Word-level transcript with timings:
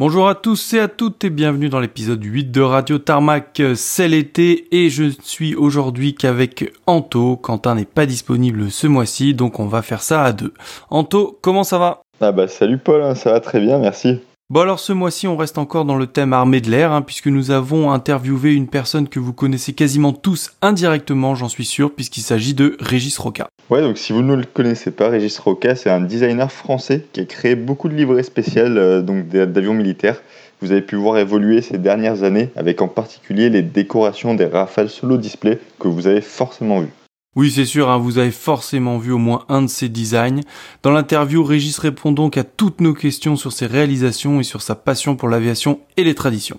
Bonjour 0.00 0.30
à 0.30 0.34
tous 0.34 0.72
et 0.72 0.80
à 0.80 0.88
toutes 0.88 1.24
et 1.24 1.28
bienvenue 1.28 1.68
dans 1.68 1.78
l'épisode 1.78 2.24
8 2.24 2.50
de 2.50 2.62
Radio 2.62 2.96
Tarmac. 2.96 3.60
C'est 3.74 4.08
l'été 4.08 4.66
et 4.74 4.88
je 4.88 5.12
suis 5.22 5.54
aujourd'hui 5.54 6.14
qu'avec 6.14 6.72
Anto. 6.86 7.36
Quentin 7.36 7.74
n'est 7.74 7.84
pas 7.84 8.06
disponible 8.06 8.70
ce 8.70 8.86
mois-ci 8.86 9.34
donc 9.34 9.60
on 9.60 9.66
va 9.66 9.82
faire 9.82 10.00
ça 10.00 10.24
à 10.24 10.32
deux. 10.32 10.54
Anto, 10.88 11.38
comment 11.42 11.64
ça 11.64 11.76
va? 11.76 12.00
Ah 12.22 12.32
bah 12.32 12.48
salut 12.48 12.78
Paul, 12.78 13.02
hein, 13.02 13.14
ça 13.14 13.32
va 13.32 13.40
très 13.40 13.60
bien, 13.60 13.78
merci. 13.78 14.20
Bon 14.50 14.62
alors 14.62 14.80
ce 14.80 14.92
mois-ci 14.92 15.28
on 15.28 15.36
reste 15.36 15.58
encore 15.58 15.84
dans 15.84 15.94
le 15.94 16.08
thème 16.08 16.32
armée 16.32 16.60
de 16.60 16.72
l'air 16.72 16.90
hein, 16.90 17.02
puisque 17.02 17.28
nous 17.28 17.52
avons 17.52 17.92
interviewé 17.92 18.52
une 18.52 18.66
personne 18.66 19.08
que 19.08 19.20
vous 19.20 19.32
connaissez 19.32 19.74
quasiment 19.74 20.12
tous 20.12 20.50
indirectement 20.60 21.36
j'en 21.36 21.48
suis 21.48 21.64
sûr 21.64 21.94
puisqu'il 21.94 22.22
s'agit 22.22 22.52
de 22.52 22.76
Régis 22.80 23.16
Roca. 23.16 23.48
Ouais 23.70 23.80
donc 23.80 23.96
si 23.96 24.12
vous 24.12 24.22
ne 24.22 24.34
le 24.34 24.42
connaissez 24.42 24.90
pas, 24.90 25.08
Régis 25.08 25.38
Roca 25.38 25.76
c'est 25.76 25.88
un 25.88 26.00
designer 26.00 26.50
français 26.50 27.06
qui 27.12 27.20
a 27.20 27.26
créé 27.26 27.54
beaucoup 27.54 27.88
de 27.88 27.94
livrets 27.94 28.24
spéciales 28.24 28.76
euh, 28.76 29.02
donc 29.02 29.28
d'avions 29.28 29.74
militaires. 29.74 30.20
Vous 30.60 30.72
avez 30.72 30.82
pu 30.82 30.96
voir 30.96 31.18
évoluer 31.18 31.62
ces 31.62 31.78
dernières 31.78 32.24
années 32.24 32.50
avec 32.56 32.82
en 32.82 32.88
particulier 32.88 33.50
les 33.50 33.62
décorations 33.62 34.34
des 34.34 34.46
Rafale 34.46 34.90
Solo 34.90 35.16
Display 35.16 35.60
que 35.78 35.86
vous 35.86 36.08
avez 36.08 36.22
forcément 36.22 36.80
vues. 36.80 36.90
Oui, 37.36 37.52
c'est 37.52 37.64
sûr, 37.64 37.88
hein, 37.88 37.96
vous 37.96 38.18
avez 38.18 38.32
forcément 38.32 38.98
vu 38.98 39.12
au 39.12 39.18
moins 39.18 39.44
un 39.48 39.62
de 39.62 39.68
ses 39.68 39.88
designs. 39.88 40.40
Dans 40.82 40.90
l'interview, 40.90 41.44
Régis 41.44 41.78
répond 41.78 42.10
donc 42.10 42.36
à 42.36 42.42
toutes 42.42 42.80
nos 42.80 42.92
questions 42.92 43.36
sur 43.36 43.52
ses 43.52 43.66
réalisations 43.66 44.40
et 44.40 44.42
sur 44.42 44.62
sa 44.62 44.74
passion 44.74 45.14
pour 45.14 45.28
l'aviation 45.28 45.78
et 45.96 46.02
les 46.02 46.16
traditions. 46.16 46.58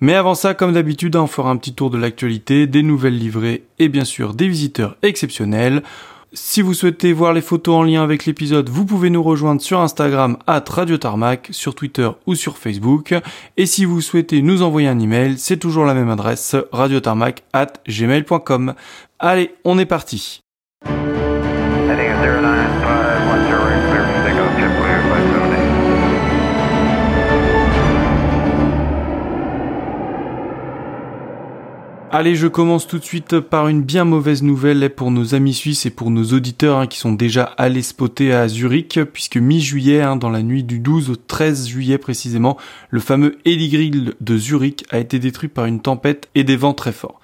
Mais 0.00 0.14
avant 0.14 0.34
ça, 0.34 0.54
comme 0.54 0.72
d'habitude, 0.72 1.14
hein, 1.14 1.24
on 1.24 1.26
fera 1.26 1.50
un 1.50 1.58
petit 1.58 1.74
tour 1.74 1.90
de 1.90 1.98
l'actualité, 1.98 2.66
des 2.66 2.82
nouvelles 2.82 3.18
livrées 3.18 3.64
et 3.78 3.90
bien 3.90 4.06
sûr 4.06 4.32
des 4.32 4.48
visiteurs 4.48 4.96
exceptionnels. 5.02 5.82
Si 6.34 6.60
vous 6.60 6.74
souhaitez 6.74 7.14
voir 7.14 7.32
les 7.32 7.40
photos 7.40 7.76
en 7.76 7.82
lien 7.82 8.02
avec 8.02 8.26
l'épisode, 8.26 8.68
vous 8.68 8.84
pouvez 8.84 9.08
nous 9.08 9.22
rejoindre 9.22 9.62
sur 9.62 9.80
Instagram 9.80 10.36
at 10.46 10.64
Radio 10.68 10.98
Tarmac, 10.98 11.48
sur 11.52 11.74
Twitter 11.74 12.10
ou 12.26 12.34
sur 12.34 12.58
Facebook. 12.58 13.14
Et 13.56 13.64
si 13.64 13.86
vous 13.86 14.02
souhaitez 14.02 14.42
nous 14.42 14.62
envoyer 14.62 14.88
un 14.88 15.00
email, 15.00 15.38
c'est 15.38 15.56
toujours 15.56 15.86
la 15.86 15.94
même 15.94 16.10
adresse, 16.10 16.54
radiotarmac 16.70 17.44
at 17.54 17.72
gmail.com. 17.88 18.74
Allez, 19.18 19.54
on 19.64 19.78
est 19.78 19.86
parti. 19.86 20.42
Allez, 32.10 32.36
je 32.36 32.46
commence 32.46 32.86
tout 32.86 32.98
de 32.98 33.04
suite 33.04 33.38
par 33.38 33.68
une 33.68 33.82
bien 33.82 34.04
mauvaise 34.04 34.42
nouvelle 34.42 34.88
pour 34.88 35.10
nos 35.10 35.34
amis 35.34 35.52
suisses 35.52 35.84
et 35.84 35.90
pour 35.90 36.10
nos 36.10 36.24
auditeurs 36.32 36.78
hein, 36.78 36.86
qui 36.86 36.98
sont 36.98 37.12
déjà 37.12 37.44
allés 37.44 37.82
spotter 37.82 38.32
à 38.32 38.48
Zurich, 38.48 38.98
puisque 39.12 39.36
mi-juillet, 39.36 40.00
hein, 40.00 40.16
dans 40.16 40.30
la 40.30 40.42
nuit 40.42 40.64
du 40.64 40.78
12 40.78 41.10
au 41.10 41.16
13 41.16 41.68
juillet 41.68 41.98
précisément, 41.98 42.56
le 42.88 43.00
fameux 43.00 43.36
Heligrill 43.44 44.14
de 44.22 44.38
Zurich 44.38 44.86
a 44.88 44.98
été 44.98 45.18
détruit 45.18 45.50
par 45.50 45.66
une 45.66 45.82
tempête 45.82 46.30
et 46.34 46.44
des 46.44 46.56
vents 46.56 46.72
très 46.72 46.92
forts. 46.92 47.20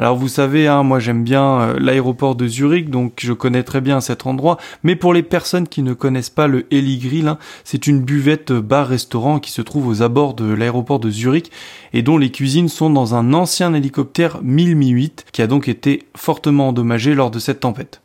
Alors 0.00 0.14
vous 0.14 0.28
savez, 0.28 0.68
hein, 0.68 0.84
moi 0.84 1.00
j'aime 1.00 1.24
bien 1.24 1.60
euh, 1.60 1.76
l'aéroport 1.80 2.36
de 2.36 2.46
Zurich, 2.46 2.88
donc 2.88 3.14
je 3.18 3.32
connais 3.32 3.64
très 3.64 3.80
bien 3.80 4.00
cet 4.00 4.26
endroit. 4.26 4.56
Mais 4.84 4.94
pour 4.94 5.12
les 5.12 5.24
personnes 5.24 5.66
qui 5.66 5.82
ne 5.82 5.92
connaissent 5.92 6.30
pas 6.30 6.46
le 6.46 6.66
Heli 6.70 6.98
Grill, 6.98 7.26
hein, 7.26 7.38
c'est 7.64 7.88
une 7.88 8.00
buvette 8.00 8.52
bar-restaurant 8.52 9.40
qui 9.40 9.50
se 9.50 9.60
trouve 9.60 9.88
aux 9.88 10.02
abords 10.02 10.34
de 10.34 10.44
l'aéroport 10.44 11.00
de 11.00 11.10
Zurich 11.10 11.50
et 11.92 12.02
dont 12.02 12.16
les 12.16 12.30
cuisines 12.30 12.68
sont 12.68 12.90
dans 12.90 13.16
un 13.16 13.34
ancien 13.34 13.74
hélicoptère 13.74 14.38
1008 14.40 15.26
qui 15.32 15.42
a 15.42 15.48
donc 15.48 15.66
été 15.66 16.04
fortement 16.16 16.68
endommagé 16.68 17.16
lors 17.16 17.32
de 17.32 17.40
cette 17.40 17.60
tempête. 17.60 18.00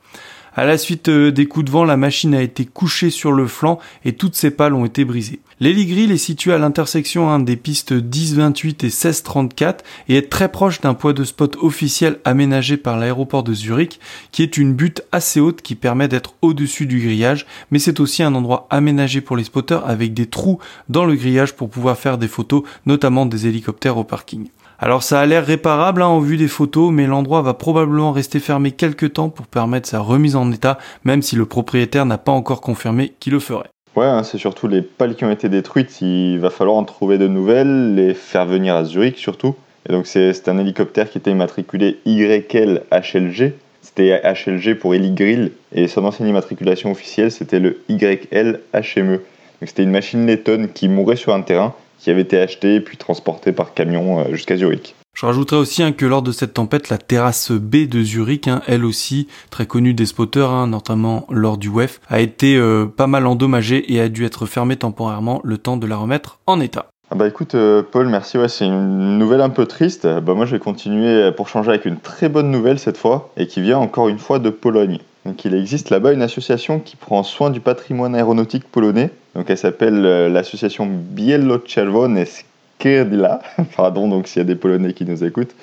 À 0.55 0.65
la 0.65 0.79
suite 0.79 1.09
euh, 1.09 1.31
des 1.31 1.45
coups 1.45 1.65
de 1.65 1.71
vent, 1.71 1.83
la 1.83 1.97
machine 1.97 2.33
a 2.33 2.41
été 2.41 2.65
couchée 2.65 3.11
sur 3.11 3.31
le 3.31 3.45
flanc 3.45 3.79
et 4.03 4.13
toutes 4.13 4.35
ses 4.35 4.49
pales 4.51 4.73
ont 4.73 4.85
été 4.85 5.05
brisées. 5.05 5.39
L'Héligrill 5.63 6.11
est 6.11 6.17
situé 6.17 6.51
à 6.51 6.57
l'intersection 6.57 7.29
hein, 7.29 7.39
des 7.39 7.55
pistes 7.55 7.93
10-28 7.93 8.85
et 8.85 8.89
16-34 8.89 9.75
et 10.09 10.17
est 10.17 10.29
très 10.29 10.51
proche 10.51 10.81
d'un 10.81 10.93
point 10.93 11.13
de 11.13 11.23
spot 11.23 11.55
officiel 11.61 12.19
aménagé 12.25 12.75
par 12.75 12.97
l'aéroport 12.97 13.43
de 13.43 13.53
Zurich 13.53 14.01
qui 14.33 14.43
est 14.43 14.57
une 14.57 14.73
butte 14.73 15.03
assez 15.13 15.39
haute 15.39 15.61
qui 15.61 15.75
permet 15.75 16.09
d'être 16.09 16.33
au-dessus 16.41 16.85
du 16.85 16.99
grillage 16.99 17.45
mais 17.71 17.79
c'est 17.79 18.01
aussi 18.01 18.23
un 18.23 18.35
endroit 18.35 18.67
aménagé 18.71 19.21
pour 19.21 19.37
les 19.37 19.45
spotters 19.45 19.87
avec 19.87 20.13
des 20.13 20.25
trous 20.25 20.59
dans 20.89 21.05
le 21.05 21.15
grillage 21.15 21.53
pour 21.53 21.69
pouvoir 21.69 21.97
faire 21.97 22.17
des 22.17 22.27
photos 22.27 22.63
notamment 22.85 23.25
des 23.25 23.47
hélicoptères 23.47 23.97
au 23.97 24.03
parking. 24.03 24.49
Alors 24.79 25.01
ça 25.01 25.21
a 25.21 25.25
l'air 25.25 25.45
réparable 25.45 26.01
hein, 26.01 26.07
en 26.07 26.19
vue 26.19 26.35
des 26.35 26.49
photos, 26.49 26.91
mais 26.91 27.07
l'endroit 27.07 27.41
va 27.41 27.53
probablement 27.53 28.11
rester 28.11 28.41
fermé 28.41 28.73
quelques 28.73 29.13
temps 29.13 29.29
pour 29.29 29.47
permettre 29.47 29.87
sa 29.87 30.01
remise 30.01 30.35
en 30.35 30.51
état, 30.51 30.77
même 31.05 31.21
si 31.21 31.37
le 31.37 31.45
propriétaire 31.45 32.05
n'a 32.05 32.17
pas 32.17 32.33
encore 32.33 32.59
confirmé 32.59 33.13
qu'il 33.21 33.31
le 33.31 33.39
ferait. 33.39 33.72
Ouais, 33.95 34.05
hein, 34.05 34.23
c'est 34.23 34.39
surtout 34.39 34.67
les 34.67 34.81
pales 34.81 35.15
qui 35.15 35.23
ont 35.23 35.29
été 35.29 35.49
détruites, 35.49 36.01
il 36.01 36.39
va 36.39 36.49
falloir 36.49 36.77
en 36.77 36.83
trouver 36.83 37.19
de 37.19 37.27
nouvelles, 37.27 37.93
les 37.93 38.15
faire 38.15 38.47
venir 38.47 38.75
à 38.75 38.85
Zurich 38.85 39.17
surtout. 39.17 39.55
Et 39.87 39.91
donc 39.91 40.07
c'est 40.07 40.47
un 40.47 40.57
hélicoptère 40.57 41.11
qui 41.11 41.19
était 41.19 41.29
immatriculé 41.29 41.99
YL-HLG, 42.07 43.51
c'était 43.83 44.19
HLG 44.23 44.79
pour 44.79 44.95
Heli 44.95 45.11
Grill, 45.11 45.51
et 45.73 45.87
son 45.87 46.05
ancienne 46.05 46.27
immatriculation 46.27 46.91
officielle 46.91 47.31
c'était 47.31 47.59
le 47.59 47.83
YL-HME. 47.87 49.17
Donc 49.17 49.69
c'était 49.69 49.83
une 49.83 49.91
machine 49.91 50.25
lettonne 50.25 50.69
qui 50.69 50.87
mourait 50.87 51.15
sur 51.15 51.35
un 51.35 51.41
terrain, 51.41 51.75
qui 52.03 52.11
avait 52.11 52.21
été 52.21 52.37
acheté 52.37 52.81
puis 52.81 52.97
transporté 52.97 53.53
par 53.53 53.73
camion 53.73 54.19
euh, 54.19 54.31
jusqu'à 54.31 54.57
Zurich. 54.57 54.93
Je 55.13 55.25
rajouterais 55.25 55.57
aussi 55.57 55.83
hein, 55.83 55.93
que 55.93 56.05
lors 56.05 56.21
de 56.21 56.31
cette 56.31 56.55
tempête, 56.55 56.89
la 56.89 56.97
terrasse 56.97 57.51
B 57.51 57.87
de 57.87 58.01
Zurich, 58.01 58.47
hein, 58.47 58.61
elle 58.67 58.83
aussi 58.83 59.27
très 59.51 59.65
connue 59.65 59.93
des 59.93 60.07
spotters, 60.07 60.49
hein, 60.49 60.67
notamment 60.67 61.25
lors 61.29 61.57
du 61.57 61.69
WEF, 61.69 62.01
a 62.09 62.19
été 62.19 62.57
euh, 62.57 62.87
pas 62.87 63.07
mal 63.07 63.25
endommagée 63.25 63.93
et 63.93 64.01
a 64.01 64.09
dû 64.09 64.25
être 64.25 64.45
fermée 64.45 64.75
temporairement 64.75 65.39
le 65.43 65.57
temps 65.57 65.77
de 65.77 65.87
la 65.87 65.95
remettre 65.95 66.39
en 66.45 66.59
état. 66.59 66.87
Ah 67.09 67.15
bah 67.15 67.27
écoute 67.27 67.53
euh, 67.53 67.83
Paul, 67.89 68.09
merci, 68.09 68.37
ouais, 68.37 68.49
c'est 68.49 68.65
une 68.65 69.19
nouvelle 69.19 69.41
un 69.41 69.51
peu 69.51 69.65
triste. 69.67 70.07
Bah 70.07 70.33
moi 70.33 70.45
je 70.45 70.55
vais 70.55 70.59
continuer 70.59 71.31
pour 71.31 71.47
changer 71.47 71.69
avec 71.69 71.85
une 71.85 71.97
très 71.97 72.27
bonne 72.27 72.49
nouvelle 72.49 72.79
cette 72.79 72.97
fois 72.97 73.29
et 73.37 73.45
qui 73.45 73.61
vient 73.61 73.77
encore 73.77 74.09
une 74.09 74.19
fois 74.19 74.39
de 74.39 74.49
Pologne. 74.49 74.99
Donc 75.25 75.45
il 75.45 75.53
existe 75.53 75.89
là-bas 75.89 76.11
une 76.11 76.21
association 76.21 76.79
qui 76.79 76.95
prend 76.95 77.23
soin 77.23 77.49
du 77.49 77.59
patrimoine 77.59 78.15
aéronautique 78.15 78.65
polonais. 78.69 79.09
Donc 79.35 79.49
elle 79.49 79.57
s'appelle 79.57 80.05
euh, 80.05 80.29
l'association 80.29 80.85
Bielo-Czerwone 80.87 82.25
Skrzydła. 82.25 83.41
Pardon 83.77 84.07
donc 84.07 84.27
s'il 84.27 84.41
y 84.41 84.41
a 84.41 84.45
des 84.45 84.55
Polonais 84.55 84.93
qui 84.93 85.05
nous 85.05 85.23
écoutent. 85.23 85.55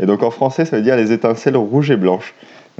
Et 0.00 0.06
donc 0.06 0.22
en 0.22 0.30
français 0.30 0.64
ça 0.64 0.76
veut 0.76 0.82
dire 0.82 0.96
les 0.96 1.12
étincelles 1.12 1.56
rouges 1.56 1.90
et 1.90 1.96
blanches. 1.96 2.34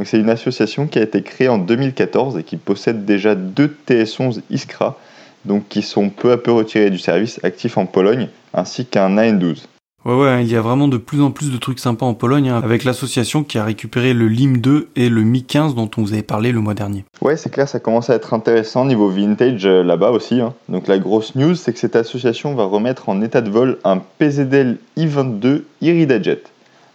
C'est 0.04 0.18
une 0.18 0.28
association 0.28 0.86
qui 0.86 0.98
a 0.98 1.02
été 1.02 1.22
créée 1.22 1.48
en 1.48 1.56
2014 1.56 2.36
et 2.36 2.42
qui 2.42 2.58
possède 2.58 3.06
déjà 3.06 3.34
deux 3.34 3.74
TS11 3.88 4.42
Iskra, 4.50 4.98
donc 5.46 5.68
qui 5.68 5.80
sont 5.80 6.10
peu 6.10 6.32
à 6.32 6.36
peu 6.36 6.52
retirés 6.52 6.90
du 6.90 6.98
service 6.98 7.40
actif 7.44 7.78
en 7.78 7.86
Pologne, 7.86 8.28
ainsi 8.52 8.84
qu'un 8.84 9.16
AN12. 9.16 9.62
Ouais, 10.06 10.14
ouais, 10.14 10.28
hein, 10.28 10.40
il 10.40 10.46
y 10.46 10.54
a 10.54 10.60
vraiment 10.60 10.86
de 10.86 10.98
plus 10.98 11.20
en 11.20 11.32
plus 11.32 11.50
de 11.50 11.56
trucs 11.56 11.80
sympas 11.80 12.06
en 12.06 12.14
Pologne, 12.14 12.48
hein, 12.48 12.60
avec 12.62 12.84
l'association 12.84 13.42
qui 13.42 13.58
a 13.58 13.64
récupéré 13.64 14.14
le 14.14 14.28
LIM 14.28 14.58
2 14.58 14.90
et 14.94 15.08
le 15.08 15.22
Mi 15.22 15.42
15 15.42 15.74
dont 15.74 15.90
on 15.96 16.02
vous 16.02 16.12
avait 16.12 16.22
parlé 16.22 16.52
le 16.52 16.60
mois 16.60 16.74
dernier. 16.74 17.04
Ouais, 17.22 17.36
c'est 17.36 17.50
clair, 17.50 17.68
ça 17.68 17.80
commence 17.80 18.08
à 18.08 18.14
être 18.14 18.32
intéressant 18.32 18.84
niveau 18.84 19.08
vintage 19.08 19.66
euh, 19.66 19.82
là-bas 19.82 20.12
aussi. 20.12 20.40
Hein. 20.40 20.54
Donc 20.68 20.86
la 20.86 21.00
grosse 21.00 21.34
news, 21.34 21.56
c'est 21.56 21.72
que 21.72 21.80
cette 21.80 21.96
association 21.96 22.54
va 22.54 22.66
remettre 22.66 23.08
en 23.08 23.20
état 23.20 23.40
de 23.40 23.50
vol 23.50 23.78
un 23.82 23.98
PZL 23.98 24.78
I-22 24.94 25.62
Iridajet. 25.80 26.44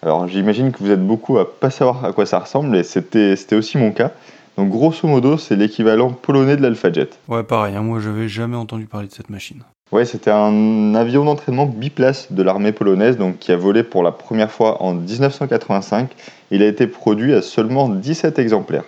Alors 0.01 0.29
j'imagine 0.29 0.71
que 0.71 0.79
vous 0.79 0.91
êtes 0.91 1.05
beaucoup 1.05 1.37
à 1.37 1.53
pas 1.59 1.69
savoir 1.69 2.05
à 2.05 2.13
quoi 2.13 2.25
ça 2.25 2.39
ressemble, 2.39 2.73
et 2.77 2.83
c'était 2.83 3.35
aussi 3.55 3.77
mon 3.77 3.91
cas. 3.91 4.13
Donc 4.55 4.69
grosso 4.69 5.05
modo, 5.05 5.37
c'est 5.37 5.57
l'équivalent 5.57 6.11
polonais 6.11 6.55
de 6.55 6.61
l'Alpha 6.61 6.93
Jet. 6.93 7.09
Ouais, 7.27 7.43
pareil, 7.43 7.75
moi 7.81 7.99
j'avais 7.99 8.29
jamais 8.29 8.55
entendu 8.55 8.85
parler 8.85 9.09
de 9.09 9.13
cette 9.13 9.29
machine. 9.29 9.63
Ouais, 9.91 10.05
c'était 10.05 10.31
un 10.31 10.95
avion 10.95 11.25
d'entraînement 11.25 11.65
biplace 11.65 12.31
de 12.31 12.41
l'armée 12.43 12.71
polonaise, 12.71 13.17
donc 13.17 13.39
qui 13.39 13.51
a 13.51 13.57
volé 13.57 13.83
pour 13.83 14.03
la 14.03 14.13
première 14.13 14.49
fois 14.49 14.81
en 14.81 14.93
1985. 14.93 16.09
Il 16.49 16.63
a 16.63 16.67
été 16.67 16.87
produit 16.87 17.33
à 17.33 17.41
seulement 17.41 17.89
17 17.89 18.39
exemplaires. 18.39 18.85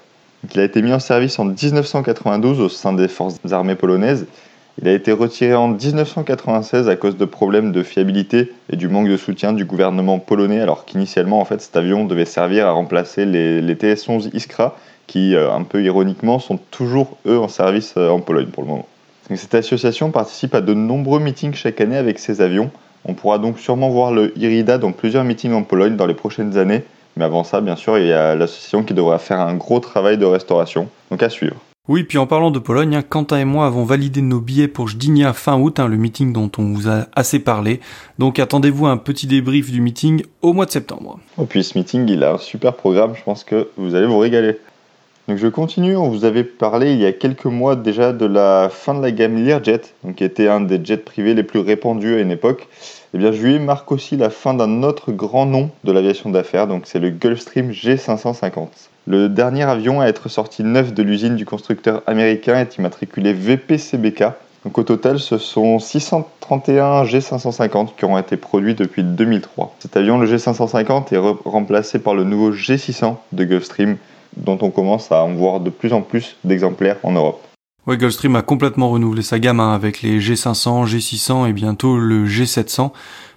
il 0.49 0.61
a 0.61 0.63
été 0.63 0.81
mis 0.81 0.93
en 0.93 0.99
service 0.99 1.37
en 1.39 1.43
1992 1.43 2.61
au 2.61 2.69
sein 2.69 2.93
des 2.93 3.09
forces 3.09 3.37
armées 3.51 3.75
polonaises. 3.75 4.27
Il 4.81 4.87
a 4.87 4.93
été 4.93 5.11
retiré 5.11 5.53
en 5.55 5.67
1996 5.67 6.87
à 6.87 6.95
cause 6.95 7.17
de 7.17 7.25
problèmes 7.25 7.73
de 7.73 7.83
fiabilité 7.83 8.53
et 8.69 8.77
du 8.77 8.87
manque 8.87 9.09
de 9.09 9.17
soutien 9.17 9.51
du 9.51 9.65
gouvernement 9.65 10.19
polonais, 10.19 10.61
alors 10.61 10.85
qu'initialement, 10.85 11.41
en 11.41 11.45
fait, 11.45 11.59
cet 11.59 11.75
avion 11.75 12.05
devait 12.05 12.23
servir 12.23 12.65
à 12.65 12.71
remplacer 12.71 13.25
les, 13.25 13.59
les 13.59 13.75
TS-11 13.75 14.29
Iskra, 14.33 14.77
qui, 15.07 15.35
euh, 15.35 15.51
un 15.51 15.63
peu 15.63 15.83
ironiquement, 15.83 16.39
sont 16.39 16.57
toujours, 16.71 17.17
eux, 17.25 17.39
en 17.39 17.49
service 17.49 17.95
euh, 17.97 18.09
en 18.09 18.21
Pologne 18.21 18.47
pour 18.47 18.63
le 18.63 18.69
moment 18.69 18.87
cette 19.29 19.55
association 19.55 20.11
participe 20.11 20.55
à 20.55 20.61
de 20.61 20.73
nombreux 20.73 21.19
meetings 21.19 21.53
chaque 21.53 21.81
année 21.81 21.97
avec 21.97 22.19
ses 22.19 22.41
avions. 22.41 22.71
On 23.05 23.13
pourra 23.13 23.37
donc 23.37 23.59
sûrement 23.59 23.89
voir 23.89 24.11
le 24.11 24.37
Irida 24.37 24.77
dans 24.77 24.91
plusieurs 24.91 25.23
meetings 25.23 25.53
en 25.53 25.63
Pologne 25.63 25.95
dans 25.95 26.05
les 26.05 26.13
prochaines 26.13 26.57
années. 26.57 26.83
Mais 27.17 27.25
avant 27.25 27.43
ça, 27.43 27.61
bien 27.61 27.75
sûr, 27.75 27.97
il 27.97 28.07
y 28.07 28.13
a 28.13 28.35
l'association 28.35 28.83
qui 28.83 28.93
devra 28.93 29.19
faire 29.19 29.39
un 29.39 29.55
gros 29.55 29.79
travail 29.79 30.17
de 30.17 30.25
restauration. 30.25 30.87
Donc 31.11 31.21
à 31.21 31.29
suivre. 31.29 31.57
Oui, 31.89 32.05
puis 32.05 32.17
en 32.17 32.25
parlant 32.25 32.49
de 32.49 32.59
Pologne, 32.59 32.95
hein, 32.95 33.01
Quentin 33.01 33.39
et 33.39 33.45
moi 33.45 33.65
avons 33.65 33.83
validé 33.83 34.21
nos 34.21 34.39
billets 34.39 34.69
pour 34.69 34.87
Jdinia 34.87 35.33
fin 35.33 35.59
août, 35.59 35.81
hein, 35.81 35.89
le 35.89 35.97
meeting 35.97 36.31
dont 36.31 36.49
on 36.57 36.73
vous 36.73 36.87
a 36.87 37.07
assez 37.13 37.39
parlé. 37.39 37.81
Donc 38.19 38.39
attendez-vous 38.39 38.87
à 38.87 38.91
un 38.91 38.97
petit 38.97 39.27
débrief 39.27 39.69
du 39.69 39.81
meeting 39.81 40.23
au 40.41 40.53
mois 40.53 40.65
de 40.65 40.71
septembre. 40.71 41.19
Et 41.37 41.41
oh, 41.41 41.45
puis 41.45 41.61
ce 41.61 41.77
meeting, 41.77 42.07
il 42.07 42.23
a 42.23 42.35
un 42.35 42.37
super 42.37 42.75
programme, 42.75 43.15
je 43.17 43.23
pense 43.23 43.43
que 43.43 43.67
vous 43.75 43.95
allez 43.95 44.05
vous 44.05 44.17
régaler. 44.17 44.59
Donc 45.29 45.37
je 45.37 45.47
continue, 45.47 45.95
on 45.95 46.09
vous 46.09 46.25
avait 46.25 46.43
parlé 46.43 46.91
il 46.91 46.99
y 46.99 47.05
a 47.05 47.13
quelques 47.13 47.45
mois 47.45 47.77
déjà 47.77 48.11
de 48.11 48.25
la 48.25 48.69
fin 48.69 48.93
de 48.93 49.01
la 49.01 49.11
gamme 49.11 49.41
Learjet, 49.41 49.79
donc 50.03 50.15
qui 50.15 50.25
était 50.25 50.49
un 50.49 50.59
des 50.59 50.83
jets 50.83 50.97
privés 50.97 51.33
les 51.33 51.43
plus 51.43 51.59
répandus 51.59 52.15
à 52.15 52.19
une 52.19 52.31
époque. 52.31 52.63
Et 52.63 53.15
eh 53.15 53.17
bien 53.19 53.31
juillet 53.31 53.59
marque 53.59 53.89
aussi 53.93 54.17
la 54.17 54.29
fin 54.29 54.53
d'un 54.53 54.83
autre 54.83 55.13
grand 55.13 55.45
nom 55.45 55.69
de 55.85 55.93
l'aviation 55.93 56.29
d'affaires, 56.29 56.67
donc 56.67 56.83
c'est 56.87 56.99
le 56.99 57.09
Gulfstream 57.09 57.71
G550. 57.71 58.67
Le 59.07 59.29
dernier 59.29 59.63
avion 59.63 60.01
à 60.01 60.07
être 60.07 60.27
sorti 60.27 60.61
neuf 60.61 60.93
de 60.93 61.03
l'usine 61.03 61.37
du 61.37 61.45
constructeur 61.45 62.03
américain 62.05 62.59
est 62.59 62.75
immatriculé 62.77 63.31
VPCBK. 63.31 64.25
Donc 64.65 64.77
au 64.77 64.83
total, 64.83 65.19
ce 65.19 65.37
sont 65.37 65.79
631 65.79 67.03
G550 67.03 67.95
qui 67.97 68.03
ont 68.03 68.17
été 68.17 68.35
produits 68.35 68.75
depuis 68.75 69.03
2003. 69.03 69.75
Cet 69.79 69.95
avion, 69.95 70.17
le 70.17 70.27
G550, 70.27 71.13
est 71.13 71.49
remplacé 71.49 71.99
par 71.99 72.13
le 72.13 72.25
nouveau 72.25 72.51
G600 72.51 73.15
de 73.31 73.43
Gulfstream, 73.43 73.97
dont 74.37 74.57
on 74.61 74.71
commence 74.71 75.11
à 75.11 75.23
en 75.23 75.33
voir 75.33 75.59
de 75.59 75.69
plus 75.69 75.93
en 75.93 76.01
plus 76.01 76.35
d'exemplaires 76.43 76.97
en 77.03 77.11
Europe. 77.11 77.41
Ouais, 77.85 77.97
Gulfstream 77.97 78.37
a 78.37 78.41
complètement 78.41 78.89
renouvelé 78.89 79.23
sa 79.23 79.39
gamme 79.39 79.59
hein, 79.59 79.73
avec 79.73 80.01
les 80.01 80.19
G500, 80.19 80.85
G600 80.85 81.49
et 81.49 81.53
bientôt 81.53 81.97
le 81.97 82.25
G700. 82.25 82.91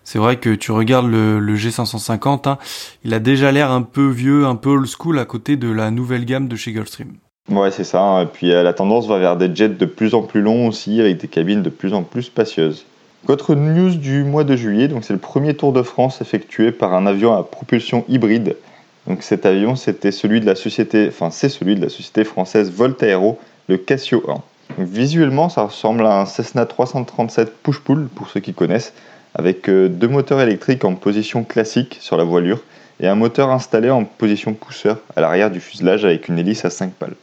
C'est 0.05 0.21
vrai 0.21 0.37
que 0.37 0.55
tu 0.55 0.71
regardes 0.71 1.11
le, 1.11 1.57
G550, 1.57 2.49
hein, 2.49 2.59
il 3.05 3.13
a 3.13 3.19
déjà 3.19 3.51
l'air 3.51 3.73
un 3.73 3.83
peu 3.83 4.09
vieux, 4.09 4.47
un 4.47 4.55
peu 4.55 4.71
old 4.71 4.87
school 4.87 5.19
à 5.19 5.25
côté 5.25 5.57
de 5.57 5.69
la 5.69 5.91
nouvelle 5.91 6.25
gamme 6.25 6.47
de 6.47 6.55
chez 6.55 6.71
Gulfstream. 6.71 7.15
Ouais, 7.51 7.73
c'est 7.73 7.83
ça. 7.83 8.01
Hein. 8.01 8.23
Et 8.23 8.27
puis 8.27 8.53
euh, 8.53 8.63
la 8.63 8.73
tendance 8.73 9.09
va 9.09 9.19
vers 9.19 9.37
des 9.37 9.53
jets 9.53 9.69
de 9.69 9.85
plus 9.85 10.15
en 10.15 10.23
plus 10.23 10.43
longs 10.43 10.69
aussi, 10.69 11.01
avec 11.01 11.17
des 11.19 11.29
cabines 11.29 11.63
de 11.63 11.71
plus 11.71 11.93
en 11.93 12.05
plus 12.05 12.23
spacieuses. 12.23 12.87
Autre 13.27 13.57
news 13.57 13.97
du 13.97 14.23
mois 14.23 14.45
de 14.45 14.55
juillet, 14.55 14.87
donc 14.87 15.03
c'est 15.03 15.13
le 15.13 15.19
premier 15.19 15.55
Tour 15.55 15.73
de 15.73 15.83
France 15.83 16.21
effectué 16.21 16.71
par 16.71 16.95
un 16.95 17.07
avion 17.07 17.37
à 17.37 17.43
propulsion 17.43 18.05
hybride. 18.09 18.57
Donc 19.07 19.23
cet 19.23 19.47
avion, 19.47 19.77
c'était 19.77 20.11
celui 20.11 20.41
de 20.41 20.47
la 20.47 20.57
société, 20.57 21.07
enfin 21.09 21.31
c'est 21.31 21.49
celui 21.49 21.77
de 21.77 21.81
la 21.81 21.89
société 21.89 22.25
française 22.25 22.73
Voltaero, 22.73 23.39
le 23.69 23.77
Casio 23.77 24.23
1. 24.29 24.85
visuellement, 24.85 25.49
ça 25.49 25.63
ressemble 25.63 26.05
à 26.07 26.21
un 26.21 26.27
Cessna 26.27 26.67
337 26.67 27.53
push-pull 27.63 28.09
pour 28.09 28.29
ceux 28.29 28.41
qui 28.41 28.53
connaissent, 28.53 28.93
avec 29.35 29.69
euh, 29.69 29.89
deux 29.89 30.09
moteurs 30.09 30.41
électriques 30.41 30.85
en 30.85 30.95
position 30.95 31.45
classique 31.45 31.99
sur 32.01 32.17
la 32.17 32.25
voilure 32.25 32.63
et 32.99 33.07
un 33.07 33.15
moteur 33.15 33.51
installé 33.51 33.91
en 33.91 34.05
position 34.05 34.55
pousseur 34.55 34.99
à 35.15 35.21
l'arrière 35.21 35.51
du 35.51 35.61
fuselage 35.61 36.05
avec 36.05 36.29
une 36.29 36.39
hélice 36.39 36.65
à 36.65 36.71
5 36.71 36.93
pales. 36.93 37.15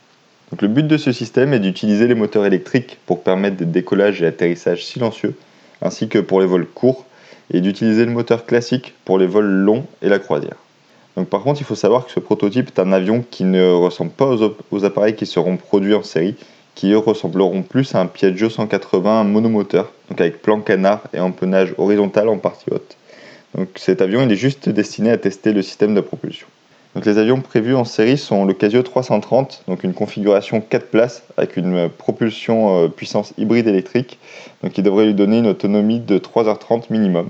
Donc 0.51 0.61
le 0.61 0.67
but 0.67 0.87
de 0.87 0.97
ce 0.97 1.11
système 1.11 1.51
est 1.53 1.59
d'utiliser 1.59 2.07
les 2.07 2.15
moteurs 2.15 2.45
électriques 2.45 2.99
pour 3.07 3.23
permettre 3.23 3.57
des 3.57 3.65
décollages 3.65 4.21
et 4.21 4.27
atterrissages 4.27 4.85
silencieux, 4.85 5.35
ainsi 5.81 6.07
que 6.07 6.19
pour 6.19 6.39
les 6.39 6.45
vols 6.45 6.67
courts, 6.67 7.05
et 7.51 7.59
d'utiliser 7.59 8.05
le 8.05 8.11
moteur 8.11 8.45
classique 8.45 8.93
pour 9.03 9.17
les 9.17 9.27
vols 9.27 9.49
longs 9.49 9.85
et 10.01 10.09
la 10.09 10.19
croisière. 10.19 10.62
Par 11.29 11.41
contre, 11.41 11.61
il 11.61 11.63
faut 11.63 11.75
savoir 11.75 12.05
que 12.05 12.11
ce 12.11 12.19
prototype 12.19 12.69
est 12.69 12.79
un 12.79 12.91
avion 12.91 13.23
qui 13.29 13.43
ne 13.43 13.71
ressemble 13.71 14.11
pas 14.11 14.35
aux, 14.71 14.85
appareils 14.85 15.15
qui 15.15 15.27
seront 15.27 15.57
produits 15.57 15.93
en 15.93 16.01
série, 16.01 16.35
qui 16.73 16.91
eux 16.91 16.97
ressembleront 16.97 17.61
plus 17.61 17.93
à 17.93 18.01
un 18.01 18.07
Piaggio 18.07 18.49
180 18.49 19.23
monomoteur, 19.23 19.91
donc 20.09 20.19
avec 20.19 20.41
plan 20.41 20.59
canard 20.59 21.01
et 21.13 21.19
empennage 21.19 21.75
horizontal 21.77 22.29
en 22.29 22.37
partie 22.37 22.71
haute. 22.71 22.97
Donc 23.55 23.69
cet 23.75 24.01
avion 24.01 24.27
est 24.27 24.35
juste 24.35 24.69
destiné 24.69 25.11
à 25.11 25.17
tester 25.17 25.53
le 25.53 25.61
système 25.61 25.93
de 25.93 26.01
propulsion. 26.01 26.47
Donc 26.95 27.05
les 27.05 27.19
avions 27.19 27.41
prévus 27.41 27.75
en 27.75 27.85
série 27.85 28.17
sont 28.17 28.45
le 28.45 28.53
Casio 28.53 28.81
330, 28.81 29.63
donc 29.67 29.83
une 29.83 29.93
configuration 29.93 30.61
4 30.61 30.87
places 30.87 31.23
avec 31.37 31.57
une 31.57 31.89
propulsion 31.89 32.85
euh, 32.85 32.87
puissance 32.87 33.33
hybride 33.37 33.67
électrique, 33.67 34.19
qui 34.73 34.81
devrait 34.81 35.05
lui 35.05 35.13
donner 35.13 35.39
une 35.39 35.47
autonomie 35.47 35.99
de 35.99 36.17
3h30 36.17 36.85
minimum. 36.91 37.29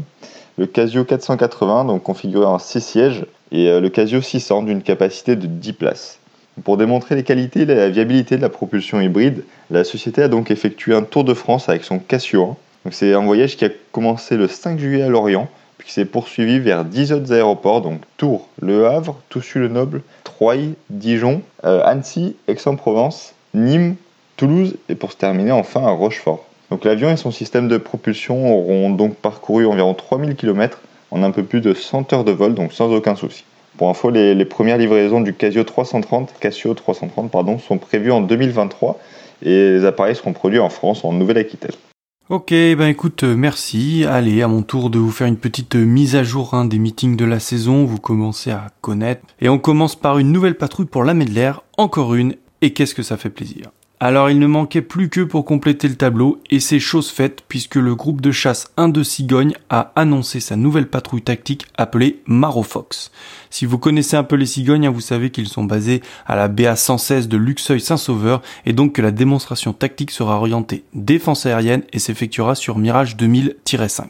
Le 0.58 0.68
Casio 0.68 1.04
480, 1.04 1.86
donc 1.86 2.04
configuré 2.04 2.46
en 2.46 2.60
6 2.60 2.82
sièges, 2.82 3.26
et 3.54 3.70
euh, 3.70 3.80
le 3.80 3.90
Casio 3.90 4.22
600 4.22 4.64
d'une 4.64 4.82
capacité 4.82 5.36
de 5.38 5.48
10 5.48 5.74
places. 5.74 6.20
Pour 6.64 6.78
démontrer 6.78 7.16
les 7.16 7.24
qualités 7.24 7.62
et 7.62 7.66
la 7.66 7.90
viabilité 7.90 8.36
de 8.36 8.42
la 8.42 8.50
propulsion 8.50 9.00
hybride, 9.00 9.44
la 9.72 9.84
société 9.84 10.22
a 10.22 10.28
donc 10.28 10.52
effectué 10.52 10.94
un 10.94 11.04
tour 11.04 11.24
de 11.24 11.34
France 11.34 11.70
avec 11.70 11.84
son 11.84 12.00
Casio 12.00 12.58
1. 12.86 12.92
C'est 12.92 13.14
un 13.14 13.24
voyage 13.24 13.56
qui 13.56 13.66
a 13.66 13.70
commencé 13.92 14.36
le 14.36 14.48
5 14.48 14.78
juillet 14.78 15.04
à 15.04 15.10
Lorient, 15.10 15.48
puis 15.78 15.88
qui 15.88 15.94
s'est 15.94 16.06
poursuivi 16.06 16.60
vers 16.60 16.84
10 16.84 17.14
autres 17.14 17.32
aéroports, 17.32 17.82
donc 17.82 18.02
Tours, 18.18 18.50
Le 18.62 18.88
Havre, 18.88 19.20
Toussus-le-Noble, 19.30 20.02
Troyes, 20.24 20.74
Dijon, 20.90 21.42
euh, 21.64 21.82
Annecy, 21.86 22.36
Aix-en-Provence, 22.48 23.34
Nîmes, 23.54 23.96
Toulouse 24.36 24.76
et 24.90 24.96
pour 24.96 25.12
se 25.12 25.18
terminer 25.18 25.52
enfin 25.52 25.86
à 25.86 25.92
Rochefort. 25.92 26.46
Donc 26.70 26.86
l'avion 26.86 27.12
et 27.12 27.18
son 27.18 27.32
système 27.32 27.68
de 27.68 27.78
propulsion 27.78 28.56
auront 28.58 28.90
donc 28.90 29.16
parcouru 29.16 29.66
environ 29.66 29.94
3000 29.94 30.36
km 30.36 30.80
en 31.14 31.22
un 31.22 31.32
peu 31.32 31.44
plus 31.44 31.62
de 31.62 31.74
100 31.74 32.12
heures 32.12 32.24
de 32.24 32.32
vol, 32.32 32.56
donc 32.56 32.74
sans 32.74 32.92
aucun 32.92 33.16
souci. 33.16 33.46
Pour 33.78 33.90
info, 33.90 34.10
les, 34.10 34.46
premières 34.46 34.78
livraisons 34.78 35.22
du 35.22 35.34
Casio 35.34 35.64
330, 35.64 36.34
Casio 36.40 36.74
330 36.74 37.32
pardon, 37.32 37.60
sont 37.60 37.78
prévues 37.78 38.12
en 38.12 38.22
2023 38.22 39.00
et 39.44 39.70
les 39.72 39.86
appareils 39.86 40.16
seront 40.16 40.34
produits 40.34 40.60
en 40.60 40.70
France, 40.70 41.06
en 41.06 41.14
Nouvelle-Aquitaine. 41.14 41.72
Ok, 42.30 42.50
ben 42.52 42.88
écoute, 42.88 43.24
euh, 43.24 43.36
merci. 43.36 44.06
Allez, 44.10 44.42
à 44.42 44.48
mon 44.48 44.62
tour 44.62 44.90
de 44.90 44.98
vous 44.98 45.12
faire 45.12 45.28
une 45.28 45.38
petite 45.38 45.76
euh, 45.76 45.84
mise 45.84 46.16
à 46.16 46.24
jour 46.24 46.54
hein, 46.54 46.66
des 46.66 46.80
meetings 46.80 47.18
de 47.18 47.26
la 47.26 47.40
saison, 47.40 47.84
vous 47.84 48.00
commencez 48.00 48.50
à 48.50 48.68
connaître. 48.82 49.22
Et 49.42 49.50
on 49.50 49.60
commence 49.60 49.96
par 49.96 50.18
une 50.20 50.32
nouvelle 50.32 50.56
patrouille 50.56 50.86
pour 50.86 51.04
la 51.04 51.14
Medler, 51.14 51.52
encore 51.78 52.16
une, 52.16 52.36
et 52.62 52.72
qu'est-ce 52.72 52.96
que 52.96 53.04
ça 53.04 53.18
fait 53.18 53.30
plaisir. 53.30 53.72
Alors 54.00 54.30
il 54.30 54.38
ne 54.38 54.48
manquait 54.48 54.82
plus 54.82 55.08
que 55.08 55.22
pour 55.22 55.46
compléter 55.46 55.88
le 55.88 55.96
tableau, 55.96 56.40
et 56.52 56.60
c'est 56.60 56.80
chose 56.80 57.10
faite 57.10 57.44
puisque 57.48 57.76
le 57.76 57.96
groupe 57.96 58.20
de 58.20 58.32
chasse 58.32 58.70
1 58.76 58.90
de 58.90 59.02
Cigogne 59.02 59.54
a 59.70 59.94
annoncé 59.96 60.42
sa 60.42 60.58
nouvelle 60.58 60.90
patrouille 60.90 61.22
tactique 61.22 61.68
appelée 61.78 62.22
Marofox. 62.26 63.12
Si 63.50 63.66
vous 63.66 63.78
connaissez 63.78 64.18
un 64.18 64.24
peu 64.24 64.36
les 64.36 64.46
cigognes, 64.46 64.88
hein, 64.88 64.92
vous 64.92 65.00
savez 65.00 65.30
qu'ils 65.30 65.48
sont 65.48 65.64
basés 65.64 66.02
à 66.26 66.36
la 66.36 66.50
BA 66.50 66.76
116 66.76 67.30
de 67.30 67.38
Luxeuil-Saint-Sauveur, 67.38 68.42
et 68.66 68.74
donc 68.74 68.94
que 68.94 69.02
la 69.02 69.12
démonstration 69.12 69.72
tactique 69.72 70.12
sera 70.12 70.36
orientée 70.36 70.84
défense 70.94 71.46
aérienne 71.46 71.84
et 71.94 72.00
s'effectuera 72.00 72.56
sur 72.56 72.78
Mirage 72.78 73.16
2000-5. 73.16 74.04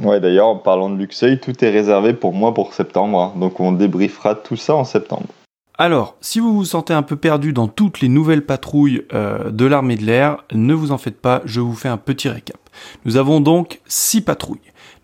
Ouais, 0.00 0.20
d'ailleurs, 0.20 0.48
en 0.48 0.56
parlant 0.56 0.90
de 0.90 0.96
Luxeuil, 0.96 1.40
tout 1.40 1.64
est 1.64 1.70
réservé 1.70 2.12
pour 2.12 2.34
moi 2.34 2.52
pour 2.52 2.74
septembre, 2.74 3.18
hein. 3.18 3.40
donc 3.40 3.60
on 3.60 3.72
débriefera 3.72 4.34
tout 4.34 4.56
ça 4.56 4.76
en 4.76 4.84
septembre. 4.84 5.26
Alors, 5.80 6.16
si 6.20 6.40
vous 6.40 6.52
vous 6.52 6.64
sentez 6.64 6.92
un 6.92 7.02
peu 7.02 7.14
perdu 7.14 7.52
dans 7.52 7.68
toutes 7.68 8.00
les 8.00 8.08
nouvelles 8.08 8.44
patrouilles 8.44 9.04
euh, 9.14 9.52
de 9.52 9.64
l'armée 9.64 9.94
de 9.94 10.04
l'air, 10.04 10.44
ne 10.52 10.74
vous 10.74 10.90
en 10.90 10.98
faites 10.98 11.20
pas, 11.20 11.40
je 11.44 11.60
vous 11.60 11.76
fais 11.76 11.88
un 11.88 11.96
petit 11.96 12.28
récap. 12.28 12.58
Nous 13.04 13.16
avons 13.16 13.40
donc 13.40 13.80
six 13.86 14.20
patrouilles. 14.20 14.58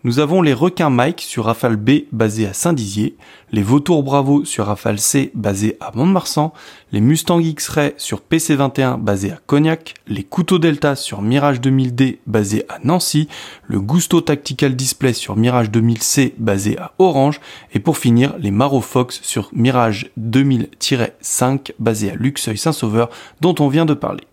Nous 0.05 0.19
avons 0.19 0.43
les 0.43 0.53
requins 0.53 0.91
Mike 0.91 1.21
sur 1.21 1.45
Rafale 1.45 1.77
B 1.77 2.01
basé 2.11 2.45
à 2.45 2.53
Saint-Dizier, 2.53 3.17
les 3.51 3.63
vautours 3.63 4.03
Bravo 4.03 4.45
sur 4.45 4.67
Rafale 4.67 4.99
C 4.99 5.31
basé 5.33 5.77
à 5.79 5.91
Mont-de-Marsan, 5.95 6.53
les 6.91 7.01
Mustang 7.01 7.39
X-Ray 7.39 7.95
sur 7.97 8.21
PC21 8.21 8.99
basé 8.99 9.31
à 9.31 9.39
Cognac, 9.47 9.95
les 10.05 10.21
couteaux 10.21 10.59
Delta 10.59 10.95
sur 10.95 11.23
Mirage 11.23 11.59
2000D 11.59 12.19
basé 12.27 12.65
à 12.69 12.77
Nancy, 12.83 13.27
le 13.63 13.81
Gusto 13.81 14.21
Tactical 14.21 14.75
Display 14.75 15.13
sur 15.13 15.35
Mirage 15.37 15.71
2000C 15.71 16.33
basé 16.37 16.77
à 16.77 16.91
Orange, 16.99 17.41
et 17.73 17.79
pour 17.79 17.97
finir, 17.97 18.35
les 18.37 18.51
Maro 18.51 18.81
Fox 18.81 19.19
sur 19.23 19.49
Mirage 19.53 20.11
2000-5 20.19 21.71
basé 21.79 22.11
à 22.11 22.13
Luxeuil-Saint-Sauveur 22.15 23.09
dont 23.41 23.55
on 23.57 23.69
vient 23.69 23.87
de 23.87 23.95
parler. 23.95 24.25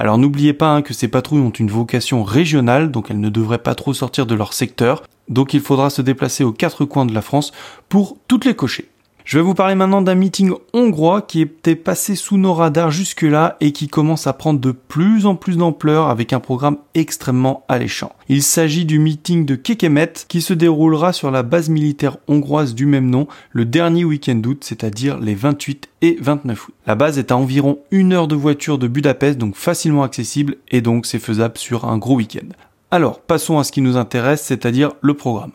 Alors 0.00 0.16
n'oubliez 0.16 0.54
pas 0.54 0.70
hein, 0.70 0.80
que 0.80 0.94
ces 0.94 1.08
patrouilles 1.08 1.42
ont 1.42 1.50
une 1.50 1.70
vocation 1.70 2.24
régionale, 2.24 2.90
donc 2.90 3.10
elles 3.10 3.20
ne 3.20 3.28
devraient 3.28 3.58
pas 3.58 3.74
trop 3.74 3.92
sortir 3.92 4.24
de 4.24 4.34
leur 4.34 4.54
secteur, 4.54 5.02
donc 5.30 5.54
il 5.54 5.60
faudra 5.60 5.88
se 5.88 6.02
déplacer 6.02 6.44
aux 6.44 6.52
quatre 6.52 6.84
coins 6.84 7.06
de 7.06 7.14
la 7.14 7.22
France 7.22 7.52
pour 7.88 8.18
toutes 8.28 8.44
les 8.44 8.54
cocher. 8.54 8.90
Je 9.30 9.38
vais 9.38 9.44
vous 9.44 9.54
parler 9.54 9.76
maintenant 9.76 10.02
d'un 10.02 10.16
meeting 10.16 10.52
hongrois 10.72 11.22
qui 11.22 11.42
était 11.42 11.76
passé 11.76 12.16
sous 12.16 12.36
nos 12.36 12.52
radars 12.52 12.90
jusque-là 12.90 13.56
et 13.60 13.70
qui 13.70 13.86
commence 13.86 14.26
à 14.26 14.32
prendre 14.32 14.58
de 14.58 14.72
plus 14.72 15.24
en 15.24 15.36
plus 15.36 15.56
d'ampleur 15.56 16.08
avec 16.08 16.32
un 16.32 16.40
programme 16.40 16.78
extrêmement 16.94 17.64
alléchant. 17.68 18.12
Il 18.28 18.42
s'agit 18.42 18.86
du 18.86 18.98
meeting 18.98 19.44
de 19.44 19.54
Kekemet 19.54 20.12
qui 20.26 20.40
se 20.40 20.52
déroulera 20.52 21.12
sur 21.12 21.30
la 21.30 21.44
base 21.44 21.68
militaire 21.68 22.16
hongroise 22.26 22.74
du 22.74 22.86
même 22.86 23.08
nom 23.08 23.28
le 23.52 23.66
dernier 23.66 24.04
week-end 24.04 24.34
d'août, 24.34 24.64
c'est-à-dire 24.64 25.20
les 25.20 25.36
28 25.36 25.88
et 26.02 26.16
29 26.20 26.68
août. 26.68 26.74
La 26.88 26.96
base 26.96 27.16
est 27.16 27.30
à 27.30 27.36
environ 27.36 27.78
une 27.92 28.12
heure 28.12 28.26
de 28.26 28.34
voiture 28.34 28.78
de 28.78 28.88
Budapest, 28.88 29.38
donc 29.38 29.54
facilement 29.54 30.02
accessible 30.02 30.56
et 30.70 30.80
donc 30.80 31.06
c'est 31.06 31.20
faisable 31.20 31.56
sur 31.56 31.84
un 31.84 31.98
gros 31.98 32.16
week-end. 32.16 32.48
Alors, 32.92 33.20
passons 33.20 33.60
à 33.60 33.64
ce 33.64 33.70
qui 33.70 33.82
nous 33.82 33.96
intéresse, 33.96 34.42
c'est-à-dire 34.42 34.94
le 35.00 35.14
programme. 35.14 35.52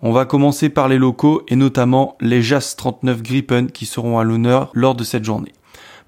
On 0.00 0.10
va 0.10 0.24
commencer 0.24 0.70
par 0.70 0.88
les 0.88 0.96
locaux 0.96 1.42
et 1.46 1.54
notamment 1.54 2.16
les 2.18 2.40
JAS 2.40 2.76
39 2.78 3.22
Gripen 3.22 3.70
qui 3.70 3.84
seront 3.84 4.18
à 4.18 4.24
l'honneur 4.24 4.70
lors 4.72 4.94
de 4.94 5.04
cette 5.04 5.24
journée. 5.24 5.52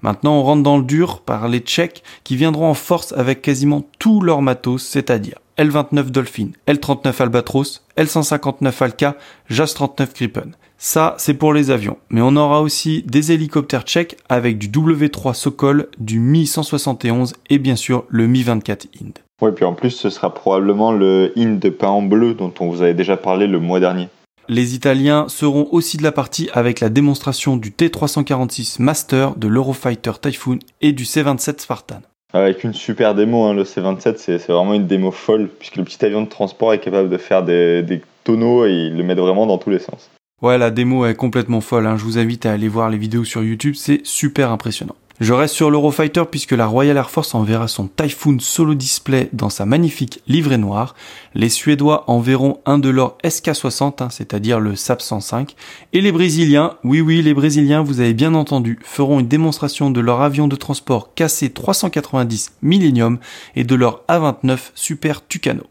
Maintenant, 0.01 0.39
on 0.39 0.43
rentre 0.43 0.63
dans 0.63 0.79
le 0.79 0.83
dur 0.83 1.21
par 1.21 1.47
les 1.47 1.59
Tchèques 1.59 2.01
qui 2.23 2.35
viendront 2.35 2.67
en 2.67 2.73
force 2.73 3.11
avec 3.11 3.43
quasiment 3.43 3.85
tout 3.99 4.21
leur 4.21 4.41
matos, 4.41 4.83
c'est-à-dire 4.83 5.37
L29 5.59 6.05
Dolphin, 6.09 6.47
L39 6.67 7.21
Albatros, 7.21 7.85
L159 7.97 8.83
Alka, 8.83 9.17
JAS 9.49 9.73
39 9.75 10.15
Gripen. 10.15 10.55
Ça, 10.79 11.13
c'est 11.19 11.35
pour 11.35 11.53
les 11.53 11.69
avions. 11.69 11.99
Mais 12.09 12.21
on 12.21 12.35
aura 12.35 12.63
aussi 12.63 13.03
des 13.03 13.31
hélicoptères 13.31 13.83
tchèques 13.83 14.17
avec 14.29 14.57
du 14.57 14.67
W3 14.67 15.35
Sokol, 15.35 15.89
du 15.99 16.19
Mi-171 16.19 17.33
et 17.51 17.59
bien 17.59 17.75
sûr 17.75 18.05
le 18.09 18.25
Mi-24 18.25 18.87
Ind. 18.99 19.13
Oui, 19.41 19.51
puis 19.55 19.65
en 19.65 19.73
plus, 19.73 19.89
ce 19.89 20.09
sera 20.09 20.33
probablement 20.33 20.91
le 20.91 21.33
Ind 21.35 21.59
de 21.59 21.69
pain 21.69 21.87
en 21.87 22.03
bleu 22.03 22.35
dont 22.35 22.53
on 22.59 22.69
vous 22.69 22.81
avait 22.81 22.93
déjà 22.93 23.17
parlé 23.17 23.47
le 23.47 23.59
mois 23.59 23.79
dernier. 23.79 24.07
les 24.47 24.75
Italiens 24.75 25.27
seront 25.29 25.67
aussi 25.71 25.97
de 25.97 26.03
la 26.03 26.11
partie 26.11 26.49
avec 26.53 26.79
la 26.79 26.89
démonstration 26.89 27.57
du 27.57 27.71
T346 27.71 28.81
Master, 28.81 29.35
de 29.35 29.47
l'Eurofighter 29.47 30.11
Typhoon 30.21 30.59
et 30.81 30.91
du 30.91 31.05
C-27 31.05 31.61
Spartan. 31.61 32.01
Avec 32.33 32.63
une 32.63 32.73
super 32.73 33.15
démo, 33.15 33.43
hein, 33.45 33.53
le 33.53 33.65
C-27 33.65 34.15
c'est 34.17 34.37
vraiment 34.47 34.73
une 34.73 34.87
démo 34.87 35.11
folle, 35.11 35.49
puisque 35.59 35.75
le 35.77 35.83
petit 35.83 36.03
avion 36.05 36.21
de 36.21 36.29
transport 36.29 36.73
est 36.73 36.79
capable 36.79 37.09
de 37.09 37.17
faire 37.17 37.43
des, 37.43 37.81
des 37.81 38.01
tonneaux 38.23 38.65
et 38.65 38.71
il 38.71 38.95
le 38.95 39.03
met 39.03 39.15
vraiment 39.15 39.45
dans 39.47 39.57
tous 39.57 39.69
les 39.69 39.79
sens. 39.79 40.09
Ouais, 40.41 40.57
la 40.57 40.71
démo 40.71 41.05
est 41.05 41.15
complètement 41.15 41.61
folle, 41.61 41.85
hein. 41.87 41.97
je 41.97 42.03
vous 42.03 42.17
invite 42.17 42.45
à 42.45 42.51
aller 42.51 42.67
voir 42.67 42.89
les 42.89 42.97
vidéos 42.97 43.25
sur 43.25 43.43
YouTube, 43.43 43.75
c'est 43.75 44.01
super 44.05 44.51
impressionnant. 44.51 44.95
Je 45.21 45.33
reste 45.33 45.53
sur 45.53 45.69
l'Eurofighter 45.69 46.23
puisque 46.31 46.53
la 46.53 46.65
Royal 46.65 46.97
Air 46.97 47.11
Force 47.11 47.35
enverra 47.35 47.67
son 47.67 47.87
Typhoon 47.87 48.39
Solo 48.39 48.73
Display 48.73 49.29
dans 49.33 49.51
sa 49.51 49.67
magnifique 49.67 50.19
livrée 50.25 50.57
noire. 50.57 50.95
Les 51.35 51.49
Suédois 51.49 52.05
enverront 52.09 52.57
un 52.65 52.79
de 52.79 52.89
leurs 52.89 53.19
SK-60, 53.23 54.01
hein, 54.01 54.09
c'est-à-dire 54.09 54.59
le 54.59 54.75
SAP 54.75 54.99
105. 54.99 55.55
Et 55.93 56.01
les 56.01 56.11
Brésiliens, 56.11 56.75
oui 56.83 57.01
oui 57.01 57.21
les 57.21 57.35
Brésiliens, 57.35 57.83
vous 57.83 57.99
avez 57.99 58.15
bien 58.15 58.33
entendu, 58.33 58.79
feront 58.81 59.19
une 59.19 59.27
démonstration 59.27 59.91
de 59.91 60.01
leur 60.01 60.21
avion 60.21 60.47
de 60.47 60.55
transport 60.55 61.11
KC-390 61.15 62.53
Millennium 62.63 63.19
et 63.55 63.63
de 63.63 63.75
leur 63.75 64.01
A-29 64.07 64.71
Super 64.73 65.27
Tucano. 65.27 65.65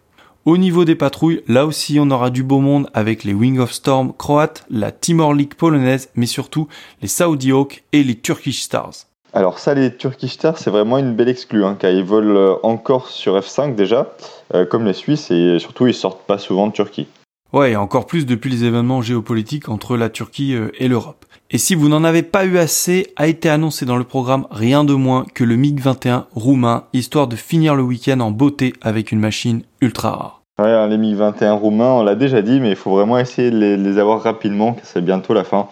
Au 0.45 0.59
niveau 0.59 0.85
des 0.85 0.95
patrouilles, 0.95 1.43
là 1.49 1.67
aussi 1.67 1.99
on 1.99 2.13
aura 2.13 2.31
du 2.31 2.45
beau 2.45 2.61
monde 2.61 2.89
avec 2.95 3.25
les 3.25 3.35
Wing 3.35 3.59
of 3.59 3.73
Storm 3.73 4.13
croates, 4.17 4.65
la 4.71 4.93
Timor 4.93 5.35
League 5.35 5.55
polonaise, 5.55 6.09
mais 6.15 6.27
surtout 6.27 6.69
les 7.03 7.09
Saudi 7.09 7.51
Hawk 7.51 7.83
et 7.91 8.05
les 8.05 8.15
Turkish 8.15 8.63
Stars. 8.63 9.10
Alors 9.33 9.61
ça, 9.61 9.75
les 9.75 9.95
Turkish 9.95 10.33
Stars, 10.33 10.59
c'est 10.59 10.71
vraiment 10.71 10.99
une 10.99 11.15
belle 11.15 11.29
exclue, 11.29 11.65
hein, 11.65 11.77
car 11.79 11.93
ils 11.93 12.03
volent 12.03 12.35
euh, 12.37 12.55
encore 12.65 13.09
sur 13.09 13.39
F5 13.39 13.77
déjà, 13.77 14.13
euh, 14.55 14.67
comme 14.67 14.85
les 14.85 14.93
Suisses, 14.93 15.31
et 15.31 15.59
surtout 15.61 15.87
ils 15.87 15.95
sortent 15.95 16.27
pas 16.27 16.39
souvent 16.39 16.67
de 16.67 16.73
Turquie. 16.73 17.07
Ouais, 17.53 17.73
et 17.73 17.77
encore 17.77 18.07
plus 18.07 18.27
depuis 18.27 18.51
les 18.51 18.65
événements 18.65 19.03
géopolitiques 19.03 19.69
entre 19.69 19.97
la 19.97 20.09
Turquie 20.09 20.55
euh, 20.55 20.71
et 20.79 20.89
l'Europe. 20.89 21.25
Et 21.53 21.59
si 21.59 21.77
vous 21.77 21.89
n'en 21.89 22.03
avez 22.03 22.23
pas 22.23 22.45
eu 22.45 22.59
assez, 22.59 23.13
a 23.17 23.29
été 23.29 23.49
annoncé 23.49 23.85
dans 23.87 23.97
le 23.97 24.05
programme 24.05 24.47
rien 24.51 24.83
de 24.85 24.95
moins 24.95 25.25
que 25.33 25.45
le 25.45 25.57
MiG-21 25.57 26.25
roumain, 26.33 26.85
histoire 26.93 27.29
de 27.29 27.37
finir 27.37 27.77
le 27.77 27.83
week-end 27.83 28.21
en 28.21 28.33
beauté 28.33 28.73
avec 28.83 29.13
une 29.13 29.21
machine 29.21 29.63
ultra 29.81 30.11
rare. 30.11 30.43
Ouais, 30.61 30.71
hein, 30.71 30.89
les 30.89 30.99
MiG-21 30.99 31.53
roumains, 31.53 31.93
on 31.93 32.03
l'a 32.03 32.17
déjà 32.17 32.43
dit, 32.43 32.61
mais 32.61 32.71
il 32.71 32.77
faut 32.77 32.91
vraiment 32.91 33.19
essayer 33.19 33.51
de 33.51 33.59
les, 33.59 33.77
les 33.77 33.99
avoir 33.99 34.23
rapidement, 34.23 34.75
car 34.75 34.85
c'est 34.85 35.05
bientôt 35.05 35.35
la 35.35 35.45
fin. 35.45 35.69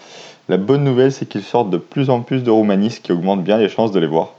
La 0.48 0.56
bonne 0.56 0.82
nouvelle, 0.82 1.12
c'est 1.12 1.26
qu'ils 1.26 1.42
sortent 1.42 1.68
de 1.68 1.76
plus 1.76 2.08
en 2.08 2.22
plus 2.22 2.42
de 2.42 2.50
Roumanie, 2.50 2.90
ce 2.90 3.00
qui 3.00 3.12
augmente 3.12 3.44
bien 3.44 3.58
les 3.58 3.68
chances 3.68 3.92
de 3.92 4.00
les 4.00 4.06
voir. 4.06 4.34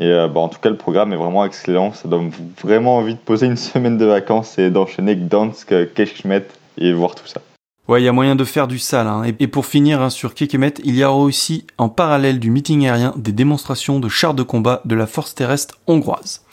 Et 0.00 0.06
euh, 0.06 0.26
bah, 0.26 0.40
en 0.40 0.48
tout 0.48 0.58
cas, 0.58 0.68
le 0.68 0.76
programme 0.76 1.12
est 1.12 1.16
vraiment 1.16 1.44
excellent. 1.44 1.92
Ça 1.92 2.08
donne 2.08 2.32
vraiment 2.62 2.96
envie 2.96 3.14
de 3.14 3.20
poser 3.20 3.46
une 3.46 3.56
semaine 3.56 3.96
de 3.96 4.04
vacances 4.04 4.58
et 4.58 4.70
d'enchaîner 4.70 5.14
Gdansk, 5.14 5.72
Keshmet 5.94 6.46
et 6.78 6.92
voir 6.92 7.14
tout 7.14 7.26
ça. 7.26 7.40
Ouais, 7.86 8.00
il 8.00 8.04
y 8.04 8.08
a 8.08 8.12
moyen 8.12 8.34
de 8.34 8.44
faire 8.44 8.66
du 8.66 8.78
sale. 8.78 9.06
Hein. 9.06 9.24
Et 9.38 9.46
pour 9.46 9.66
finir 9.66 10.00
hein, 10.00 10.08
sur 10.08 10.34
Kekemet, 10.34 10.74
il 10.84 10.96
y 10.96 11.04
aura 11.04 11.16
aussi 11.16 11.66
en 11.76 11.90
parallèle 11.90 12.40
du 12.40 12.50
meeting 12.50 12.86
aérien 12.86 13.12
des 13.16 13.32
démonstrations 13.32 14.00
de 14.00 14.08
chars 14.08 14.32
de 14.32 14.42
combat 14.42 14.80
de 14.86 14.94
la 14.94 15.06
force 15.06 15.34
terrestre 15.34 15.78
hongroise. 15.86 16.43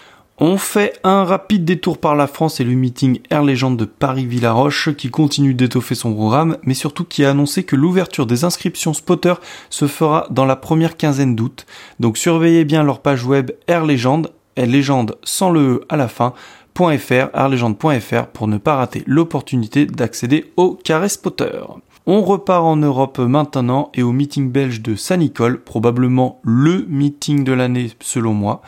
On 0.43 0.57
fait 0.57 0.99
un 1.03 1.23
rapide 1.23 1.65
détour 1.65 1.99
par 1.99 2.15
la 2.15 2.25
France 2.25 2.59
et 2.59 2.63
le 2.63 2.73
meeting 2.73 3.19
Air 3.29 3.43
Légende 3.43 3.77
de 3.77 3.85
Paris-Villaroche 3.85 4.89
qui 4.95 5.11
continue 5.11 5.53
d'étoffer 5.53 5.93
son 5.93 6.15
programme, 6.15 6.57
mais 6.63 6.73
surtout 6.73 7.05
qui 7.05 7.23
a 7.23 7.29
annoncé 7.29 7.63
que 7.63 7.75
l'ouverture 7.75 8.25
des 8.25 8.43
inscriptions 8.43 8.95
spotter 8.95 9.35
se 9.69 9.85
fera 9.85 10.25
dans 10.31 10.45
la 10.45 10.55
première 10.55 10.97
quinzaine 10.97 11.35
d'août. 11.35 11.67
Donc 11.99 12.17
surveillez 12.17 12.65
bien 12.65 12.81
leur 12.81 13.01
page 13.01 13.23
web 13.23 13.51
Air 13.67 13.85
Légende, 13.85 14.31
Air 14.55 14.65
Légende 14.65 15.15
sans 15.21 15.51
le 15.51 15.61
E 15.61 15.85
à 15.89 15.95
la 15.95 16.07
fin, 16.07 16.33
.fr, 16.75 17.29
airlegende.fr 17.35 18.25
pour 18.33 18.47
ne 18.47 18.57
pas 18.57 18.77
rater 18.77 19.03
l'opportunité 19.05 19.85
d'accéder 19.85 20.51
au 20.57 20.71
carré 20.73 21.09
spotter. 21.09 21.51
On 22.07 22.23
repart 22.23 22.65
en 22.65 22.77
Europe 22.77 23.19
maintenant 23.19 23.91
et 23.93 24.01
au 24.01 24.11
meeting 24.11 24.51
belge 24.51 24.81
de 24.81 24.95
Saint-Nicole, 24.95 25.61
probablement 25.61 26.39
le 26.41 26.87
meeting 26.89 27.43
de 27.43 27.53
l'année 27.53 27.91
selon 27.99 28.33
moi 28.33 28.63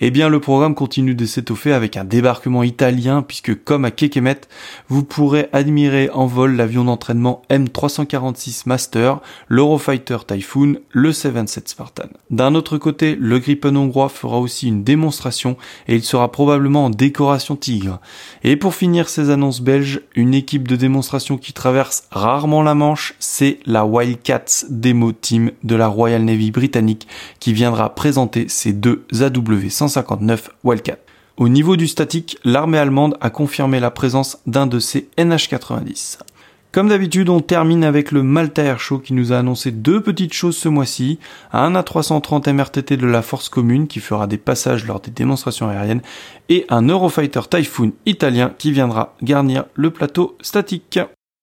eh 0.00 0.12
bien, 0.12 0.28
le 0.28 0.38
programme 0.38 0.76
continue 0.76 1.16
de 1.16 1.26
s'étoffer 1.26 1.72
avec 1.72 1.96
un 1.96 2.04
débarquement 2.04 2.62
italien 2.62 3.22
puisque 3.22 3.64
comme 3.64 3.84
à 3.84 3.90
Kekemet, 3.90 4.42
vous 4.88 5.02
pourrez 5.02 5.48
admirer 5.52 6.08
en 6.10 6.26
vol 6.26 6.54
l'avion 6.54 6.84
d'entraînement 6.84 7.42
M346 7.50 8.62
Master, 8.66 9.20
l'Eurofighter 9.48 10.18
Typhoon, 10.24 10.76
le 10.92 11.12
77 11.12 11.68
Spartan. 11.70 12.08
D'un 12.30 12.54
autre 12.54 12.78
côté, 12.78 13.16
le 13.18 13.40
Gripen 13.40 13.76
hongrois 13.76 14.08
fera 14.08 14.38
aussi 14.38 14.68
une 14.68 14.84
démonstration 14.84 15.56
et 15.88 15.96
il 15.96 16.04
sera 16.04 16.30
probablement 16.30 16.84
en 16.84 16.90
décoration 16.90 17.56
tigre. 17.56 17.98
Et 18.44 18.54
pour 18.56 18.76
finir 18.76 19.08
ces 19.08 19.30
annonces 19.30 19.60
belges, 19.60 20.02
une 20.14 20.32
équipe 20.32 20.68
de 20.68 20.76
démonstration 20.76 21.38
qui 21.38 21.52
traverse 21.52 22.04
rarement 22.12 22.62
la 22.62 22.76
Manche, 22.76 23.14
c'est 23.18 23.58
la 23.66 23.84
Wildcats 23.84 24.66
Demo 24.70 25.10
Team 25.10 25.50
de 25.64 25.74
la 25.74 25.88
Royal 25.88 26.22
Navy 26.22 26.52
britannique 26.52 27.08
qui 27.40 27.52
viendra 27.52 27.96
présenter 27.96 28.46
ses 28.48 28.72
deux 28.72 29.04
AW. 29.20 29.68
Au 31.38 31.48
niveau 31.48 31.76
du 31.76 31.86
statique, 31.86 32.38
l'armée 32.44 32.78
allemande 32.78 33.16
a 33.20 33.30
confirmé 33.30 33.78
la 33.78 33.92
présence 33.92 34.38
d'un 34.46 34.66
de 34.66 34.80
ses 34.80 35.08
NH90. 35.18 36.18
Comme 36.70 36.88
d'habitude, 36.88 37.30
on 37.30 37.40
termine 37.40 37.82
avec 37.82 38.12
le 38.12 38.22
Malta 38.22 38.62
Air 38.62 38.78
Show 38.78 38.98
qui 38.98 39.14
nous 39.14 39.32
a 39.32 39.38
annoncé 39.38 39.70
deux 39.70 40.02
petites 40.02 40.34
choses 40.34 40.56
ce 40.56 40.68
mois-ci. 40.68 41.18
Un 41.52 41.72
A330 41.72 42.52
MRTT 42.52 42.98
de 42.98 43.06
la 43.06 43.22
force 43.22 43.48
commune 43.48 43.86
qui 43.86 44.00
fera 44.00 44.26
des 44.26 44.36
passages 44.36 44.84
lors 44.84 45.00
des 45.00 45.10
démonstrations 45.10 45.68
aériennes 45.68 46.02
et 46.50 46.66
un 46.68 46.82
Eurofighter 46.82 47.40
Typhoon 47.48 47.92
italien 48.04 48.52
qui 48.58 48.70
viendra 48.70 49.14
garnir 49.22 49.64
le 49.74 49.90
plateau 49.90 50.36
statique. 50.42 50.98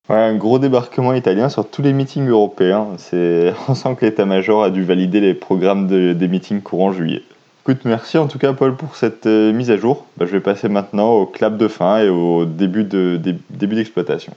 Un 0.09 0.35
gros 0.35 0.59
débarquement 0.59 1.13
italien 1.13 1.49
sur 1.49 1.67
tous 1.67 1.81
les 1.81 1.93
meetings 1.93 2.27
européens. 2.27 2.85
On 3.67 3.73
sent 3.75 3.95
que 3.95 4.05
l'état-major 4.05 4.63
a 4.63 4.69
dû 4.69 4.83
valider 4.83 5.21
les 5.21 5.33
programmes 5.33 5.87
des 5.87 6.27
meetings 6.27 6.61
courant 6.61 6.91
juillet. 6.91 7.23
Écoute, 7.67 7.81
merci 7.86 8.19
en 8.19 8.27
tout 8.27 8.38
cas 8.38 8.53
Paul 8.53 8.75
pour 8.75 8.95
cette 8.95 9.25
euh, 9.25 9.51
mise 9.51 9.72
à 9.72 9.77
jour. 9.77 10.05
Bah, 10.17 10.27
je 10.27 10.31
vais 10.31 10.39
passer 10.39 10.69
maintenant 10.69 11.13
au 11.13 11.25
clap 11.25 11.57
de 11.57 11.67
fin 11.67 11.98
et 11.98 12.10
au 12.10 12.45
début 12.45 12.84
de, 12.84 13.19
début 13.50 13.74
d'exploitation. 13.74 14.34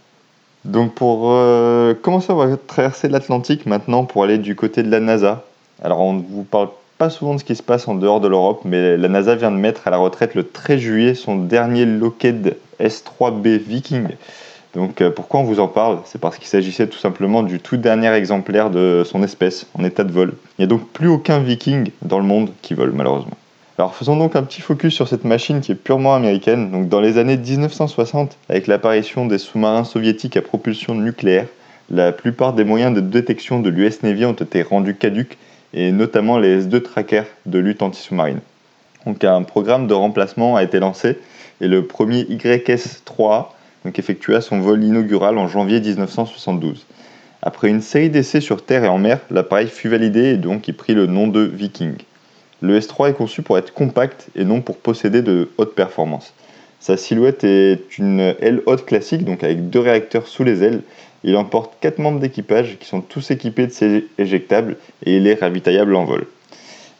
Donc 0.65 0.95
pour 0.95 1.25
euh, 1.33 1.93
commencer, 1.93 2.33
on 2.33 2.37
va 2.37 2.57
traverser 2.57 3.07
l'Atlantique 3.07 3.67
maintenant 3.67 4.07
pour 4.07 4.25
aller 4.25 4.39
du 4.39 4.57
côté 4.57 4.83
de 4.83 4.91
la 4.91 5.01
NASA? 5.01 5.45
Alors 5.83 6.01
on 6.01 6.15
ne 6.15 6.23
vous 6.23 6.43
parle 6.43 6.71
pas 6.97 7.11
souvent 7.11 7.35
de 7.35 7.41
ce 7.41 7.45
qui 7.45 7.55
se 7.55 7.63
passe 7.63 7.87
en 7.87 7.97
dehors 7.97 8.23
de 8.23 8.29
l'Europe, 8.29 8.63
mais 8.65 8.97
la 8.97 9.09
NASA 9.09 9.35
vient 9.35 9.51
de 9.51 9.59
mettre 9.59 9.87
à 9.87 9.91
la 9.91 9.99
retraite 9.99 10.35
le 10.35 10.45
13 10.45 10.81
juillet 10.81 11.15
son 11.15 11.37
dernier 11.37 11.85
Lockheed 11.85 12.57
S3B 12.81 13.59
Viking. 13.59 14.09
Donc 14.75 15.01
euh, 15.01 15.11
pourquoi 15.11 15.41
on 15.41 15.45
vous 15.45 15.61
en 15.61 15.69
parle? 15.69 15.99
C'est 16.05 16.21
parce 16.21 16.37
qu'il 16.37 16.47
s'agissait 16.47 16.87
tout 16.87 16.99
simplement 16.99 17.43
du 17.43 17.61
tout 17.61 17.77
dernier 17.77 18.13
exemplaire 18.13 18.71
de 18.71 19.03
son 19.07 19.23
espèce 19.23 19.67
en 19.79 19.85
état 19.85 20.05
de 20.05 20.13
vol. 20.13 20.35
Il 20.59 20.63
n'y 20.63 20.65
a 20.65 20.69
donc 20.69 20.89
plus 20.89 21.09
aucun 21.09 21.39
viking 21.39 21.91
dans 22.03 22.19
le 22.19 22.27
monde 22.27 22.51
qui 22.63 22.75
vole 22.75 22.93
malheureusement. 22.93 23.37
Alors 23.79 23.95
faisons 23.95 24.17
donc 24.17 24.35
un 24.35 24.43
petit 24.43 24.61
focus 24.61 24.93
sur 24.93 25.07
cette 25.07 25.25
machine 25.25 25.61
qui 25.61 25.73
est 25.73 25.77
purement 25.77 26.15
américaine. 26.15 26.71
Donc 26.71 26.89
dans 26.89 27.01
les 27.01 27.17
années 27.17 27.37
1960, 27.37 28.37
avec 28.49 28.67
l'apparition 28.67 29.25
des 29.27 29.39
sous-marins 29.39 29.85
soviétiques 29.85 30.37
à 30.37 30.43
propulsion 30.43 30.95
nucléaire, 30.95 31.47
la 31.91 32.13
plupart 32.13 32.53
des 32.53 32.65
moyens 32.65 32.95
de 32.95 33.01
détection 33.01 33.61
de 33.61 33.71
l'US 33.71 34.03
Navy 34.03 34.25
ont 34.25 34.33
été 34.33 34.63
rendus 34.63 34.97
caducs, 34.97 35.39
et 35.73 35.93
notamment 35.93 36.39
les 36.39 36.59
S-2 36.59 36.83
trackers 36.83 37.27
de 37.47 37.59
lutte 37.59 37.83
anti-sous-marine. 37.83 38.41
Donc 39.07 39.23
un 39.25 39.43
programme 39.43 39.87
de 39.87 39.95
remplacement 39.95 40.57
a 40.57 40.65
été 40.65 40.81
lancé, 40.81 41.19
et 41.61 41.69
le 41.69 41.87
premier 41.87 42.23
YS-3A 42.25 43.47
donc 43.85 43.99
effectua 43.99 44.41
son 44.41 44.61
vol 44.61 44.83
inaugural 44.83 45.39
en 45.39 45.49
janvier 45.49 45.81
1972. 45.81 46.87
Après 47.43 47.69
une 47.69 47.81
série 47.81 48.11
d'essais 48.11 48.41
sur 48.41 48.65
terre 48.65 48.85
et 48.85 48.89
en 48.89 48.99
mer, 48.99 49.21
l'appareil 49.31 49.69
fut 49.69 49.89
validé 49.89 50.31
et 50.31 50.37
donc 50.37 50.67
il 50.69 50.75
prit 50.75 50.95
le 50.95 51.07
nom 51.07 51.29
de 51.29 51.41
Viking. 51.41 51.95
Le 52.61 52.79
S3 52.79 53.11
est 53.11 53.15
conçu 53.15 53.43
pour 53.43 53.57
être 53.57 53.73
compact 53.73 54.29
et 54.35 54.45
non 54.45 54.61
pour 54.61 54.77
posséder 54.79 55.23
de 55.23 55.49
haute 55.59 55.75
performance. 55.75 56.33
Sa 56.81 56.97
silhouette 56.97 57.45
est 57.45 57.99
une 57.99 58.35
aile 58.41 58.63
haute 58.67 58.85
classique, 58.85 59.25
donc 59.25 59.45
avec 59.45 59.71
deux 59.71 59.81
réacteurs 59.81 60.27
sous 60.27 60.43
les 60.43 60.65
ailes. 60.65 60.83
Il 61.23 61.37
emporte 61.37 61.75
quatre 61.81 61.99
membres 61.99 62.21
d'équipage 62.21 62.77
qui 62.81 62.89
sont 62.89 63.01
tous 63.01 63.31
équipés 63.31 63.67
de 63.67 63.73
ces 63.73 64.07
éjectables 64.19 64.77
et 65.05 65.17
il 65.17 65.27
est 65.27 65.41
ravitaillable 65.41 65.95
en 65.95 66.05
vol. 66.05 66.27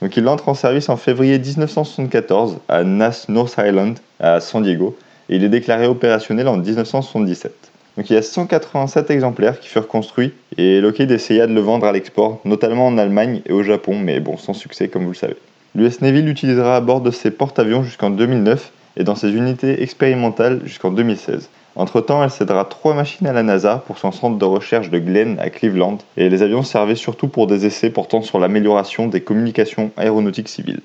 Donc 0.01 0.17
il 0.17 0.29
entre 0.29 0.49
en 0.49 0.55
service 0.55 0.89
en 0.89 0.97
février 0.97 1.39
1974 1.39 2.59
à 2.69 2.85
NAS 2.85 3.27
North 3.29 3.57
Island 3.59 3.99
à 4.21 4.41
San 4.41 4.63
Diego 4.63 4.97
et 5.29 5.37
il 5.37 5.45
est 5.45 5.49
déclaré 5.49 5.87
opérationnel 5.87 6.49
en 6.49 6.57
1977. 6.57 7.53
Donc 7.97 8.11
il 8.11 8.15
y 8.15 8.17
a 8.17 8.23
187 8.23 9.11
exemplaires 9.11 9.59
qui 9.59 9.69
furent 9.69 9.89
construits 9.89 10.33
et 10.57 10.81
Lockheed 10.81 11.11
essaya 11.11 11.47
de 11.47 11.53
le 11.53 11.61
vendre 11.61 11.87
à 11.87 11.93
l'export, 11.93 12.41
notamment 12.45 12.87
en 12.87 12.97
Allemagne 12.97 13.43
et 13.47 13.53
au 13.53 13.63
Japon, 13.63 13.99
mais 13.99 14.21
bon, 14.21 14.37
sans 14.37 14.53
succès 14.53 14.89
comme 14.89 15.03
vous 15.03 15.11
le 15.11 15.17
savez. 15.17 15.37
L'US 15.75 16.01
Navy 16.01 16.23
l'utilisera 16.23 16.77
à 16.77 16.81
bord 16.81 17.01
de 17.01 17.11
ses 17.11 17.31
porte-avions 17.31 17.83
jusqu'en 17.83 18.11
2009 18.11 18.73
et 18.97 19.05
dans 19.05 19.17
ses 19.17 19.31
unités 19.33 19.83
expérimentales 19.83 20.61
jusqu'en 20.65 20.91
2016. 20.91 21.51
Entre-temps, 21.77 22.25
elle 22.25 22.31
cédera 22.31 22.65
trois 22.65 22.95
machines 22.95 23.27
à 23.27 23.33
la 23.33 23.45
NASA 23.45 23.85
pour 23.87 23.99
son 23.99 24.11
centre 24.11 24.39
de 24.39 24.45
recherche 24.45 24.91
de 24.91 24.99
Glenn 24.99 25.39
à 25.39 25.51
Cleveland, 25.51 25.99
et 26.17 26.29
les 26.29 26.43
avions 26.43 26.65
servaient 26.65 26.97
surtout 26.97 27.29
pour 27.29 27.47
des 27.47 27.67
essais 27.67 27.91
portant 27.91 28.23
sur 28.23 28.41
l'amélioration 28.41 29.07
des 29.07 29.21
communications 29.21 29.93
aéronautiques 29.97 30.49
civiles. 30.49 30.81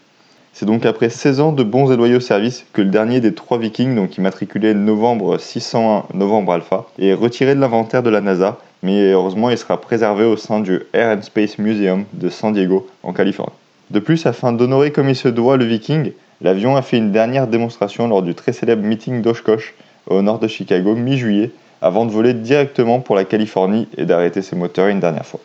C'est 0.55 0.67
donc 0.67 0.85
après 0.85 1.09
16 1.09 1.39
ans 1.39 1.51
de 1.51 1.63
bons 1.63 1.91
et 1.91 1.97
loyaux 1.97 2.19
services 2.19 2.63
que 2.73 2.83
le 2.83 2.89
dernier 2.89 3.19
des 3.19 3.33
trois 3.33 3.57
Vikings, 3.57 3.95
donc 3.95 4.19
immatriculé 4.19 4.75
novembre 4.75 5.39
601 5.39 6.03
novembre 6.13 6.53
alpha, 6.53 6.85
est 6.99 7.15
retiré 7.15 7.55
de 7.55 7.59
l'inventaire 7.59 8.03
de 8.03 8.11
la 8.11 8.21
NASA, 8.21 8.59
mais 8.83 9.13
heureusement 9.13 9.49
il 9.49 9.57
sera 9.57 9.81
préservé 9.81 10.25
au 10.25 10.37
sein 10.37 10.59
du 10.59 10.81
Air 10.93 11.17
and 11.17 11.23
Space 11.23 11.57
Museum 11.57 12.05
de 12.13 12.29
San 12.29 12.53
Diego 12.53 12.85
en 13.01 13.13
Californie. 13.13 13.51
De 13.89 13.97
plus, 13.99 14.27
afin 14.27 14.53
d'honorer 14.53 14.91
comme 14.91 15.09
il 15.09 15.15
se 15.15 15.27
doit 15.27 15.57
le 15.57 15.65
Viking, 15.65 16.11
l'avion 16.39 16.75
a 16.75 16.83
fait 16.83 16.97
une 16.97 17.11
dernière 17.11 17.47
démonstration 17.47 18.07
lors 18.07 18.21
du 18.21 18.35
très 18.35 18.53
célèbre 18.53 18.83
meeting 18.83 19.23
d'Oshkosh 19.23 19.73
au 20.05 20.21
nord 20.21 20.37
de 20.37 20.47
Chicago 20.47 20.93
mi-juillet 20.93 21.49
avant 21.81 22.05
de 22.05 22.11
voler 22.11 22.35
directement 22.35 22.99
pour 22.99 23.15
la 23.15 23.25
Californie 23.25 23.87
et 23.97 24.05
d'arrêter 24.05 24.43
ses 24.43 24.55
moteurs 24.55 24.87
une 24.87 24.99
dernière 24.99 25.25
fois. 25.25 25.39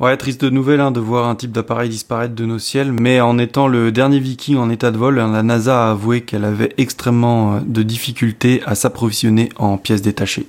Ouais, 0.00 0.16
triste 0.16 0.44
nouvelle 0.44 0.80
hein, 0.80 0.92
de 0.92 0.98
voir 0.98 1.28
un 1.28 1.34
type 1.34 1.52
d'appareil 1.52 1.90
disparaître 1.90 2.34
de 2.34 2.46
nos 2.46 2.58
ciels, 2.58 2.90
mais 2.90 3.20
en 3.20 3.36
étant 3.36 3.68
le 3.68 3.92
dernier 3.92 4.18
Viking 4.18 4.56
en 4.56 4.70
état 4.70 4.90
de 4.90 4.96
vol, 4.96 5.16
la 5.16 5.42
NASA 5.42 5.88
a 5.88 5.90
avoué 5.90 6.22
qu'elle 6.22 6.46
avait 6.46 6.72
extrêmement 6.78 7.56
euh, 7.56 7.58
de 7.66 7.82
difficultés 7.82 8.62
à 8.64 8.74
s'approvisionner 8.74 9.50
en 9.58 9.76
pièces 9.76 10.00
détachées. 10.00 10.46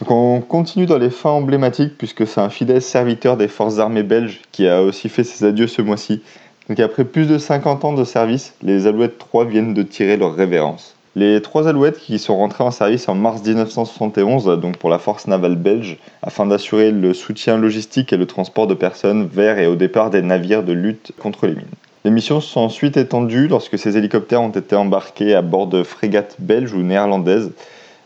Donc 0.00 0.10
on 0.10 0.42
continue 0.42 0.84
dans 0.84 0.98
les 0.98 1.08
fins 1.08 1.30
emblématiques 1.30 1.96
puisque 1.96 2.26
c'est 2.26 2.42
un 2.42 2.50
fidèle 2.50 2.82
serviteur 2.82 3.38
des 3.38 3.48
forces 3.48 3.78
armées 3.78 4.02
belges 4.02 4.42
qui 4.52 4.68
a 4.68 4.82
aussi 4.82 5.08
fait 5.08 5.24
ses 5.24 5.46
adieux 5.46 5.66
ce 5.66 5.80
mois-ci. 5.80 6.20
Donc 6.68 6.78
après 6.78 7.06
plus 7.06 7.26
de 7.26 7.38
50 7.38 7.86
ans 7.86 7.94
de 7.94 8.04
service, 8.04 8.52
les 8.60 8.86
Alouettes 8.86 9.16
3 9.16 9.46
viennent 9.46 9.72
de 9.72 9.82
tirer 9.82 10.18
leur 10.18 10.34
révérence. 10.34 10.94
Les 11.16 11.42
trois 11.42 11.66
Alouettes 11.66 11.98
qui 11.98 12.20
sont 12.20 12.36
rentrées 12.36 12.62
en 12.62 12.70
service 12.70 13.08
en 13.08 13.16
mars 13.16 13.42
1971, 13.44 14.60
donc 14.60 14.76
pour 14.76 14.90
la 14.90 15.00
force 15.00 15.26
navale 15.26 15.56
belge, 15.56 15.98
afin 16.22 16.46
d'assurer 16.46 16.92
le 16.92 17.14
soutien 17.14 17.56
logistique 17.56 18.12
et 18.12 18.16
le 18.16 18.26
transport 18.26 18.68
de 18.68 18.74
personnes 18.74 19.26
vers 19.26 19.58
et 19.58 19.66
au 19.66 19.74
départ 19.74 20.10
des 20.10 20.22
navires 20.22 20.62
de 20.62 20.72
lutte 20.72 21.10
contre 21.18 21.48
les 21.48 21.54
mines. 21.54 21.66
Les 22.04 22.12
missions 22.12 22.40
sont 22.40 22.60
ensuite 22.60 22.96
étendues 22.96 23.48
lorsque 23.48 23.76
ces 23.76 23.98
hélicoptères 23.98 24.40
ont 24.40 24.50
été 24.50 24.76
embarqués 24.76 25.34
à 25.34 25.42
bord 25.42 25.66
de 25.66 25.82
frégates 25.82 26.36
belges 26.38 26.74
ou 26.74 26.82
néerlandaises. 26.82 27.50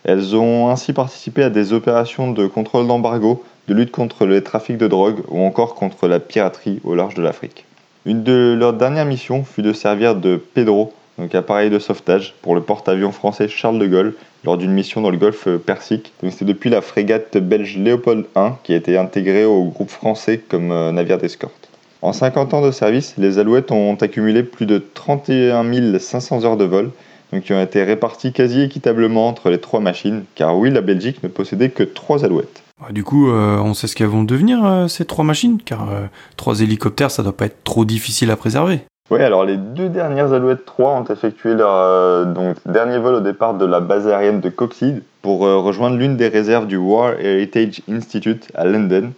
Elles 0.05 0.35
ont 0.35 0.71
ainsi 0.71 0.95
participé 0.95 1.43
à 1.43 1.51
des 1.51 1.75
opérations 1.75 2.33
de 2.33 2.47
contrôle 2.47 2.87
d'embargo, 2.87 3.45
de 3.69 3.75
lutte 3.75 3.93
contre 3.93 4.25
le 4.25 4.43
trafic 4.43 4.79
de 4.79 4.89
drogue 4.89 5.21
ou 5.29 5.45
encore 5.45 5.75
contre 5.75 6.09
la 6.09 6.21
piraterie 6.21 6.81
au 6.85 6.95
large 6.95 7.15
de 7.15 7.23
l'Afrique. 7.23 7.67
Une 8.07 8.23
de 8.23 8.57
leurs 8.59 8.73
dernières 8.73 9.07
missions 9.07 9.45
fut 9.45 9.63
de 9.63 9.75
servir 9.75 10.17
de 10.17 10.37
Pedro, 10.37 10.93
donc 11.19 11.35
appareil 11.35 11.71
de 11.71 11.79
sauvetage 11.79 12.35
pour 12.43 12.55
le 12.55 12.61
porte-avions 12.61 13.13
français 13.13 13.49
Charles 13.49 13.79
de 13.79 13.87
Gaulle 13.87 14.15
lors 14.45 14.59
d'une 14.59 14.73
mission 14.73 15.01
dans 15.01 15.11
le 15.11 15.17
golfe 15.17 15.49
Persique. 15.65 16.13
Donc 16.23 16.33
c'est 16.37 16.45
depuis 16.45 16.71
la 16.71 16.81
frégate 16.81 17.37
belge 17.39 17.77
Léopold 17.77 18.27
I 18.37 18.51
qui 18.63 18.73
a 18.73 18.77
été 18.77 18.97
intégrée 18.97 19.45
au 19.45 19.65
groupe 19.65 19.91
français 19.91 20.39
comme 20.49 20.73
euh, 20.73 20.93
navire 20.93 21.19
d'escorte. 21.19 21.69
En 22.03 22.13
50 22.13 22.53
ans 22.53 22.61
de 22.61 22.71
service, 22.71 23.15
les 23.17 23.39
Alouettes 23.39 23.73
ont 23.73 23.95
accumulé 23.95 24.43
plus 24.43 24.67
de 24.67 24.83
31 24.93 25.99
500 25.99 26.45
heures 26.45 26.59
de 26.59 26.65
vol, 26.65 26.91
donc 27.33 27.45
qui 27.45 27.55
ont 27.55 27.63
été 27.63 27.83
réparties 27.83 28.33
quasi 28.33 28.61
équitablement 28.61 29.27
entre 29.27 29.49
les 29.49 29.59
trois 29.59 29.81
machines, 29.81 30.25
car 30.35 30.59
oui, 30.59 30.71
la 30.71 30.83
Belgique 30.83 31.23
ne 31.23 31.29
possédait 31.29 31.71
que 31.71 31.83
trois 31.83 32.25
Alouettes. 32.27 32.63
Du 32.91 33.05
coup, 33.05 33.31
euh, 33.31 33.57
on 33.57 33.73
sait 33.73 33.87
ce 33.87 33.97
qu'elles 33.97 34.09
vont 34.09 34.25
devenir, 34.25 34.63
euh, 34.67 34.87
ces 34.87 35.07
trois 35.07 35.25
machines, 35.25 35.59
car 35.65 35.89
trois 36.37 36.61
hélicoptères, 36.61 37.11
ça 37.11 37.23
doit 37.23 37.35
pas 37.35 37.47
être 37.47 37.65
trop 37.65 37.87
difficile 37.87 38.31
à 38.31 38.37
préserver. 38.37 38.81
Oui, 39.11 39.21
alors 39.21 39.45
les 39.45 39.59
deux 39.59 39.91
dernières 39.91 40.33
Alouettes 40.33 40.65
3 40.65 40.93
ont 40.93 41.05
effectué 41.05 41.53
leur 41.53 41.75
euh, 41.75 42.55
dernier 42.65 42.97
vol 42.97 43.17
au 43.17 43.21
départ 43.21 43.53
de 43.53 43.67
la 43.67 43.81
base 43.81 44.09
aérienne 44.09 44.41
de 44.41 44.49
Coxide 44.49 45.03
pour 45.21 45.45
euh, 45.45 45.59
rejoindre 45.59 45.99
l'une 45.99 46.17
des 46.17 46.29
réserves 46.29 46.67
du 46.67 46.79
War 46.79 47.21
Heritage 47.21 47.83
Institute 47.87 48.51
à 48.55 48.65
London 48.65 49.13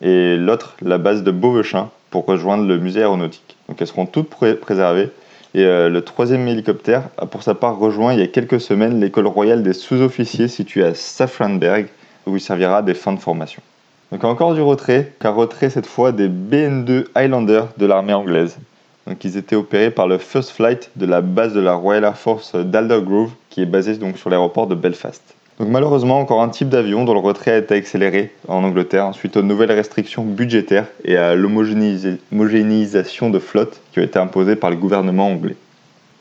et 0.00 0.36
l'autre 0.36 0.76
la 0.80 0.96
base 0.96 1.24
de 1.24 1.32
Beauvechin 1.32 1.90
pour 2.10 2.24
rejoindre 2.24 2.68
le 2.68 2.78
musée 2.78 3.00
aéronautique. 3.00 3.56
Donc 3.68 3.82
elles 3.82 3.88
seront 3.88 4.06
toutes 4.06 4.30
préservées 4.30 5.10
et 5.54 5.64
euh, 5.64 5.88
le 5.88 6.02
troisième 6.02 6.46
hélicoptère 6.46 7.08
a 7.18 7.26
pour 7.26 7.42
sa 7.42 7.56
part 7.56 7.76
rejoint 7.76 8.12
il 8.12 8.20
y 8.20 8.22
a 8.22 8.28
quelques 8.28 8.60
semaines 8.60 9.00
l'école 9.00 9.26
royale 9.26 9.64
des 9.64 9.72
sous-officiers 9.72 10.46
située 10.46 10.84
à 10.84 10.94
Safranberg 10.94 11.88
où 12.28 12.36
il 12.36 12.40
servira 12.40 12.80
des 12.80 12.94
fins 12.94 13.12
de 13.12 13.18
formation. 13.18 13.60
Donc 14.12 14.22
encore 14.22 14.54
du 14.54 14.62
retrait, 14.62 15.14
car 15.18 15.34
retrait 15.34 15.68
cette 15.68 15.86
fois 15.86 16.12
des 16.12 16.28
BN2 16.28 17.06
Highlander 17.16 17.64
de 17.76 17.86
l'armée 17.86 18.14
anglaise 18.14 18.56
donc 19.06 19.24
ils 19.24 19.36
étaient 19.36 19.56
opérés 19.56 19.90
par 19.90 20.06
le 20.06 20.18
First 20.18 20.50
Flight 20.50 20.90
de 20.96 21.06
la 21.06 21.20
base 21.20 21.54
de 21.54 21.60
la 21.60 21.74
Royal 21.74 22.04
Air 22.04 22.16
Force 22.16 22.54
d'Aldergrove, 22.54 23.30
qui 23.50 23.62
est 23.62 23.66
basée 23.66 23.96
donc 23.96 24.18
sur 24.18 24.30
l'aéroport 24.30 24.66
de 24.66 24.74
Belfast. 24.74 25.22
Donc 25.58 25.68
malheureusement, 25.68 26.18
encore 26.18 26.42
un 26.42 26.48
type 26.48 26.68
d'avion 26.68 27.04
dont 27.04 27.12
le 27.12 27.20
retrait 27.20 27.52
a 27.52 27.58
été 27.58 27.74
accéléré 27.74 28.32
en 28.48 28.64
Angleterre 28.64 29.10
suite 29.12 29.36
aux 29.36 29.42
nouvelles 29.42 29.72
restrictions 29.72 30.24
budgétaires 30.24 30.86
et 31.04 31.16
à 31.16 31.34
l'homogénéisation 31.34 33.30
de 33.30 33.38
flotte 33.38 33.80
qui 33.92 34.00
ont 34.00 34.02
été 34.02 34.18
imposées 34.18 34.56
par 34.56 34.70
le 34.70 34.76
gouvernement 34.76 35.28
anglais. 35.28 35.56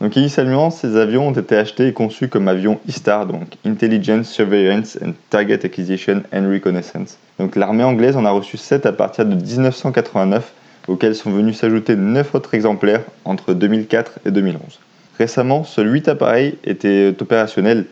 Donc 0.01 0.15
initialement, 0.15 0.71
ces 0.71 0.97
avions 0.97 1.27
ont 1.27 1.33
été 1.33 1.55
achetés 1.55 1.87
et 1.87 1.93
conçus 1.93 2.27
comme 2.27 2.47
avions 2.47 2.79
ISTAR, 2.87 3.27
donc 3.27 3.57
Intelligence, 3.65 4.27
Surveillance 4.27 4.97
and 5.05 5.11
Target 5.29 5.63
Acquisition 5.63 6.23
and 6.33 6.49
Reconnaissance. 6.51 7.17
Donc 7.39 7.55
l'armée 7.55 7.83
anglaise 7.83 8.17
en 8.17 8.25
a 8.25 8.31
reçu 8.31 8.57
7 8.57 8.87
à 8.87 8.91
partir 8.91 9.25
de 9.25 9.35
1989 9.35 10.51
auxquels 10.87 11.15
sont 11.15 11.31
venus 11.31 11.57
s'ajouter 11.57 11.95
9 11.95 12.35
autres 12.35 12.53
exemplaires 12.53 13.03
entre 13.25 13.53
2004 13.53 14.19
et 14.25 14.31
2011. 14.31 14.79
Récemment, 15.17 15.63
seuls 15.63 15.91
8 15.91 16.07
appareils 16.09 16.55
étaient 16.63 17.13
opérationnels 17.19 17.85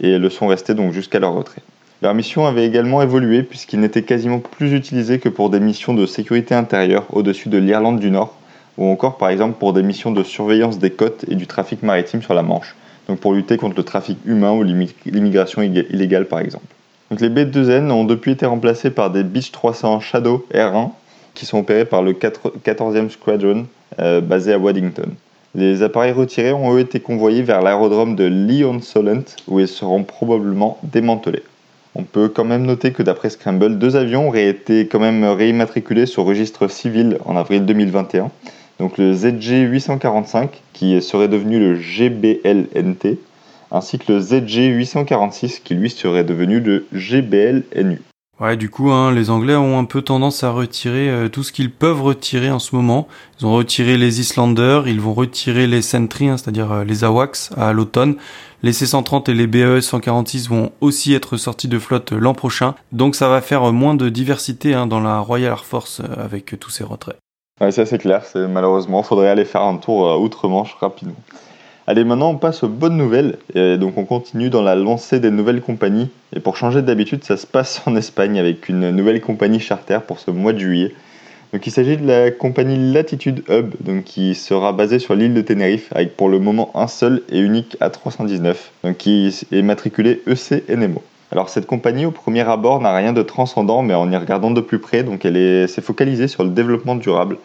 et 0.00 0.18
le 0.18 0.30
sont 0.30 0.46
restés 0.46 0.74
donc 0.74 0.92
jusqu'à 0.92 1.18
leur 1.18 1.34
retrait. 1.34 1.62
Leur 2.02 2.14
mission 2.14 2.46
avait 2.46 2.66
également 2.66 3.00
évolué 3.00 3.42
puisqu'ils 3.42 3.80
n'étaient 3.80 4.02
quasiment 4.02 4.38
plus 4.38 4.72
utilisés 4.72 5.18
que 5.18 5.28
pour 5.28 5.48
des 5.48 5.60
missions 5.60 5.94
de 5.94 6.04
sécurité 6.04 6.54
intérieure 6.54 7.06
au-dessus 7.10 7.48
de 7.48 7.58
l'Irlande 7.58 8.00
du 8.00 8.10
Nord 8.10 8.36
ou 8.76 8.86
encore 8.86 9.16
par 9.16 9.30
exemple 9.30 9.58
pour 9.58 9.72
des 9.72 9.82
missions 9.82 10.10
de 10.10 10.22
surveillance 10.22 10.78
des 10.78 10.90
côtes 10.90 11.24
et 11.28 11.36
du 11.36 11.46
trafic 11.46 11.82
maritime 11.82 12.22
sur 12.22 12.34
la 12.34 12.42
Manche, 12.42 12.74
donc 13.08 13.20
pour 13.20 13.32
lutter 13.32 13.56
contre 13.56 13.76
le 13.76 13.84
trafic 13.84 14.18
humain 14.26 14.52
ou 14.52 14.62
l'immigration 14.62 15.62
illégale 15.62 16.26
par 16.26 16.40
exemple. 16.40 16.66
Les 17.20 17.28
B2N 17.28 17.90
ont 17.90 18.04
depuis 18.04 18.32
été 18.32 18.44
remplacés 18.44 18.90
par 18.90 19.10
des 19.10 19.22
Beach 19.22 19.52
300 19.52 20.00
Shadow 20.00 20.44
R1 20.52 20.90
qui 21.34 21.46
sont 21.46 21.58
opérés 21.58 21.84
par 21.84 22.02
le 22.02 22.12
14e 22.12 23.10
Squadron 23.10 23.66
euh, 23.98 24.20
basé 24.20 24.52
à 24.52 24.58
Waddington. 24.58 25.10
Les 25.54 25.82
appareils 25.82 26.12
retirés 26.12 26.52
ont 26.52 26.74
eux 26.74 26.80
été 26.80 27.00
convoyés 27.00 27.42
vers 27.42 27.62
l'aérodrome 27.62 28.16
de 28.16 28.24
Lyon 28.24 28.80
Solent 28.80 29.24
où 29.46 29.60
ils 29.60 29.68
seront 29.68 30.02
probablement 30.02 30.78
démantelés. 30.82 31.42
On 31.94 32.02
peut 32.02 32.28
quand 32.28 32.44
même 32.44 32.64
noter 32.64 32.90
que 32.90 33.04
d'après 33.04 33.30
Scramble, 33.30 33.78
deux 33.78 33.94
avions 33.94 34.28
auraient 34.28 34.48
été 34.48 34.88
quand 34.88 34.98
même 34.98 35.24
réimmatriculés 35.24 36.06
sur 36.06 36.24
registre 36.24 36.66
civil 36.66 37.18
en 37.24 37.36
avril 37.36 37.64
2021. 37.66 38.32
Donc 38.80 38.98
le 38.98 39.12
ZG 39.12 39.68
845 39.70 40.60
qui 40.72 41.00
serait 41.00 41.28
devenu 41.28 41.60
le 41.60 41.76
GBLNT 41.76 43.18
ainsi 43.74 43.98
que 43.98 44.12
le 44.12 44.20
ZG 44.20 44.68
846 44.76 45.60
qui 45.60 45.74
lui 45.74 45.90
serait 45.90 46.24
devenu 46.24 46.60
le 46.60 46.86
GBLNU. 46.92 48.00
Ouais, 48.44 48.58
du 48.58 48.68
coup, 48.68 48.90
hein, 48.90 49.10
les 49.10 49.30
Anglais 49.30 49.56
ont 49.56 49.78
un 49.78 49.86
peu 49.86 50.02
tendance 50.02 50.44
à 50.44 50.50
retirer 50.50 51.08
euh, 51.08 51.28
tout 51.30 51.42
ce 51.42 51.50
qu'ils 51.50 51.70
peuvent 51.70 52.02
retirer 52.02 52.50
en 52.50 52.58
ce 52.58 52.76
moment. 52.76 53.08
Ils 53.40 53.46
ont 53.46 53.54
retiré 53.54 53.96
les 53.96 54.20
Islanders, 54.20 54.86
ils 54.86 55.00
vont 55.00 55.14
retirer 55.14 55.66
les 55.66 55.80
Sentry, 55.80 56.28
hein, 56.28 56.36
c'est-à-dire 56.36 56.70
euh, 56.70 56.84
les 56.84 57.04
AWACS 57.04 57.52
à 57.56 57.72
l'automne. 57.72 58.16
Les 58.62 58.74
C-130 58.74 59.30
et 59.30 59.34
les 59.34 59.46
BE 59.46 59.80
146 59.80 60.50
vont 60.50 60.72
aussi 60.82 61.14
être 61.14 61.38
sortis 61.38 61.68
de 61.68 61.78
flotte 61.78 62.12
euh, 62.12 62.18
l'an 62.18 62.34
prochain. 62.34 62.74
Donc 62.92 63.14
ça 63.14 63.30
va 63.30 63.40
faire 63.40 63.72
moins 63.72 63.94
de 63.94 64.10
diversité 64.10 64.74
hein, 64.74 64.86
dans 64.86 65.00
la 65.00 65.20
Royal 65.20 65.52
Air 65.52 65.64
Force 65.64 66.02
avec 66.18 66.60
tous 66.60 66.68
ces 66.68 66.84
retraits. 66.84 67.16
Ouais, 67.62 67.72
ça 67.72 67.86
c'est 67.86 67.96
clair. 67.96 68.26
C'est 68.26 68.46
malheureusement, 68.46 69.02
faudrait 69.02 69.30
aller 69.30 69.46
faire 69.46 69.62
un 69.62 69.78
tour 69.78 70.20
outre-Manche 70.20 70.76
rapidement. 70.78 71.16
Allez, 71.86 72.04
maintenant 72.04 72.30
on 72.30 72.36
passe 72.36 72.62
aux 72.62 72.68
bonnes 72.68 72.96
nouvelles. 72.96 73.36
Et 73.54 73.76
donc 73.76 73.98
on 73.98 74.04
continue 74.04 74.48
dans 74.48 74.62
la 74.62 74.74
lancée 74.74 75.20
des 75.20 75.30
nouvelles 75.30 75.60
compagnies. 75.60 76.08
Et 76.34 76.40
pour 76.40 76.56
changer 76.56 76.80
d'habitude, 76.80 77.24
ça 77.24 77.36
se 77.36 77.46
passe 77.46 77.82
en 77.86 77.94
Espagne 77.94 78.38
avec 78.38 78.68
une 78.70 78.90
nouvelle 78.90 79.20
compagnie 79.20 79.60
charter 79.60 79.98
pour 80.06 80.18
ce 80.18 80.30
mois 80.30 80.54
de 80.54 80.58
juillet. 80.58 80.94
Donc 81.52 81.66
il 81.66 81.70
s'agit 81.70 81.96
de 81.96 82.06
la 82.06 82.30
compagnie 82.30 82.92
Latitude 82.92 83.44
Hub, 83.48 83.74
donc 83.80 84.04
qui 84.04 84.34
sera 84.34 84.72
basée 84.72 84.98
sur 84.98 85.14
l'île 85.14 85.34
de 85.34 85.40
Tenerife, 85.40 85.92
avec 85.94 86.16
pour 86.16 86.28
le 86.28 86.40
moment 86.40 86.72
un 86.74 86.88
seul 86.88 87.22
et 87.28 87.38
unique 87.38 87.76
A319, 87.80 88.54
donc 88.82 88.96
qui 88.96 89.32
est 89.52 89.62
matriculé 89.62 90.20
EC 90.26 90.68
Nemo. 90.68 91.00
Alors 91.30 91.48
cette 91.50 91.66
compagnie 91.66 92.06
au 92.06 92.10
premier 92.10 92.48
abord 92.48 92.80
n'a 92.80 92.92
rien 92.92 93.12
de 93.12 93.22
transcendant, 93.22 93.82
mais 93.82 93.94
en 93.94 94.10
y 94.10 94.16
regardant 94.16 94.50
de 94.50 94.60
plus 94.60 94.80
près, 94.80 95.04
donc 95.04 95.24
elle 95.24 95.68
s'est 95.68 95.80
focalisée 95.82 96.28
sur 96.28 96.42
le 96.44 96.50
développement 96.50 96.96
durable. 96.96 97.36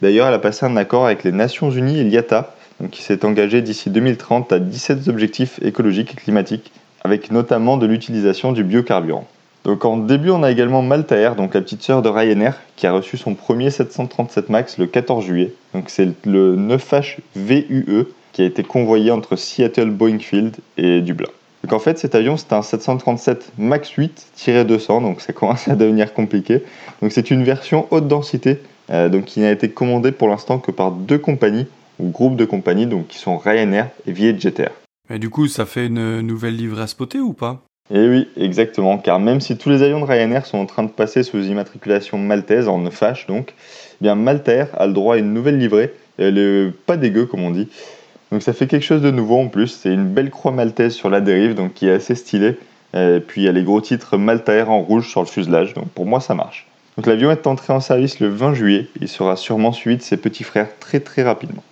D'ailleurs, 0.00 0.28
elle 0.28 0.34
a 0.34 0.38
passé 0.38 0.64
un 0.64 0.76
accord 0.76 1.04
avec 1.04 1.24
les 1.24 1.32
Nations 1.32 1.70
Unies 1.70 1.98
et 1.98 2.04
l'IATA 2.04 2.54
qui 2.90 3.02
s'est 3.02 3.24
engagé 3.24 3.62
d'ici 3.62 3.90
2030 3.90 4.52
à 4.52 4.58
17 4.58 5.08
objectifs 5.08 5.58
écologiques 5.62 6.12
et 6.12 6.16
climatiques, 6.16 6.72
avec 7.02 7.30
notamment 7.30 7.76
de 7.76 7.86
l'utilisation 7.86 8.52
du 8.52 8.64
biocarburant. 8.64 9.26
Donc 9.64 9.84
en 9.84 9.96
début, 9.96 10.30
on 10.30 10.42
a 10.42 10.50
également 10.50 10.82
Malta 10.82 11.16
Air, 11.16 11.34
donc 11.34 11.54
la 11.54 11.60
petite 11.60 11.82
sœur 11.82 12.00
de 12.00 12.08
Ryanair, 12.08 12.58
qui 12.76 12.86
a 12.86 12.92
reçu 12.92 13.16
son 13.16 13.34
premier 13.34 13.70
737 13.70 14.48
MAX 14.48 14.78
le 14.78 14.86
14 14.86 15.24
juillet. 15.24 15.52
Donc 15.74 15.90
c'est 15.90 16.08
le 16.24 16.56
9H 16.56 17.18
VUE 17.36 18.06
qui 18.32 18.42
a 18.42 18.44
été 18.44 18.62
convoyé 18.62 19.10
entre 19.10 19.36
Seattle 19.36 19.90
Boeing 19.90 20.18
et 20.76 21.00
Dublin. 21.00 21.28
Donc 21.64 21.72
en 21.72 21.80
fait, 21.80 21.98
cet 21.98 22.14
avion, 22.14 22.36
c'est 22.36 22.52
un 22.52 22.62
737 22.62 23.52
MAX 23.58 23.92
8-200, 23.96 25.02
donc 25.02 25.20
ça 25.20 25.32
commence 25.32 25.66
à 25.68 25.74
devenir 25.74 26.14
compliqué. 26.14 26.62
Donc 27.02 27.12
c'est 27.12 27.30
une 27.30 27.42
version 27.42 27.88
haute 27.90 28.06
densité, 28.06 28.60
euh, 28.90 29.08
donc 29.08 29.24
qui 29.24 29.40
n'a 29.40 29.50
été 29.50 29.68
commandée 29.68 30.12
pour 30.12 30.28
l'instant 30.28 30.58
que 30.60 30.70
par 30.70 30.92
deux 30.92 31.18
compagnies, 31.18 31.66
groupe 32.00 32.36
de 32.36 32.44
compagnies 32.44 32.86
donc, 32.86 33.08
qui 33.08 33.18
sont 33.18 33.36
Ryanair 33.36 33.88
et 34.06 34.12
Vietjet 34.12 34.54
Et 35.10 35.18
du 35.18 35.30
coup, 35.30 35.48
ça 35.48 35.66
fait 35.66 35.86
une 35.86 36.20
nouvelle 36.20 36.56
livrée 36.56 36.82
à 36.82 36.86
spotter 36.86 37.20
ou 37.20 37.32
pas? 37.32 37.62
Eh 37.90 38.06
oui, 38.06 38.28
exactement, 38.36 38.98
car 38.98 39.18
même 39.18 39.40
si 39.40 39.56
tous 39.56 39.70
les 39.70 39.82
avions 39.82 40.00
de 40.00 40.04
Ryanair 40.04 40.44
sont 40.44 40.58
en 40.58 40.66
train 40.66 40.82
de 40.82 40.90
passer 40.90 41.22
sous 41.22 41.42
immatriculation 41.42 42.18
maltaise, 42.18 42.68
en 42.68 42.84
FH 42.90 43.26
donc, 43.28 43.54
eh 44.00 44.04
bien 44.04 44.14
Maltair 44.14 44.68
a 44.74 44.86
le 44.86 44.92
droit 44.92 45.14
à 45.14 45.18
une 45.18 45.32
nouvelle 45.32 45.58
livrée, 45.58 45.94
et 46.18 46.24
elle 46.24 46.38
est 46.38 46.70
pas 46.84 46.98
dégueu 46.98 47.24
comme 47.24 47.42
on 47.42 47.50
dit. 47.50 47.68
Donc 48.30 48.42
ça 48.42 48.52
fait 48.52 48.66
quelque 48.66 48.84
chose 48.84 49.00
de 49.00 49.10
nouveau 49.10 49.38
en 49.38 49.48
plus, 49.48 49.68
c'est 49.68 49.92
une 49.92 50.04
belle 50.04 50.28
croix 50.28 50.52
maltaise 50.52 50.92
sur 50.92 51.08
la 51.08 51.22
dérive, 51.22 51.54
donc 51.54 51.72
qui 51.72 51.88
est 51.88 51.92
assez 51.92 52.14
stylée. 52.14 52.58
Et 52.92 53.20
puis 53.26 53.42
il 53.42 53.44
y 53.44 53.48
a 53.48 53.52
les 53.52 53.64
gros 53.64 53.80
titres 53.80 54.18
Maltair 54.18 54.70
en 54.70 54.80
rouge 54.80 55.08
sur 55.08 55.22
le 55.22 55.26
fuselage, 55.26 55.72
donc 55.72 55.88
pour 55.88 56.04
moi 56.04 56.20
ça 56.20 56.34
marche. 56.34 56.66
Donc 56.98 57.06
l'avion 57.06 57.30
est 57.30 57.46
entré 57.46 57.72
en 57.72 57.80
service 57.80 58.20
le 58.20 58.28
20 58.28 58.52
juillet, 58.52 58.88
il 59.00 59.08
sera 59.08 59.36
sûrement 59.36 59.72
suivi 59.72 59.96
de 59.96 60.02
ses 60.02 60.18
petits 60.18 60.44
frères 60.44 60.68
très 60.78 61.00
très 61.00 61.22
rapidement. 61.22 61.62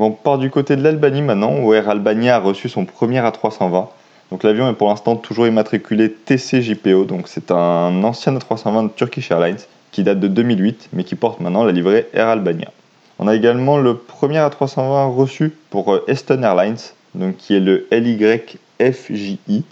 On 0.00 0.10
part 0.10 0.38
du 0.38 0.50
côté 0.50 0.74
de 0.76 0.82
l'Albanie 0.82 1.22
maintenant, 1.22 1.56
où 1.60 1.72
Air 1.72 1.88
Albania 1.88 2.36
a 2.36 2.38
reçu 2.40 2.68
son 2.68 2.84
premier 2.84 3.20
A320. 3.20 3.86
Donc 4.30 4.42
l'avion 4.42 4.68
est 4.68 4.74
pour 4.74 4.88
l'instant 4.88 5.14
toujours 5.14 5.46
immatriculé 5.46 6.10
TCJPO, 6.10 7.04
donc 7.04 7.28
c'est 7.28 7.50
un 7.50 8.02
ancien 8.02 8.34
A320 8.34 8.84
de 8.84 8.88
Turkish 8.88 9.30
Airlines 9.30 9.58
qui 9.92 10.02
date 10.02 10.18
de 10.18 10.26
2008, 10.26 10.88
mais 10.92 11.04
qui 11.04 11.14
porte 11.14 11.38
maintenant 11.40 11.62
la 11.62 11.70
livrée 11.70 12.08
Air 12.12 12.28
Albania. 12.28 12.72
On 13.20 13.28
a 13.28 13.34
également 13.36 13.78
le 13.78 13.96
premier 13.96 14.38
A320 14.38 15.14
reçu 15.14 15.52
pour 15.70 15.96
Eston 16.08 16.42
Airlines, 16.42 16.78
donc 17.14 17.36
qui 17.36 17.54
est 17.54 17.60
le 17.60 17.86
LYFJI, 17.92 19.64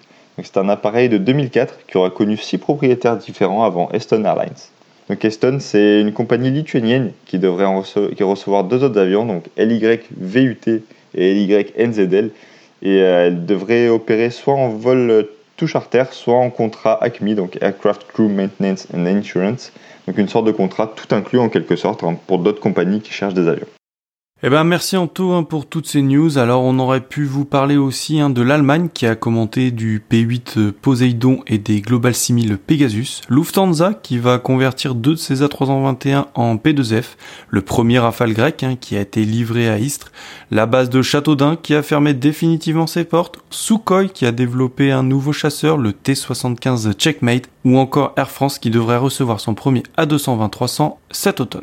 c'est 0.42 0.56
un 0.56 0.68
appareil 0.68 1.08
de 1.08 1.18
2004 1.18 1.86
qui 1.86 1.96
aura 1.96 2.10
connu 2.10 2.36
six 2.36 2.58
propriétaires 2.58 3.16
différents 3.16 3.64
avant 3.64 3.90
Eston 3.90 4.24
Airlines. 4.24 4.50
Donc 5.08 5.24
Eston, 5.24 5.58
c'est 5.60 6.00
une 6.00 6.12
compagnie 6.12 6.50
lituanienne 6.50 7.12
qui 7.26 7.38
devrait 7.38 7.66
recevoir 7.66 8.64
deux 8.64 8.84
autres 8.84 9.00
avions, 9.00 9.26
donc 9.26 9.44
LYVUT 9.56 10.82
et 11.14 11.34
LYNZL, 11.34 12.30
et 12.82 13.00
euh, 13.00 13.26
elle 13.26 13.46
devrait 13.46 13.88
opérer 13.88 14.30
soit 14.30 14.54
en 14.54 14.68
vol 14.68 15.26
tout 15.56 15.66
charter, 15.66 16.04
soit 16.12 16.36
en 16.36 16.50
contrat 16.50 17.02
ACMI, 17.02 17.34
donc 17.34 17.58
Aircraft 17.60 18.06
Crew 18.12 18.28
Maintenance 18.28 18.88
and 18.94 19.06
Insurance, 19.06 19.72
donc 20.06 20.18
une 20.18 20.28
sorte 20.28 20.46
de 20.46 20.52
contrat 20.52 20.92
tout 20.94 21.14
inclus 21.14 21.38
en 21.38 21.48
quelque 21.48 21.76
sorte 21.76 22.02
hein, 22.04 22.16
pour 22.26 22.38
d'autres 22.38 22.60
compagnies 22.60 23.00
qui 23.00 23.12
cherchent 23.12 23.34
des 23.34 23.48
avions. 23.48 23.66
Eh 24.44 24.50
ben 24.50 24.64
merci 24.64 24.96
Anto 24.96 25.30
hein, 25.30 25.44
pour 25.44 25.66
toutes 25.66 25.86
ces 25.86 26.02
news. 26.02 26.36
Alors 26.36 26.64
on 26.64 26.80
aurait 26.80 27.00
pu 27.00 27.24
vous 27.24 27.44
parler 27.44 27.76
aussi 27.76 28.18
hein, 28.18 28.28
de 28.28 28.42
l'Allemagne 28.42 28.88
qui 28.92 29.06
a 29.06 29.14
commenté 29.14 29.70
du 29.70 30.02
P8 30.10 30.58
euh, 30.58 30.72
Poseidon 30.82 31.44
et 31.46 31.58
des 31.58 31.80
Global 31.80 32.12
6000 32.12 32.58
Pegasus, 32.58 33.20
Lufthansa 33.28 33.94
qui 33.94 34.18
va 34.18 34.40
convertir 34.40 34.96
deux 34.96 35.12
de 35.12 35.16
ses 35.16 35.44
A321 35.44 36.24
en 36.34 36.56
P2F, 36.56 37.14
le 37.50 37.62
premier 37.62 38.00
Rafale 38.00 38.32
grec 38.32 38.64
hein, 38.64 38.74
qui 38.74 38.96
a 38.96 39.00
été 39.00 39.24
livré 39.24 39.68
à 39.68 39.78
Istres, 39.78 40.10
la 40.50 40.66
base 40.66 40.90
de 40.90 41.02
Châteaudun 41.02 41.54
qui 41.54 41.76
a 41.76 41.84
fermé 41.84 42.12
définitivement 42.12 42.88
ses 42.88 43.04
portes, 43.04 43.38
Sukhoi 43.50 44.06
qui 44.06 44.26
a 44.26 44.32
développé 44.32 44.90
un 44.90 45.04
nouveau 45.04 45.32
chasseur, 45.32 45.76
le 45.76 45.92
T75 45.92 46.94
Checkmate, 46.94 47.48
ou 47.64 47.78
encore 47.78 48.12
Air 48.16 48.28
France 48.28 48.58
qui 48.58 48.70
devrait 48.70 48.96
recevoir 48.96 49.38
son 49.38 49.54
premier 49.54 49.84
A220-300 49.98 50.96
cet 51.12 51.40
automne. 51.40 51.62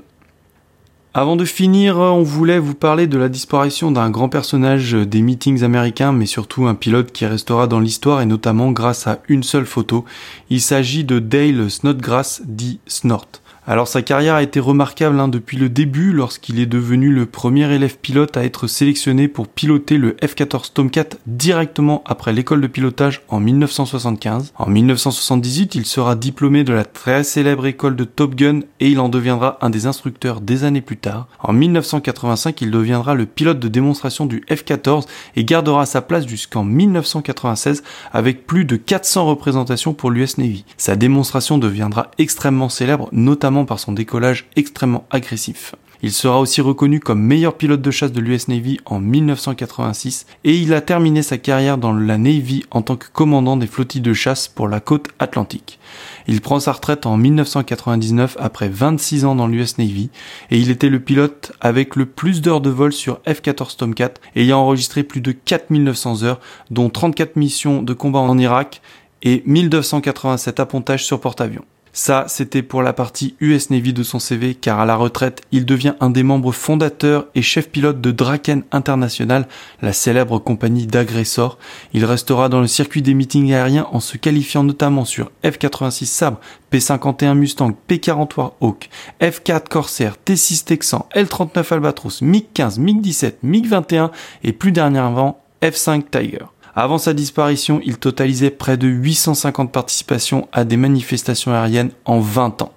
Avant 1.15 1.36
de 1.36 1.43
finir, 1.43 1.98
on 1.98 2.22
voulait 2.22 2.60
vous 2.60 2.76
parler 2.76 3.08
de 3.08 3.17
la 3.17 3.30
disparition 3.30 3.89
d'un 3.89 4.12
grand 4.12 4.30
personnage 4.30 4.93
des 4.93 5.24
meetings 5.24 5.63
américains, 5.63 6.12
mais 6.12 6.28
surtout 6.28 6.67
un 6.67 6.76
pilote 6.76 7.12
qui 7.12 7.26
restera 7.26 7.65
dans 7.65 7.80
l'histoire 7.80 8.22
et 8.22 8.28
notamment 8.28 8.72
grâce 8.72 9.08
à 9.08 9.17
une 9.28 9.41
seule 9.41 9.65
photo. 9.65 10.06
Il 10.52 10.62
s'agit 10.62 11.04
de 11.04 11.17
Dale 11.17 11.72
Snodgrass, 11.72 12.43
dit 12.45 12.80
Snort. 12.86 13.26
Alors 13.69 13.88
sa 13.88 14.01
carrière 14.01 14.34
a 14.34 14.41
été 14.41 14.60
remarquable 14.60 15.19
hein, 15.19 15.27
depuis 15.27 15.55
le 15.55 15.69
début 15.69 16.12
lorsqu'il 16.12 16.60
est 16.60 16.65
devenu 16.65 17.12
le 17.12 17.27
premier 17.27 17.71
élève 17.71 17.99
pilote 17.99 18.36
à 18.36 18.43
être 18.43 18.65
sélectionné 18.65 19.27
pour 19.27 19.47
piloter 19.47 19.99
le 19.99 20.13
F-14 20.23 20.73
Tomcat 20.73 21.10
directement 21.27 22.01
après 22.08 22.34
l'école 22.34 22.62
de 22.62 22.67
pilotage 22.67 23.21
en 23.27 23.39
1975. 23.39 24.53
En 24.58 24.65
1978, 24.65 25.75
il 25.75 25.86
sera 25.86 26.15
diplômé 26.15 26.63
de 26.63 26.73
la 26.73 26.84
très 26.84 27.23
célèbre 27.23 27.67
école 27.67 27.95
de 27.95 28.05
Top 28.05 28.34
Gun 28.34 28.62
et 28.79 28.89
il 28.89 28.99
en 28.99 29.08
deviendra 29.08 29.60
un 29.62 29.69
des 29.69 29.86
instructeurs 29.86 30.41
des 30.41 30.63
années 30.63 30.82
plus 30.82 30.97
tard. 30.97 31.27
En 31.39 31.53
1985, 31.53 32.60
il 32.62 32.71
deviendra 32.71 33.13
le 33.13 33.27
pilote 33.27 33.60
de 33.60 33.67
démonstration 33.67 34.25
du 34.25 34.43
F-14 34.49 35.05
et 35.36 35.45
gardera 35.45 35.86
sa 35.86 36.01
place 36.01 36.25
jusqu'en 36.25 36.63
1996 36.63 37.84
avec 38.13 38.47
plus 38.47 38.65
de 38.65 38.77
400 38.77 39.27
représentations 39.27 39.93
pour 39.93 40.10
l'US 40.10 40.39
Navy. 40.39 40.65
Sa 40.77 40.95
démonstration 40.95 41.60
deviendra 41.60 42.10
extrêmement 42.17 42.69
célèbre, 42.69 43.10
notamment 43.12 43.59
par 43.65 43.80
son 43.80 43.91
décollage 43.91 44.48
extrêmement 44.56 45.06
agressif. 45.10 45.76
Il 46.02 46.13
sera 46.13 46.39
aussi 46.39 46.62
reconnu 46.62 47.02
comme 47.02 47.22
meilleur 47.22 47.56
pilote 47.56 47.82
de 47.82 47.91
chasse 47.91 48.13
de 48.13 48.22
l'US 48.22 48.48
Navy 48.48 48.80
en 48.86 49.02
1986 49.02 50.28
et 50.45 50.56
il 50.56 50.74
a 50.74 50.80
terminé 50.80 51.22
sa 51.22 51.38
carrière 51.38 51.78
dans 51.78 51.91
la 51.91 52.17
Navy 52.17 52.63
en 52.72 52.82
tant 52.82 52.95
que 52.95 53.08
commandant 53.12 53.58
des 53.58 53.67
flottilles 53.67 54.00
de 54.00 54.13
chasse 54.13 54.48
pour 54.48 54.69
la 54.69 54.80
côte 54.80 55.08
atlantique. 55.19 55.78
Il 56.26 56.39
prend 56.39 56.62
sa 56.62 56.72
retraite 56.72 57.06
en 57.06 57.17
1999 57.17 58.38
après 58.39 58.69
26 58.69 59.26
ans 59.26 59.36
dans 59.36 59.48
l'US 59.48 59.78
Navy 59.78 60.10
et 60.52 60.58
il 60.58 60.69
était 60.69 60.88
le 60.88 61.02
pilote 61.02 61.52
avec 61.60 61.98
le 61.98 62.06
plus 62.06 62.41
d'heures 62.41 62.62
de 62.62 62.69
vol 62.69 62.93
sur 62.93 63.19
F-14 63.28 63.76
Tomcat 63.76 64.13
ayant 64.38 64.60
enregistré 64.60 65.04
plus 65.04 65.19
de 65.19 65.34
4900 65.34 66.24
heures 66.24 66.39
dont 66.72 66.89
34 66.89 67.36
missions 67.36 67.84
de 67.84 67.93
combat 67.93 68.19
en 68.19 68.38
Irak 68.38 68.82
et 69.22 69.43
1287 69.45 70.62
appontages 70.62 71.06
sur 71.06 71.19
porte-avions. 71.19 71.65
Ça, 72.01 72.23
c'était 72.29 72.63
pour 72.63 72.81
la 72.81 72.93
partie 72.93 73.35
US 73.41 73.71
Navy 73.71 73.91
de 73.91 74.03
son 74.03 74.19
CV, 74.19 74.55
car 74.55 74.79
à 74.79 74.85
la 74.85 74.95
retraite, 74.95 75.41
il 75.51 75.65
devient 75.65 75.95
un 75.99 76.09
des 76.09 76.23
membres 76.23 76.53
fondateurs 76.53 77.27
et 77.35 77.41
chef 77.41 77.67
pilote 77.69 77.99
de 77.99 78.12
Draken 78.12 78.63
International, 78.71 79.49
la 79.81 79.91
célèbre 79.91 80.39
compagnie 80.39 80.88
d'agresseurs. 80.88 81.57
Il 81.91 82.05
restera 82.05 82.47
dans 82.47 82.62
le 82.62 82.67
circuit 82.67 83.01
des 83.01 83.13
meetings 83.13 83.51
aériens 83.51 83.85
en 83.91 83.99
se 83.99 84.15
qualifiant 84.15 84.63
notamment 84.63 85.03
sur 85.03 85.29
F-86 85.43 86.05
Sabre, 86.05 86.39
P-51 86.69 87.33
Mustang, 87.33 87.73
P-43 87.88 88.53
Hawk, 88.62 88.89
F-4 89.21 89.67
Corsair, 89.67 90.15
T-6 90.23 90.63
Texan, 90.63 91.05
L-39 91.12 91.73
Albatros, 91.73 92.21
MiG-15, 92.21 92.79
MiG-17, 92.79 93.33
MiG-21 93.43 94.12
et 94.45 94.53
plus 94.53 94.71
dernièrement 94.71 95.43
F-5 95.62 96.03
Tiger. 96.09 96.45
Avant 96.82 96.98
sa 96.98 97.13
disparition, 97.13 97.82
il 97.84 97.98
totalisait 97.98 98.52
près 98.52 98.78
de 98.78 98.88
850 98.88 99.70
participations 99.70 100.48
à 100.54 100.63
des 100.63 100.78
manifestations 100.78 101.52
aériennes 101.52 101.92
en 102.06 102.22
20 102.22 102.62
ans. 102.62 102.72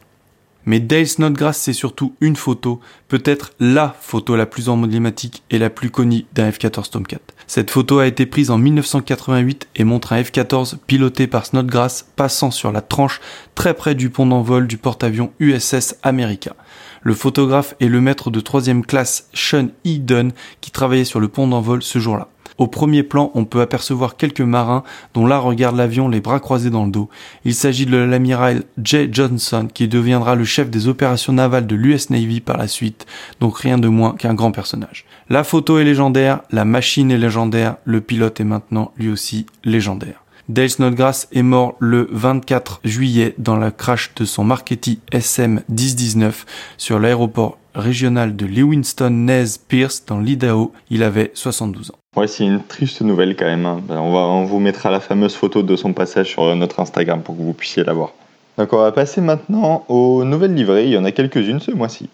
Mais 0.66 0.80
Dale 0.80 1.06
Snodgrass, 1.06 1.56
c'est 1.56 1.72
surtout 1.72 2.16
une 2.20 2.34
photo, 2.34 2.80
peut-être 3.06 3.52
LA 3.60 3.94
photo 4.00 4.34
la 4.34 4.46
plus 4.46 4.68
emblématique 4.68 5.44
et 5.50 5.58
la 5.58 5.70
plus 5.70 5.90
connue 5.90 6.26
d'un 6.34 6.50
F-14 6.50 6.90
Tomcat. 6.90 7.20
Cette 7.46 7.70
photo 7.70 8.00
a 8.00 8.08
été 8.08 8.26
prise 8.26 8.50
en 8.50 8.58
1988 8.58 9.68
et 9.76 9.84
montre 9.84 10.14
un 10.14 10.20
F-14 10.20 10.78
piloté 10.84 11.28
par 11.28 11.46
Snodgrass 11.46 12.04
passant 12.16 12.50
sur 12.50 12.72
la 12.72 12.80
tranche 12.80 13.20
très 13.54 13.72
près 13.72 13.94
du 13.94 14.10
pont 14.10 14.26
d'envol 14.26 14.66
du 14.66 14.78
porte-avions 14.78 15.32
USS 15.38 15.94
America. 16.02 16.56
Le 17.02 17.14
photographe 17.14 17.76
est 17.78 17.86
le 17.86 18.00
maître 18.00 18.32
de 18.32 18.40
troisième 18.40 18.84
classe 18.84 19.28
Sean 19.32 19.68
E. 19.86 19.98
Dunn 19.98 20.32
qui 20.60 20.72
travaillait 20.72 21.04
sur 21.04 21.20
le 21.20 21.28
pont 21.28 21.46
d'envol 21.46 21.84
ce 21.84 22.00
jour-là. 22.00 22.31
Au 22.58 22.66
premier 22.66 23.02
plan, 23.02 23.30
on 23.34 23.44
peut 23.44 23.60
apercevoir 23.60 24.16
quelques 24.16 24.40
marins 24.40 24.82
dont 25.14 25.26
l'un 25.26 25.38
regarde 25.38 25.76
l'avion 25.76 26.08
les 26.08 26.20
bras 26.20 26.40
croisés 26.40 26.70
dans 26.70 26.84
le 26.84 26.90
dos. 26.90 27.08
Il 27.44 27.54
s'agit 27.54 27.86
de 27.86 27.96
l'amiral 27.96 28.64
Jay 28.82 29.08
Johnson 29.10 29.68
qui 29.72 29.88
deviendra 29.88 30.34
le 30.34 30.44
chef 30.44 30.70
des 30.70 30.88
opérations 30.88 31.32
navales 31.32 31.66
de 31.66 31.76
l'US 31.76 32.10
Navy 32.10 32.40
par 32.40 32.56
la 32.56 32.68
suite, 32.68 33.06
donc 33.40 33.58
rien 33.58 33.78
de 33.78 33.88
moins 33.88 34.14
qu'un 34.14 34.34
grand 34.34 34.52
personnage. 34.52 35.04
La 35.28 35.44
photo 35.44 35.78
est 35.78 35.84
légendaire, 35.84 36.40
la 36.50 36.64
machine 36.64 37.10
est 37.10 37.18
légendaire, 37.18 37.76
le 37.84 38.00
pilote 38.00 38.40
est 38.40 38.44
maintenant 38.44 38.92
lui 38.96 39.08
aussi 39.08 39.46
légendaire. 39.64 40.22
Dale 40.48 40.68
Snodgrass 40.68 41.28
est 41.32 41.42
mort 41.42 41.76
le 41.78 42.08
24 42.10 42.80
juillet 42.84 43.34
dans 43.38 43.56
la 43.56 43.70
crash 43.70 44.12
de 44.16 44.24
son 44.24 44.42
Marquetti 44.42 44.98
SM 45.12 45.62
1019 45.68 46.44
sur 46.76 46.98
l'aéroport 46.98 47.58
régional 47.74 48.36
de 48.36 48.46
Lewiston 48.46 49.10
Nez 49.10 49.44
Pierce 49.68 50.04
dans 50.06 50.18
l'Idaho. 50.18 50.72
Il 50.90 51.02
avait 51.02 51.30
72 51.34 51.90
ans. 51.90 51.94
Ouais, 52.16 52.26
c'est 52.26 52.44
une 52.44 52.62
triste 52.62 53.00
nouvelle 53.00 53.36
quand 53.36 53.46
même. 53.46 53.66
Hein. 53.66 53.80
Ben, 53.86 53.98
on, 53.98 54.12
va, 54.12 54.20
on 54.20 54.44
vous 54.44 54.58
mettra 54.58 54.90
la 54.90 55.00
fameuse 55.00 55.34
photo 55.34 55.62
de 55.62 55.76
son 55.76 55.92
passage 55.92 56.28
sur 56.28 56.54
notre 56.56 56.80
Instagram 56.80 57.22
pour 57.22 57.36
que 57.36 57.42
vous 57.42 57.54
puissiez 57.54 57.84
la 57.84 57.92
voir. 57.92 58.12
Donc 58.58 58.72
on 58.72 58.78
va 58.78 58.92
passer 58.92 59.20
maintenant 59.20 59.84
aux 59.88 60.24
nouvelles 60.24 60.54
livrées. 60.54 60.84
Il 60.84 60.90
y 60.90 60.98
en 60.98 61.04
a 61.04 61.12
quelques-unes 61.12 61.60
ce 61.60 61.70
mois-ci. 61.70 62.10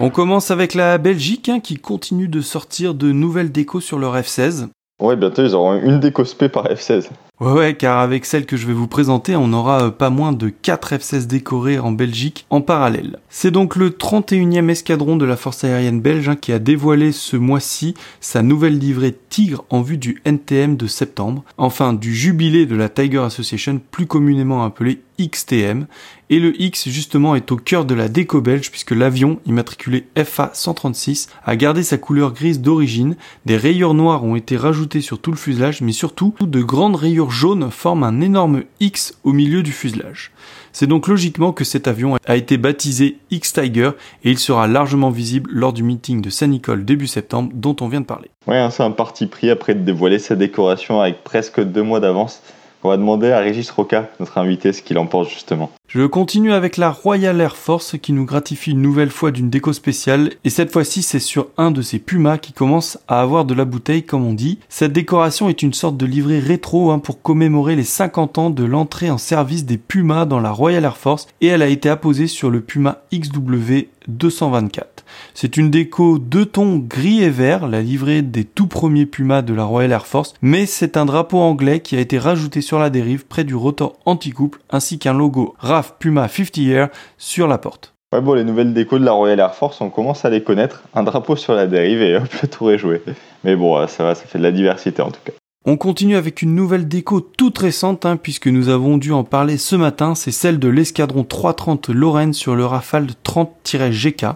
On 0.00 0.10
commence 0.10 0.50
avec 0.50 0.74
la 0.74 0.98
Belgique 0.98 1.48
hein, 1.48 1.60
qui 1.60 1.76
continue 1.76 2.26
de 2.26 2.40
sortir 2.40 2.92
de 2.94 3.12
nouvelles 3.12 3.52
décos 3.52 3.80
sur 3.80 4.00
leur 4.00 4.16
F16. 4.16 4.66
Ouais, 5.00 5.14
bientôt 5.14 5.44
ils 5.44 5.54
auront 5.54 5.80
une 5.80 6.00
déco 6.00 6.24
spé 6.24 6.48
par 6.48 6.66
F16. 6.66 7.08
Ouais, 7.42 7.50
ouais, 7.50 7.74
car 7.74 7.98
avec 7.98 8.24
celle 8.24 8.46
que 8.46 8.56
je 8.56 8.68
vais 8.68 8.72
vous 8.72 8.86
présenter, 8.86 9.34
on 9.34 9.52
aura 9.52 9.86
euh, 9.86 9.90
pas 9.90 10.10
moins 10.10 10.30
de 10.30 10.48
4 10.48 10.94
F-16 10.94 11.26
décorés 11.26 11.80
en 11.80 11.90
Belgique 11.90 12.46
en 12.50 12.60
parallèle. 12.60 13.18
C'est 13.30 13.50
donc 13.50 13.74
le 13.74 13.90
31e 13.90 14.68
escadron 14.68 15.16
de 15.16 15.24
la 15.24 15.36
force 15.36 15.64
aérienne 15.64 16.00
belge 16.00 16.28
hein, 16.28 16.36
qui 16.36 16.52
a 16.52 16.60
dévoilé 16.60 17.10
ce 17.10 17.36
mois-ci 17.36 17.94
sa 18.20 18.42
nouvelle 18.42 18.78
livrée 18.78 19.18
Tigre 19.28 19.64
en 19.70 19.82
vue 19.82 19.98
du 19.98 20.22
NTM 20.24 20.76
de 20.76 20.86
septembre, 20.86 21.42
enfin 21.58 21.94
du 21.94 22.14
jubilé 22.14 22.64
de 22.64 22.76
la 22.76 22.88
Tiger 22.88 23.22
Association, 23.22 23.80
plus 23.90 24.06
communément 24.06 24.62
appelé 24.62 25.00
XTM. 25.28 25.86
Et 26.30 26.38
le 26.38 26.60
X 26.60 26.88
justement 26.88 27.34
est 27.34 27.52
au 27.52 27.56
cœur 27.56 27.84
de 27.84 27.94
la 27.94 28.08
déco 28.08 28.40
belge 28.40 28.70
puisque 28.70 28.92
l'avion, 28.92 29.38
immatriculé 29.44 30.06
FA136, 30.16 31.28
a 31.44 31.56
gardé 31.56 31.82
sa 31.82 31.98
couleur 31.98 32.32
grise 32.32 32.60
d'origine. 32.60 33.16
Des 33.44 33.56
rayures 33.56 33.94
noires 33.94 34.24
ont 34.24 34.36
été 34.36 34.56
rajoutées 34.56 35.02
sur 35.02 35.18
tout 35.18 35.30
le 35.30 35.36
fuselage 35.36 35.82
mais 35.82 35.92
surtout 35.92 36.34
de 36.40 36.62
grandes 36.62 36.96
rayures 36.96 37.30
jaunes 37.30 37.70
forment 37.70 38.04
un 38.04 38.20
énorme 38.20 38.62
X 38.80 39.18
au 39.24 39.32
milieu 39.32 39.62
du 39.62 39.72
fuselage. 39.72 40.32
C'est 40.72 40.86
donc 40.86 41.06
logiquement 41.06 41.52
que 41.52 41.64
cet 41.64 41.86
avion 41.86 42.16
a 42.24 42.36
été 42.36 42.56
baptisé 42.56 43.18
X-Tiger 43.30 43.90
et 44.24 44.30
il 44.30 44.38
sera 44.38 44.66
largement 44.66 45.10
visible 45.10 45.50
lors 45.52 45.74
du 45.74 45.82
meeting 45.82 46.22
de 46.22 46.30
Saint-Nicole 46.30 46.84
début 46.84 47.06
septembre 47.06 47.50
dont 47.54 47.76
on 47.80 47.88
vient 47.88 48.00
de 48.00 48.06
parler. 48.06 48.30
Ouais, 48.46 48.58
hein, 48.58 48.70
c'est 48.70 48.82
un 48.82 48.90
parti 48.90 49.26
pris 49.26 49.50
après 49.50 49.74
de 49.74 49.80
dévoiler 49.80 50.18
sa 50.18 50.34
décoration 50.34 51.00
avec 51.00 51.24
presque 51.24 51.60
deux 51.60 51.82
mois 51.82 52.00
d'avance. 52.00 52.42
On 52.84 52.88
va 52.88 52.96
demander 52.96 53.30
à 53.30 53.38
Régis 53.38 53.70
Roca, 53.70 54.10
notre 54.18 54.38
invité, 54.38 54.72
ce 54.72 54.82
qu'il 54.82 54.98
en 54.98 55.06
pense 55.06 55.28
justement. 55.28 55.70
Je 55.86 56.04
continue 56.04 56.52
avec 56.52 56.76
la 56.76 56.90
Royal 56.90 57.40
Air 57.40 57.56
Force 57.56 57.96
qui 58.00 58.12
nous 58.12 58.24
gratifie 58.24 58.72
une 58.72 58.82
nouvelle 58.82 59.10
fois 59.10 59.30
d'une 59.30 59.50
déco 59.50 59.72
spéciale 59.72 60.30
et 60.44 60.50
cette 60.50 60.72
fois-ci 60.72 61.02
c'est 61.02 61.20
sur 61.20 61.48
un 61.58 61.70
de 61.70 61.82
ces 61.82 61.98
Pumas 61.98 62.38
qui 62.38 62.52
commence 62.52 62.98
à 63.06 63.20
avoir 63.20 63.44
de 63.44 63.54
la 63.54 63.64
bouteille 63.64 64.04
comme 64.04 64.26
on 64.26 64.32
dit. 64.32 64.58
Cette 64.68 64.92
décoration 64.92 65.48
est 65.48 65.62
une 65.62 65.74
sorte 65.74 65.96
de 65.96 66.06
livret 66.06 66.40
rétro 66.40 66.90
hein, 66.90 66.98
pour 66.98 67.22
commémorer 67.22 67.76
les 67.76 67.84
50 67.84 68.38
ans 68.38 68.50
de 68.50 68.64
l'entrée 68.64 69.10
en 69.10 69.18
service 69.18 69.64
des 69.64 69.78
Pumas 69.78 70.24
dans 70.24 70.40
la 70.40 70.50
Royal 70.50 70.84
Air 70.84 70.96
Force 70.96 71.28
et 71.40 71.48
elle 71.48 71.62
a 71.62 71.68
été 71.68 71.88
apposée 71.88 72.26
sur 72.26 72.50
le 72.50 72.62
Puma 72.62 73.02
XW 73.12 73.86
224. 74.08 74.91
C'est 75.34 75.56
une 75.56 75.70
déco 75.70 76.18
deux 76.18 76.46
tons 76.46 76.78
gris 76.78 77.22
et 77.22 77.30
vert, 77.30 77.66
la 77.66 77.82
livrée 77.82 78.22
des 78.22 78.44
tout 78.44 78.66
premiers 78.66 79.06
Pumas 79.06 79.42
de 79.42 79.54
la 79.54 79.64
Royal 79.64 79.92
Air 79.92 80.06
Force, 80.06 80.34
mais 80.42 80.66
c'est 80.66 80.96
un 80.96 81.06
drapeau 81.06 81.38
anglais 81.38 81.80
qui 81.80 81.96
a 81.96 82.00
été 82.00 82.18
rajouté 82.18 82.60
sur 82.60 82.78
la 82.78 82.90
dérive 82.90 83.26
près 83.26 83.44
du 83.44 83.54
rotor 83.54 83.98
anti-couple 84.04 84.60
ainsi 84.70 84.98
qu'un 84.98 85.14
logo 85.14 85.54
RAF 85.58 85.94
Puma 85.98 86.28
50 86.28 86.56
Year 86.58 86.88
sur 87.18 87.48
la 87.48 87.58
porte. 87.58 87.94
Ouais 88.12 88.20
bon, 88.20 88.34
les 88.34 88.44
nouvelles 88.44 88.74
décos 88.74 88.98
de 88.98 89.04
la 89.04 89.12
Royal 89.12 89.40
Air 89.40 89.54
Force, 89.54 89.80
on 89.80 89.88
commence 89.88 90.24
à 90.24 90.30
les 90.30 90.42
connaître. 90.42 90.82
Un 90.94 91.02
drapeau 91.02 91.34
sur 91.34 91.54
la 91.54 91.66
dérive 91.66 92.02
et 92.02 92.16
hop, 92.16 92.28
le 92.42 92.48
tour 92.48 92.70
est 92.70 92.78
joué. 92.78 93.02
Mais 93.42 93.56
bon, 93.56 93.86
ça 93.86 94.04
va, 94.04 94.14
ça 94.14 94.26
fait 94.26 94.38
de 94.38 94.42
la 94.42 94.52
diversité 94.52 95.00
en 95.00 95.10
tout 95.10 95.20
cas. 95.24 95.32
On 95.64 95.76
continue 95.76 96.16
avec 96.16 96.42
une 96.42 96.56
nouvelle 96.56 96.88
déco 96.88 97.20
toute 97.20 97.58
récente, 97.58 98.04
hein, 98.04 98.16
puisque 98.16 98.48
nous 98.48 98.68
avons 98.68 98.98
dû 98.98 99.12
en 99.12 99.22
parler 99.22 99.56
ce 99.58 99.76
matin, 99.76 100.16
c'est 100.16 100.32
celle 100.32 100.58
de 100.58 100.66
l'escadron 100.66 101.22
330 101.22 101.88
Lorraine 101.90 102.32
sur 102.32 102.56
le 102.56 102.66
Rafale 102.66 103.06
30-GK. 103.24 104.26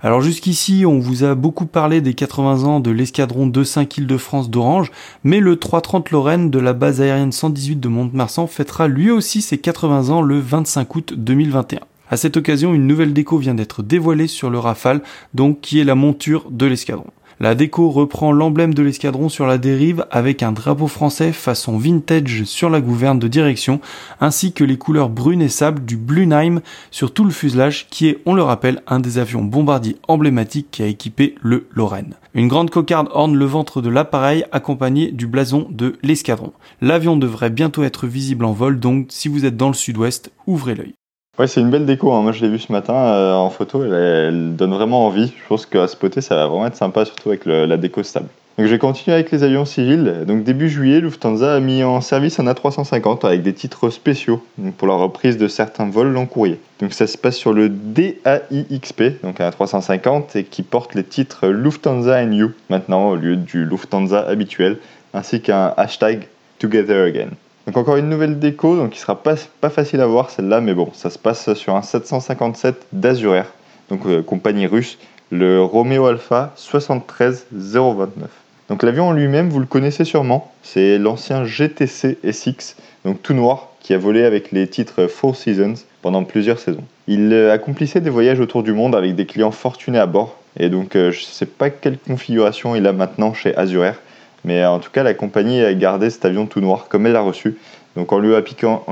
Alors 0.00 0.20
jusqu'ici, 0.20 0.84
on 0.86 1.00
vous 1.00 1.24
a 1.24 1.34
beaucoup 1.34 1.66
parlé 1.66 2.00
des 2.00 2.14
80 2.14 2.62
ans 2.62 2.78
de 2.78 2.92
l'escadron 2.92 3.50
25 3.52 3.98
Île-de-France 3.98 4.48
d'Orange, 4.48 4.92
mais 5.24 5.40
le 5.40 5.56
330 5.56 6.12
Lorraine 6.12 6.50
de 6.50 6.60
la 6.60 6.72
base 6.72 7.00
aérienne 7.00 7.32
118 7.32 7.80
de 7.80 7.88
Mont-de-Marsan 7.88 8.46
fêtera 8.46 8.86
lui 8.86 9.10
aussi 9.10 9.42
ses 9.42 9.58
80 9.58 10.10
ans 10.10 10.22
le 10.22 10.38
25 10.38 10.94
août 10.94 11.14
2021. 11.16 11.80
À 12.10 12.16
cette 12.16 12.36
occasion, 12.36 12.74
une 12.74 12.86
nouvelle 12.86 13.12
déco 13.12 13.38
vient 13.38 13.56
d'être 13.56 13.82
dévoilée 13.82 14.28
sur 14.28 14.50
le 14.50 14.60
Rafale, 14.60 15.02
donc 15.34 15.60
qui 15.60 15.80
est 15.80 15.84
la 15.84 15.96
monture 15.96 16.48
de 16.48 16.66
l'escadron. 16.66 17.10
La 17.40 17.54
déco 17.54 17.88
reprend 17.90 18.32
l'emblème 18.32 18.74
de 18.74 18.82
l'escadron 18.82 19.28
sur 19.28 19.46
la 19.46 19.58
dérive 19.58 20.04
avec 20.10 20.42
un 20.42 20.50
drapeau 20.50 20.88
français 20.88 21.30
façon 21.30 21.78
vintage 21.78 22.42
sur 22.42 22.68
la 22.68 22.80
gouverne 22.80 23.20
de 23.20 23.28
direction, 23.28 23.80
ainsi 24.20 24.52
que 24.52 24.64
les 24.64 24.76
couleurs 24.76 25.08
brunes 25.08 25.40
et 25.40 25.48
sable 25.48 25.84
du 25.84 25.96
Bluenheim 25.96 26.62
sur 26.90 27.14
tout 27.14 27.22
le 27.22 27.30
fuselage 27.30 27.86
qui 27.90 28.08
est, 28.08 28.18
on 28.26 28.34
le 28.34 28.42
rappelle, 28.42 28.82
un 28.88 28.98
des 28.98 29.18
avions 29.18 29.42
bombardiers 29.42 29.98
emblématiques 30.08 30.72
qui 30.72 30.82
a 30.82 30.86
équipé 30.86 31.36
le 31.40 31.68
Lorraine. 31.70 32.14
Une 32.34 32.48
grande 32.48 32.70
cocarde 32.70 33.08
orne 33.12 33.36
le 33.36 33.44
ventre 33.44 33.82
de 33.82 33.88
l'appareil 33.88 34.44
accompagné 34.50 35.12
du 35.12 35.28
blason 35.28 35.68
de 35.70 35.96
l'escadron. 36.02 36.52
L'avion 36.80 37.16
devrait 37.16 37.50
bientôt 37.50 37.84
être 37.84 38.08
visible 38.08 38.46
en 38.46 38.52
vol, 38.52 38.80
donc 38.80 39.06
si 39.10 39.28
vous 39.28 39.44
êtes 39.44 39.56
dans 39.56 39.68
le 39.68 39.74
sud-ouest, 39.74 40.32
ouvrez 40.48 40.74
l'œil. 40.74 40.94
Ouais, 41.38 41.46
c'est 41.46 41.60
une 41.60 41.70
belle 41.70 41.86
déco. 41.86 42.12
Hein. 42.12 42.22
Moi, 42.22 42.32
je 42.32 42.40
l'ai 42.40 42.48
vu 42.48 42.58
ce 42.58 42.72
matin 42.72 42.94
euh, 42.94 43.34
en 43.34 43.48
photo. 43.48 43.84
Elle, 43.84 44.56
donne 44.56 44.72
vraiment 44.72 45.06
envie. 45.06 45.28
Je 45.28 45.48
pense 45.48 45.66
qu'à 45.66 45.86
spotter, 45.86 46.20
ça 46.20 46.34
va 46.34 46.48
vraiment 46.48 46.66
être 46.66 46.76
sympa, 46.76 47.04
surtout 47.04 47.28
avec 47.28 47.46
la 47.46 47.76
déco 47.76 48.02
stable. 48.02 48.28
Donc, 48.58 48.66
je 48.66 48.72
vais 48.72 48.80
continuer 48.80 49.14
avec 49.14 49.30
les 49.30 49.44
avions 49.44 49.64
civils. 49.64 50.24
Donc, 50.26 50.42
début 50.42 50.68
juillet, 50.68 50.98
Lufthansa 51.00 51.54
a 51.54 51.60
mis 51.60 51.84
en 51.84 52.00
service 52.00 52.40
un 52.40 52.46
A350 52.46 53.24
avec 53.24 53.42
des 53.42 53.52
titres 53.52 53.88
spéciaux 53.90 54.42
pour 54.78 54.88
la 54.88 54.94
reprise 54.94 55.38
de 55.38 55.46
certains 55.46 55.88
vols 55.88 56.10
long 56.10 56.26
courrier. 56.26 56.58
Donc, 56.80 56.92
ça 56.92 57.06
se 57.06 57.16
passe 57.16 57.36
sur 57.36 57.52
le 57.52 57.68
DAIXP, 57.68 59.22
donc 59.22 59.40
un 59.40 59.48
A350, 59.48 60.36
et 60.36 60.42
qui 60.42 60.64
porte 60.64 60.96
les 60.96 61.04
titres 61.04 61.46
Lufthansa 61.46 62.20
and 62.20 62.32
You 62.32 62.50
maintenant 62.68 63.10
au 63.10 63.14
lieu 63.14 63.36
du 63.36 63.64
Lufthansa 63.64 64.26
habituel, 64.26 64.78
ainsi 65.14 65.40
qu'un 65.40 65.72
hashtag 65.76 66.26
Together 66.58 67.06
Again. 67.06 67.28
Donc 67.68 67.76
encore 67.76 67.96
une 67.96 68.08
nouvelle 68.08 68.38
déco, 68.38 68.76
donc 68.76 68.92
qui 68.92 68.98
sera 68.98 69.22
pas, 69.22 69.36
facile 69.68 70.00
à 70.00 70.06
voir 70.06 70.30
celle-là, 70.30 70.62
mais 70.62 70.72
bon, 70.72 70.88
ça 70.94 71.10
se 71.10 71.18
passe 71.18 71.52
sur 71.52 71.76
un 71.76 71.82
757 71.82 72.86
d'Azurair, 72.94 73.44
donc 73.90 74.06
euh, 74.06 74.22
compagnie 74.22 74.66
russe, 74.66 74.96
le 75.30 75.60
Romeo 75.62 76.06
Alpha 76.06 76.54
73029. 76.56 78.30
Donc 78.70 78.82
l'avion 78.82 79.08
en 79.08 79.12
lui-même, 79.12 79.50
vous 79.50 79.60
le 79.60 79.66
connaissez 79.66 80.06
sûrement, 80.06 80.50
c'est 80.62 80.96
l'ancien 80.96 81.44
GTC 81.44 82.16
SX, 82.32 82.76
donc 83.04 83.20
tout 83.20 83.34
noir, 83.34 83.68
qui 83.80 83.92
a 83.92 83.98
volé 83.98 84.24
avec 84.24 84.50
les 84.50 84.66
titres 84.66 85.06
Four 85.06 85.36
Seasons 85.36 85.74
pendant 86.00 86.24
plusieurs 86.24 86.60
saisons. 86.60 86.84
Il 87.06 87.30
euh, 87.34 87.52
accomplissait 87.52 88.00
des 88.00 88.08
voyages 88.08 88.40
autour 88.40 88.62
du 88.62 88.72
monde 88.72 88.94
avec 88.94 89.14
des 89.14 89.26
clients 89.26 89.50
fortunés 89.50 89.98
à 89.98 90.06
bord, 90.06 90.38
et 90.58 90.70
donc 90.70 90.96
euh, 90.96 91.10
je 91.10 91.18
ne 91.18 91.24
sais 91.24 91.44
pas 91.44 91.68
quelle 91.68 91.98
configuration 91.98 92.74
il 92.74 92.86
a 92.86 92.94
maintenant 92.94 93.34
chez 93.34 93.54
Azurair, 93.54 94.00
mais 94.44 94.64
en 94.64 94.78
tout 94.78 94.90
cas, 94.90 95.02
la 95.02 95.14
compagnie 95.14 95.62
a 95.62 95.74
gardé 95.74 96.10
cet 96.10 96.24
avion 96.24 96.46
tout 96.46 96.60
noir 96.60 96.86
comme 96.88 97.06
elle 97.06 97.12
l'a 97.12 97.20
reçu. 97.20 97.56
Donc 97.96 98.12
en 98.12 98.18
lui, 98.18 98.34
appliquant, 98.34 98.84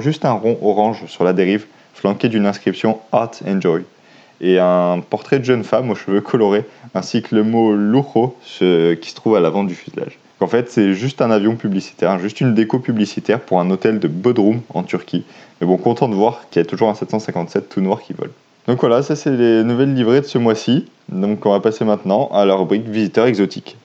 juste 0.00 0.24
un 0.24 0.32
rond 0.32 0.58
orange 0.62 1.04
sur 1.06 1.24
la 1.24 1.32
dérive, 1.32 1.66
flanqué 1.94 2.28
d'une 2.28 2.46
inscription 2.46 2.98
Art 3.12 3.32
Enjoy. 3.46 3.84
Et 4.40 4.58
un 4.58 5.00
portrait 5.00 5.38
de 5.38 5.44
jeune 5.44 5.64
femme 5.64 5.90
aux 5.90 5.94
cheveux 5.94 6.20
colorés, 6.20 6.64
ainsi 6.94 7.22
que 7.22 7.34
le 7.34 7.42
mot 7.42 7.74
lujo 7.74 8.36
qui 8.40 9.10
se 9.10 9.14
trouve 9.14 9.36
à 9.36 9.40
l'avant 9.40 9.64
du 9.64 9.74
fuselage. 9.74 10.18
En 10.40 10.46
fait, 10.46 10.70
c'est 10.70 10.94
juste 10.94 11.20
un 11.20 11.32
avion 11.32 11.56
publicitaire, 11.56 12.18
juste 12.20 12.40
une 12.40 12.54
déco 12.54 12.78
publicitaire 12.78 13.40
pour 13.40 13.60
un 13.60 13.68
hôtel 13.70 13.98
de 13.98 14.06
Bodrum 14.06 14.60
en 14.72 14.84
Turquie. 14.84 15.24
Mais 15.60 15.66
bon, 15.66 15.76
content 15.76 16.08
de 16.08 16.14
voir 16.14 16.42
qu'il 16.50 16.62
y 16.62 16.64
a 16.64 16.66
toujours 16.66 16.88
un 16.88 16.94
757 16.94 17.68
tout 17.68 17.80
noir 17.80 18.00
qui 18.00 18.12
vole. 18.12 18.30
Donc 18.68 18.78
voilà, 18.80 19.02
ça 19.02 19.16
c'est 19.16 19.30
les 19.30 19.64
nouvelles 19.64 19.94
livrées 19.94 20.20
de 20.20 20.26
ce 20.26 20.38
mois-ci. 20.38 20.86
Donc 21.08 21.44
on 21.44 21.50
va 21.50 21.58
passer 21.58 21.84
maintenant 21.84 22.28
à 22.32 22.44
la 22.44 22.54
rubrique 22.54 22.86
visiteurs 22.86 23.26
exotiques. 23.26 23.76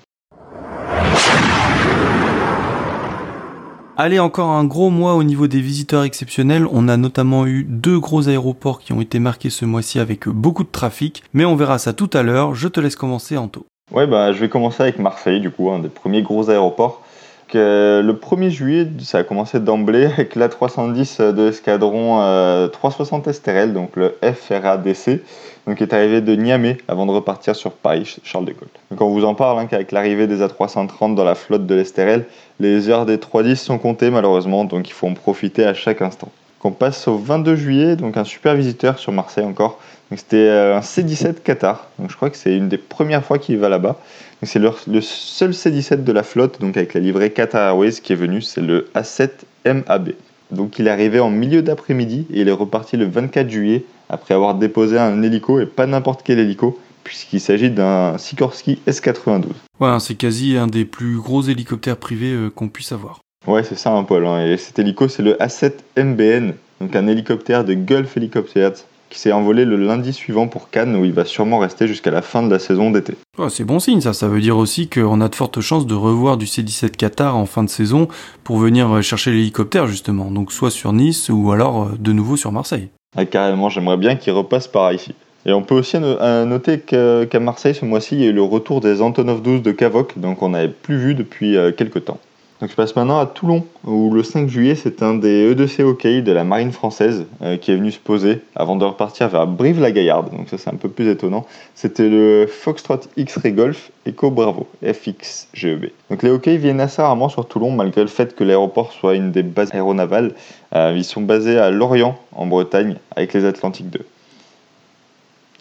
Allez, 3.96 4.18
encore 4.18 4.50
un 4.50 4.64
gros 4.64 4.90
mois 4.90 5.14
au 5.14 5.22
niveau 5.22 5.46
des 5.46 5.62
visiteurs 5.62 6.04
exceptionnels. 6.04 6.66
On 6.72 6.88
a 6.88 6.98
notamment 6.98 7.46
eu 7.46 7.64
deux 7.64 8.00
gros 8.00 8.28
aéroports 8.28 8.80
qui 8.80 8.92
ont 8.92 9.02
été 9.02 9.20
marqués 9.20 9.52
ce 9.52 9.66
mois-ci 9.66 10.00
avec 10.00 10.28
beaucoup 10.28 10.64
de 10.64 10.72
trafic. 10.72 11.22
Mais 11.34 11.46
on 11.46 11.56
verra 11.56 11.78
ça 11.78 11.94
tout 11.94 12.10
à 12.14 12.24
l'heure. 12.24 12.56
Je 12.56 12.68
te 12.68 12.80
laisse 12.80 12.96
commencer, 12.96 13.38
Anto. 13.38 13.68
Ouais, 13.92 14.08
bah, 14.08 14.34
je 14.34 14.40
vais 14.40 14.50
commencer 14.50 14.82
avec 14.82 14.98
Marseille, 14.98 15.42
du 15.42 15.52
coup, 15.52 15.70
un 15.70 15.78
des 15.78 15.90
premiers 15.90 16.24
gros 16.24 16.50
aéroports. 16.50 17.04
Que 17.50 18.02
le 18.04 18.14
1er 18.14 18.50
juillet, 18.50 18.88
ça 19.02 19.20
a 19.20 19.24
commencé 19.24 19.60
d'emblée 19.60 20.06
avec 20.06 20.36
l'A310 20.36 21.32
de 21.32 21.44
l'escadron 21.44 22.68
360 22.72 23.32
STRL, 23.32 23.74
donc 23.74 23.92
le 23.96 24.16
FRADC, 24.24 25.22
donc 25.68 25.82
est 25.82 25.94
arrivé 25.94 26.22
de 26.22 26.36
Niamey 26.36 26.78
avant 26.88 27.06
de 27.06 27.12
repartir 27.12 27.56
sur 27.56 27.72
Paris, 27.72 28.18
Charles 28.24 28.46
de 28.46 28.52
Gaulle. 28.52 28.70
Donc 28.92 29.02
on 29.02 29.10
vous 29.10 29.26
en 29.26 29.36
parle 29.36 29.60
hein, 29.60 29.66
qu'avec 29.66 29.92
l'arrivée 29.92 30.28
des 30.28 30.42
A330 30.42 31.16
dans 31.16 31.24
la 31.24 31.36
flotte 31.36 31.66
de 31.66 31.76
l'STRL, 31.76 32.26
les 32.60 32.90
heures 32.90 33.06
des 33.06 33.18
310 33.20 33.60
sont 33.60 33.78
comptées 33.78 34.10
malheureusement, 34.10 34.66
donc 34.66 34.90
il 34.90 34.94
faut 34.94 35.08
en 35.08 35.14
profiter 35.14 35.66
à 35.66 35.74
chaque 35.74 36.02
instant. 36.02 36.30
On 36.66 36.72
passe 36.72 37.10
au 37.10 37.18
22 37.18 37.58
juillet, 37.58 37.96
donc 37.98 38.16
un 38.16 38.24
super 38.24 38.56
visiteur 38.56 38.98
sur 38.98 39.12
Marseille 39.12 39.44
encore. 39.44 39.80
C'était 40.16 40.38
euh, 40.38 40.78
un 40.78 40.80
C17 40.80 41.42
Qatar, 41.44 41.90
donc 42.00 42.10
je 42.10 42.16
crois 42.16 42.30
que 42.30 42.38
c'est 42.38 42.56
une 42.56 42.70
des 42.70 42.78
premières 42.78 43.26
fois 43.26 43.38
qu'il 43.38 43.58
va 43.58 43.68
là-bas. 43.68 43.98
C'est 44.44 44.60
le, 44.60 44.72
le, 44.88 45.02
seul 45.02 45.52
C17 45.52 46.04
de 46.06 46.12
la 46.14 46.24
flotte, 46.24 46.62
donc 46.62 46.78
avec 46.78 46.94
la 46.94 47.02
livrée 47.02 47.32
Qatar 47.32 47.68
Airways 47.68 47.92
qui 48.02 48.14
est 48.14 48.18
venu, 48.18 48.42
c'est 48.42 48.62
le 48.62 48.88
A7 48.96 49.30
MAB. 49.66 50.12
Donc 50.52 50.80
il 50.80 50.88
est 50.88 50.92
arrivé 50.92 51.20
en 51.20 51.30
milieu 51.30 51.62
d'après-midi 51.62 52.28
et 52.32 52.42
il 52.42 52.48
est 52.48 52.54
reparti 52.54 52.96
le 52.96 53.06
24 53.06 53.50
juillet 53.50 53.84
après 54.14 54.34
avoir 54.34 54.56
déposé 54.56 54.98
un 54.98 55.22
hélico 55.22 55.60
et 55.60 55.66
pas 55.66 55.88
n'importe 55.88 56.22
quel 56.24 56.40
hélico, 56.40 56.80
puisqu'il 57.04 57.42
s'agit 57.42 57.70
d'un 57.70 58.18
Sikorsky 58.18 58.80
S92. 58.88 59.46
Ouais, 59.80 59.90
hein, 59.90 60.00
c'est 60.00 60.16
quasi 60.16 60.58
un 60.58 60.68
des 60.68 60.86
plus 60.86 61.18
gros 61.18 61.42
hélicoptères 61.42 61.98
privés 61.98 62.34
euh, 62.34 62.50
qu'on 62.50 62.70
puisse 62.70 62.92
avoir. 62.92 63.20
Ouais, 63.48 63.64
c'est 63.64 63.76
ça 63.76 63.92
un 63.92 64.04
poil. 64.04 64.26
Hein. 64.26 64.46
Et 64.46 64.58
cet 64.58 64.80
hélico, 64.80 65.08
c'est 65.08 65.24
le 65.24 65.34
A7 65.34 65.74
MBN, 65.98 66.54
donc 66.80 66.96
un 66.96 67.08
hélicoptère 67.08 67.66
de 67.66 67.74
Gulf 67.74 68.16
Helicopters 68.16 68.86
qui 69.14 69.20
s'est 69.20 69.32
envolé 69.32 69.64
le 69.64 69.78
lundi 69.78 70.12
suivant 70.12 70.48
pour 70.48 70.72
Cannes 70.72 70.96
où 70.96 71.06
il 71.06 71.14
va 71.14 71.24
sûrement 71.24 71.60
rester 71.60 71.88
jusqu'à 71.88 72.10
la 72.10 72.24
fin 72.24 72.42
de 72.42 72.50
la 72.50 72.58
saison 72.58 72.90
d'été. 72.90 73.14
Oh, 73.38 73.48
c'est 73.48 73.64
bon 73.64 73.80
signe 73.80 74.02
ça, 74.02 74.12
ça 74.12 74.28
veut 74.28 74.42
dire 74.42 74.58
aussi 74.58 74.90
qu'on 74.90 75.22
a 75.22 75.30
de 75.30 75.36
fortes 75.36 75.62
chances 75.62 75.86
de 75.86 75.94
revoir 75.94 76.36
du 76.36 76.48
C-17 76.48 76.92
Qatar 76.92 77.38
en 77.38 77.46
fin 77.46 77.64
de 77.64 77.70
saison 77.70 78.08
pour 78.44 78.58
venir 78.58 78.92
euh, 78.92 79.02
chercher 79.04 79.30
l'hélicoptère 79.30 79.86
justement, 79.86 80.32
donc 80.32 80.52
soit 80.52 80.72
sur 80.72 80.94
Nice 80.94 81.30
ou 81.30 81.52
alors 81.52 81.84
euh, 81.84 81.92
de 82.00 82.12
nouveau 82.12 82.38
sur 82.38 82.52
Marseille. 82.52 82.90
Ah, 83.16 83.26
carrément, 83.26 83.70
j'aimerais 83.70 83.98
bien 83.98 84.16
qu'il 84.16 84.34
repasse 84.34 84.68
par 84.68 84.92
ici. 84.94 85.14
Et 85.46 85.54
on 85.54 85.62
peut 85.62 85.76
aussi 85.76 85.98
noter 86.00 86.80
qu'à 86.80 87.40
Marseille 87.40 87.76
ce 87.76 87.86
mois-ci, 87.86 88.16
il 88.16 88.22
y 88.22 88.26
a 88.26 88.30
eu 88.30 88.34
le 88.34 88.42
retour 88.42 88.80
des 88.82 89.02
Antonov 89.02 89.42
12 89.42 89.62
de 89.62 89.72
Cavoc, 89.72 90.18
donc 90.18 90.42
on 90.42 90.50
n'avait 90.50 90.70
plus 90.70 90.98
vu 90.98 91.16
depuis 91.16 91.58
quelques 91.78 92.06
temps. 92.06 92.20
Donc 92.62 92.70
je 92.70 92.76
passe 92.76 92.96
maintenant 92.96 93.20
à 93.20 93.26
Toulon, 93.26 93.66
où 93.84 94.14
le 94.14 94.24
5 94.24 94.48
juillet, 94.48 94.76
c'est 94.76 95.04
un 95.04 95.16
des 95.16 95.54
E2C 95.54 95.82
hockey 95.82 96.22
de 96.22 96.32
la 96.32 96.44
marine 96.44 96.72
française 96.72 97.26
euh, 97.42 97.58
qui 97.58 97.72
est 97.72 97.76
venu 97.76 97.92
se 97.92 98.00
poser 98.00 98.42
avant 98.56 98.76
de 98.76 98.86
repartir 98.86 99.28
vers 99.28 99.48
Brive-la-Gaillarde. 99.48 100.32
Donc 100.32 100.50
ça 100.50 100.58
c'est 100.58 100.70
un 100.70 100.78
peu 100.78 100.88
plus 100.88 101.10
étonnant. 101.10 101.46
C'était 101.76 102.08
le 102.08 102.48
Foxtrot 102.48 103.00
X-Ray 103.18 103.52
Golf 103.52 103.92
Eco 104.08 104.32
Bravo, 104.32 104.68
FXGEB. 104.82 105.90
Donc 106.10 106.24
les 106.24 106.30
hockey 106.30 106.58
viennent 106.58 106.80
assez 106.80 107.02
rarement 107.02 107.28
sur 107.28 107.48
Toulon, 107.48 107.72
malgré 107.72 108.02
le 108.02 108.08
fait 108.08 108.36
que 108.36 108.44
l'aéroport 108.44 108.94
soit 108.94 109.16
une 109.16 109.32
des 109.32 109.44
bases 109.44 109.74
aéronavales. 109.74 110.34
Euh, 110.74 110.94
ils 110.96 111.04
sont 111.04 111.22
basés 111.22 111.58
à 111.58 111.70
Lorient, 111.70 112.18
en 112.34 112.46
Bretagne, 112.46 112.96
avec 113.16 113.34
les 113.34 113.46
Atlantiques 113.46 113.90
2. 113.90 114.00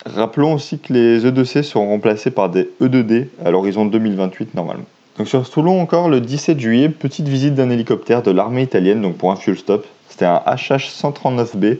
Rappelons 0.05 0.55
aussi 0.55 0.79
que 0.79 0.93
les 0.93 1.25
E2C 1.25 1.63
seront 1.63 1.89
remplacés 1.89 2.31
par 2.31 2.51
des 2.51 2.71
E2D 2.81 3.27
à 3.45 3.51
l'horizon 3.51 3.87
2028 3.87 4.55
normalement. 4.55 4.85
Donc 5.19 5.29
sur 5.29 5.49
Toulon 5.49 5.79
encore, 5.81 6.09
le 6.09 6.23
17 6.23 6.59
juillet, 6.59 6.89
petite 6.89 7.29
visite 7.29 7.55
d'un 7.55 7.69
hélicoptère 7.69 8.23
de 8.23 8.31
l'armée 8.31 8.63
italienne, 8.63 9.03
donc 9.03 9.17
pour 9.17 9.31
un 9.31 9.37
fuel 9.37 9.59
stop. 9.59 9.87
C'était 10.09 10.25
un 10.25 10.41
HH-139B, 10.47 11.79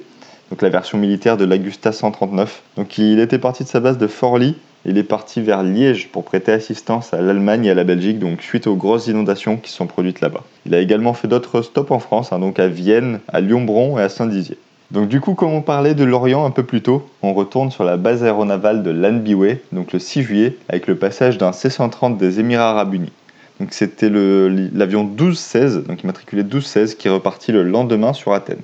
donc 0.51 0.61
la 0.61 0.69
version 0.69 0.99
militaire 0.99 1.39
de 1.39 1.47
l'Agusta 1.47 1.93
139. 1.93 2.63
Donc 2.77 2.99
il 2.99 3.21
était 3.21 3.39
parti 3.39 3.65
de 3.65 3.69
sa 3.69 3.81
base 3.81 3.97
de 3.97 4.07
Forli, 4.07 4.57
il 4.85 4.99
est 4.99 5.03
parti 5.03 5.41
vers 5.41 5.63
Liège 5.63 6.09
pour 6.09 6.25
prêter 6.25 6.53
assistance 6.53 7.15
à 7.15 7.23
l'Allemagne 7.23 7.65
et 7.65 7.71
à 7.71 7.75
la 7.75 7.85
Belgique, 7.85 8.19
donc 8.19 8.43
suite 8.43 8.67
aux 8.67 8.77
grosses 8.77 9.07
inondations 9.07 9.57
qui 9.57 9.71
sont 9.71 9.87
produites 9.87 10.21
là-bas. 10.21 10.43
Il 10.67 10.75
a 10.75 10.81
également 10.81 11.15
fait 11.15 11.29
d'autres 11.29 11.63
stops 11.63 11.91
en 11.91 12.01
France, 12.01 12.35
hein, 12.35 12.39
donc 12.39 12.59
à 12.59 12.69
Vienne, 12.69 13.21
à 13.29 13.41
Lyon-Bron 13.41 13.99
et 13.99 14.03
à 14.03 14.11
Saint-Dizier. 14.11 14.59
Donc 14.91 15.09
du 15.09 15.23
coup, 15.23 15.33
comme 15.33 15.55
on 15.55 15.63
parlait 15.63 15.95
de 15.95 16.05
Lorient 16.05 16.45
un 16.45 16.51
peu 16.51 16.65
plus 16.65 16.83
tôt, 16.83 17.09
on 17.23 17.33
retourne 17.33 17.71
sur 17.71 17.85
la 17.85 17.97
base 17.97 18.23
aéronavale 18.23 18.83
de 18.83 18.91
Lanbiway, 18.91 19.63
donc 19.73 19.95
le 19.95 19.99
6 19.99 20.23
juillet, 20.23 20.59
avec 20.69 20.87
le 20.87 20.97
passage 20.97 21.39
d'un 21.39 21.53
C-130 21.53 22.19
des 22.19 22.41
Émirats 22.41 22.71
Arabes 22.71 22.93
Unis. 22.93 23.13
Donc 23.61 23.73
c'était 23.73 24.11
l'avion 24.11 25.05
12-16, 25.05 25.85
donc 25.85 26.03
immatriculé 26.03 26.43
12-16, 26.43 26.97
qui 26.97 27.09
est 27.09 27.11
reparti 27.11 27.53
le 27.53 27.63
lendemain 27.63 28.13
sur 28.13 28.33
Athènes. 28.33 28.63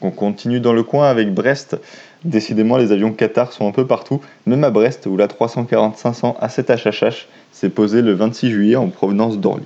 on 0.00 0.10
continue 0.10 0.60
dans 0.60 0.72
le 0.72 0.82
coin 0.82 1.08
avec 1.08 1.32
Brest. 1.32 1.78
Décidément, 2.24 2.76
les 2.76 2.92
avions 2.92 3.12
Qatar 3.12 3.52
sont 3.52 3.68
un 3.68 3.72
peu 3.72 3.86
partout, 3.86 4.20
même 4.46 4.64
à 4.64 4.70
Brest, 4.70 5.06
où 5.06 5.16
la 5.16 5.26
340-500 5.26 6.40
A7HHH 6.40 7.26
s'est 7.52 7.68
posée 7.68 8.02
le 8.02 8.14
26 8.14 8.50
juillet 8.50 8.76
en 8.76 8.88
provenance 8.88 9.38
d'Orly. 9.38 9.64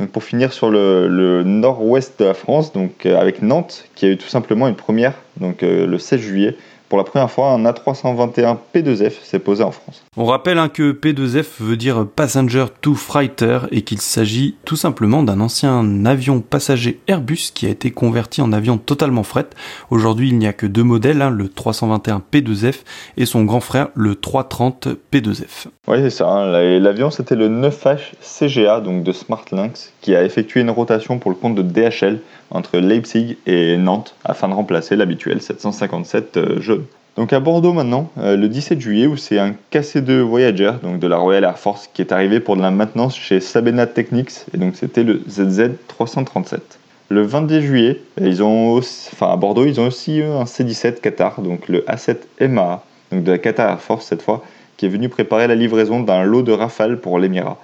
Donc 0.00 0.10
pour 0.10 0.24
finir 0.24 0.52
sur 0.52 0.70
le, 0.70 1.42
nord-ouest 1.44 2.18
de 2.18 2.24
la 2.24 2.34
France, 2.34 2.72
donc 2.72 3.06
euh, 3.06 3.18
avec 3.18 3.42
Nantes, 3.42 3.84
qui 3.94 4.06
a 4.06 4.08
eu 4.08 4.16
tout 4.16 4.28
simplement 4.28 4.66
une 4.66 4.74
première, 4.74 5.14
donc 5.38 5.62
euh, 5.62 5.86
le 5.86 5.98
16 5.98 6.20
juillet, 6.20 6.56
pour 6.94 6.98
la 7.00 7.10
première 7.10 7.28
fois, 7.32 7.50
un 7.50 7.64
A321 7.64 8.56
P2F 8.72 9.14
s'est 9.24 9.40
posé 9.40 9.64
en 9.64 9.72
France. 9.72 10.04
On 10.16 10.26
rappelle 10.26 10.58
hein, 10.58 10.68
que 10.68 10.92
P2F 10.92 11.44
veut 11.58 11.76
dire 11.76 12.06
Passenger 12.06 12.66
to 12.82 12.94
Freighter 12.94 13.62
et 13.72 13.82
qu'il 13.82 14.00
s'agit 14.00 14.54
tout 14.64 14.76
simplement 14.76 15.24
d'un 15.24 15.40
ancien 15.40 16.06
avion 16.06 16.40
passager 16.40 17.00
Airbus 17.08 17.50
qui 17.52 17.66
a 17.66 17.70
été 17.70 17.90
converti 17.90 18.42
en 18.42 18.52
avion 18.52 18.78
totalement 18.78 19.24
fret. 19.24 19.46
Aujourd'hui, 19.90 20.28
il 20.28 20.38
n'y 20.38 20.46
a 20.46 20.52
que 20.52 20.66
deux 20.66 20.84
modèles, 20.84 21.20
hein, 21.20 21.30
le 21.30 21.48
321 21.48 22.22
P2F 22.32 22.82
et 23.16 23.26
son 23.26 23.42
grand 23.42 23.58
frère, 23.58 23.88
le 23.96 24.14
330 24.14 24.86
P2F. 25.12 25.66
Oui, 25.88 25.96
c'est 25.98 26.10
ça. 26.10 26.28
Hein. 26.28 26.78
L'avion, 26.78 27.10
c'était 27.10 27.34
le 27.34 27.48
9H 27.48 28.12
CGA, 28.20 28.80
donc 28.80 29.02
de 29.02 29.10
Smartlinks, 29.10 29.90
qui 30.00 30.14
a 30.14 30.22
effectué 30.22 30.60
une 30.60 30.70
rotation 30.70 31.18
pour 31.18 31.32
le 31.32 31.36
compte 31.36 31.56
de 31.56 31.62
DHL 31.62 32.20
entre 32.50 32.78
Leipzig 32.78 33.36
et 33.46 33.76
Nantes 33.76 34.14
afin 34.24 34.48
de 34.48 34.54
remplacer 34.54 34.96
l'habituel 34.96 35.40
757 35.40 36.36
euh, 36.36 36.60
jaune. 36.60 36.84
Donc 37.16 37.32
à 37.32 37.38
Bordeaux 37.38 37.72
maintenant, 37.72 38.10
euh, 38.18 38.36
le 38.36 38.48
17 38.48 38.80
juillet, 38.80 39.06
où 39.06 39.16
c'est 39.16 39.38
un 39.38 39.54
KC2 39.72 40.20
Voyager, 40.20 40.72
donc 40.82 40.98
de 40.98 41.06
la 41.06 41.16
Royal 41.16 41.44
Air 41.44 41.58
Force, 41.58 41.88
qui 41.92 42.02
est 42.02 42.12
arrivé 42.12 42.40
pour 42.40 42.56
de 42.56 42.62
la 42.62 42.72
maintenance 42.72 43.16
chez 43.16 43.38
Sabena 43.40 43.86
Technics, 43.86 44.46
et 44.52 44.58
donc 44.58 44.74
c'était 44.74 45.04
le 45.04 45.22
ZZ337. 45.28 46.58
Le 47.10 47.22
22 47.22 47.60
juillet, 47.60 48.00
ils 48.20 48.42
ont 48.42 48.78
enfin 48.78 49.30
à 49.30 49.36
Bordeaux, 49.36 49.64
ils 49.64 49.80
ont 49.80 49.86
aussi 49.86 50.18
eu 50.18 50.24
un 50.24 50.46
C-17 50.46 51.00
Qatar, 51.00 51.40
donc 51.40 51.68
le 51.68 51.80
A7 51.82 52.48
MA, 52.48 52.82
donc 53.12 53.22
de 53.22 53.30
la 53.30 53.38
Qatar 53.38 53.70
Air 53.70 53.80
Force 53.80 54.06
cette 54.06 54.22
fois, 54.22 54.42
qui 54.76 54.86
est 54.86 54.88
venu 54.88 55.08
préparer 55.08 55.46
la 55.46 55.54
livraison 55.54 56.00
d'un 56.00 56.24
lot 56.24 56.42
de 56.42 56.50
Rafale 56.50 56.98
pour 56.98 57.20
l'Émirat. 57.20 57.58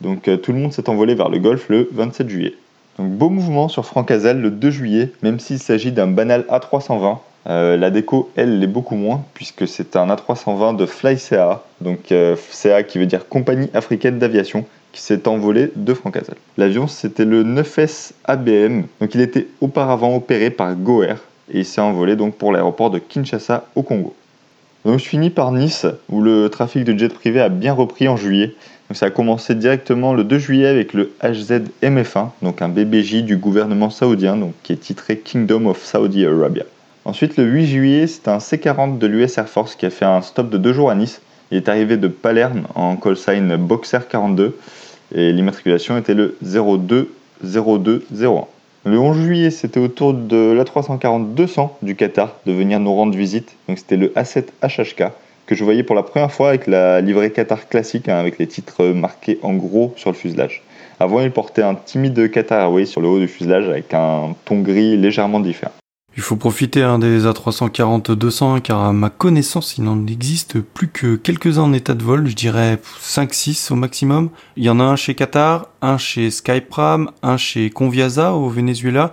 Donc 0.00 0.26
euh, 0.26 0.36
tout 0.36 0.52
le 0.52 0.58
monde 0.58 0.72
s'est 0.72 0.88
envolé 0.88 1.14
vers 1.14 1.28
le 1.28 1.38
Golfe 1.38 1.68
le 1.68 1.88
27 1.92 2.28
juillet. 2.28 2.54
Beau 2.98 3.28
mouvement 3.28 3.68
sur 3.68 3.86
Franck 3.86 4.10
Hazal 4.10 4.40
le 4.40 4.50
2 4.50 4.70
juillet, 4.70 5.12
même 5.22 5.38
s'il 5.38 5.60
s'agit 5.60 5.92
d'un 5.92 6.08
banal 6.08 6.44
A320. 6.50 7.18
Euh, 7.46 7.76
la 7.76 7.90
déco, 7.90 8.30
elle, 8.34 8.58
l'est 8.58 8.66
beaucoup 8.66 8.96
moins, 8.96 9.24
puisque 9.34 9.68
c'est 9.68 9.94
un 9.94 10.08
A320 10.08 10.76
de 10.76 10.84
FlyCA, 10.84 11.62
donc 11.80 12.10
euh, 12.10 12.34
CA 12.50 12.82
qui 12.82 12.98
veut 12.98 13.06
dire 13.06 13.28
Compagnie 13.28 13.70
Africaine 13.72 14.18
d'Aviation, 14.18 14.64
qui 14.92 15.00
s'est 15.00 15.28
envolé 15.28 15.70
de 15.76 15.94
Franck 15.94 16.16
Hazal. 16.16 16.34
L'avion, 16.56 16.88
c'était 16.88 17.24
le 17.24 17.44
9S 17.44 18.12
ABM, 18.24 18.82
donc 19.00 19.14
il 19.14 19.20
était 19.20 19.46
auparavant 19.60 20.16
opéré 20.16 20.50
par 20.50 20.74
Goer, 20.74 21.14
et 21.52 21.60
il 21.60 21.64
s'est 21.64 21.80
envolé 21.80 22.16
donc 22.16 22.34
pour 22.34 22.52
l'aéroport 22.52 22.90
de 22.90 22.98
Kinshasa 22.98 23.66
au 23.76 23.82
Congo. 23.82 24.14
Donc 24.84 24.98
je 24.98 25.04
finis 25.04 25.30
par 25.30 25.52
Nice, 25.52 25.86
où 26.08 26.20
le 26.20 26.48
trafic 26.48 26.84
de 26.84 26.98
jet 26.98 27.12
privé 27.12 27.40
a 27.40 27.48
bien 27.48 27.72
repris 27.72 28.08
en 28.08 28.16
juillet, 28.16 28.54
ça 28.94 29.06
a 29.06 29.10
commencé 29.10 29.54
directement 29.54 30.14
le 30.14 30.24
2 30.24 30.38
juillet 30.38 30.66
avec 30.66 30.94
le 30.94 31.12
HZ-MF1, 31.22 32.30
donc 32.42 32.62
un 32.62 32.68
BBJ 32.68 33.22
du 33.22 33.36
gouvernement 33.36 33.90
saoudien, 33.90 34.36
donc 34.36 34.54
qui 34.62 34.72
est 34.72 34.76
titré 34.76 35.18
Kingdom 35.18 35.66
of 35.66 35.84
Saudi 35.84 36.24
Arabia. 36.24 36.64
Ensuite, 37.04 37.36
le 37.36 37.44
8 37.44 37.66
juillet, 37.66 38.06
c'est 38.06 38.28
un 38.28 38.40
C-40 38.40 38.98
de 38.98 39.06
l'US 39.06 39.38
Air 39.38 39.48
Force 39.48 39.76
qui 39.76 39.86
a 39.86 39.90
fait 39.90 40.04
un 40.04 40.22
stop 40.22 40.50
de 40.50 40.58
deux 40.58 40.72
jours 40.72 40.90
à 40.90 40.94
Nice. 40.94 41.20
Il 41.50 41.56
est 41.56 41.68
arrivé 41.68 41.96
de 41.96 42.08
Palerme 42.08 42.64
en 42.74 42.96
call 42.96 43.16
sign 43.16 43.56
Boxer 43.56 44.00
42 44.08 44.56
et 45.14 45.32
l'immatriculation 45.32 45.96
était 45.96 46.14
le 46.14 46.36
020201. 46.42 48.44
Le 48.84 48.98
11 48.98 49.18
juillet, 49.18 49.50
c'était 49.50 49.80
au 49.80 49.88
tour 49.88 50.14
de 50.14 50.52
l'A340-200 50.52 51.70
du 51.82 51.94
Qatar 51.94 52.36
de 52.46 52.52
venir 52.52 52.80
nous 52.80 52.94
rendre 52.94 53.16
visite. 53.16 53.54
Donc 53.68 53.78
c'était 53.78 53.96
le 53.96 54.08
A7 54.08 54.44
HHK 54.62 55.12
que 55.48 55.54
je 55.54 55.64
voyais 55.64 55.82
pour 55.82 55.96
la 55.96 56.02
première 56.02 56.30
fois 56.30 56.50
avec 56.50 56.66
la 56.66 57.00
livrée 57.00 57.32
Qatar 57.32 57.68
classique, 57.68 58.08
hein, 58.08 58.18
avec 58.18 58.38
les 58.38 58.46
titres 58.46 58.84
marqués 58.88 59.38
en 59.42 59.54
gros 59.54 59.94
sur 59.96 60.10
le 60.10 60.16
fuselage. 60.16 60.62
Avant, 61.00 61.20
il 61.20 61.30
portait 61.30 61.62
un 61.62 61.74
timide 61.74 62.30
Qatar 62.30 62.60
Airways 62.60 62.84
sur 62.84 63.00
le 63.00 63.08
haut 63.08 63.18
du 63.18 63.28
fuselage 63.28 63.66
avec 63.66 63.94
un 63.94 64.34
ton 64.44 64.60
gris 64.60 64.98
légèrement 64.98 65.40
différent. 65.40 65.72
Il 66.16 66.22
faut 66.22 66.36
profiter 66.36 66.82
hein, 66.82 66.98
des 66.98 67.24
A340-200 67.24 68.60
car 68.60 68.82
à 68.82 68.92
ma 68.92 69.08
connaissance 69.08 69.78
il 69.78 69.84
n'en 69.84 70.04
existe 70.06 70.60
plus 70.60 70.88
que 70.88 71.14
quelques-uns 71.16 71.62
en 71.62 71.72
état 71.72 71.94
de 71.94 72.02
vol, 72.02 72.26
je 72.26 72.34
dirais 72.34 72.78
5-6 73.00 73.72
au 73.72 73.76
maximum. 73.76 74.30
Il 74.56 74.64
y 74.64 74.68
en 74.68 74.80
a 74.80 74.82
un 74.82 74.96
chez 74.96 75.14
Qatar, 75.14 75.68
un 75.80 75.96
chez 75.96 76.30
Skypram, 76.30 77.10
un 77.22 77.36
chez 77.36 77.70
Conviasa 77.70 78.34
au 78.34 78.48
Venezuela 78.48 79.12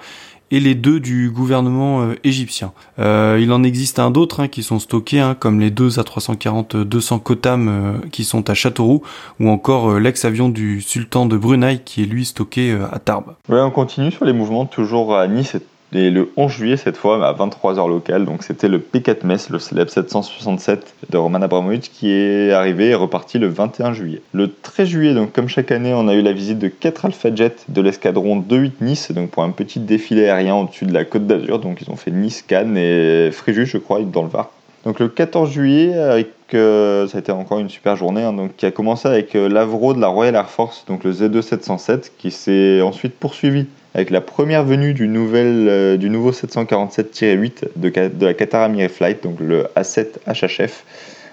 et 0.51 0.60
les 0.60 0.75
deux 0.75 0.99
du 0.99 1.29
gouvernement 1.29 2.01
euh, 2.01 2.15
égyptien. 2.23 2.71
Euh, 2.99 3.39
il 3.41 3.51
en 3.51 3.63
existe 3.63 3.99
un 3.99 4.12
d'autre 4.12 4.41
hein, 4.41 4.47
qui 4.47 4.63
sont 4.63 4.79
stockés, 4.79 5.19
hein, 5.19 5.36
comme 5.38 5.60
les 5.60 5.71
deux 5.71 5.89
A340-200 5.89 7.19
Kotam 7.21 7.67
euh, 7.67 8.08
qui 8.12 8.23
sont 8.23 8.49
à 8.49 8.53
Châteauroux, 8.53 9.01
ou 9.39 9.49
encore 9.49 9.99
l'ex-avion 9.99 10.49
du 10.49 10.81
sultan 10.81 11.25
de 11.25 11.38
Brunei 11.38 11.79
qui 11.84 12.03
est 12.03 12.05
lui 12.05 12.25
stocké 12.25 12.77
à 12.91 12.99
Tarbes. 12.99 13.36
Ouais, 13.49 13.62
on 13.62 13.71
continue 13.71 14.12
sur 14.12 14.25
les 14.25 14.34
mouvements, 14.34 14.65
toujours 14.65 15.15
à 15.15 15.27
Nice 15.27 15.58
le 15.95 16.31
11 16.36 16.51
juillet, 16.51 16.77
cette 16.77 16.97
fois, 16.97 17.25
à 17.25 17.34
23h 17.34 17.88
locale, 17.88 18.25
donc 18.25 18.43
c'était 18.43 18.67
le 18.67 18.79
P4 18.79 19.25
Metz, 19.25 19.49
le 19.49 19.60
célèbre 19.60 19.89
767 19.89 20.93
de 21.10 21.17
Roman 21.17 21.41
Abramovich, 21.41 21.91
qui 21.91 22.12
est 22.12 22.51
arrivé 22.51 22.89
et 22.89 22.95
reparti 22.95 23.39
le 23.39 23.47
21 23.47 23.93
juillet. 23.93 24.21
Le 24.34 24.51
13 24.51 24.88
juillet, 24.88 25.13
donc 25.13 25.31
comme 25.31 25.47
chaque 25.47 25.71
année, 25.71 25.93
on 25.93 26.08
a 26.08 26.13
eu 26.13 26.21
la 26.21 26.34
visite 26.34 26.60
de 26.60 26.67
4 26.67 27.05
Alpha 27.05 27.34
Jets 27.34 27.55
de 27.69 27.81
l'escadron 27.81 28.39
28 28.39 28.81
Nice, 28.81 29.12
donc 29.12 29.29
pour 29.29 29.43
un 29.43 29.51
petit 29.51 29.79
défilé 29.79 30.25
aérien 30.25 30.55
au-dessus 30.55 30.86
de 30.86 30.93
la 30.93 31.05
côte 31.05 31.27
d'Azur. 31.27 31.60
Donc 31.60 31.81
ils 31.81 31.89
ont 31.89 31.95
fait 31.95 32.12
Nice, 32.12 32.41
Cannes 32.41 32.77
et 32.77 33.31
Fréjus, 33.31 33.65
je 33.65 33.77
crois, 33.77 34.01
dans 34.01 34.23
le 34.23 34.29
Var. 34.29 34.51
Donc 34.84 34.99
le 34.99 35.08
14 35.08 35.51
juillet, 35.51 35.93
euh, 35.95 37.08
ça 37.08 37.17
a 37.17 37.19
été 37.19 37.31
encore 37.31 37.60
une 37.60 37.69
super 37.69 37.95
journée, 37.95 38.23
hein, 38.23 38.34
donc, 38.34 38.55
qui 38.55 38.65
a 38.65 38.71
commencé 38.71 39.08
avec 39.08 39.36
euh, 39.36 39.49
l'Avro 39.49 39.93
de 39.93 39.99
la 39.99 40.08
Royal 40.08 40.36
Air 40.36 40.49
Force, 40.49 40.86
donc 40.88 41.03
le 41.03 41.12
Z2 41.12 41.41
707, 41.41 42.13
qui 42.17 42.29
s'est 42.29 42.81
ensuite 42.81 43.15
poursuivi 43.15 43.65
avec 43.95 44.10
la 44.10 44.19
première 44.19 44.65
venue 44.65 44.93
du, 44.93 45.08
nouvel, 45.08 45.67
euh, 45.69 45.95
du 45.95 46.10
nouveau 46.10 46.34
747-8 46.34 47.63
de, 47.77 47.89
de, 47.89 48.25
la 48.25 48.34
Qatar 48.34 48.63
Amir 48.63 48.91
Flight, 48.91 49.23
donc 49.23 49.39
le 49.39 49.67
A7 49.77 50.08
HHF, 50.27 50.84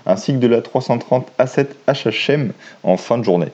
ainsi 0.07 0.33
que 0.33 0.39
de 0.39 0.47
la 0.47 0.63
330 0.63 1.27
A7 1.41 1.67
HHM 1.89 2.53
en 2.85 2.97
fin 2.97 3.19
de 3.19 3.25
journée. 3.25 3.49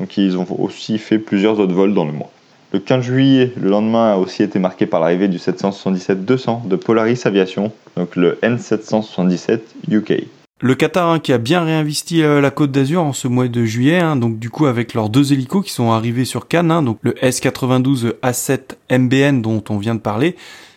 Donc 0.00 0.16
ils 0.16 0.38
ont 0.38 0.46
aussi 0.58 0.96
fait 0.96 1.18
plusieurs 1.18 1.60
autres 1.60 1.74
vols 1.74 1.92
dans 1.92 2.06
le 2.06 2.12
mois. 2.12 2.30
Le 2.72 2.78
15 2.78 3.04
juillet, 3.04 3.52
le 3.60 3.68
lendemain 3.68 4.14
a 4.14 4.16
aussi 4.16 4.42
été 4.42 4.58
marqué 4.58 4.86
par 4.86 5.00
l'arrivée 5.00 5.28
du 5.28 5.36
777-200 5.36 6.66
de 6.66 6.76
Polaris 6.76 7.20
Aviation, 7.26 7.70
donc 7.98 8.16
le 8.16 8.38
N777 8.42 9.60
UK. 9.90 10.24
Le 10.66 10.74
Qatar 10.74 11.10
hein, 11.10 11.18
qui 11.18 11.30
a 11.34 11.36
bien 11.36 11.62
réinvesti 11.62 12.22
euh, 12.22 12.40
la 12.40 12.50
Côte 12.50 12.70
d'Azur 12.70 13.02
en 13.02 13.12
ce 13.12 13.28
mois 13.28 13.48
de 13.48 13.66
juillet, 13.66 13.98
hein, 13.98 14.16
donc 14.16 14.38
du 14.38 14.48
coup 14.48 14.64
avec 14.64 14.94
leurs 14.94 15.10
deux 15.10 15.34
hélicos 15.34 15.62
qui 15.62 15.70
sont 15.70 15.90
arrivés 15.90 16.24
sur 16.24 16.48
Cannes, 16.48 16.70
hein, 16.70 16.80
donc 16.82 16.96
le 17.02 17.10
S92 17.10 18.14
A7 18.22 18.76
MBN 18.90 19.42
dont 19.42 19.62
on 19.68 19.76
vient 19.76 19.94
de 19.94 20.00
parler, 20.00 20.36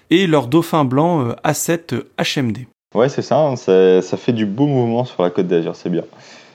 et 0.10 0.28
leur 0.28 0.48
dauphin 0.48 0.84
blanc 0.84 1.30
A7 1.46 2.02
HMD. 2.20 2.66
Ouais 2.96 3.08
c'est 3.08 3.22
ça, 3.22 3.56
ça, 3.56 4.18
fait 4.18 4.34
du 4.34 4.46
beau 4.46 4.68
mouvement 4.68 5.06
sur 5.06 5.24
la 5.24 5.30
Côte 5.30 5.48
d'Azur, 5.48 5.74
c'est 5.74 5.90
bien. 5.90 6.04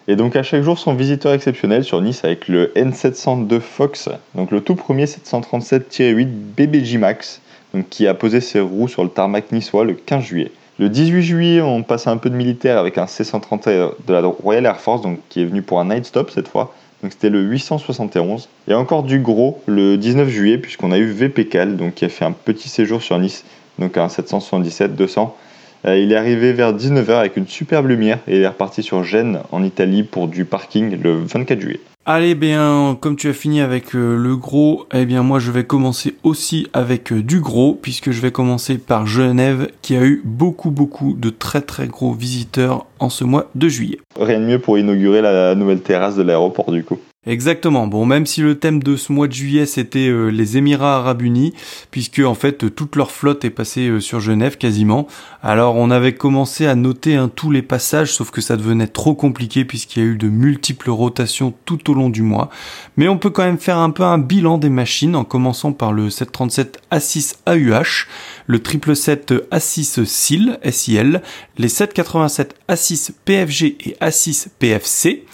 Et 0.08 0.14
donc 0.14 0.36
à 0.36 0.42
chaque 0.42 0.62
jour, 0.62 0.78
son 0.78 0.92
visiteur 0.92 1.32
exceptionnel 1.32 1.84
sur 1.84 2.02
Nice 2.02 2.26
avec 2.26 2.48
le 2.48 2.70
N702 2.76 3.60
Fox, 3.60 4.10
donc 4.34 4.50
le 4.50 4.60
tout 4.60 4.74
premier 4.74 5.06
737-8 5.06 6.26
BBJ 6.26 6.96
Max, 6.98 7.40
qui 7.88 8.06
a 8.06 8.12
posé 8.12 8.42
ses 8.42 8.60
roues 8.60 8.88
sur 8.88 9.02
le 9.02 9.08
tarmac 9.08 9.52
niçois 9.52 9.86
le 9.86 9.94
15 9.94 10.22
juillet. 10.22 10.52
Le 10.78 10.88
18 10.88 11.22
juillet, 11.22 11.60
on 11.60 11.82
passe 11.82 12.06
un 12.06 12.16
peu 12.16 12.30
de 12.30 12.34
militaire 12.34 12.78
avec 12.78 12.98
un 12.98 13.06
C-130 13.06 13.66
de 14.06 14.12
la 14.12 14.20
Royal 14.26 14.64
Air 14.66 14.80
Force, 14.80 15.02
qui 15.28 15.42
est 15.42 15.44
venu 15.44 15.62
pour 15.62 15.80
un 15.80 15.84
night 15.86 16.06
stop 16.06 16.30
cette 16.30 16.48
fois. 16.48 16.74
Donc 17.02 17.12
c'était 17.12 17.30
le 17.30 17.42
871. 17.42 18.48
Et 18.68 18.74
encore 18.74 19.02
du 19.02 19.18
gros 19.18 19.60
le 19.66 19.96
19 19.96 20.28
juillet, 20.28 20.58
puisqu'on 20.58 20.92
a 20.92 20.98
eu 20.98 21.06
VPCAL, 21.06 21.76
donc 21.76 21.94
qui 21.94 22.04
a 22.04 22.08
fait 22.08 22.24
un 22.24 22.32
petit 22.32 22.68
séjour 22.68 23.02
sur 23.02 23.18
Nice, 23.18 23.44
donc 23.78 23.96
un 23.96 24.06
777-200 24.06 25.30
euh, 25.84 25.98
il 25.98 26.12
est 26.12 26.16
arrivé 26.16 26.52
vers 26.52 26.72
19h 26.72 27.10
avec 27.10 27.36
une 27.36 27.48
superbe 27.48 27.88
lumière 27.88 28.18
et 28.28 28.36
il 28.36 28.42
est 28.42 28.48
reparti 28.48 28.82
sur 28.82 29.02
Gênes 29.02 29.40
en 29.50 29.64
Italie 29.64 30.04
pour 30.04 30.28
du 30.28 30.44
parking 30.44 31.00
le 31.00 31.24
24 31.24 31.60
juillet. 31.60 31.80
Allez 32.04 32.34
bien, 32.34 32.98
comme 33.00 33.14
tu 33.14 33.28
as 33.28 33.32
fini 33.32 33.60
avec 33.60 33.94
euh, 33.94 34.16
le 34.16 34.34
gros, 34.34 34.86
eh 34.92 35.06
bien 35.06 35.22
moi 35.22 35.38
je 35.38 35.52
vais 35.52 35.62
commencer 35.62 36.16
aussi 36.24 36.66
avec 36.72 37.12
euh, 37.12 37.22
du 37.22 37.38
gros 37.38 37.78
puisque 37.80 38.10
je 38.10 38.20
vais 38.20 38.32
commencer 38.32 38.78
par 38.78 39.06
Genève 39.06 39.68
qui 39.82 39.94
a 39.94 40.02
eu 40.02 40.20
beaucoup 40.24 40.72
beaucoup 40.72 41.14
de 41.16 41.30
très 41.30 41.60
très 41.60 41.86
gros 41.86 42.12
visiteurs 42.12 42.86
en 42.98 43.08
ce 43.08 43.22
mois 43.22 43.50
de 43.54 43.68
juillet. 43.68 44.00
Rien 44.18 44.40
de 44.40 44.46
mieux 44.46 44.58
pour 44.58 44.78
inaugurer 44.78 45.22
la 45.22 45.54
nouvelle 45.54 45.80
terrasse 45.80 46.16
de 46.16 46.24
l'aéroport 46.24 46.72
du 46.72 46.82
coup. 46.82 46.98
Exactement. 47.24 47.86
Bon, 47.86 48.04
même 48.04 48.26
si 48.26 48.40
le 48.40 48.58
thème 48.58 48.82
de 48.82 48.96
ce 48.96 49.12
mois 49.12 49.28
de 49.28 49.32
juillet 49.32 49.64
c'était 49.64 50.08
euh, 50.08 50.26
les 50.26 50.56
Émirats 50.56 50.96
Arabes 50.96 51.22
Unis, 51.22 51.54
puisque 51.92 52.18
en 52.18 52.34
fait 52.34 52.74
toute 52.74 52.96
leur 52.96 53.12
flotte 53.12 53.44
est 53.44 53.50
passée 53.50 53.86
euh, 53.86 54.00
sur 54.00 54.18
Genève 54.18 54.56
quasiment. 54.56 55.06
Alors 55.40 55.76
on 55.76 55.92
avait 55.92 56.14
commencé 56.14 56.66
à 56.66 56.74
noter 56.74 57.14
hein, 57.14 57.30
tous 57.32 57.52
les 57.52 57.62
passages, 57.62 58.12
sauf 58.12 58.32
que 58.32 58.40
ça 58.40 58.56
devenait 58.56 58.88
trop 58.88 59.14
compliqué 59.14 59.64
puisqu'il 59.64 60.02
y 60.02 60.04
a 60.04 60.08
eu 60.08 60.16
de 60.16 60.28
multiples 60.28 60.90
rotations 60.90 61.54
tout 61.64 61.92
au 61.92 61.94
long 61.94 62.10
du 62.10 62.22
mois. 62.22 62.50
Mais 62.96 63.06
on 63.06 63.18
peut 63.18 63.30
quand 63.30 63.44
même 63.44 63.56
faire 63.56 63.78
un 63.78 63.90
peu 63.90 64.02
un 64.02 64.18
bilan 64.18 64.58
des 64.58 64.68
machines 64.68 65.14
en 65.14 65.22
commençant 65.22 65.72
par 65.72 65.92
le 65.92 66.10
737 66.10 66.80
A6 66.90 67.36
AUH, 67.46 68.08
le 68.48 68.58
777 68.58 69.34
A6 69.52 70.04
SIL, 70.06 70.58
SIL, 70.72 71.22
les 71.56 71.68
787 71.68 72.56
A6 72.68 73.12
PFG 73.24 73.76
et 73.78 73.96
A6 74.00 74.48
PFC. 74.58 75.24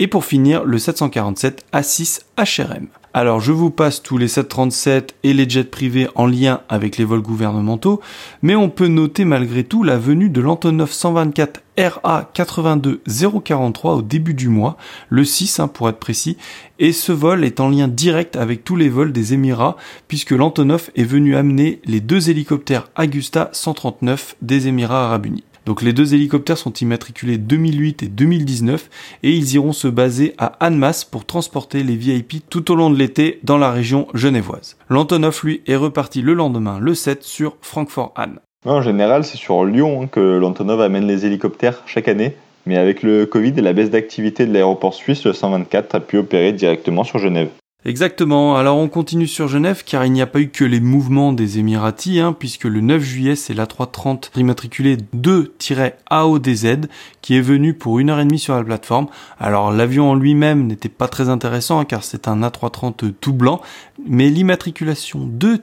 Et 0.00 0.08
pour 0.08 0.24
finir, 0.24 0.64
le 0.64 0.78
747 0.78 1.64
A6 1.72 2.22
HRM. 2.36 2.88
Alors 3.16 3.38
je 3.38 3.52
vous 3.52 3.70
passe 3.70 4.02
tous 4.02 4.18
les 4.18 4.26
737 4.26 5.14
et 5.22 5.32
les 5.34 5.48
jets 5.48 5.62
privés 5.62 6.08
en 6.16 6.26
lien 6.26 6.62
avec 6.68 6.96
les 6.96 7.04
vols 7.04 7.22
gouvernementaux, 7.22 8.00
mais 8.42 8.56
on 8.56 8.68
peut 8.68 8.88
noter 8.88 9.24
malgré 9.24 9.62
tout 9.62 9.84
la 9.84 9.98
venue 9.98 10.30
de 10.30 10.40
l'Antonov 10.40 10.90
124 10.90 11.62
RA 11.78 12.28
82043 12.34 13.94
au 13.94 14.02
début 14.02 14.34
du 14.34 14.48
mois, 14.48 14.76
le 15.10 15.24
6 15.24 15.60
hein, 15.60 15.68
pour 15.68 15.88
être 15.88 16.00
précis, 16.00 16.36
et 16.80 16.90
ce 16.90 17.12
vol 17.12 17.44
est 17.44 17.60
en 17.60 17.68
lien 17.68 17.86
direct 17.86 18.34
avec 18.34 18.64
tous 18.64 18.74
les 18.74 18.88
vols 18.88 19.12
des 19.12 19.32
Émirats, 19.32 19.76
puisque 20.08 20.32
l'Antonov 20.32 20.90
est 20.96 21.04
venu 21.04 21.36
amener 21.36 21.80
les 21.84 22.00
deux 22.00 22.30
hélicoptères 22.30 22.88
Agusta 22.96 23.48
139 23.52 24.34
des 24.42 24.66
Émirats 24.66 25.04
arabes 25.04 25.26
unis. 25.26 25.44
Donc 25.66 25.82
les 25.82 25.92
deux 25.92 26.14
hélicoptères 26.14 26.58
sont 26.58 26.72
immatriculés 26.72 27.38
2008 27.38 28.02
et 28.02 28.08
2019 28.08 28.90
et 29.22 29.30
ils 29.30 29.54
iront 29.54 29.72
se 29.72 29.88
baser 29.88 30.34
à 30.38 30.52
Annemasse 30.60 31.04
pour 31.04 31.24
transporter 31.24 31.82
les 31.82 31.96
VIP 31.96 32.48
tout 32.50 32.70
au 32.70 32.74
long 32.74 32.90
de 32.90 32.98
l'été 32.98 33.40
dans 33.42 33.58
la 33.58 33.70
région 33.70 34.06
genevoise. 34.14 34.76
L'Antonov 34.88 35.40
lui 35.42 35.62
est 35.66 35.76
reparti 35.76 36.22
le 36.22 36.34
lendemain, 36.34 36.78
le 36.78 36.94
7, 36.94 37.22
sur 37.22 37.56
Francfort-Anne. 37.62 38.38
En 38.66 38.82
général, 38.82 39.24
c'est 39.24 39.36
sur 39.36 39.64
Lyon 39.64 40.02
hein, 40.02 40.06
que 40.06 40.20
l'Antonov 40.20 40.80
amène 40.80 41.06
les 41.06 41.26
hélicoptères 41.26 41.82
chaque 41.86 42.08
année. 42.08 42.36
Mais 42.66 42.78
avec 42.78 43.02
le 43.02 43.26
Covid 43.26 43.52
et 43.58 43.60
la 43.60 43.74
baisse 43.74 43.90
d'activité 43.90 44.46
de 44.46 44.52
l'aéroport 44.52 44.94
suisse, 44.94 45.24
le 45.24 45.34
124 45.34 45.94
a 45.94 46.00
pu 46.00 46.16
opérer 46.16 46.52
directement 46.52 47.04
sur 47.04 47.18
Genève. 47.18 47.50
Exactement. 47.86 48.56
Alors 48.56 48.78
on 48.78 48.88
continue 48.88 49.26
sur 49.26 49.46
Genève 49.46 49.82
car 49.84 50.06
il 50.06 50.12
n'y 50.12 50.22
a 50.22 50.26
pas 50.26 50.40
eu 50.40 50.48
que 50.48 50.64
les 50.64 50.80
mouvements 50.80 51.34
des 51.34 51.58
Émiratis, 51.58 52.18
hein, 52.18 52.34
puisque 52.36 52.64
le 52.64 52.80
9 52.80 53.02
juillet 53.02 53.36
c'est 53.36 53.52
l'A330 53.52 54.30
immatriculé 54.36 54.96
2-AODZ 55.14 56.86
qui 57.20 57.36
est 57.36 57.42
venu 57.42 57.74
pour 57.74 57.98
une 57.98 58.08
heure 58.08 58.20
et 58.20 58.24
demie 58.24 58.38
sur 58.38 58.54
la 58.54 58.64
plateforme. 58.64 59.08
Alors 59.38 59.70
l'avion 59.70 60.10
en 60.10 60.14
lui-même 60.14 60.66
n'était 60.66 60.88
pas 60.88 61.08
très 61.08 61.28
intéressant 61.28 61.78
hein, 61.78 61.84
car 61.84 62.04
c'est 62.04 62.26
un 62.26 62.40
A330 62.40 63.12
tout 63.20 63.34
blanc, 63.34 63.60
mais 64.08 64.30
l'immatriculation 64.30 65.28
2- 65.28 65.58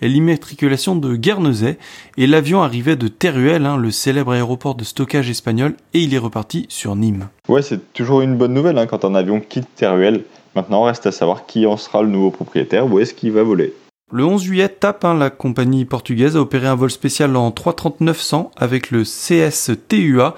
est 0.00 0.08
l'immatriculation 0.08 0.96
de 0.96 1.16
Guernesey 1.16 1.78
et 2.16 2.26
l'avion 2.26 2.62
arrivait 2.62 2.96
de 2.96 3.08
Teruel, 3.08 3.66
hein, 3.66 3.76
le 3.76 3.90
célèbre 3.90 4.32
aéroport 4.32 4.74
de 4.74 4.84
stockage 4.84 5.30
espagnol, 5.30 5.74
et 5.94 6.00
il 6.00 6.14
est 6.14 6.18
reparti 6.18 6.66
sur 6.68 6.96
Nîmes. 6.96 7.28
Ouais, 7.48 7.62
c'est 7.62 7.92
toujours 7.92 8.20
une 8.20 8.36
bonne 8.36 8.52
nouvelle 8.52 8.84
quand 8.88 9.04
un 9.04 9.14
avion 9.14 9.40
quitte 9.40 9.68
Teruel. 9.76 10.24
Maintenant, 10.58 10.82
reste 10.82 11.06
à 11.06 11.12
savoir 11.12 11.46
qui 11.46 11.66
en 11.66 11.76
sera 11.76 12.02
le 12.02 12.08
nouveau 12.08 12.32
propriétaire, 12.32 12.92
où 12.92 12.98
est-ce 12.98 13.14
qu'il 13.14 13.30
va 13.30 13.44
voler. 13.44 13.72
Le 14.10 14.24
11 14.24 14.42
juillet, 14.42 14.68
TAP, 14.68 15.04
hein, 15.04 15.14
la 15.14 15.30
compagnie 15.30 15.84
portugaise, 15.84 16.36
a 16.36 16.40
opéré 16.40 16.66
un 16.66 16.74
vol 16.74 16.90
spécial 16.90 17.36
en 17.36 17.52
33900 17.52 18.50
avec 18.56 18.90
le 18.90 19.04
CSTUA. 19.04 20.34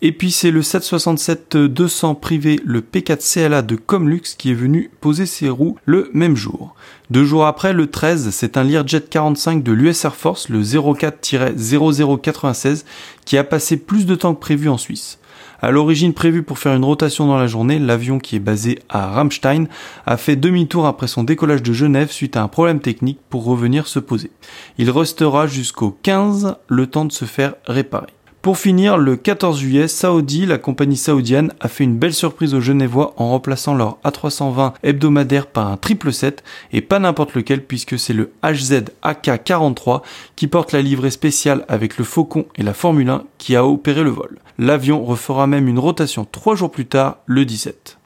Et 0.00 0.12
puis 0.12 0.30
c'est 0.30 0.50
le 0.50 0.62
767-200 0.62 2.18
privé, 2.18 2.58
le 2.64 2.80
P4CLA 2.80 3.60
de 3.60 3.76
Comlux 3.76 4.22
qui 4.38 4.52
est 4.52 4.54
venu 4.54 4.90
poser 5.02 5.26
ses 5.26 5.50
roues 5.50 5.76
le 5.84 6.08
même 6.14 6.34
jour. 6.34 6.74
Deux 7.10 7.24
jours 7.24 7.44
après, 7.44 7.74
le 7.74 7.88
13, 7.88 8.30
c'est 8.30 8.56
un 8.56 8.64
Learjet 8.64 9.02
45 9.02 9.62
de 9.62 9.72
l'US 9.72 10.02
Air 10.02 10.16
Force, 10.16 10.48
le 10.48 10.62
04-0096, 10.62 12.86
qui 13.26 13.36
a 13.36 13.44
passé 13.44 13.76
plus 13.76 14.06
de 14.06 14.14
temps 14.14 14.34
que 14.34 14.40
prévu 14.40 14.70
en 14.70 14.78
Suisse. 14.78 15.18
À 15.60 15.72
l'origine 15.72 16.14
prévu 16.14 16.44
pour 16.44 16.58
faire 16.58 16.74
une 16.74 16.84
rotation 16.84 17.26
dans 17.26 17.36
la 17.36 17.48
journée, 17.48 17.80
l'avion 17.80 18.20
qui 18.20 18.36
est 18.36 18.40
basé 18.40 18.78
à 18.88 19.10
Ramstein 19.10 19.66
a 20.06 20.16
fait 20.16 20.36
demi-tour 20.36 20.86
après 20.86 21.08
son 21.08 21.24
décollage 21.24 21.64
de 21.64 21.72
Genève 21.72 22.12
suite 22.12 22.36
à 22.36 22.42
un 22.42 22.48
problème 22.48 22.78
technique 22.78 23.18
pour 23.28 23.44
revenir 23.44 23.88
se 23.88 23.98
poser. 23.98 24.30
Il 24.78 24.90
restera 24.90 25.48
jusqu'au 25.48 25.90
15 26.02 26.56
le 26.68 26.86
temps 26.86 27.06
de 27.06 27.12
se 27.12 27.24
faire 27.24 27.54
réparer. 27.66 28.12
Pour 28.40 28.56
finir, 28.56 28.98
le 28.98 29.16
14 29.16 29.58
juillet, 29.58 29.88
Saudi, 29.88 30.46
la 30.46 30.58
compagnie 30.58 30.96
saoudienne, 30.96 31.52
a 31.58 31.66
fait 31.66 31.82
une 31.82 31.98
belle 31.98 32.14
surprise 32.14 32.54
aux 32.54 32.60
Genevois 32.60 33.12
en 33.16 33.30
remplaçant 33.30 33.74
leur 33.74 33.98
A320 34.04 34.74
hebdomadaire 34.84 35.48
par 35.48 35.66
un 35.66 35.76
777 35.76 36.44
et 36.72 36.80
pas 36.80 37.00
n'importe 37.00 37.34
lequel 37.34 37.64
puisque 37.64 37.98
c'est 37.98 38.12
le 38.12 38.30
HZ 38.44 38.84
AK-43 39.02 40.02
qui 40.36 40.46
porte 40.46 40.70
la 40.70 40.82
livrée 40.82 41.10
spéciale 41.10 41.64
avec 41.68 41.98
le 41.98 42.04
Faucon 42.04 42.46
et 42.56 42.62
la 42.62 42.74
Formule 42.74 43.10
1 43.10 43.24
qui 43.38 43.56
a 43.56 43.66
opéré 43.66 44.04
le 44.04 44.10
vol. 44.10 44.38
L'avion 44.56 45.04
refera 45.04 45.48
même 45.48 45.66
une 45.66 45.80
rotation 45.80 46.24
trois 46.24 46.54
jours 46.54 46.70
plus 46.70 46.86
tard, 46.86 47.18
le 47.26 47.44
17. 47.44 47.98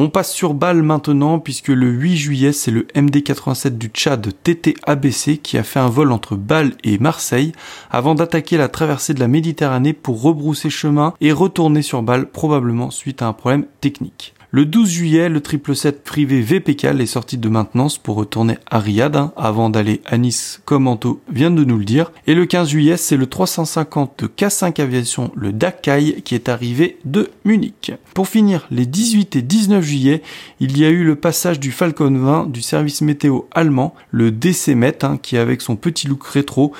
On 0.00 0.10
passe 0.10 0.32
sur 0.32 0.54
Bâle 0.54 0.84
maintenant 0.84 1.40
puisque 1.40 1.66
le 1.66 1.88
8 1.88 2.16
juillet 2.16 2.52
c'est 2.52 2.70
le 2.70 2.82
MD87 2.94 3.70
du 3.70 3.88
Tchad 3.88 4.32
TTABC 4.44 5.38
qui 5.42 5.58
a 5.58 5.64
fait 5.64 5.80
un 5.80 5.88
vol 5.88 6.12
entre 6.12 6.36
Bâle 6.36 6.74
et 6.84 6.98
Marseille 6.98 7.50
avant 7.90 8.14
d'attaquer 8.14 8.58
la 8.58 8.68
traversée 8.68 9.12
de 9.12 9.18
la 9.18 9.26
Méditerranée 9.26 9.94
pour 9.94 10.22
rebrousser 10.22 10.70
chemin 10.70 11.14
et 11.20 11.32
retourner 11.32 11.82
sur 11.82 12.04
Bâle 12.04 12.30
probablement 12.30 12.92
suite 12.92 13.22
à 13.22 13.26
un 13.26 13.32
problème 13.32 13.66
technique. 13.80 14.34
Le 14.50 14.64
12 14.64 14.88
juillet, 14.90 15.28
le 15.28 15.40
777 15.40 16.02
privé 16.02 16.40
VPCAL 16.40 17.02
est 17.02 17.06
sorti 17.06 17.36
de 17.36 17.50
maintenance 17.50 17.98
pour 17.98 18.16
retourner 18.16 18.56
à 18.70 18.78
Riyad 18.78 19.14
hein, 19.14 19.30
avant 19.36 19.68
d'aller 19.68 20.00
à 20.06 20.16
Nice 20.16 20.62
comme 20.64 20.88
Anto 20.88 21.20
vient 21.30 21.50
de 21.50 21.64
nous 21.64 21.76
le 21.76 21.84
dire. 21.84 22.12
Et 22.26 22.34
le 22.34 22.46
15 22.46 22.70
juillet, 22.70 22.96
c'est 22.96 23.18
le 23.18 23.26
350 23.26 24.24
de 24.24 24.26
K5 24.26 24.80
Aviation, 24.80 25.32
le 25.34 25.52
Dakai, 25.52 26.22
qui 26.22 26.34
est 26.34 26.48
arrivé 26.48 26.96
de 27.04 27.28
Munich. 27.44 27.92
Pour 28.14 28.26
finir, 28.26 28.66
les 28.70 28.86
18 28.86 29.36
et 29.36 29.42
19 29.42 29.84
juillet, 29.84 30.22
il 30.60 30.78
y 30.78 30.86
a 30.86 30.88
eu 30.88 31.04
le 31.04 31.16
passage 31.16 31.60
du 31.60 31.70
Falcon 31.70 32.16
20 32.16 32.50
du 32.50 32.62
service 32.62 33.02
météo 33.02 33.40
allemand, 33.52 33.94
le 34.12 34.30
DC-MET, 34.30 35.04
hein, 35.04 35.18
qui 35.20 35.36
avec 35.36 35.60
son 35.60 35.76
petit 35.76 36.06
look 36.06 36.24
rétro 36.24 36.72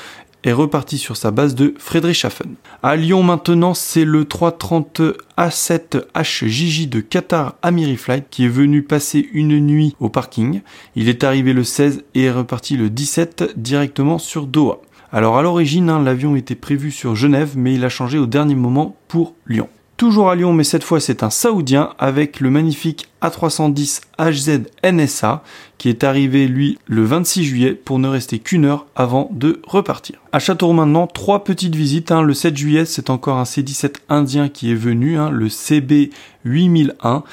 est 0.45 0.53
reparti 0.53 0.99
sur 0.99 1.17
sa 1.17 1.31
base 1.31 1.55
de 1.55 1.75
Friedrichshafen. 1.79 2.55
À 2.83 2.97
Lyon 2.97 3.23
maintenant, 3.23 3.75
c'est 3.75 4.05
le 4.05 4.25
330 4.25 5.01
A7 5.37 6.05
HJJ 6.15 6.89
de 6.89 7.01
Qatar 7.01 7.57
Flight 7.97 8.27
qui 8.31 8.45
est 8.45 8.49
venu 8.49 8.83
passer 8.83 9.29
une 9.33 9.59
nuit 9.59 9.97
au 10.01 10.09
parking. 10.09 10.61
Il 10.95 11.09
est 11.09 11.25
arrivé 11.25 11.53
le 11.53 11.65
16 11.65 12.05
et 12.15 12.25
est 12.25 12.31
reparti 12.31 12.77
le 12.77 12.91
17 12.91 13.55
directement 13.57 14.19
sur 14.19 14.47
Doha. 14.47 14.79
Alors 15.11 15.39
à 15.39 15.43
l'origine, 15.43 15.89
hein, 15.89 16.03
l'avion 16.03 16.37
était 16.37 16.55
prévu 16.55 16.91
sur 16.91 17.17
Genève, 17.17 17.53
mais 17.57 17.75
il 17.75 17.85
a 17.85 17.89
changé 17.89 18.19
au 18.19 18.27
dernier 18.27 18.55
moment 18.55 18.97
pour 19.09 19.35
Lyon. 19.47 19.69
Toujours 19.99 20.31
à 20.31 20.37
Lyon, 20.37 20.53
mais 20.53 20.63
cette 20.63 20.85
fois 20.85 21.01
c'est 21.01 21.25
un 21.25 21.29
Saoudien 21.29 21.91
avec 21.99 22.39
le 22.39 22.51
magnifique 22.51 23.09
A310 23.21 24.03
HZ 24.21 24.61
NSA 24.85 25.43
qui 25.77 25.89
est 25.89 26.05
arrivé 26.05 26.47
lui 26.47 26.79
le 26.87 27.03
26 27.03 27.43
juillet 27.43 27.73
pour 27.73 27.99
ne 27.99 28.07
rester 28.07 28.39
qu'une 28.39 28.65
heure 28.65 28.87
avant 28.95 29.29
de 29.33 29.61
repartir. 29.67 30.21
À 30.31 30.39
Châteauroux 30.39 30.73
maintenant, 30.73 31.09
trois 31.09 31.43
petites 31.43 31.75
visites. 31.75 32.13
Hein. 32.13 32.23
Le 32.23 32.33
7 32.33 32.57
juillet, 32.57 32.85
c'est 32.85 33.11
encore 33.11 33.39
un 33.39 33.45
C-17 33.45 33.97
indien 34.09 34.49
qui 34.49 34.71
est 34.71 34.77
venu, 34.77 35.19
hein, 35.19 35.31
le 35.31 35.49
CB 35.49 36.11
8001 36.45 37.25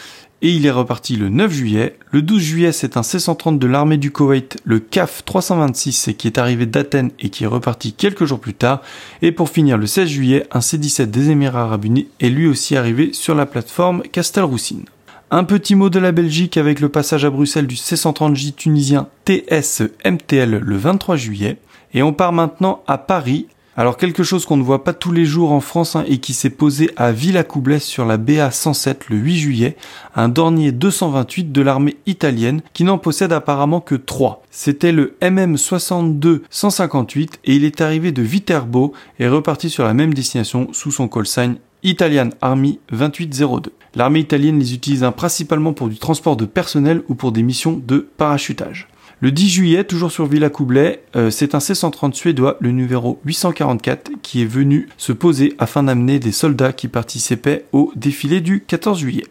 et 0.45 0.49
il 0.49 0.67
est 0.67 0.71
reparti 0.71 1.15
le 1.15 1.29
9 1.29 1.51
juillet. 1.51 1.97
Le 2.11 2.21
12 2.21 2.39
juillet, 2.39 2.71
c'est 2.71 2.97
un 2.97 3.01
C-130 3.01 3.57
de 3.57 3.65
l'armée 3.65 3.97
du 3.97 4.11
Koweït, 4.11 4.59
le 4.63 4.77
CAF 4.77 5.25
326, 5.25 6.11
qui 6.19 6.27
est 6.27 6.37
arrivé 6.37 6.67
d'Athènes 6.67 7.09
et 7.19 7.29
qui 7.29 7.45
est 7.45 7.47
reparti 7.47 7.93
quelques 7.93 8.25
jours 8.25 8.39
plus 8.39 8.53
tard. 8.53 8.83
Et 9.23 9.31
pour 9.31 9.49
finir, 9.49 9.79
le 9.79 9.87
16 9.87 10.07
juillet, 10.07 10.45
un 10.51 10.61
C-17 10.61 11.07
des 11.07 11.31
Émirats 11.31 11.63
Arabes 11.63 11.85
Unis 11.85 12.09
est 12.19 12.29
lui 12.29 12.45
aussi 12.45 12.75
arrivé 12.77 13.11
sur 13.11 13.33
la 13.33 13.47
plateforme 13.47 14.03
Castelroussine. 14.03 14.85
Un 15.31 15.45
petit 15.45 15.73
mot 15.73 15.89
de 15.89 15.97
la 15.97 16.11
Belgique 16.11 16.57
avec 16.57 16.79
le 16.79 16.89
passage 16.89 17.25
à 17.25 17.31
Bruxelles 17.31 17.65
du 17.65 17.75
C-130J 17.75 18.53
tunisien 18.53 19.07
TS 19.25 19.81
MTL 20.05 20.59
le 20.59 20.77
23 20.77 21.15
juillet. 21.15 21.57
Et 21.95 22.03
on 22.03 22.13
part 22.13 22.33
maintenant 22.33 22.83
à 22.85 22.99
Paris 22.99 23.47
alors 23.78 23.97
quelque 23.97 24.23
chose 24.23 24.45
qu'on 24.45 24.55
ne 24.55 24.63
voit 24.63 24.86
pas 24.86 24.93
tous 24.93 25.11
les 25.11 25.26
jours 25.26 25.51
en 25.51 25.59
France 25.59 25.97
hein, 25.97 26.05
et 26.07 26.19
qui 26.19 26.34
s'est 26.34 26.49
posé 26.49 26.91
à 26.95 27.11
Villacoublès 27.11 27.84
sur 27.84 28.05
la 28.05 28.15
BA 28.15 28.49
107 28.49 29.09
le 29.09 29.17
8 29.17 29.38
juillet, 29.38 29.78
un 30.15 30.30
Dornier 30.30 30.71
228 30.71 31.51
de 31.51 31.61
l'armée 31.61 31.97
italienne 32.05 32.61
qui 32.73 32.86
n'en 32.86 32.97
possède 32.97 33.34
apparemment 33.34 33.82
que 33.82 33.95
3. 33.95 34.43
C'était 34.49 34.93
le 34.93 35.17
MM 35.21 35.57
62 35.57 36.43
158 36.49 37.39
et 37.43 37.55
il 37.55 37.65
est 37.65 37.82
arrivé 37.82 38.13
de 38.13 38.21
Viterbo 38.21 38.93
et 39.19 39.28
reparti 39.28 39.69
sur 39.69 39.84
la 39.84 39.93
même 39.93 40.13
destination 40.13 40.69
sous 40.71 40.91
son 40.91 41.09
call 41.09 41.28
sign 41.28 41.57
Italian 41.84 42.30
Army 42.41 42.80
2802. 42.93 43.73
L'armée 43.95 44.19
italienne 44.19 44.57
les 44.57 44.73
utilise 44.73 45.03
hein, 45.03 45.11
principalement 45.11 45.73
pour 45.73 45.89
du 45.89 45.97
transport 45.97 46.38
de 46.38 46.45
personnel 46.45 47.03
ou 47.09 47.15
pour 47.15 47.34
des 47.34 47.43
missions 47.43 47.82
de 47.86 48.07
parachutage. 48.17 48.88
Le 49.22 49.32
10 49.32 49.49
juillet, 49.49 49.84
toujours 49.86 50.11
sur 50.11 50.26
Villa 50.26 50.49
Coublet, 50.49 51.01
euh, 51.16 51.30
c'est 51.30 51.55
un 51.55 51.61
C-130 51.61 52.13
suédois, 52.13 52.57
le 52.59 52.72
numéro 52.72 53.18
844, 53.24 54.11
qui 54.22 54.41
est 54.41 54.45
venu 54.45 54.89
se 54.97 55.13
poser 55.13 55.53
afin 55.57 55.84
d'amener 55.84 56.20
des 56.20 56.34
soldats 56.34 56.74
qui 56.74 56.89
participaient 56.89 57.63
au 57.72 57.93
défilé 57.95 58.41
du 58.41 58.61
14 58.68 58.99
juillet. 58.99 59.26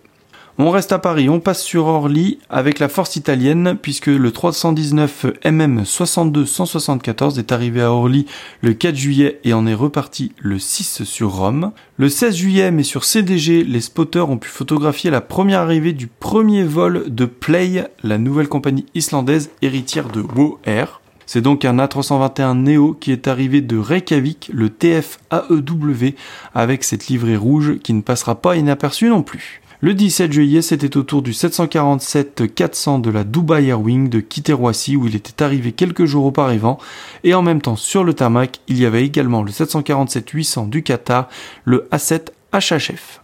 On 0.56 0.70
reste 0.70 0.92
à 0.92 1.00
Paris, 1.00 1.28
on 1.28 1.40
passe 1.40 1.64
sur 1.64 1.86
Orly 1.86 2.38
avec 2.48 2.78
la 2.78 2.88
force 2.88 3.16
italienne 3.16 3.76
puisque 3.82 4.06
le 4.06 4.30
319 4.30 5.26
MM 5.44 5.84
62 5.84 6.46
174 6.46 7.40
est 7.40 7.50
arrivé 7.50 7.82
à 7.82 7.90
Orly 7.90 8.26
le 8.60 8.72
4 8.72 8.94
juillet 8.94 9.40
et 9.42 9.52
en 9.52 9.66
est 9.66 9.74
reparti 9.74 10.30
le 10.38 10.60
6 10.60 11.02
sur 11.02 11.34
Rome. 11.34 11.72
Le 11.96 12.08
16 12.08 12.36
juillet, 12.36 12.70
mais 12.70 12.84
sur 12.84 13.04
CDG, 13.04 13.64
les 13.64 13.80
spotters 13.80 14.30
ont 14.30 14.38
pu 14.38 14.48
photographier 14.48 15.10
la 15.10 15.20
première 15.20 15.58
arrivée 15.58 15.92
du 15.92 16.06
premier 16.06 16.62
vol 16.62 17.12
de 17.12 17.24
Play, 17.24 17.88
la 18.04 18.18
nouvelle 18.18 18.48
compagnie 18.48 18.86
islandaise 18.94 19.50
héritière 19.60 20.08
de 20.08 20.20
WoW 20.20 20.60
Air. 20.66 21.00
C'est 21.26 21.40
donc 21.40 21.64
un 21.64 21.78
A321 21.78 22.54
Neo 22.58 22.92
qui 22.92 23.10
est 23.10 23.26
arrivé 23.26 23.60
de 23.60 23.76
Reykjavik, 23.76 24.50
le 24.52 24.70
TF 24.70 25.18
AEW, 25.32 26.14
avec 26.54 26.84
cette 26.84 27.08
livrée 27.08 27.36
rouge 27.36 27.78
qui 27.82 27.92
ne 27.92 28.02
passera 28.02 28.36
pas 28.36 28.56
inaperçue 28.56 29.08
non 29.08 29.22
plus. 29.22 29.62
Le 29.84 29.92
17 29.92 30.32
juillet, 30.32 30.62
c'était 30.62 30.96
au 30.96 31.02
tour 31.02 31.20
du 31.20 31.32
747-400 31.32 33.02
de 33.02 33.10
la 33.10 33.22
Dubai 33.22 33.66
Airwing 33.66 34.08
de 34.08 34.20
quitter 34.20 34.54
où 34.54 34.72
il 34.72 35.14
était 35.14 35.42
arrivé 35.42 35.72
quelques 35.72 36.06
jours 36.06 36.24
auparavant 36.24 36.78
et 37.22 37.34
en 37.34 37.42
même 37.42 37.60
temps 37.60 37.76
sur 37.76 38.02
le 38.02 38.14
tarmac, 38.14 38.60
il 38.66 38.80
y 38.80 38.86
avait 38.86 39.04
également 39.04 39.42
le 39.42 39.50
747-800 39.50 40.70
du 40.70 40.82
Qatar, 40.82 41.28
le 41.66 41.86
A7 41.92 42.28
HHF. 42.54 43.20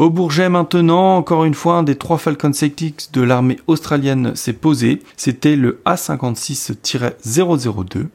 Au 0.00 0.10
Bourget 0.10 0.48
maintenant, 0.48 1.18
encore 1.18 1.44
une 1.44 1.54
fois, 1.54 1.76
un 1.76 1.84
des 1.84 1.94
trois 1.94 2.18
Falcon 2.18 2.52
6 2.52 3.10
de 3.12 3.22
l'armée 3.22 3.60
australienne 3.68 4.34
s'est 4.34 4.54
posé. 4.54 5.04
C'était 5.16 5.54
le 5.54 5.80
A56-002. 5.86 8.08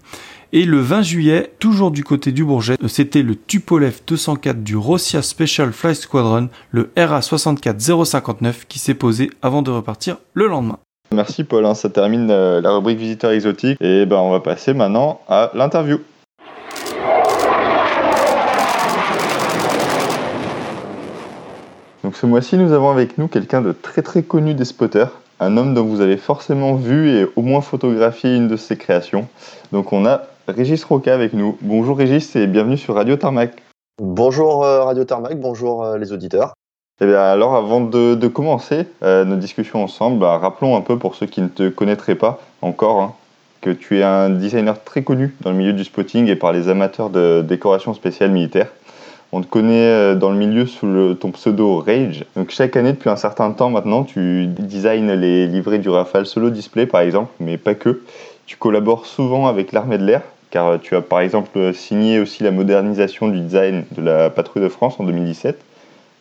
Et 0.53 0.63
le 0.63 0.79
20 0.79 1.01
juillet, 1.01 1.51
toujours 1.59 1.91
du 1.91 2.05
côté 2.05 2.31
du 2.31 2.45
Bourget, 2.45 2.77
c'était 2.87 3.21
le 3.21 3.35
Tupolev 3.35 3.99
204 4.07 4.63
du 4.63 4.77
Rossia 4.77 5.21
Special 5.21 5.73
Flight 5.73 5.97
Squadron, 5.97 6.47
le 6.71 6.89
RA 6.95 7.21
64 7.21 8.05
059 8.05 8.65
qui 8.65 8.79
s'est 8.79 8.93
posé 8.93 9.29
avant 9.41 9.61
de 9.61 9.71
repartir 9.71 10.15
le 10.33 10.47
lendemain. 10.47 10.79
Merci 11.11 11.43
Paul, 11.43 11.65
hein. 11.65 11.73
ça 11.73 11.89
termine 11.89 12.31
euh, 12.31 12.61
la 12.61 12.71
rubrique 12.71 12.97
visiteur 12.97 13.31
exotique 13.31 13.77
et 13.81 14.05
ben 14.05 14.15
on 14.15 14.31
va 14.31 14.39
passer 14.39 14.73
maintenant 14.73 15.19
à 15.27 15.51
l'interview. 15.53 15.99
Donc 22.05 22.15
ce 22.15 22.25
mois-ci, 22.25 22.55
nous 22.55 22.71
avons 22.71 22.89
avec 22.89 23.17
nous 23.17 23.27
quelqu'un 23.27 23.61
de 23.61 23.73
très 23.73 24.01
très 24.01 24.23
connu 24.23 24.53
des 24.53 24.63
spotters, 24.63 25.11
un 25.41 25.57
homme 25.57 25.73
dont 25.73 25.83
vous 25.83 25.99
avez 25.99 26.15
forcément 26.15 26.75
vu 26.75 27.09
et 27.09 27.27
au 27.35 27.41
moins 27.41 27.59
photographié 27.59 28.33
une 28.33 28.47
de 28.47 28.55
ses 28.55 28.77
créations. 28.77 29.27
Donc 29.73 29.91
on 29.91 30.05
a 30.05 30.21
Régis 30.47 30.81
Roca 30.85 31.13
avec 31.13 31.33
nous. 31.33 31.57
Bonjour 31.61 31.97
Régis 31.97 32.37
et 32.37 32.47
bienvenue 32.47 32.77
sur 32.77 32.95
Radio 32.95 33.17
Tarmac. 33.17 33.51
Bonjour 34.01 34.63
euh, 34.63 34.83
Radio 34.83 35.03
Tarmac, 35.03 35.37
bonjour 35.37 35.83
euh, 35.83 35.97
les 35.97 36.13
auditeurs. 36.13 36.53
Eh 37.01 37.05
bien 37.05 37.19
alors 37.19 37.55
avant 37.55 37.81
de, 37.81 38.27
commencer 38.27 38.85
euh, 39.03 39.25
nos 39.25 39.35
discussions 39.35 39.83
ensemble, 39.83 40.19
bah, 40.19 40.37
rappelons 40.37 40.77
un 40.77 40.81
peu 40.81 40.97
pour 40.97 41.15
ceux 41.15 41.25
qui 41.25 41.41
ne 41.41 41.49
te 41.49 41.67
connaîtraient 41.67 42.15
pas 42.15 42.39
encore 42.61 43.01
hein, 43.01 43.13
que 43.59 43.71
tu 43.71 43.99
es 43.99 44.03
un 44.03 44.29
designer 44.29 44.81
très 44.81 45.03
connu 45.03 45.35
dans 45.41 45.51
le 45.51 45.57
milieu 45.57 45.73
du 45.73 45.83
spotting 45.83 46.29
et 46.29 46.37
par 46.37 46.53
les 46.53 46.69
amateurs 46.69 47.09
de 47.09 47.43
décoration 47.45 47.93
spéciale 47.93 48.31
militaire. 48.31 48.71
On 49.33 49.41
te 49.41 49.47
connaît 49.47 50.15
dans 50.15 50.29
le 50.29 50.37
milieu 50.37 50.65
sous 50.65 51.13
ton 51.15 51.31
pseudo 51.31 51.79
Rage. 51.79 52.23
Donc 52.37 52.51
chaque 52.51 52.77
année 52.77 52.93
depuis 52.93 53.09
un 53.09 53.17
certain 53.17 53.51
temps 53.51 53.69
maintenant, 53.69 54.05
tu 54.05 54.47
designs 54.47 55.13
les 55.13 55.47
livrets 55.47 55.79
du 55.79 55.89
Rafale 55.89 56.25
Solo 56.25 56.49
Display 56.49 56.85
par 56.85 57.01
exemple, 57.01 57.33
mais 57.41 57.57
pas 57.57 57.75
que. 57.75 58.03
Tu 58.45 58.55
collabores 58.55 59.05
souvent 59.05 59.47
avec 59.47 59.73
l'armée 59.73 59.97
de 59.97 60.05
l'air 60.05 60.21
car 60.57 60.79
tu 60.81 60.95
as 60.95 61.01
par 61.03 61.19
exemple 61.19 61.71
signé 61.71 62.17
aussi 62.17 62.41
la 62.41 62.49
modernisation 62.49 63.27
du 63.27 63.41
design 63.41 63.83
de 63.91 64.01
la 64.01 64.31
patrouille 64.31 64.63
de 64.63 64.69
France 64.69 64.95
en 64.97 65.03
2017, 65.03 65.55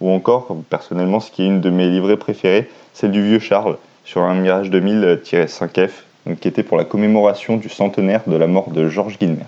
ou 0.03 0.11
encore, 0.11 0.55
personnellement, 0.68 1.20
ce 1.20 1.30
qui 1.30 1.43
est 1.43 1.47
une 1.47 1.62
de 1.62 1.70
mes 1.70 1.89
livrées 1.89 2.18
préférées, 2.18 2.68
celle 2.93 3.12
du 3.12 3.22
vieux 3.22 3.39
Charles 3.39 3.78
sur 4.05 4.20
un 4.20 4.34
Mirage 4.34 4.68
2000-5F, 4.68 5.91
qui 6.39 6.49
était 6.49 6.62
pour 6.62 6.76
la 6.76 6.84
commémoration 6.84 7.57
du 7.57 7.70
centenaire 7.70 8.20
de 8.26 8.37
la 8.37 8.47
mort 8.47 8.70
de 8.72 8.91
Georges 8.91 9.18
Guilmer. 9.18 9.47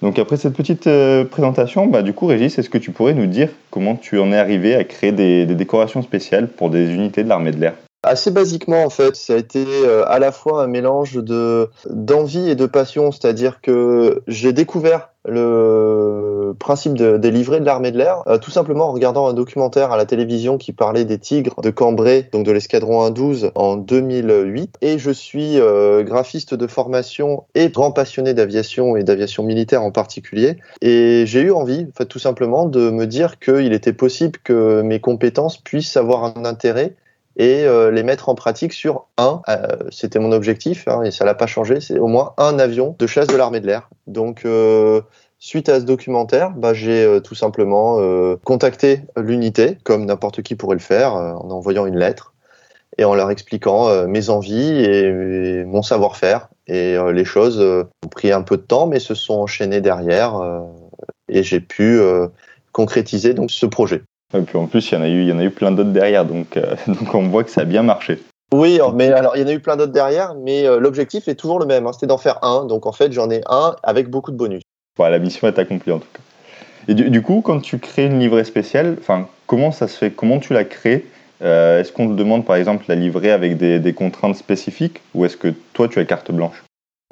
Donc 0.00 0.18
après 0.18 0.38
cette 0.38 0.54
petite 0.54 0.86
euh, 0.86 1.26
présentation, 1.26 1.86
bah, 1.86 2.00
du 2.00 2.14
coup 2.14 2.24
Régis, 2.24 2.58
est-ce 2.58 2.70
que 2.70 2.78
tu 2.78 2.92
pourrais 2.92 3.12
nous 3.12 3.26
dire 3.26 3.50
comment 3.68 3.94
tu 3.94 4.18
en 4.18 4.32
es 4.32 4.38
arrivé 4.38 4.74
à 4.74 4.84
créer 4.84 5.12
des 5.12 5.44
décorations 5.44 6.00
spéciales 6.00 6.48
pour 6.48 6.70
des 6.70 6.94
unités 6.94 7.24
de 7.24 7.28
l'armée 7.28 7.50
de 7.50 7.60
l'air? 7.60 7.74
Assez 8.04 8.30
basiquement, 8.30 8.84
en 8.84 8.90
fait, 8.90 9.16
ça 9.16 9.32
a 9.32 9.36
été 9.36 9.64
euh, 9.66 10.04
à 10.06 10.18
la 10.18 10.30
fois 10.30 10.62
un 10.62 10.66
mélange 10.66 11.14
de 11.14 11.70
d'envie 11.88 12.50
et 12.50 12.54
de 12.54 12.66
passion, 12.66 13.10
c'est-à-dire 13.10 13.62
que 13.62 14.22
j'ai 14.26 14.52
découvert 14.52 15.08
le 15.26 16.54
principe 16.58 16.98
de, 16.98 17.16
des 17.16 17.30
livrets 17.30 17.60
de 17.60 17.64
l'armée 17.64 17.92
de 17.92 17.96
l'air, 17.96 18.22
euh, 18.26 18.36
tout 18.36 18.50
simplement 18.50 18.88
en 18.88 18.92
regardant 18.92 19.26
un 19.26 19.32
documentaire 19.32 19.90
à 19.90 19.96
la 19.96 20.04
télévision 20.04 20.58
qui 20.58 20.72
parlait 20.72 21.06
des 21.06 21.18
tigres 21.18 21.62
de 21.62 21.70
Cambrai, 21.70 22.28
donc 22.30 22.44
de 22.44 22.52
l'escadron 22.52 23.06
112 23.06 23.52
en 23.54 23.76
2008. 23.76 24.76
Et 24.82 24.98
je 24.98 25.10
suis 25.10 25.58
euh, 25.58 26.02
graphiste 26.02 26.52
de 26.52 26.66
formation 26.66 27.44
et 27.54 27.70
grand 27.70 27.90
passionné 27.90 28.34
d'aviation 28.34 28.96
et 28.96 29.02
d'aviation 29.02 29.44
militaire 29.44 29.82
en 29.82 29.92
particulier. 29.92 30.58
Et 30.82 31.24
j'ai 31.26 31.40
eu 31.40 31.52
envie, 31.52 31.86
en 31.88 31.96
fait, 31.96 32.06
tout 32.06 32.18
simplement, 32.18 32.66
de 32.66 32.90
me 32.90 33.06
dire 33.06 33.38
qu'il 33.38 33.72
était 33.72 33.94
possible 33.94 34.38
que 34.44 34.82
mes 34.82 35.00
compétences 35.00 35.56
puissent 35.56 35.96
avoir 35.96 36.36
un 36.36 36.44
intérêt 36.44 36.94
et 37.36 37.64
euh, 37.64 37.90
les 37.90 38.02
mettre 38.02 38.28
en 38.28 38.34
pratique 38.34 38.72
sur 38.72 39.06
un, 39.18 39.42
euh, 39.48 39.66
c'était 39.90 40.18
mon 40.18 40.32
objectif 40.32 40.86
hein, 40.86 41.02
et 41.02 41.10
ça 41.10 41.24
l'a 41.24 41.34
pas 41.34 41.46
changé, 41.46 41.80
c'est 41.80 41.98
au 41.98 42.06
moins 42.06 42.32
un 42.38 42.58
avion 42.58 42.94
de 42.98 43.06
chasse 43.06 43.26
de 43.26 43.36
l'armée 43.36 43.60
de 43.60 43.66
l'air. 43.66 43.88
Donc 44.06 44.44
euh, 44.44 45.00
suite 45.38 45.68
à 45.68 45.80
ce 45.80 45.84
documentaire, 45.84 46.50
bah, 46.50 46.74
j'ai 46.74 47.20
tout 47.22 47.34
simplement 47.34 47.98
contacté 48.44 49.02
l'unité 49.16 49.78
comme 49.84 50.06
n'importe 50.06 50.42
qui 50.42 50.54
pourrait 50.54 50.76
le 50.76 50.80
faire 50.80 51.14
en 51.14 51.50
envoyant 51.50 51.86
une 51.86 51.98
lettre 51.98 52.34
et 52.96 53.04
en 53.04 53.14
leur 53.14 53.30
expliquant 53.30 54.06
mes 54.06 54.30
envies 54.30 54.84
et, 54.84 55.64
mon 55.64 55.82
savoir-faire. 55.82 56.48
Et 56.66 56.96
les 57.12 57.24
choses 57.26 57.60
ont 57.60 58.08
pris 58.08 58.32
un 58.32 58.40
peu 58.40 58.56
de 58.56 58.62
temps 58.62 58.86
mais 58.86 59.00
se 59.00 59.14
sont 59.14 59.34
enchaînées 59.34 59.82
derrière 59.82 60.40
et 61.28 61.42
j'ai 61.42 61.60
pu 61.60 62.00
concrétiser 62.72 63.34
donc 63.34 63.50
ce 63.50 63.66
projet. 63.66 64.02
Et 64.34 64.40
puis 64.40 64.58
en 64.58 64.66
plus, 64.66 64.90
il 64.90 64.94
y 64.94 64.96
en 64.96 65.02
a 65.02 65.08
eu, 65.08 65.22
il 65.22 65.28
y 65.28 65.32
en 65.32 65.38
a 65.38 65.44
eu 65.44 65.50
plein 65.50 65.70
d'autres 65.70 65.90
derrière, 65.90 66.24
donc, 66.24 66.56
euh, 66.56 66.74
donc 66.86 67.14
on 67.14 67.28
voit 67.28 67.44
que 67.44 67.50
ça 67.50 67.62
a 67.62 67.64
bien 67.64 67.82
marché. 67.82 68.20
Oui, 68.52 68.78
mais 68.94 69.10
alors 69.10 69.36
il 69.36 69.42
y 69.42 69.44
en 69.44 69.48
a 69.48 69.52
eu 69.52 69.60
plein 69.60 69.76
d'autres 69.76 69.92
derrière, 69.92 70.34
mais 70.34 70.66
euh, 70.66 70.78
l'objectif 70.78 71.26
est 71.28 71.34
toujours 71.34 71.58
le 71.58 71.66
même, 71.66 71.86
hein, 71.86 71.92
c'était 71.92 72.06
d'en 72.06 72.18
faire 72.18 72.42
un. 72.44 72.66
Donc 72.66 72.86
en 72.86 72.92
fait, 72.92 73.12
j'en 73.12 73.30
ai 73.30 73.40
un 73.48 73.74
avec 73.82 74.08
beaucoup 74.08 74.30
de 74.30 74.36
bonus. 74.36 74.62
la 74.98 75.18
mission 75.18 75.48
est 75.48 75.58
accomplie 75.58 75.92
en 75.92 75.98
tout 75.98 76.08
cas. 76.12 76.20
Et 76.86 76.94
du, 76.94 77.22
coup, 77.22 77.40
quand 77.42 77.60
tu 77.60 77.78
crées 77.78 78.04
une 78.06 78.20
livrée 78.20 78.44
spéciale, 78.44 78.96
enfin, 79.00 79.26
comment 79.46 79.72
ça 79.72 79.88
se 79.88 79.96
fait? 79.96 80.10
Comment 80.10 80.38
tu 80.38 80.52
la 80.52 80.64
crées? 80.64 81.06
Euh, 81.42 81.80
Est-ce 81.80 81.92
qu'on 81.92 82.08
te 82.08 82.14
demande 82.14 82.44
par 82.44 82.56
exemple 82.56 82.84
la 82.88 82.94
livrée 82.94 83.30
avec 83.30 83.56
des, 83.56 83.78
des 83.78 83.92
contraintes 83.94 84.36
spécifiques, 84.36 85.00
ou 85.14 85.24
est-ce 85.24 85.36
que 85.36 85.48
toi 85.72 85.88
tu 85.88 85.98
as 85.98 86.04
carte 86.04 86.30
blanche? 86.30 86.62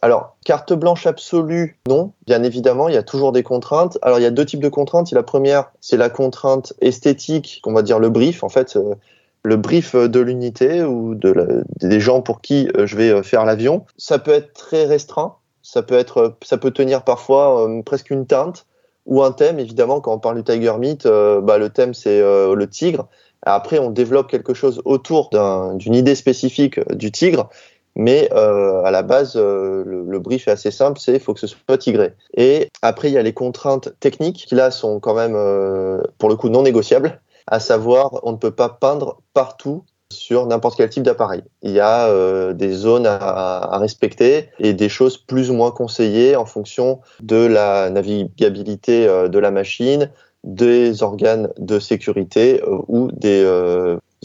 Alors, 0.04 0.36
carte 0.44 0.72
blanche 0.72 1.06
absolue, 1.06 1.78
non. 1.88 2.12
Bien 2.26 2.42
évidemment, 2.42 2.88
il 2.88 2.94
y 2.94 2.98
a 2.98 3.04
toujours 3.04 3.30
des 3.30 3.44
contraintes. 3.44 3.98
Alors, 4.02 4.18
il 4.18 4.22
y 4.22 4.26
a 4.26 4.32
deux 4.32 4.44
types 4.44 4.60
de 4.60 4.68
contraintes. 4.68 5.12
La 5.12 5.22
première, 5.22 5.70
c'est 5.80 5.96
la 5.96 6.10
contrainte 6.10 6.72
esthétique, 6.80 7.60
qu'on 7.62 7.72
va 7.72 7.82
dire 7.82 8.00
le 8.00 8.10
brief, 8.10 8.42
en 8.42 8.48
fait, 8.48 8.74
euh, 8.74 8.96
le 9.44 9.56
brief 9.56 9.94
de 9.94 10.20
l'unité 10.20 10.82
ou 10.82 11.14
de 11.14 11.62
des 11.80 12.00
gens 12.00 12.20
pour 12.20 12.40
qui 12.40 12.68
euh, 12.76 12.84
je 12.84 12.96
vais 12.96 13.10
euh, 13.10 13.22
faire 13.22 13.44
l'avion. 13.44 13.86
Ça 13.96 14.18
peut 14.18 14.32
être 14.32 14.52
très 14.54 14.86
restreint. 14.86 15.36
Ça 15.62 15.82
peut 15.82 15.94
être, 15.94 16.34
ça 16.42 16.58
peut 16.58 16.72
tenir 16.72 17.04
parfois 17.04 17.68
presque 17.86 18.10
une 18.10 18.26
teinte 18.26 18.66
ou 19.06 19.22
un 19.22 19.30
thème. 19.30 19.60
Évidemment, 19.60 20.00
quand 20.00 20.12
on 20.12 20.18
parle 20.18 20.42
du 20.42 20.42
Tiger 20.42 20.74
Meat, 20.76 21.06
bah, 21.06 21.56
le 21.56 21.68
thème 21.68 21.94
c'est 21.94 22.20
le 22.20 22.66
tigre. 22.66 23.06
Après, 23.42 23.78
on 23.78 23.90
développe 23.90 24.28
quelque 24.28 24.54
chose 24.54 24.82
autour 24.84 25.30
d'une 25.76 25.94
idée 25.94 26.16
spécifique 26.16 26.80
du 26.96 27.12
tigre, 27.12 27.48
mais 27.96 28.28
euh, 28.32 28.82
à 28.84 28.90
la 28.90 29.02
base, 29.02 29.34
euh, 29.36 29.84
le, 29.84 30.18
brief 30.18 30.48
est 30.48 30.52
assez 30.52 30.70
simple, 30.70 30.98
c'est 31.00 31.14
il 31.14 31.20
faut 31.20 31.34
que 31.34 31.40
ce 31.40 31.46
soit 31.46 31.78
tigré. 31.78 32.14
Et 32.36 32.68
après, 32.80 33.08
il 33.08 33.14
y 33.14 33.18
a 33.18 33.22
les 33.22 33.34
contraintes 33.34 33.92
techniques 34.00 34.46
qui 34.46 34.54
là 34.54 34.70
sont 34.70 35.00
quand 35.00 35.14
même, 35.14 35.34
euh, 35.36 36.02
pour 36.18 36.28
le 36.28 36.36
coup, 36.36 36.48
non 36.48 36.62
négociables, 36.62 37.20
à 37.46 37.60
savoir, 37.60 38.20
on 38.22 38.32
ne 38.32 38.36
peut 38.36 38.52
pas 38.52 38.68
peindre 38.68 39.20
partout 39.34 39.84
sur 40.12 40.46
n'importe 40.46 40.76
quel 40.76 40.88
type 40.90 41.02
d'appareil. 41.02 41.42
Il 41.62 41.72
y 41.72 41.80
a 41.80 42.06
euh, 42.06 42.52
des 42.52 42.72
zones 42.72 43.06
à, 43.06 43.16
à, 43.16 43.78
respecter 43.78 44.50
et 44.58 44.74
des 44.74 44.88
choses 44.88 45.16
plus 45.16 45.50
ou 45.50 45.54
moins 45.54 45.70
conseillées 45.70 46.36
en 46.36 46.44
fonction 46.44 47.00
de 47.22 47.36
la 47.36 47.90
navigabilité 47.90 49.08
euh, 49.08 49.28
de 49.28 49.38
la 49.38 49.50
machine, 49.50 50.10
des 50.44 51.02
organes 51.02 51.50
de 51.58 51.78
sécurité 51.78 52.62
euh, 52.62 52.78
ou 52.88 53.10
des 53.12 53.44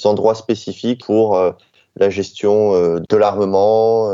endroits 0.04 0.36
spécifiques 0.36 1.06
pour 1.06 1.40
la 2.00 2.10
gestion 2.10 2.74
de 2.98 3.18
l'armement, 3.18 4.12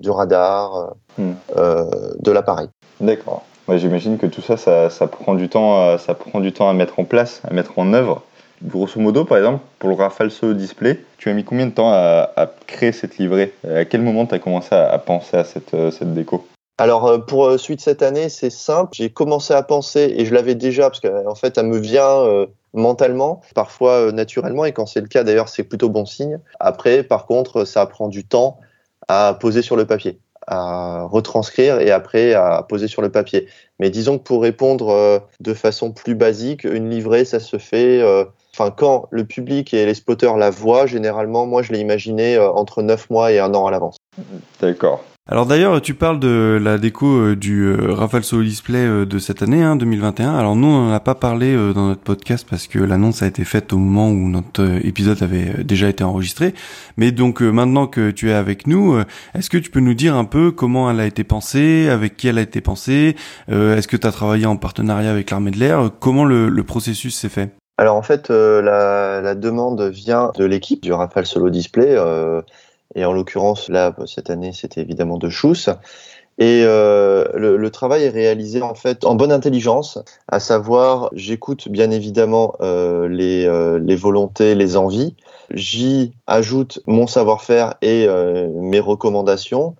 du 0.00 0.10
radar, 0.10 0.94
hmm. 1.16 1.32
de 1.56 2.30
l'appareil. 2.30 2.68
D'accord. 3.00 3.44
J'imagine 3.68 4.18
que 4.18 4.26
tout 4.26 4.40
ça, 4.40 4.56
ça, 4.56 4.88
ça, 4.88 5.06
prend 5.06 5.34
du 5.34 5.48
temps, 5.48 5.98
ça 5.98 6.14
prend 6.14 6.40
du 6.40 6.52
temps 6.52 6.68
à 6.68 6.72
mettre 6.72 6.98
en 7.00 7.04
place, 7.04 7.42
à 7.44 7.52
mettre 7.52 7.78
en 7.78 7.92
œuvre. 7.92 8.22
Grosso 8.62 9.00
modo, 9.00 9.24
par 9.24 9.38
exemple, 9.38 9.64
pour 9.78 9.88
le 9.88 9.94
Rafale 9.94 10.30
Solo 10.30 10.54
Display, 10.54 11.00
tu 11.16 11.28
as 11.28 11.34
mis 11.34 11.44
combien 11.44 11.66
de 11.66 11.72
temps 11.72 11.92
à, 11.92 12.52
créer 12.66 12.92
cette 12.92 13.18
livrée? 13.18 13.54
À 13.68 13.84
quel 13.84 14.02
moment 14.02 14.26
tu 14.26 14.34
as 14.34 14.38
commencé 14.38 14.74
à, 14.74 14.98
penser 14.98 15.36
à 15.36 15.44
cette, 15.44 15.74
euh, 15.74 15.90
cette 15.90 16.12
déco? 16.12 16.46
Alors 16.78 17.06
euh, 17.06 17.18
pour 17.18 17.46
euh, 17.46 17.58
suite 17.58 17.80
cette 17.80 18.02
année, 18.02 18.28
c'est 18.28 18.50
simple. 18.50 18.90
J'ai 18.94 19.10
commencé 19.10 19.54
à 19.54 19.62
penser 19.62 20.12
et 20.16 20.24
je 20.24 20.34
l'avais 20.34 20.54
déjà 20.54 20.90
parce 20.90 21.00
qu'en 21.00 21.30
en 21.30 21.34
fait, 21.34 21.56
elle 21.56 21.66
me 21.66 21.78
vient 21.78 22.46
mentalement, 22.78 23.40
parfois 23.54 24.12
naturellement 24.12 24.64
et 24.64 24.72
quand 24.72 24.86
c'est 24.86 25.00
le 25.00 25.08
cas 25.08 25.24
d'ailleurs, 25.24 25.48
c'est 25.48 25.64
plutôt 25.64 25.88
bon 25.88 26.06
signe. 26.06 26.38
Après, 26.60 27.02
par 27.02 27.26
contre, 27.26 27.64
ça 27.64 27.84
prend 27.86 28.08
du 28.08 28.24
temps 28.24 28.58
à 29.08 29.36
poser 29.38 29.62
sur 29.62 29.76
le 29.76 29.86
papier, 29.86 30.18
à 30.46 31.04
retranscrire 31.04 31.80
et 31.80 31.90
après 31.90 32.34
à 32.34 32.64
poser 32.68 32.88
sur 32.88 33.02
le 33.02 33.10
papier. 33.10 33.48
Mais 33.80 33.90
disons 33.90 34.18
que 34.18 34.22
pour 34.24 34.42
répondre 34.42 35.22
de 35.40 35.54
façon 35.54 35.92
plus 35.92 36.14
basique, 36.14 36.64
une 36.64 36.90
livrée, 36.90 37.24
ça 37.24 37.40
se 37.40 37.58
fait 37.58 38.02
enfin 38.58 38.70
quand 38.70 39.06
le 39.10 39.24
public 39.24 39.72
et 39.72 39.86
les 39.86 39.94
spotters 39.94 40.36
la 40.36 40.50
voient, 40.50 40.86
généralement, 40.86 41.46
moi 41.46 41.62
je 41.62 41.72
l'ai 41.72 41.78
imaginé 41.78 42.36
euh, 42.36 42.50
entre 42.50 42.82
9 42.82 43.10
mois 43.10 43.32
et 43.32 43.38
un 43.38 43.54
an 43.54 43.66
à 43.66 43.70
l'avance. 43.70 43.96
D'accord. 44.60 45.04
Alors 45.30 45.44
d'ailleurs, 45.44 45.82
tu 45.82 45.92
parles 45.92 46.18
de 46.18 46.58
la 46.58 46.78
déco 46.78 47.06
euh, 47.06 47.36
du 47.36 47.66
euh, 47.66 47.92
Rafale 47.92 48.24
Solo 48.24 48.44
Display 48.44 49.04
de 49.04 49.18
cette 49.18 49.42
année, 49.42 49.62
hein, 49.62 49.76
2021. 49.76 50.34
Alors 50.34 50.56
nous, 50.56 50.68
on 50.68 50.86
n'en 50.86 50.92
a 50.94 51.00
pas 51.00 51.14
parlé 51.14 51.54
dans 51.74 51.88
notre 51.88 52.00
podcast 52.00 52.46
parce 52.48 52.66
que 52.66 52.78
l'annonce 52.78 53.22
a 53.22 53.26
été 53.26 53.44
faite 53.44 53.74
au 53.74 53.76
moment 53.76 54.08
où 54.08 54.28
notre 54.30 54.64
épisode 54.86 55.22
avait 55.22 55.64
déjà 55.64 55.90
été 55.90 56.02
enregistré. 56.02 56.54
Mais 56.96 57.12
donc 57.12 57.42
maintenant 57.42 57.86
que 57.86 58.10
tu 58.10 58.30
es 58.30 58.32
avec 58.32 58.66
nous, 58.66 58.98
est-ce 59.34 59.50
que 59.50 59.58
tu 59.58 59.70
peux 59.70 59.80
nous 59.80 59.92
dire 59.92 60.16
un 60.16 60.24
peu 60.24 60.50
comment 60.50 60.90
elle 60.90 61.00
a 61.00 61.06
été 61.06 61.24
pensée, 61.24 61.90
avec 61.90 62.16
qui 62.16 62.28
elle 62.28 62.38
a 62.38 62.42
été 62.42 62.62
pensée 62.62 63.14
Est-ce 63.48 63.86
que 63.86 63.98
tu 63.98 64.06
as 64.06 64.12
travaillé 64.12 64.46
en 64.46 64.56
partenariat 64.56 65.10
avec 65.10 65.30
l'armée 65.30 65.50
de 65.50 65.58
l'air 65.58 65.90
Comment 66.00 66.24
le 66.24 66.62
processus 66.62 67.14
s'est 67.14 67.28
fait? 67.28 67.50
Alors 67.80 67.94
en 67.94 68.02
fait, 68.02 68.30
euh, 68.30 68.60
la, 68.60 69.36
demande 69.36 69.80
vient 69.82 70.32
de 70.36 70.44
l'équipe 70.44 70.82
du 70.82 70.92
Rafale 70.92 71.26
Solo 71.26 71.48
Display, 71.48 71.94
euh, 71.96 72.42
et 72.94 73.04
en 73.04 73.12
l'occurrence 73.12 73.68
là 73.68 73.94
cette 74.06 74.30
année 74.30 74.52
c'était 74.52 74.80
évidemment 74.80 75.18
de 75.18 75.28
Schuss. 75.28 75.70
Et 76.40 76.62
euh, 76.64 77.24
le, 77.34 77.56
le, 77.56 77.70
travail 77.70 78.04
est 78.04 78.10
réalisé 78.10 78.62
en 78.62 78.74
fait 78.74 79.04
en 79.04 79.16
bonne 79.16 79.32
intelligence, 79.32 79.98
à 80.28 80.38
savoir 80.38 81.10
j'écoute 81.12 81.68
bien 81.68 81.90
évidemment 81.90 82.54
euh, 82.60 83.08
les, 83.08 83.44
euh, 83.44 83.80
les, 83.80 83.96
volontés, 83.96 84.54
les 84.54 84.76
envies, 84.76 85.16
j'y 85.52 86.12
ajoute 86.28 86.78
mon 86.86 87.08
savoir-faire 87.08 87.74
et 87.82 88.06
mes 88.54 88.80
recommandations. 88.80 89.74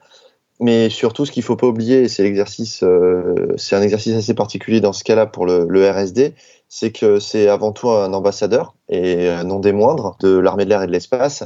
Mais 0.60 0.90
surtout, 0.90 1.24
ce 1.24 1.30
qu'il 1.30 1.44
faut 1.44 1.54
pas 1.54 1.68
oublier, 1.68 2.08
c'est 2.08 2.24
l'exercice, 2.24 2.82
c'est 3.56 3.76
un 3.76 3.82
exercice 3.82 4.16
assez 4.16 4.34
particulier 4.34 4.80
dans 4.80 4.92
ce 4.92 5.04
cas-là 5.04 5.26
pour 5.26 5.46
le, 5.46 5.66
le 5.68 5.88
RSD, 5.88 6.34
c'est 6.68 6.90
que 6.90 7.20
c'est 7.20 7.46
avant 7.46 7.70
tout 7.70 7.90
un 7.90 8.12
ambassadeur, 8.12 8.74
et 8.88 9.28
non 9.44 9.60
des 9.60 9.70
moindres, 9.70 10.16
de 10.18 10.36
l'armée 10.36 10.64
de 10.64 10.70
l'air 10.70 10.82
et 10.82 10.88
de 10.88 10.92
l'espace. 10.92 11.44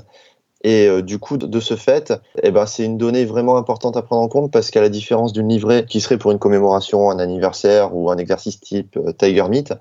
Et 0.62 0.86
euh, 0.86 1.02
du 1.02 1.18
coup, 1.18 1.36
de 1.36 1.60
ce 1.60 1.74
fait, 1.74 2.12
eh 2.42 2.50
ben, 2.50 2.66
c'est 2.66 2.84
une 2.84 2.96
donnée 2.96 3.24
vraiment 3.24 3.56
importante 3.56 3.96
à 3.96 4.02
prendre 4.02 4.22
en 4.22 4.28
compte 4.28 4.52
parce 4.52 4.70
qu'à 4.70 4.80
la 4.80 4.88
différence 4.88 5.32
d'une 5.32 5.48
livrée 5.48 5.84
qui 5.86 6.00
serait 6.00 6.18
pour 6.18 6.30
une 6.30 6.38
commémoration, 6.38 7.10
un 7.10 7.18
anniversaire 7.18 7.94
ou 7.96 8.10
un 8.10 8.16
exercice 8.16 8.60
type 8.60 8.96
euh, 8.96 9.12
Tiger 9.12 9.48
Meet, 9.48 9.74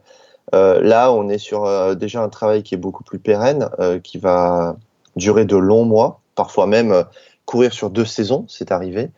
euh, 0.56 0.82
là, 0.82 1.12
on 1.14 1.30
est 1.30 1.38
sur 1.38 1.96
déjà 1.96 2.24
un 2.24 2.30
travail 2.30 2.64
qui 2.64 2.74
est 2.74 2.80
beaucoup 2.80 3.04
plus 3.04 3.20
pérenne, 3.20 3.70
qui 4.04 4.18
va 4.18 4.76
durer 5.16 5.46
de 5.46 5.56
longs 5.56 5.86
mois, 5.86 6.20
parfois 6.36 6.66
même 6.66 7.06
courir 7.46 7.72
sur 7.72 7.90
deux 7.90 8.06
saisons, 8.06 8.46
c'est 8.50 8.72
arrivé, 8.72 9.12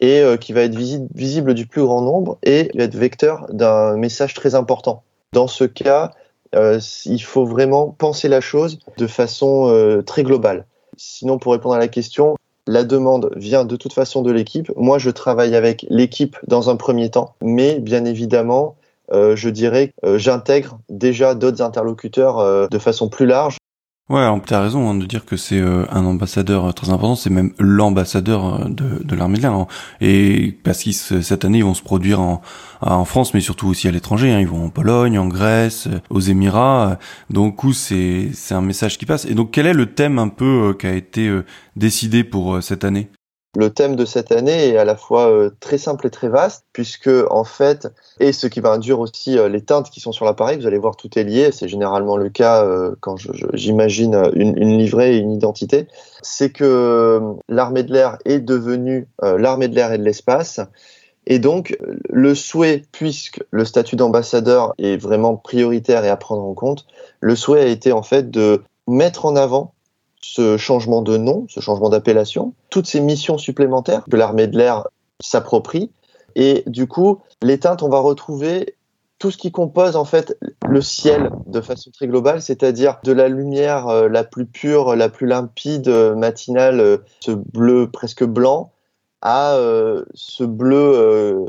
et 0.00 0.22
qui 0.40 0.54
va 0.54 0.62
être 0.62 0.74
visible 0.76 1.52
du 1.52 1.66
plus 1.66 1.82
grand 1.82 2.00
nombre 2.00 2.38
et 2.42 2.70
être 2.78 2.94
vecteur 2.94 3.46
d'un 3.50 3.96
message 3.96 4.32
très 4.32 4.54
important 4.54 5.02
dans 5.34 5.48
ce 5.48 5.64
cas, 5.64 6.12
il 6.54 7.22
faut 7.22 7.44
vraiment 7.44 7.88
penser 7.88 8.28
la 8.28 8.40
chose 8.40 8.78
de 8.96 9.06
façon 9.06 10.02
très 10.06 10.22
globale. 10.22 10.64
Sinon, 10.96 11.38
pour 11.38 11.52
répondre 11.52 11.74
à 11.74 11.78
la 11.78 11.88
question, 11.88 12.36
la 12.66 12.84
demande 12.84 13.30
vient 13.36 13.64
de 13.64 13.76
toute 13.76 13.92
façon 13.92 14.22
de 14.22 14.30
l'équipe. 14.30 14.70
Moi, 14.76 14.98
je 14.98 15.10
travaille 15.10 15.56
avec 15.56 15.86
l'équipe 15.88 16.36
dans 16.46 16.70
un 16.70 16.76
premier 16.76 17.10
temps, 17.10 17.34
mais 17.42 17.80
bien 17.80 18.04
évidemment, 18.04 18.76
euh, 19.12 19.34
je 19.36 19.48
dirais, 19.48 19.92
que 20.02 20.18
j'intègre 20.18 20.78
déjà 20.88 21.34
d'autres 21.34 21.62
interlocuteurs 21.62 22.68
de 22.68 22.78
façon 22.78 23.08
plus 23.08 23.26
large 23.26 23.56
Ouais, 24.12 24.28
tu 24.46 24.52
as 24.52 24.60
raison 24.60 24.90
hein, 24.90 24.94
de 24.94 25.06
dire 25.06 25.24
que 25.24 25.38
c'est 25.38 25.58
euh, 25.58 25.86
un 25.90 26.04
ambassadeur 26.04 26.66
euh, 26.66 26.72
très 26.72 26.90
important, 26.90 27.14
c'est 27.16 27.30
même 27.30 27.54
l'ambassadeur 27.58 28.44
euh, 28.44 28.68
de, 28.68 29.02
de 29.02 29.16
l'armée 29.16 29.38
de 29.38 29.42
l'air. 29.42 29.54
Hein. 29.54 29.66
Et 30.02 30.58
parce 30.64 30.80
qu'ils 30.80 30.92
cette 30.92 31.46
année 31.46 31.58
ils 31.58 31.64
vont 31.64 31.72
se 31.72 31.82
produire 31.82 32.20
en, 32.20 32.42
en 32.82 33.06
France, 33.06 33.32
mais 33.32 33.40
surtout 33.40 33.68
aussi 33.68 33.88
à 33.88 33.90
l'étranger. 33.90 34.30
Hein. 34.30 34.40
Ils 34.40 34.46
vont 34.46 34.66
en 34.66 34.68
Pologne, 34.68 35.18
en 35.18 35.28
Grèce, 35.28 35.88
aux 36.10 36.20
Émirats. 36.20 36.98
Donc 37.30 37.62
c'est 37.72 38.28
c'est 38.34 38.54
un 38.54 38.60
message 38.60 38.98
qui 38.98 39.06
passe. 39.06 39.24
Et 39.24 39.32
donc 39.32 39.50
quel 39.50 39.66
est 39.66 39.72
le 39.72 39.86
thème 39.86 40.18
un 40.18 40.28
peu 40.28 40.76
qui 40.78 40.86
a 40.86 40.92
été 40.92 41.34
décidé 41.76 42.22
pour 42.22 42.62
cette 42.62 42.84
année? 42.84 43.08
Le 43.56 43.70
thème 43.70 43.96
de 43.96 44.04
cette 44.06 44.32
année 44.32 44.68
est 44.68 44.76
à 44.78 44.84
la 44.84 44.96
fois 44.96 45.30
euh, 45.30 45.50
très 45.60 45.76
simple 45.76 46.06
et 46.06 46.10
très 46.10 46.28
vaste, 46.28 46.64
puisque 46.72 47.10
en 47.30 47.44
fait, 47.44 47.88
et 48.18 48.32
ce 48.32 48.46
qui 48.46 48.60
va 48.60 48.70
induire 48.70 48.98
aussi 48.98 49.38
euh, 49.38 49.48
les 49.48 49.60
teintes 49.60 49.90
qui 49.90 50.00
sont 50.00 50.12
sur 50.12 50.24
l'appareil, 50.24 50.58
vous 50.58 50.66
allez 50.66 50.78
voir 50.78 50.96
tout 50.96 51.18
est 51.18 51.24
lié, 51.24 51.50
c'est 51.52 51.68
généralement 51.68 52.16
le 52.16 52.30
cas 52.30 52.64
euh, 52.64 52.94
quand 53.00 53.16
j'imagine 53.52 54.14
une, 54.34 54.56
une, 54.56 54.78
livrée 54.78 55.16
et 55.16 55.18
une 55.18 55.32
identité, 55.32 55.86
c'est 56.22 56.50
que 56.50 57.20
l'armée 57.48 57.82
de 57.82 57.92
l'air 57.92 58.16
est 58.24 58.40
devenue 58.40 59.08
l'armée 59.20 59.68
de 59.68 59.74
l'air 59.74 59.92
et 59.92 59.98
de 59.98 60.04
l'espace, 60.04 60.60
et 61.26 61.38
donc, 61.38 61.76
le 62.10 62.34
souhait, 62.34 62.82
puisque 62.90 63.40
le 63.50 63.64
statut 63.64 63.94
d'ambassadeur 63.94 64.74
est 64.78 64.96
vraiment 64.96 65.36
prioritaire 65.36 66.04
et 66.04 66.08
à 66.08 66.16
prendre 66.16 66.42
en 66.42 66.54
compte, 66.54 66.86
le 67.20 67.36
souhait 67.36 67.60
a 67.60 67.66
été 67.66 67.92
en 67.92 68.02
fait 68.02 68.30
de 68.30 68.62
mettre 68.88 69.24
en 69.24 69.36
avant 69.36 69.72
ce 70.22 70.56
changement 70.56 71.02
de 71.02 71.16
nom, 71.16 71.46
ce 71.48 71.60
changement 71.60 71.90
d'appellation, 71.90 72.54
toutes 72.70 72.86
ces 72.86 73.00
missions 73.00 73.38
supplémentaires 73.38 74.04
que 74.10 74.16
l'armée 74.16 74.46
de 74.46 74.56
l'air 74.56 74.88
s'approprie. 75.20 75.90
Et 76.34 76.62
du 76.66 76.86
coup, 76.86 77.20
les 77.42 77.58
teintes, 77.58 77.82
on 77.82 77.88
va 77.88 77.98
retrouver 77.98 78.76
tout 79.18 79.30
ce 79.30 79.36
qui 79.36 79.52
compose 79.52 79.94
en 79.94 80.04
fait 80.04 80.36
le 80.66 80.80
ciel 80.80 81.30
de 81.46 81.60
façon 81.60 81.90
très 81.92 82.08
globale, 82.08 82.42
c'est-à-dire 82.42 82.98
de 83.04 83.12
la 83.12 83.28
lumière 83.28 83.86
euh, 83.88 84.08
la 84.08 84.24
plus 84.24 84.46
pure, 84.46 84.96
la 84.96 85.08
plus 85.08 85.28
limpide, 85.28 85.86
euh, 85.86 86.16
matinale, 86.16 86.80
euh, 86.80 86.96
ce 87.20 87.30
bleu 87.30 87.88
presque 87.88 88.24
blanc, 88.24 88.72
à 89.20 89.56
ce 90.14 90.42
bleu 90.42 91.46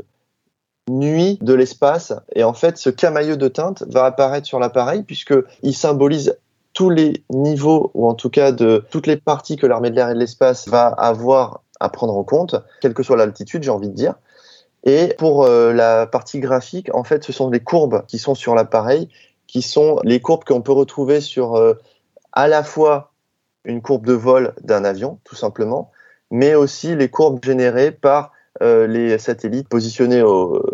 nuit 0.88 1.40
de 1.42 1.54
l'espace. 1.54 2.12
Et 2.36 2.44
en 2.44 2.52
fait, 2.52 2.78
ce 2.78 2.88
camailleux 2.88 3.36
de 3.36 3.48
teintes 3.48 3.82
va 3.88 4.04
apparaître 4.04 4.46
sur 4.46 4.60
l'appareil 4.60 5.02
puisque 5.02 5.34
il 5.64 5.74
symbolise 5.74 6.38
tous 6.74 6.90
les 6.90 7.24
niveaux, 7.30 7.90
ou 7.94 8.08
en 8.08 8.14
tout 8.14 8.30
cas 8.30 8.52
de 8.52 8.84
toutes 8.90 9.06
les 9.06 9.16
parties 9.16 9.56
que 9.56 9.66
l'armée 9.66 9.90
de 9.90 9.96
l'air 9.96 10.10
et 10.10 10.14
de 10.14 10.18
l'espace 10.18 10.68
va 10.68 10.88
avoir 10.88 11.62
à 11.80 11.88
prendre 11.88 12.16
en 12.16 12.24
compte, 12.24 12.56
quelle 12.80 12.94
que 12.94 13.02
soit 13.02 13.16
l'altitude, 13.16 13.62
j'ai 13.62 13.70
envie 13.70 13.88
de 13.88 13.94
dire. 13.94 14.14
Et 14.84 15.14
pour 15.16 15.44
euh, 15.44 15.72
la 15.72 16.06
partie 16.06 16.40
graphique, 16.40 16.94
en 16.94 17.04
fait, 17.04 17.24
ce 17.24 17.32
sont 17.32 17.48
les 17.48 17.60
courbes 17.60 18.04
qui 18.06 18.18
sont 18.18 18.34
sur 18.34 18.54
l'appareil, 18.54 19.08
qui 19.46 19.62
sont 19.62 19.98
les 20.04 20.20
courbes 20.20 20.44
qu'on 20.44 20.60
peut 20.60 20.72
retrouver 20.72 21.20
sur 21.20 21.56
euh, 21.56 21.74
à 22.32 22.48
la 22.48 22.62
fois 22.62 23.12
une 23.64 23.80
courbe 23.80 24.04
de 24.04 24.12
vol 24.12 24.54
d'un 24.62 24.84
avion, 24.84 25.18
tout 25.24 25.36
simplement, 25.36 25.90
mais 26.30 26.54
aussi 26.54 26.94
les 26.96 27.08
courbes 27.08 27.42
générées 27.42 27.92
par 27.92 28.32
euh, 28.62 28.86
les 28.86 29.18
satellites 29.18 29.68
positionnés 29.68 30.22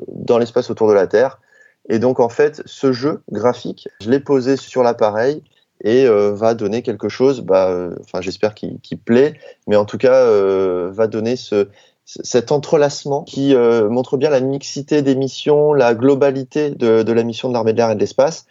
dans 0.09 0.39
l'espace 0.39 0.71
autour 0.71 0.89
de 0.89 0.95
la 0.95 1.07
Terre. 1.07 1.41
Et 1.89 1.99
donc, 1.99 2.21
en 2.21 2.29
fait, 2.29 2.63
ce 2.67 2.93
jeu 2.93 3.23
graphique, 3.31 3.89
je 4.01 4.11
l'ai 4.11 4.21
posé 4.21 4.57
sur 4.57 4.83
l'appareil 4.83 5.43
et 5.83 6.07
euh, 6.07 6.33
va 6.33 6.55
donner 6.55 6.83
quelque 6.83 7.09
chose, 7.09 7.41
bah, 7.41 7.69
euh, 7.71 7.95
enfin 8.01 8.21
j'espère 8.21 8.55
qu'il 8.55 8.99
plaît, 9.05 9.35
mais 9.67 9.77
en 9.77 9.85
tout 9.85 9.99
cas 9.99 10.15
euh, 10.15 10.91
va 10.93 11.07
donner 11.07 11.37
ce, 11.37 11.69
cet 12.05 12.53
entrelacement 12.53 13.23
qui 13.23 13.55
montre 13.55 14.17
bien 14.17 14.31
la 14.31 14.41
mixité 14.41 15.03
des 15.03 15.15
missions, 15.15 15.73
la 15.73 15.95
globalité 15.95 16.71
de, 16.71 17.03
de 17.03 17.13
la 17.13 17.23
mission 17.23 17.49
de 17.49 17.55
l'armée 17.55 17.73
de 17.73 17.79
l'air 17.79 17.91
et 17.91 17.95
de 17.95 18.01
l'espace 18.01 18.47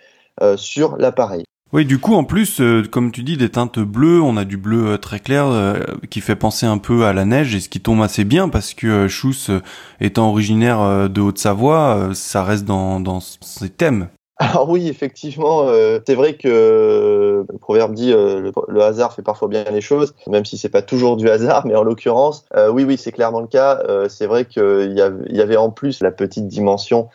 sur 0.56 0.96
l'appareil. 0.96 1.44
Oui, 1.72 1.86
du 1.86 2.00
coup, 2.00 2.16
en 2.16 2.24
plus, 2.24 2.62
euh, 2.62 2.84
comme 2.84 3.12
tu 3.12 3.22
dis, 3.22 3.38
des 3.38 3.50
teintes 3.50 3.78
bleues, 3.78 4.20
on 4.22 4.38
a 4.38 4.46
du 4.46 4.58
bleu 4.58 4.94
euh, 4.94 4.98
très 4.98 5.20
clair 5.20 5.46
euh, 5.46 5.80
qui 6.10 6.20
fait 6.20 6.36
penser 6.36 6.66
un 6.66 6.80
peu 6.80 7.06
à 7.06 7.14
la 7.14 7.26
neige 7.26 7.54
et 7.54 7.60
ce 7.60 7.70
qui 7.70 7.80
tombe 7.80 8.02
assez 8.02 8.24
bien 8.24 8.50
parce 8.50 8.74
que 8.74 9.08
Schuss, 9.08 9.52
étant 10.00 10.30
originaire 10.30 11.10
de 11.10 11.22
Haute-Savoie, 11.22 12.10
ça 12.16 12.44
reste 12.44 12.66
dans, 12.66 13.00
dans 13.00 13.20
ses 13.20 13.70
thèmes. 13.70 14.08
Alors 14.40 14.70
oui, 14.70 14.88
effectivement, 14.88 15.68
c'est 16.08 16.16
vrai 16.16 16.36
que 16.36 17.46
le 17.48 17.58
proverbe 17.60 17.94
dit 17.94 18.12
le, 18.14 18.82
hasard 18.82 19.14
fait 19.14 19.22
parfois 19.22 19.50
bien 19.50 19.66
les 19.66 19.82
choses, 19.82 20.16
même 20.28 20.46
si 20.46 20.58
c'est 20.58 20.70
pas 20.70 20.82
toujours 20.82 21.18
du 21.18 21.30
hasard, 21.30 21.68
mais 21.68 21.76
en 21.76 21.84
l'occurrence, 21.84 22.46
oui, 22.72 22.86
oui, 22.86 22.98
c'est 22.98 23.12
clairement 23.12 23.42
le 23.42 23.48
cas. 23.48 23.84
c'est 24.08 24.28
vrai 24.28 24.46
qu'il 24.46 24.94
y, 24.94 25.36
y, 25.36 25.42
avait 25.42 25.58
en 25.58 25.72
plus 25.72 26.02
la 26.02 26.12
petite 26.12 26.48
dimension 26.48 27.10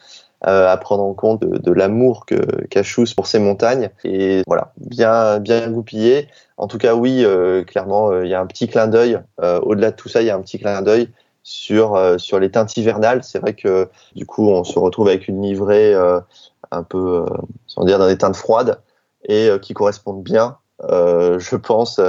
euh, 0.46 0.70
à 0.70 0.76
prendre 0.76 1.02
en 1.02 1.14
compte 1.14 1.40
de, 1.40 1.72
l'amour 1.72 2.26
que 2.26 2.34
qu'a 2.66 2.82
pour 3.16 3.26
ces 3.26 3.38
montagnes 3.38 3.88
et 4.04 4.42
voilà 4.46 4.72
bien 4.76 5.38
bien 5.38 5.70
goupillé. 5.70 6.28
En 6.58 6.66
tout 6.66 6.76
cas 6.76 6.94
oui 6.94 7.24
euh, 7.24 7.64
clairement 7.64 8.10
euh, 8.10 8.26
il 8.26 8.30
y 8.30 8.34
a 8.34 8.40
un 8.40 8.46
petit 8.46 8.68
clin 8.68 8.86
d'œil 8.86 9.20
au-delà 9.40 9.90
de 9.90 9.96
tout 9.96 10.10
ça 10.10 10.20
il 10.20 10.26
y 10.26 10.30
a 10.30 10.36
un 10.36 10.42
petit 10.42 10.58
clin 10.58 10.82
d'œil 10.82 11.08
sur 11.42 11.98
sur 12.18 12.38
les 12.38 12.50
teintes 12.50 12.76
hivernales. 12.76 13.24
C'est 13.24 13.38
vrai 13.38 13.54
que 13.54 13.88
du 14.16 14.26
coup 14.26 14.50
on 14.50 14.64
se 14.64 14.78
retrouve 14.78 15.08
avec 15.08 15.28
une 15.28 15.40
livrée 15.40 15.94
un 16.74 16.82
peu 16.82 17.24
sans 17.66 17.84
dire 17.84 17.98
dans 17.98 18.06
des 18.06 18.18
teintes 18.18 18.36
froides 18.36 18.80
et 19.28 19.50
qui 19.62 19.74
correspondent 19.74 20.22
bien 20.22 20.56
je 20.80 21.56
pense 21.56 22.00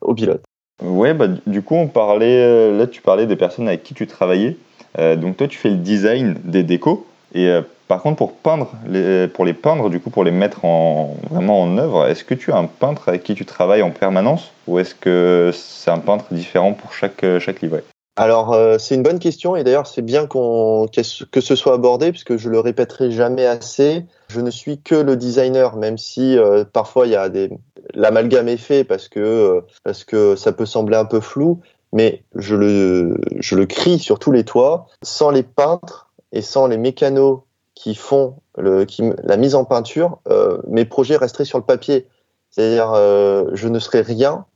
aux 0.00 0.14
pilotes. 0.14 0.42
Ouais, 0.82 1.14
bah, 1.14 1.28
du 1.46 1.62
coup, 1.62 1.76
on 1.76 1.86
parlait, 1.86 2.76
là, 2.76 2.86
tu 2.86 3.00
parlais 3.00 3.26
des 3.26 3.36
personnes 3.36 3.68
avec 3.68 3.82
qui 3.82 3.94
tu 3.94 4.06
travaillais. 4.06 4.56
donc, 4.98 5.36
toi, 5.36 5.48
tu 5.48 5.58
fais 5.58 5.70
le 5.70 5.76
design 5.76 6.36
des 6.44 6.62
décos. 6.62 7.06
Et 7.34 7.48
euh, 7.48 7.62
par 7.88 8.00
contre, 8.00 8.16
pour 8.16 8.32
peindre, 8.32 8.70
les, 8.88 9.28
pour 9.28 9.44
les 9.44 9.52
peindre, 9.52 9.90
du 9.90 10.00
coup, 10.00 10.10
pour 10.10 10.24
les 10.24 10.30
mettre 10.30 10.64
en, 10.64 11.16
vraiment 11.30 11.60
en 11.60 11.76
œuvre, 11.76 12.06
est-ce 12.06 12.24
que 12.24 12.34
tu 12.34 12.52
as 12.52 12.56
un 12.56 12.66
peintre 12.66 13.08
avec 13.08 13.24
qui 13.24 13.34
tu 13.34 13.44
travailles 13.44 13.82
en 13.82 13.90
permanence? 13.90 14.52
Ou 14.66 14.78
est-ce 14.78 14.94
que 14.94 15.50
c'est 15.52 15.90
un 15.90 15.98
peintre 15.98 16.26
différent 16.30 16.72
pour 16.72 16.92
chaque, 16.94 17.24
chaque 17.40 17.60
livret? 17.60 17.84
Alors 18.16 18.52
euh, 18.52 18.78
c'est 18.78 18.94
une 18.94 19.02
bonne 19.02 19.18
question 19.18 19.56
et 19.56 19.64
d'ailleurs 19.64 19.86
c'est 19.86 20.02
bien 20.02 20.26
qu'on 20.26 20.86
que 20.86 21.40
ce 21.40 21.56
soit 21.56 21.74
abordé 21.74 22.10
puisque 22.12 22.36
je 22.36 22.48
le 22.48 22.60
répéterai 22.60 23.10
jamais 23.10 23.46
assez. 23.46 24.06
Je 24.28 24.40
ne 24.40 24.50
suis 24.50 24.80
que 24.80 24.94
le 24.94 25.16
designer 25.16 25.76
même 25.76 25.98
si 25.98 26.38
euh, 26.38 26.64
parfois 26.64 27.06
il 27.06 27.12
y 27.12 27.16
a 27.16 27.28
des 27.28 27.50
l'amalgame 27.92 28.48
est 28.48 28.56
fait 28.56 28.84
parce 28.84 29.08
que 29.08 29.62
parce 29.82 30.04
que 30.04 30.36
ça 30.36 30.52
peut 30.52 30.66
sembler 30.66 30.96
un 30.96 31.04
peu 31.04 31.20
flou 31.20 31.60
mais 31.92 32.22
je 32.36 32.54
le 32.54 33.18
je 33.40 33.56
le 33.56 33.66
crie 33.66 33.98
sur 33.98 34.18
tous 34.18 34.30
les 34.30 34.44
toits 34.44 34.86
sans 35.02 35.30
les 35.30 35.42
peintres 35.42 36.10
et 36.32 36.42
sans 36.42 36.66
les 36.68 36.76
mécanos 36.76 37.40
qui 37.74 37.94
font 37.94 38.36
le, 38.56 38.84
qui, 38.84 39.02
la 39.22 39.36
mise 39.36 39.54
en 39.54 39.64
peinture, 39.64 40.18
euh, 40.28 40.58
mes 40.68 40.84
projets 40.84 41.16
resteraient 41.16 41.44
sur 41.44 41.58
le 41.58 41.64
papier. 41.64 42.08
C'est-à-dire, 42.50 42.92
euh, 42.94 43.50
je 43.52 43.68
ne 43.68 43.78
serais 43.78 44.00
rien 44.00 44.46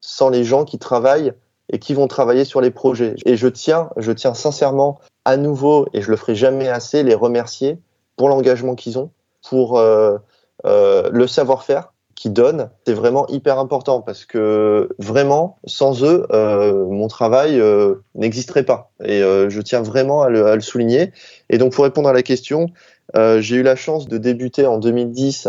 sans 0.00 0.28
les 0.28 0.44
gens 0.44 0.64
qui 0.64 0.78
travaillent 0.78 1.32
et 1.72 1.78
qui 1.78 1.94
vont 1.94 2.06
travailler 2.06 2.44
sur 2.44 2.60
les 2.60 2.70
projets. 2.70 3.14
Et 3.24 3.36
je 3.36 3.48
tiens, 3.48 3.90
je 3.96 4.12
tiens 4.12 4.34
sincèrement 4.34 5.00
à 5.24 5.36
nouveau, 5.36 5.86
et 5.92 6.02
je 6.02 6.10
le 6.10 6.16
ferai 6.16 6.34
jamais 6.34 6.68
assez, 6.68 7.02
les 7.02 7.14
remercier 7.14 7.78
pour 8.16 8.28
l'engagement 8.28 8.74
qu'ils 8.74 8.98
ont, 8.98 9.10
pour 9.48 9.78
euh, 9.78 10.18
euh 10.66 11.08
le 11.12 11.26
savoir-faire, 11.26 11.94
qui 12.14 12.30
donnent, 12.30 12.70
c'est 12.86 12.94
vraiment 12.94 13.26
hyper 13.28 13.58
important 13.58 14.00
parce 14.00 14.24
que 14.24 14.88
vraiment, 14.98 15.58
sans 15.66 16.04
eux, 16.04 16.26
euh, 16.32 16.86
mon 16.86 17.08
travail 17.08 17.60
euh, 17.60 17.96
n'existerait 18.14 18.62
pas. 18.62 18.90
Et 19.04 19.22
euh, 19.22 19.50
je 19.50 19.60
tiens 19.60 19.82
vraiment 19.82 20.22
à 20.22 20.30
le, 20.30 20.46
à 20.46 20.54
le, 20.54 20.60
souligner. 20.60 21.12
Et 21.50 21.58
donc, 21.58 21.72
pour 21.72 21.84
répondre 21.84 22.08
à 22.08 22.12
la 22.12 22.22
question, 22.22 22.70
euh, 23.16 23.40
j'ai 23.40 23.56
eu 23.56 23.62
la 23.62 23.76
chance 23.76 24.08
de 24.08 24.18
débuter 24.18 24.66
en 24.66 24.78
2010 24.78 25.48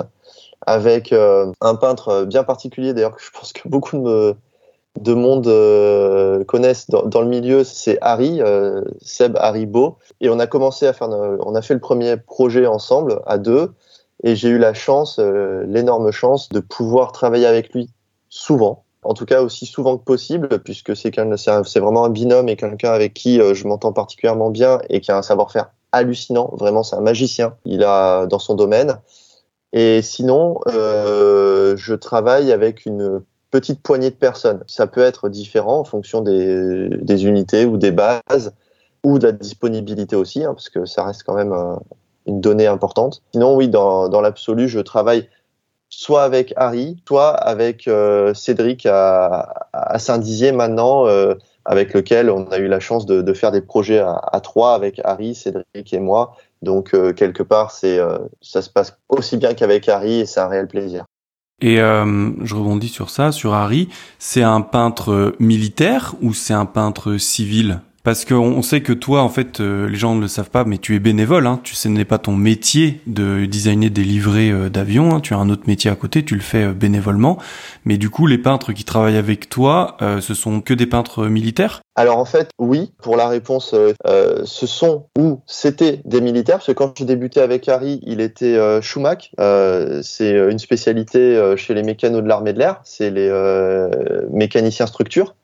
avec 0.67 1.13
un 1.13 1.75
peintre 1.75 2.25
bien 2.25 2.43
particulier, 2.43 2.93
d'ailleurs, 2.93 3.15
que 3.15 3.21
je 3.21 3.29
pense 3.29 3.53
que 3.53 3.67
beaucoup 3.69 3.99
de, 3.99 4.35
de 4.99 5.13
monde 5.13 5.45
connaissent 6.45 6.89
dans, 6.89 7.03
dans, 7.03 7.21
le 7.21 7.27
milieu, 7.27 7.63
c'est 7.63 7.97
Harry, 8.01 8.41
Seb 9.01 9.37
Haribo. 9.37 9.97
Et 10.21 10.29
on 10.29 10.39
a 10.39 10.47
commencé 10.47 10.87
à 10.87 10.93
faire, 10.93 11.09
on 11.09 11.55
a 11.55 11.61
fait 11.61 11.73
le 11.73 11.79
premier 11.79 12.17
projet 12.17 12.65
ensemble 12.65 13.21
à 13.25 13.37
deux. 13.37 13.71
Et 14.23 14.35
j'ai 14.35 14.49
eu 14.49 14.57
la 14.57 14.73
chance, 14.73 15.19
euh, 15.19 15.63
l'énorme 15.67 16.11
chance 16.11 16.49
de 16.49 16.59
pouvoir 16.59 17.11
travailler 17.11 17.45
avec 17.45 17.73
lui 17.73 17.89
souvent, 18.29 18.83
en 19.03 19.13
tout 19.13 19.25
cas 19.25 19.41
aussi 19.41 19.65
souvent 19.65 19.97
que 19.97 20.03
possible, 20.03 20.59
puisque 20.59 20.95
c'est 20.95 21.13
c'est 21.65 21.79
vraiment 21.79 22.05
un 22.05 22.09
binôme 22.09 22.49
et 22.49 22.55
quelqu'un 22.55 22.91
avec 22.91 23.13
qui 23.13 23.39
euh, 23.39 23.53
je 23.53 23.67
m'entends 23.67 23.93
particulièrement 23.93 24.49
bien 24.49 24.79
et 24.89 25.01
qui 25.01 25.11
a 25.11 25.17
un 25.17 25.21
savoir-faire 25.21 25.71
hallucinant. 25.91 26.49
Vraiment, 26.53 26.83
c'est 26.83 26.95
un 26.95 27.01
magicien. 27.01 27.55
Il 27.65 27.83
a 27.83 28.25
dans 28.25 28.39
son 28.39 28.55
domaine. 28.55 28.99
Et 29.73 30.01
sinon, 30.01 30.59
euh, 30.67 31.75
je 31.77 31.93
travaille 31.93 32.51
avec 32.51 32.85
une 32.85 33.21
petite 33.55 33.81
poignée 33.81 34.09
de 34.09 34.15
personnes. 34.15 34.61
Ça 34.67 34.85
peut 34.85 34.99
être 34.99 35.29
différent 35.29 35.79
en 35.79 35.85
fonction 35.85 36.19
des, 36.19 37.25
unités 37.25 37.63
ou 37.63 37.77
des 37.77 37.91
bases 37.91 38.53
ou 39.01 39.17
de 39.17 39.27
la 39.27 39.31
disponibilité 39.31 40.17
aussi, 40.17 40.43
hein, 40.43 40.53
parce 40.53 40.67
que 40.67 40.85
ça 40.85 41.05
reste 41.05 41.23
quand 41.23 41.35
même 41.35 41.55
une 42.25 42.41
donnée 42.41 42.67
importante. 42.67 43.21
Sinon, 43.31 43.55
oui, 43.55 43.69
dans, 43.69 44.19
l'absolu, 44.19 44.67
je 44.67 44.81
travaille 44.81 45.29
soit 45.87 46.23
avec 46.23 46.53
Harry, 46.57 46.97
soit 47.07 47.29
avec 47.29 47.87
euh, 47.87 48.33
Cédric 48.33 48.85
à, 48.85 49.69
Saint-Dizier 49.99 50.51
maintenant, 50.51 51.07
euh, 51.07 51.35
avec 51.63 51.93
lequel 51.93 52.29
on 52.29 52.47
a 52.47 52.57
eu 52.57 52.67
la 52.67 52.81
chance 52.81 53.05
de, 53.05 53.21
de 53.21 53.33
faire 53.33 53.53
des 53.53 53.61
projets 53.61 53.99
à, 53.99 54.19
à, 54.33 54.41
trois 54.41 54.73
avec 54.73 54.99
Harry, 55.05 55.33
Cédric 55.33 55.93
et 55.93 55.99
moi. 55.99 56.35
Donc 56.61 56.93
euh, 56.93 57.13
quelque 57.13 57.43
part, 57.43 57.71
c'est 57.71 57.99
ça 58.41 58.61
se 58.61 58.69
passe 58.69 58.97
aussi 59.07 59.37
bien 59.37 59.53
qu'avec 59.53 59.87
Harry 59.87 60.19
et 60.19 60.25
c'est 60.25 60.41
un 60.41 60.49
réel 60.49 60.67
plaisir. 60.67 61.05
Et 61.61 61.77
je 61.77 62.55
rebondis 62.55 62.89
sur 62.89 63.09
ça, 63.09 63.31
sur 63.31 63.53
Harry. 63.53 63.89
C'est 64.19 64.43
un 64.43 64.61
peintre 64.61 65.35
militaire 65.39 66.15
ou 66.21 66.33
c'est 66.33 66.53
un 66.53 66.65
peintre 66.65 67.17
civil? 67.17 67.79
Parce 68.05 68.23
qu'on 68.23 68.61
sait 68.61 68.81
que 68.81 68.93
toi, 68.93 69.23
en 69.23 69.29
fait, 69.29 69.59
euh, 69.59 69.89
les 69.89 69.97
gens 69.97 70.13
ne 70.13 70.21
le 70.21 70.27
savent 70.27 70.51
pas, 70.51 70.63
mais 70.63 70.77
tu 70.77 70.95
es 70.95 70.99
bénévole. 70.99 71.47
Hein. 71.47 71.59
Tu 71.63 71.73
sais, 71.73 71.89
ce 71.89 71.93
n'est 71.93 72.05
pas 72.05 72.19
ton 72.19 72.33
métier 72.33 73.01
de 73.07 73.45
designer 73.45 73.89
des 73.89 74.03
livrets 74.03 74.51
euh, 74.51 74.69
d'avions. 74.69 75.15
Hein. 75.15 75.21
Tu 75.21 75.33
as 75.33 75.37
un 75.37 75.49
autre 75.49 75.63
métier 75.65 75.89
à 75.89 75.95
côté, 75.95 76.23
tu 76.23 76.35
le 76.35 76.41
fais 76.41 76.65
euh, 76.65 76.73
bénévolement. 76.73 77.39
Mais 77.83 77.97
du 77.97 78.11
coup, 78.11 78.27
les 78.27 78.37
peintres 78.37 78.73
qui 78.73 78.83
travaillent 78.83 79.17
avec 79.17 79.49
toi, 79.49 79.97
ce 79.99 80.33
sont 80.33 80.61
que 80.61 80.73
des 80.73 80.85
peintres 80.85 81.25
militaires? 81.25 81.81
Alors 81.95 82.17
en 82.17 82.25
fait, 82.25 82.49
oui. 82.59 82.91
Pour 83.01 83.15
la 83.15 83.27
réponse, 83.27 83.73
ce 84.05 84.67
sont 84.67 85.07
ou 85.17 85.41
c'était 85.45 86.01
des 86.05 86.21
militaires. 86.21 86.57
Parce 86.57 86.67
que 86.67 86.71
quand 86.73 86.97
j'ai 86.97 87.05
débuté 87.05 87.41
avec 87.41 87.67
Harry, 87.69 87.99
il 88.03 88.21
était 88.21 88.55
euh, 88.55 88.81
c'est 90.03 90.31
une 90.31 90.59
spécialité 90.59 91.53
chez 91.57 91.73
les 91.73 91.83
mécanos 91.83 92.23
de 92.23 92.27
l'armée 92.27 92.53
de 92.53 92.59
l'air. 92.59 92.81
C'est 92.83 93.11
les 93.11 93.31
mécaniciens 94.29 94.87
structures. 94.87 95.35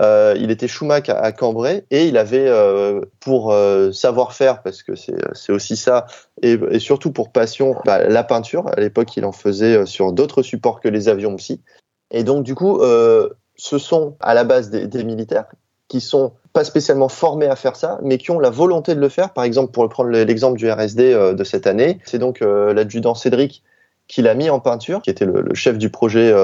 Euh, 0.00 0.34
il 0.38 0.50
était 0.50 0.68
Schumacher 0.68 1.12
à, 1.12 1.32
Cambrai 1.32 1.86
et 1.90 2.06
il 2.06 2.18
avait 2.18 2.46
euh, 2.46 3.00
pour 3.20 3.52
euh, 3.52 3.92
savoir-faire 3.92 4.62
parce 4.62 4.82
que 4.82 4.92
c'est 4.94 5.52
aussi 5.52 5.76
ça 5.76 6.06
et, 6.42 6.58
et, 6.70 6.78
surtout 6.78 7.12
pour 7.12 7.32
passion 7.32 7.76
bah, 7.84 8.06
la 8.06 8.22
peinture. 8.22 8.68
À 8.76 8.80
l'époque, 8.80 9.16
il 9.16 9.24
en 9.24 9.32
faisait 9.32 9.78
euh, 9.78 9.86
sur 9.86 10.12
d'autres 10.12 10.42
supports 10.42 10.80
que 10.80 10.88
les 10.88 11.08
avions 11.08 11.34
aussi. 11.34 11.62
Et 12.10 12.24
donc 12.24 12.44
du 12.44 12.54
coup, 12.54 12.80
euh, 12.80 13.30
ce 13.56 13.78
sont 13.78 14.16
à 14.20 14.34
la 14.34 14.44
base 14.44 14.68
des, 14.70 14.86
des, 14.86 15.02
militaires 15.02 15.46
qui 15.88 16.00
sont 16.00 16.32
pas 16.52 16.64
spécialement 16.64 17.08
formés 17.08 17.46
à 17.46 17.56
faire 17.56 17.76
ça, 17.76 17.98
mais 18.02 18.18
qui 18.18 18.30
ont 18.30 18.38
la 18.38 18.50
volonté 18.50 18.94
de 18.94 19.00
le 19.00 19.08
faire. 19.08 19.32
Par 19.32 19.44
exemple, 19.44 19.72
pour 19.72 19.88
prendre 19.88 20.10
l'exemple 20.10 20.58
du 20.58 20.70
RSD 20.70 21.32
de 21.34 21.44
cette 21.44 21.66
année, 21.66 22.00
c'est 22.04 22.18
donc 22.18 22.40
l'adjudant 22.40 23.14
Cédric 23.14 23.62
qui 24.08 24.20
l'a 24.20 24.34
mis 24.34 24.50
en 24.50 24.58
peinture, 24.58 25.00
qui 25.00 25.10
était 25.10 25.26
le, 25.26 25.42
le 25.42 25.54
chef 25.54 25.78
du 25.78 25.88
projet 25.90 26.34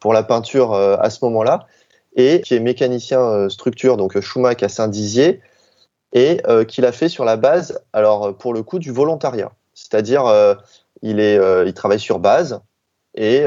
pour 0.00 0.14
la 0.14 0.22
peinture 0.22 0.72
à 0.72 1.10
ce 1.10 1.22
moment-là 1.26 1.66
et 2.16 2.40
qui 2.40 2.54
est 2.54 2.60
mécanicien 2.60 3.20
euh, 3.20 3.48
structure, 3.48 3.96
donc 3.96 4.16
euh, 4.16 4.20
Schumacher 4.20 4.64
à 4.64 4.68
Saint-Dizier, 4.68 5.40
et 6.12 6.40
euh, 6.48 6.64
qu'il 6.64 6.84
a 6.86 6.92
fait 6.92 7.08
sur 7.08 7.24
la 7.24 7.36
base, 7.36 7.80
alors 7.92 8.36
pour 8.36 8.54
le 8.54 8.62
coup, 8.62 8.78
du 8.78 8.90
volontariat. 8.90 9.52
C'est-à-dire, 9.74 10.24
il, 11.02 11.20
est, 11.20 11.38
il 11.66 11.74
travaille 11.74 12.00
sur 12.00 12.18
base 12.18 12.60
et 13.14 13.44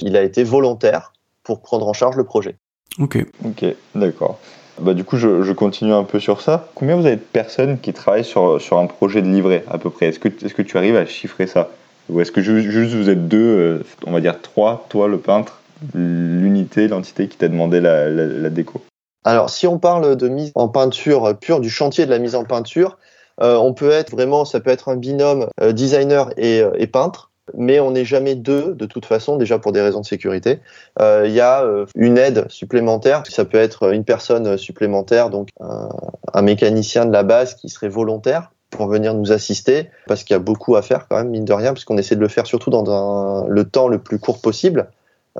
il 0.00 0.16
a 0.16 0.22
été 0.22 0.44
volontaire 0.44 1.12
pour 1.42 1.60
prendre 1.60 1.88
en 1.88 1.92
charge 1.92 2.14
le 2.14 2.22
projet. 2.22 2.54
Ok. 3.00 3.18
Ok, 3.44 3.64
d'accord. 3.96 4.38
Bah, 4.78 4.94
du 4.94 5.02
coup, 5.02 5.16
je, 5.16 5.42
je, 5.42 5.52
continue 5.52 5.92
un 5.92 6.04
peu 6.04 6.20
sur 6.20 6.40
ça. 6.40 6.68
Combien 6.76 6.94
vous 6.94 7.04
avez 7.04 7.16
de 7.16 7.20
personnes 7.20 7.80
qui 7.80 7.92
travaillent 7.92 8.24
sur, 8.24 8.60
sur 8.60 8.78
un 8.78 8.86
projet 8.86 9.22
de 9.22 9.28
livret 9.28 9.64
à 9.68 9.78
peu 9.78 9.90
près? 9.90 10.06
Est-ce 10.06 10.20
que, 10.20 10.28
est 10.28 10.54
que 10.54 10.62
tu 10.62 10.78
arrives 10.78 10.96
à 10.96 11.04
chiffrer 11.04 11.48
ça? 11.48 11.70
Ou 12.08 12.20
est-ce 12.20 12.30
que 12.30 12.40
juste 12.40 12.94
vous 12.94 13.08
êtes 13.08 13.26
deux, 13.26 13.84
on 14.06 14.12
va 14.12 14.20
dire 14.20 14.40
trois, 14.40 14.86
toi 14.88 15.08
le 15.08 15.18
peintre, 15.18 15.61
l'unité, 15.94 16.88
l'entité 16.88 17.28
qui 17.28 17.36
t'a 17.36 17.48
demandé 17.48 17.80
la, 17.80 18.50
déco 18.50 18.82
Alors, 19.24 19.50
si 19.50 19.66
on 19.66 19.78
parle 19.78 20.16
de 20.16 20.28
mise 20.28 20.52
en 20.54 20.68
peinture 20.68 21.38
pure, 21.38 21.60
du 21.60 21.70
chantier 21.70 22.06
de 22.06 22.10
la 22.10 22.18
mise 22.18 22.34
en 22.34 22.44
peinture, 22.44 22.98
euh, 23.40 23.56
on 23.56 23.72
peut 23.72 23.90
être 23.90 24.10
vraiment, 24.10 24.44
ça 24.44 24.60
peut 24.60 24.70
être 24.70 24.88
un 24.88 24.96
binôme 24.96 25.48
euh, 25.60 25.72
designer 25.72 26.30
et, 26.36 26.60
euh, 26.60 26.70
et, 26.76 26.86
peintre, 26.86 27.30
mais 27.56 27.80
on 27.80 27.90
n'est 27.90 28.04
jamais 28.04 28.34
deux 28.34 28.74
de 28.74 28.86
toute 28.86 29.06
façon, 29.06 29.36
déjà 29.36 29.58
pour 29.58 29.72
des 29.72 29.80
raisons 29.80 30.00
de 30.00 30.06
sécurité. 30.06 30.60
Il 31.00 31.32
y 31.32 31.40
a 31.40 31.64
une 31.96 32.18
aide 32.18 32.46
supplémentaire, 32.48 33.24
ça 33.28 33.44
peut 33.44 33.58
être 33.58 33.92
une 33.92 34.04
personne 34.04 34.56
supplémentaire, 34.56 35.28
donc 35.30 35.48
un, 35.60 36.42
mécanicien 36.42 37.04
de 37.04 37.12
la 37.12 37.24
base 37.24 37.54
qui 37.54 37.68
serait 37.68 37.88
volontaire 37.88 38.52
pour 38.70 38.86
venir 38.86 39.12
nous 39.12 39.32
assister, 39.32 39.90
parce 40.06 40.24
qu'il 40.24 40.34
y 40.34 40.36
a 40.36 40.40
beaucoup 40.40 40.76
à 40.76 40.82
faire 40.82 41.06
quand 41.08 41.16
même, 41.16 41.28
mine 41.28 41.44
de 41.44 41.52
rien, 41.52 41.72
parce 41.72 41.84
qu'on 41.84 41.98
essaie 41.98 42.16
de 42.16 42.20
le 42.20 42.28
faire 42.28 42.46
surtout 42.46 42.70
dans 42.70 43.46
le 43.46 43.64
temps 43.64 43.88
le 43.88 43.98
plus 43.98 44.18
court 44.18 44.40
possible. 44.40 44.88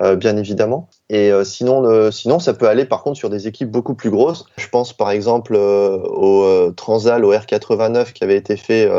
Euh, 0.00 0.16
bien 0.16 0.38
évidemment. 0.38 0.88
Et 1.10 1.30
euh, 1.30 1.44
sinon, 1.44 1.84
euh, 1.84 2.10
sinon, 2.10 2.38
ça 2.38 2.54
peut 2.54 2.66
aller 2.66 2.86
par 2.86 3.02
contre 3.02 3.18
sur 3.18 3.28
des 3.28 3.46
équipes 3.46 3.70
beaucoup 3.70 3.94
plus 3.94 4.08
grosses. 4.08 4.46
Je 4.56 4.66
pense 4.68 4.94
par 4.94 5.10
exemple 5.10 5.54
au 5.54 6.72
Transal, 6.72 7.24
au 7.26 7.34
R89 7.34 8.12
qui 8.12 8.24
avait 8.24 8.36
été 8.36 8.56
fait 8.56 8.90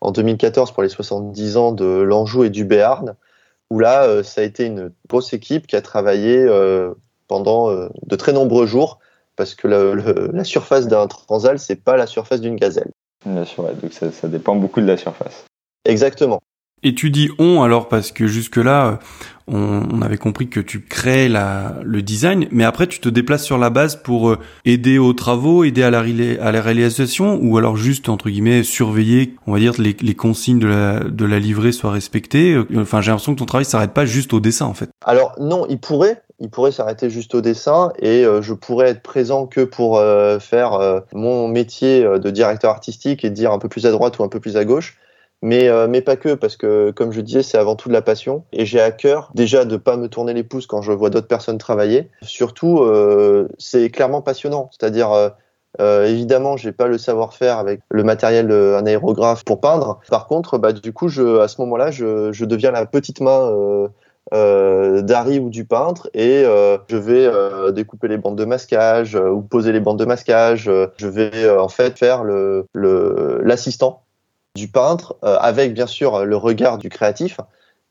en 0.00 0.12
2014 0.12 0.72
pour 0.72 0.82
les 0.82 0.88
70 0.88 1.56
ans 1.58 1.72
de 1.72 1.84
l'Anjou 1.84 2.44
et 2.44 2.50
du 2.50 2.64
Béarn, 2.64 3.16
où 3.70 3.78
là, 3.78 4.22
ça 4.22 4.40
a 4.40 4.44
été 4.44 4.64
une 4.64 4.92
grosse 5.08 5.34
équipe 5.34 5.66
qui 5.66 5.76
a 5.76 5.82
travaillé 5.82 6.46
pendant 7.28 7.70
de 7.70 8.16
très 8.16 8.32
nombreux 8.32 8.66
jours, 8.66 8.98
parce 9.36 9.54
que 9.54 9.68
la 9.68 10.44
surface 10.44 10.88
d'un 10.88 11.06
Transal, 11.06 11.58
c'est 11.58 11.76
pas 11.76 11.96
la 11.96 12.06
surface 12.06 12.40
d'une 12.40 12.56
gazelle. 12.56 12.90
Bien 13.26 13.44
sûr, 13.44 13.64
donc 13.64 13.92
ça, 13.92 14.10
ça 14.10 14.28
dépend 14.28 14.56
beaucoup 14.56 14.80
de 14.80 14.86
la 14.86 14.96
surface. 14.96 15.44
Exactement. 15.84 16.40
Et 16.82 16.94
tu 16.94 17.10
dis 17.10 17.28
on 17.38 17.62
alors 17.62 17.88
parce 17.88 18.10
que 18.10 18.26
jusque-là, 18.26 19.00
on, 19.46 19.82
on, 19.92 20.02
avait 20.02 20.16
compris 20.16 20.48
que 20.48 20.60
tu 20.60 20.80
crées 20.80 21.28
la, 21.28 21.74
le 21.82 22.00
design, 22.02 22.46
mais 22.50 22.64
après 22.64 22.86
tu 22.86 23.00
te 23.00 23.08
déplaces 23.08 23.44
sur 23.44 23.58
la 23.58 23.68
base 23.68 23.96
pour 23.96 24.30
euh, 24.30 24.38
aider 24.64 24.98
aux 24.98 25.12
travaux, 25.12 25.64
aider 25.64 25.82
à 25.82 25.90
la, 25.90 26.00
réalisation, 26.00 27.38
ou 27.42 27.58
alors 27.58 27.76
juste 27.76 28.08
entre 28.08 28.30
guillemets 28.30 28.62
surveiller, 28.62 29.34
on 29.46 29.52
va 29.52 29.58
dire 29.58 29.74
les, 29.78 29.96
les 30.00 30.14
consignes 30.14 30.58
de 30.58 30.68
la, 30.68 31.00
de 31.00 31.24
la 31.24 31.38
livrée 31.38 31.72
soient 31.72 31.90
respectées. 31.90 32.54
Euh, 32.54 32.64
enfin, 32.76 33.00
j'ai 33.00 33.10
l'impression 33.10 33.34
que 33.34 33.40
ton 33.40 33.46
travail 33.46 33.64
s'arrête 33.64 33.92
pas 33.92 34.06
juste 34.06 34.32
au 34.32 34.40
dessin 34.40 34.66
en 34.66 34.74
fait. 34.74 34.88
Alors 35.04 35.34
non, 35.38 35.66
il 35.68 35.78
pourrait, 35.78 36.22
il 36.38 36.48
pourrait 36.48 36.72
s'arrêter 36.72 37.10
juste 37.10 37.34
au 37.34 37.42
dessin 37.42 37.92
et 37.98 38.24
euh, 38.24 38.40
je 38.40 38.54
pourrais 38.54 38.88
être 38.88 39.02
présent 39.02 39.46
que 39.46 39.64
pour 39.64 40.00
faire 40.40 41.02
mon 41.12 41.48
métier 41.48 42.02
de 42.02 42.30
directeur 42.30 42.70
artistique 42.70 43.24
et 43.24 43.30
dire 43.30 43.52
un 43.52 43.58
peu 43.58 43.68
plus 43.68 43.84
à 43.84 43.90
droite 43.90 44.18
ou 44.18 44.24
un 44.24 44.28
peu 44.28 44.40
plus 44.40 44.56
à 44.56 44.64
gauche 44.64 44.96
mais 45.42 45.68
euh, 45.68 45.86
mais 45.88 46.00
pas 46.02 46.16
que 46.16 46.34
parce 46.34 46.56
que 46.56 46.90
comme 46.90 47.12
je 47.12 47.20
disais 47.20 47.42
c'est 47.42 47.58
avant 47.58 47.76
tout 47.76 47.88
de 47.88 47.94
la 47.94 48.02
passion. 48.02 48.44
Et 48.52 48.66
j'ai 48.66 48.80
à 48.80 48.90
cœur 48.90 49.30
déjà 49.34 49.64
de 49.64 49.76
pas 49.76 49.96
me 49.96 50.08
tourner 50.08 50.34
les 50.34 50.44
pouces 50.44 50.66
quand 50.66 50.82
je 50.82 50.92
vois 50.92 51.10
d'autres 51.10 51.28
personnes 51.28 51.58
travailler. 51.58 52.10
Surtout 52.22 52.80
euh, 52.80 53.48
c'est 53.58 53.90
clairement 53.90 54.22
passionnant. 54.22 54.70
C'est-à-dire 54.72 55.12
euh, 55.12 55.30
euh, 55.80 56.06
évidemment, 56.06 56.56
j'ai 56.56 56.72
pas 56.72 56.88
le 56.88 56.98
savoir-faire 56.98 57.58
avec 57.58 57.80
le 57.90 58.02
matériel 58.02 58.48
d'un 58.48 58.84
aérographe 58.86 59.44
pour 59.44 59.60
peindre. 59.60 60.00
Par 60.08 60.26
contre, 60.26 60.58
bah, 60.58 60.72
du 60.72 60.92
coup, 60.92 61.08
je, 61.08 61.38
à 61.38 61.48
ce 61.48 61.60
moment-là, 61.60 61.90
je, 61.90 62.32
je 62.32 62.44
deviens 62.44 62.72
la 62.72 62.86
petite 62.86 63.20
main 63.20 63.48
euh, 63.52 63.88
euh, 64.32 65.02
d'Harry 65.02 65.38
ou 65.38 65.48
du 65.48 65.64
peintre. 65.64 66.10
Et 66.12 66.42
euh, 66.44 66.78
je 66.88 66.96
vais 66.96 67.24
euh, 67.24 67.70
découper 67.70 68.08
les 68.08 68.18
bandes 68.18 68.36
de 68.36 68.44
masquage 68.44 69.14
ou 69.14 69.42
poser 69.42 69.72
les 69.72 69.80
bandes 69.80 69.98
de 69.98 70.04
masquage. 70.04 70.70
je 70.96 71.06
vais 71.06 71.48
en 71.48 71.68
fait 71.68 71.98
faire 71.98 72.24
l'assistant 72.74 74.02
du 74.56 74.68
peintre, 74.68 75.16
euh, 75.24 75.36
avec 75.40 75.74
bien 75.74 75.86
sûr 75.86 76.24
le 76.24 76.36
regard 76.36 76.78
du 76.78 76.88
créatif, 76.88 77.38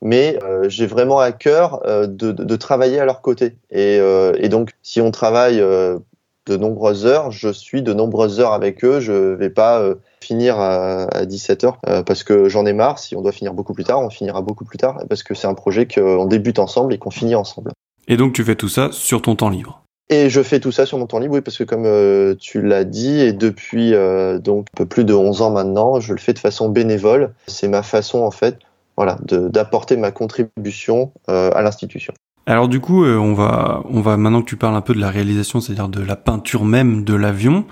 mais 0.02 0.40
euh, 0.44 0.70
j'ai 0.70 0.88
vraiment 0.88 1.20
à 1.20 1.32
cœur 1.32 1.82
euh, 1.86 2.08
de, 2.08 2.32
de, 2.32 2.56
travailler 2.56 3.00
à 3.00 3.06
leur 3.06 3.22
côté. 3.22 3.56
Et, 3.72 3.98
et 3.98 4.50
donc, 4.50 4.72
si 4.82 5.02
on 5.02 5.12
travaille 5.12 5.58
de 5.60 6.58
nombreuses 6.58 7.06
heures, 7.06 7.32
je 7.32 7.50
suis 7.50 7.82
de 7.82 7.94
nombreuses 7.94 8.40
heures 8.40 8.54
avec 8.54 8.84
eux. 8.84 9.00
Je 9.00 9.14
vais 9.14 9.50
pas 9.50 9.84
finir 10.20 10.60
à, 10.60 11.26
17 11.26 11.64
heures 11.64 11.78
parce 12.06 12.24
que 12.24 12.50
j'en 12.50 12.66
ai 12.66 12.74
marre. 12.74 13.00
Si 13.00 13.16
on 13.16 13.22
doit 13.22 13.32
finir 13.32 13.54
beaucoup 13.54 13.74
plus 13.74 13.84
tard, 13.84 14.02
on 14.02 14.10
finira 14.10 14.42
beaucoup 14.42 14.66
plus 14.66 14.78
tard 14.78 15.04
parce 15.08 15.24
que 15.24 15.36
c'est 15.36 15.48
un 15.48 15.54
projet 15.54 15.88
qu'on 15.88 16.26
débute 16.26 16.60
ensemble 16.60 16.94
et 16.94 16.98
qu'on 16.98 17.12
finit 17.12 17.36
ensemble. 17.36 17.72
Et 18.08 18.18
donc 18.18 18.34
tu 18.34 18.44
fais 18.44 18.56
tout 18.56 18.70
ça 18.70 18.90
sur 18.92 19.22
ton 19.22 19.36
temps 19.36 19.50
libre 19.50 19.84
et 20.10 20.30
je 20.30 20.42
fais 20.42 20.60
tout 20.60 20.72
ça 20.72 20.88
sur 20.88 20.98
mon 20.98 21.06
temps 21.06 21.20
libre, 21.20 21.36
oui, 21.36 21.42
parce 21.42 21.58
que 21.58 21.64
comme 21.64 21.86
euh, 21.86 22.34
tu 22.40 22.62
l'as 22.64 22.84
dit, 22.84 23.20
et 23.20 23.32
depuis 23.32 23.94
euh, 23.94 24.40
donc 24.40 24.66
un 24.74 24.78
peu 24.78 24.86
plus 24.88 25.04
de 25.04 25.14
11 25.14 25.44
ans 25.44 25.52
maintenant, 25.52 26.00
je 26.00 26.14
le 26.14 26.20
fais 26.20 26.34
de 26.34 26.40
façon 26.40 26.70
bénévole. 26.70 27.34
C'est 27.46 27.68
ma 27.68 27.84
façon, 27.84 28.20
en 28.20 28.32
fait, 28.32 28.58
voilà, 28.98 29.20
d'apporter 29.22 29.98
ma 29.98 30.12
contribution 30.12 31.12
euh, 31.30 31.52
à 31.54 31.62
l'institution. 31.62 32.14
Alors 32.48 32.68
du 32.68 32.80
coup, 32.80 33.06
on 33.06 33.36
va, 33.36 33.84
on 33.92 34.02
va 34.02 34.18
maintenant 34.18 34.42
que 34.42 34.50
tu 34.50 34.56
parles 34.56 34.76
un 34.76 34.82
peu 34.82 34.96
de 34.96 35.00
la 35.00 35.12
réalisation, 35.12 35.62
c'est-à-dire 35.62 35.88
de 35.88 36.02
la 36.02 36.16
peinture 36.16 36.66
même 36.66 37.04
de 37.04 37.14
l'avion. 37.14 37.66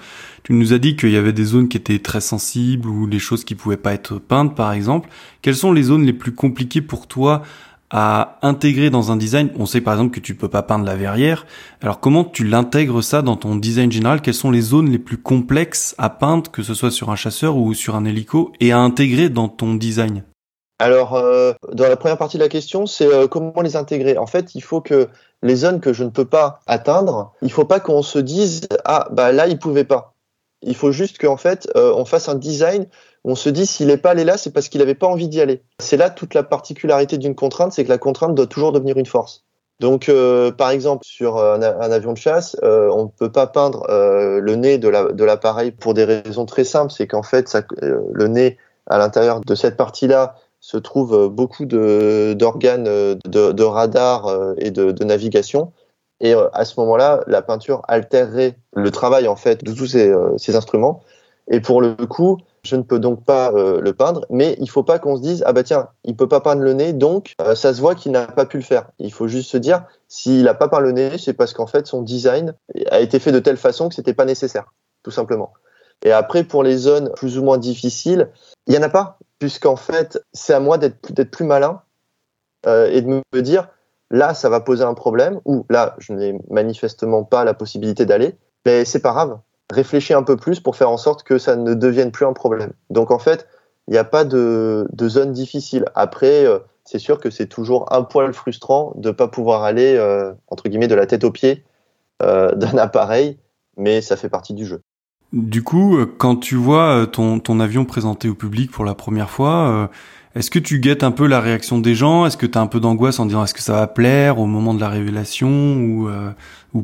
Tu 0.43 0.53
nous 0.53 0.71
as 0.71 0.77
dit 0.77 0.95
qu'il 0.95 1.09
y 1.09 1.17
avait 1.17 1.33
des 1.33 1.45
zones 1.45 1.67
qui 1.67 1.77
étaient 1.77 1.97
très 1.97 2.21
sensibles 2.21 2.87
ou 2.87 3.07
des 3.07 3.17
choses 3.17 3.43
qui 3.43 3.55
pouvaient 3.55 3.75
pas 3.75 3.93
être 3.93 4.19
peintes, 4.19 4.55
par 4.55 4.71
exemple. 4.73 5.09
Quelles 5.41 5.55
sont 5.55 5.73
les 5.73 5.81
zones 5.81 6.03
les 6.03 6.13
plus 6.13 6.35
compliquées 6.35 6.81
pour 6.81 7.07
toi 7.07 7.41
à 7.89 8.37
intégrer 8.41 8.89
dans 8.89 9.11
un 9.11 9.15
design 9.15 9.49
On 9.57 9.65
sait 9.65 9.81
par 9.81 9.93
exemple 9.93 10.13
que 10.13 10.19
tu 10.19 10.35
peux 10.35 10.49
pas 10.49 10.61
peindre 10.61 10.85
la 10.85 10.95
verrière. 10.95 11.45
Alors 11.81 11.99
comment 11.99 12.23
tu 12.25 12.43
l'intègres 12.43 13.03
ça 13.03 13.21
dans 13.21 13.37
ton 13.37 13.55
design 13.55 13.91
général? 13.91 14.21
Quelles 14.21 14.33
sont 14.33 14.51
les 14.51 14.61
zones 14.61 14.89
les 14.89 14.99
plus 14.99 15.17
complexes 15.17 15.95
à 15.97 16.09
peindre, 16.09 16.51
que 16.51 16.63
ce 16.63 16.73
soit 16.73 16.91
sur 16.91 17.09
un 17.09 17.15
chasseur 17.15 17.55
ou 17.55 17.73
sur 17.73 17.95
un 17.95 18.05
hélico, 18.05 18.51
et 18.59 18.71
à 18.71 18.79
intégrer 18.79 19.29
dans 19.29 19.47
ton 19.47 19.75
design? 19.75 20.23
Alors, 20.79 21.15
euh, 21.15 21.53
dans 21.73 21.87
la 21.87 21.95
première 21.95 22.19
partie 22.19 22.37
de 22.37 22.43
la 22.43 22.49
question, 22.49 22.85
c'est 22.85 23.07
euh, 23.07 23.27
comment 23.27 23.61
les 23.61 23.75
intégrer? 23.75 24.17
En 24.17 24.27
fait, 24.27 24.53
il 24.53 24.61
faut 24.61 24.79
que 24.79 25.09
les 25.41 25.55
zones 25.55 25.79
que 25.79 25.93
je 25.93 26.03
ne 26.03 26.09
peux 26.09 26.25
pas 26.25 26.59
atteindre, 26.67 27.33
il 27.41 27.51
faut 27.51 27.65
pas 27.65 27.79
qu'on 27.79 28.01
se 28.01 28.19
dise 28.19 28.67
ah 28.85 29.07
bah 29.11 29.31
là 29.31 29.47
il 29.47 29.59
pouvait 29.59 29.83
pas. 29.83 30.13
Il 30.61 30.75
faut 30.75 30.91
juste 30.91 31.19
qu'en 31.19 31.37
fait 31.37 31.69
euh, 31.75 31.93
on 31.95 32.05
fasse 32.05 32.29
un 32.29 32.35
design 32.35 32.87
on 33.27 33.35
se 33.35 33.49
dit 33.49 33.65
s'il 33.65 33.87
n'est 33.87 33.97
pas 33.97 34.11
allé 34.11 34.23
là, 34.23 34.37
c'est 34.37 34.51
parce 34.51 34.69
qu'il 34.69 34.79
n'avait 34.79 34.95
pas 34.95 35.05
envie 35.05 35.27
d'y 35.27 35.41
aller. 35.41 35.61
C'est 35.79 35.97
là 35.97 36.09
toute 36.09 36.33
la 36.33 36.43
particularité 36.43 37.17
d'une 37.17 37.35
contrainte, 37.35 37.73
c'est 37.73 37.83
que 37.83 37.89
la 37.89 37.97
contrainte 37.97 38.33
doit 38.33 38.47
toujours 38.47 38.71
devenir 38.71 38.97
une 38.97 39.05
force. 39.05 39.43
Donc, 39.81 40.07
euh, 40.07 40.49
par 40.51 40.69
exemple, 40.69 41.05
sur 41.05 41.37
un, 41.37 41.61
avion 41.61 42.13
de 42.13 42.17
chasse, 42.17 42.55
euh, 42.63 42.89
on 42.89 43.03
ne 43.03 43.09
peut 43.09 43.31
pas 43.31 43.45
peindre 43.45 43.85
euh, 43.89 44.39
le 44.39 44.55
nez 44.55 44.77
de 44.77 45.23
l'appareil 45.23 45.71
pour 45.71 45.93
des 45.93 46.05
raisons 46.05 46.45
très 46.45 46.63
simples. 46.63 46.91
C'est 46.91 47.05
qu'en 47.05 47.21
fait, 47.21 47.55
le 47.81 48.27
nez, 48.27 48.57
à 48.87 48.97
l'intérieur 48.97 49.41
de 49.41 49.55
cette 49.55 49.75
partie-là, 49.75 50.35
se 50.61 50.77
trouve 50.77 51.27
beaucoup 51.27 51.65
d'organes 51.65 52.85
de, 52.85 53.63
radar 53.63 54.53
et 54.57 54.71
de, 54.71 55.03
navigation. 55.03 55.73
Et 56.21 56.33
à 56.33 56.63
ce 56.63 56.79
moment-là, 56.79 57.23
la 57.27 57.41
peinture 57.41 57.83
altérerait 57.89 58.57
le 58.73 58.89
travail 58.89 59.27
en 59.27 59.35
fait 59.35 59.63
de 59.65 59.73
tous 59.73 59.85
ces 59.85 60.55
instruments. 60.55 61.03
Et 61.49 61.59
pour 61.59 61.81
le 61.81 61.93
coup, 61.93 62.39
je 62.67 62.75
ne 62.75 62.81
peux 62.81 62.99
donc 62.99 63.23
pas 63.23 63.51
euh, 63.53 63.79
le 63.81 63.93
peindre, 63.93 64.25
mais 64.29 64.57
il 64.59 64.69
faut 64.69 64.83
pas 64.83 64.99
qu'on 64.99 65.15
se 65.15 65.21
dise 65.21 65.43
ah 65.45 65.53
bah 65.53 65.63
tiens, 65.63 65.89
il 66.03 66.15
peut 66.15 66.27
pas 66.27 66.41
peindre 66.41 66.61
le 66.61 66.73
nez, 66.73 66.93
donc 66.93 67.33
euh, 67.41 67.55
ça 67.55 67.73
se 67.73 67.81
voit 67.81 67.95
qu'il 67.95 68.11
n'a 68.11 68.27
pas 68.27 68.45
pu 68.45 68.57
le 68.57 68.63
faire. 68.63 68.89
Il 68.99 69.13
faut 69.13 69.27
juste 69.27 69.49
se 69.49 69.57
dire 69.57 69.85
s'il 70.07 70.43
n'a 70.43 70.53
pas 70.53 70.67
peint 70.67 70.81
le 70.81 70.91
nez, 70.91 71.17
c'est 71.17 71.33
parce 71.33 71.53
qu'en 71.53 71.67
fait 71.67 71.87
son 71.87 72.01
design 72.01 72.53
a 72.91 72.99
été 72.99 73.19
fait 73.19 73.31
de 73.31 73.39
telle 73.39 73.57
façon 73.57 73.89
que 73.89 73.95
c'était 73.95 74.13
pas 74.13 74.25
nécessaire, 74.25 74.73
tout 75.03 75.11
simplement. 75.11 75.53
Et 76.03 76.11
après 76.11 76.43
pour 76.43 76.63
les 76.63 76.77
zones 76.77 77.11
plus 77.15 77.37
ou 77.37 77.43
moins 77.43 77.57
difficiles, 77.57 78.29
il 78.67 78.75
y 78.75 78.77
en 78.77 78.83
a 78.83 78.89
pas, 78.89 79.17
puisqu'en 79.39 79.77
fait 79.77 80.19
c'est 80.33 80.53
à 80.53 80.59
moi 80.59 80.77
d'être 80.77 81.13
d'être 81.13 81.31
plus 81.31 81.45
malin 81.45 81.81
euh, 82.65 82.89
et 82.91 83.01
de 83.01 83.07
me 83.07 83.41
dire 83.41 83.69
là 84.11 84.33
ça 84.33 84.49
va 84.49 84.59
poser 84.59 84.83
un 84.83 84.93
problème 84.93 85.39
ou 85.45 85.65
là 85.69 85.95
je 85.99 86.13
n'ai 86.13 86.37
manifestement 86.49 87.23
pas 87.23 87.45
la 87.45 87.53
possibilité 87.53 88.05
d'aller, 88.05 88.37
mais 88.65 88.83
c'est 88.83 89.01
pas 89.01 89.11
grave 89.11 89.39
réfléchis 89.71 90.13
un 90.13 90.23
peu 90.23 90.37
plus 90.37 90.59
pour 90.59 90.75
faire 90.75 90.89
en 90.89 90.97
sorte 90.97 91.23
que 91.23 91.37
ça 91.37 91.55
ne 91.55 91.73
devienne 91.73 92.11
plus 92.11 92.25
un 92.25 92.33
problème. 92.33 92.71
Donc 92.89 93.11
en 93.11 93.19
fait, 93.19 93.47
il 93.87 93.91
n'y 93.91 93.97
a 93.97 94.03
pas 94.03 94.25
de, 94.25 94.87
zone 95.01 95.31
difficile. 95.31 95.85
Après, 95.95 96.45
euh, 96.45 96.59
c'est 96.83 96.99
sûr 96.99 97.19
que 97.19 97.29
c'est 97.29 97.47
toujours 97.47 97.91
un 97.91 98.03
poil 98.03 98.33
frustrant 98.33 98.93
de 98.95 99.09
ne 99.09 99.13
pas 99.13 99.27
pouvoir 99.27 99.63
aller, 99.63 99.95
euh, 99.95 100.33
entre 100.47 100.67
guillemets, 100.69 100.87
de 100.87 100.95
la 100.95 101.05
tête 101.05 101.23
aux 101.23 101.31
pieds 101.31 101.63
euh, 102.21 102.51
d'un 102.55 102.77
appareil, 102.77 103.37
mais 103.77 104.01
ça 104.01 104.17
fait 104.17 104.29
partie 104.29 104.53
du 104.53 104.65
jeu. 104.65 104.81
Du 105.33 105.61
coup, 105.61 105.97
quand 106.17 106.37
tu 106.37 106.55
vois 106.55 107.05
ton 107.05 107.59
avion 107.59 107.83
présenté 107.83 108.29
au 108.29 108.33
public 108.33 108.71
pour 108.71 108.85
la 108.85 108.95
première 108.95 109.29
fois, 109.29 109.89
est-ce 110.37 110.51
que 110.51 110.59
tu 110.59 110.79
guettes 110.79 111.03
un 111.03 111.11
peu 111.11 111.25
la 111.25 111.41
réaction 111.41 111.79
des 111.79 111.95
gens? 111.95 112.27
Est-ce 112.27 112.37
que 112.37 112.45
tu 112.45 112.57
as 112.57 112.61
un 112.61 112.67
peu 112.67 112.79
d'angoisse 112.79 113.19
en 113.19 113.25
disant 113.25 113.43
est-ce 113.43 113.55
que 113.55 113.61
ça 113.61 113.73
va 113.73 113.87
plaire 113.87 114.39
au 114.39 114.45
moment 114.45 114.75
de 114.75 114.79
la 114.79 114.89
révélation 114.89 115.49
ou, 115.49 116.09
euh, 116.09 116.31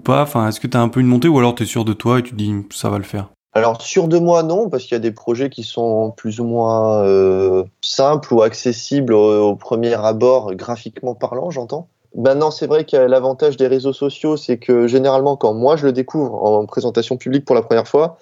pas? 0.04 0.28
Est-ce 0.48 0.60
que 0.60 0.66
tu 0.66 0.76
as 0.76 0.82
un 0.82 0.90
peu 0.90 1.00
une 1.00 1.08
montée 1.08 1.28
ou 1.28 1.38
alors 1.38 1.54
tu 1.54 1.64
es 1.64 1.66
sûr 1.68 1.86
de 1.86 1.94
toi 1.94 2.20
et 2.20 2.24
tu 2.24 2.32
te 2.32 2.36
dis 2.36 2.52
ça 2.72 2.90
va 2.90 2.98
le 2.98 3.04
faire? 3.04 3.30
Alors 3.54 3.80
sûr 3.80 4.08
de 4.08 4.18
moi 4.18 4.42
non 4.42 4.70
parce 4.70 4.84
qu'il 4.84 4.94
y 4.94 4.96
a 4.96 5.00
des 5.00 5.12
projets 5.12 5.52
qui 5.52 5.62
sont 5.62 6.12
plus 6.18 6.40
ou 6.40 6.46
moins 6.46 7.04
euh, 7.04 7.64
simples 7.82 8.34
ou 8.34 8.42
accessibles 8.42 9.14
au, 9.14 9.56
premier 9.56 9.94
abord 9.94 10.56
graphiquement 10.56 11.14
parlant 11.14 11.52
j'entends. 11.52 11.88
Maintenant 12.16 12.50
c'est 12.50 12.66
vrai 12.66 12.86
que 12.86 12.98
l'avantage 12.98 13.56
des 13.56 13.68
réseaux 13.68 13.94
sociaux 13.94 14.36
c'est 14.36 14.58
que 14.58 14.88
généralement 14.88 15.38
quand 15.38 15.54
moi 15.54 15.76
je 15.76 15.86
le 15.86 15.94
découvre 15.94 16.44
en 16.44 16.66
présentation 16.66 17.18
publique 17.18 17.46
pour 17.46 17.56
la 17.56 17.62
première 17.62 17.88
fois, 17.88 18.18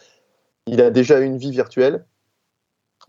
il 0.68 0.82
a 0.82 0.90
déjà 0.90 1.20
une 1.20 1.38
vie 1.38 1.52
virtuelle 1.52 2.04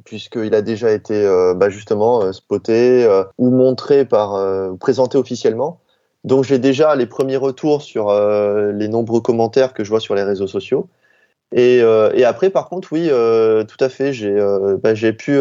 puisqu'il 0.05 0.55
a 0.55 0.63
déjà 0.63 0.91
été 0.91 1.15
euh, 1.15 1.55
bah 1.55 1.71
justement 1.71 2.23
euh, 2.23 2.33
spoté 2.33 3.05
euh, 3.05 3.25
ou 3.39 3.51
montré 3.51 4.05
par 4.05 4.39
présenté 4.79 5.19
officiellement. 5.19 5.81
Donc 6.25 6.45
j'ai 6.45 6.59
déjà 6.59 6.95
les 6.95 7.07
premiers 7.07 7.37
retours 7.37 7.83
sur 7.83 8.13
les 8.13 8.89
nombreux 8.89 9.21
commentaires 9.21 9.75
que 9.75 9.83
je 9.83 9.91
vois 9.91 9.99
sur 9.99 10.15
les 10.15 10.23
réseaux 10.23 10.47
sociaux. 10.47 10.89
Et, 11.53 11.79
et 11.79 12.25
après, 12.25 12.51
par 12.51 12.69
contre, 12.69 12.89
oui, 12.93 13.09
tout 13.09 13.85
à 13.85 13.89
fait, 13.89 14.13
j'ai 14.13 14.37
bah, 14.83 14.95
j'ai 14.95 15.13
pu 15.13 15.41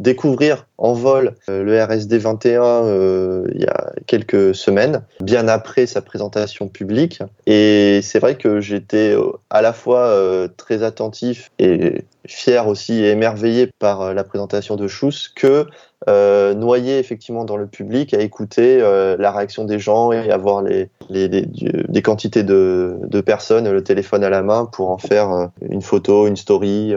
découvrir 0.00 0.66
en 0.76 0.92
vol 0.92 1.34
le 1.46 1.82
RSD 1.82 2.18
21 2.18 3.44
il 3.54 3.60
y 3.60 3.66
a 3.66 3.92
quelques 4.06 4.54
semaines, 4.54 5.02
bien 5.20 5.46
après 5.48 5.86
sa 5.86 6.02
présentation 6.02 6.68
publique. 6.68 7.20
Et 7.46 8.00
c'est 8.02 8.18
vrai 8.18 8.36
que 8.36 8.60
j'étais 8.60 9.14
à 9.50 9.62
la 9.62 9.72
fois 9.72 10.48
très 10.56 10.82
attentif 10.82 11.50
et 11.58 12.04
fier 12.26 12.66
aussi 12.66 13.04
et 13.04 13.10
émerveillé 13.10 13.70
par 13.78 14.14
la 14.14 14.24
présentation 14.24 14.76
de 14.76 14.88
Schuss 14.88 15.28
que 15.28 15.66
euh, 16.08 16.74
effectivement 16.74 17.44
dans 17.44 17.56
le 17.56 17.66
public, 17.66 18.14
à 18.14 18.20
écouter 18.20 18.78
euh, 18.80 19.16
la 19.18 19.32
réaction 19.32 19.64
des 19.64 19.78
gens 19.78 20.12
et 20.12 20.30
avoir 20.30 20.62
les, 20.62 20.88
les, 21.08 21.28
des 21.28 22.02
quantités 22.02 22.42
de, 22.42 22.96
de, 23.06 23.20
personnes, 23.20 23.70
le 23.70 23.82
téléphone 23.82 24.24
à 24.24 24.30
la 24.30 24.42
main 24.42 24.66
pour 24.66 24.90
en 24.90 24.98
faire 24.98 25.30
euh, 25.30 25.46
une 25.70 25.82
photo, 25.82 26.26
une 26.26 26.36
story 26.36 26.92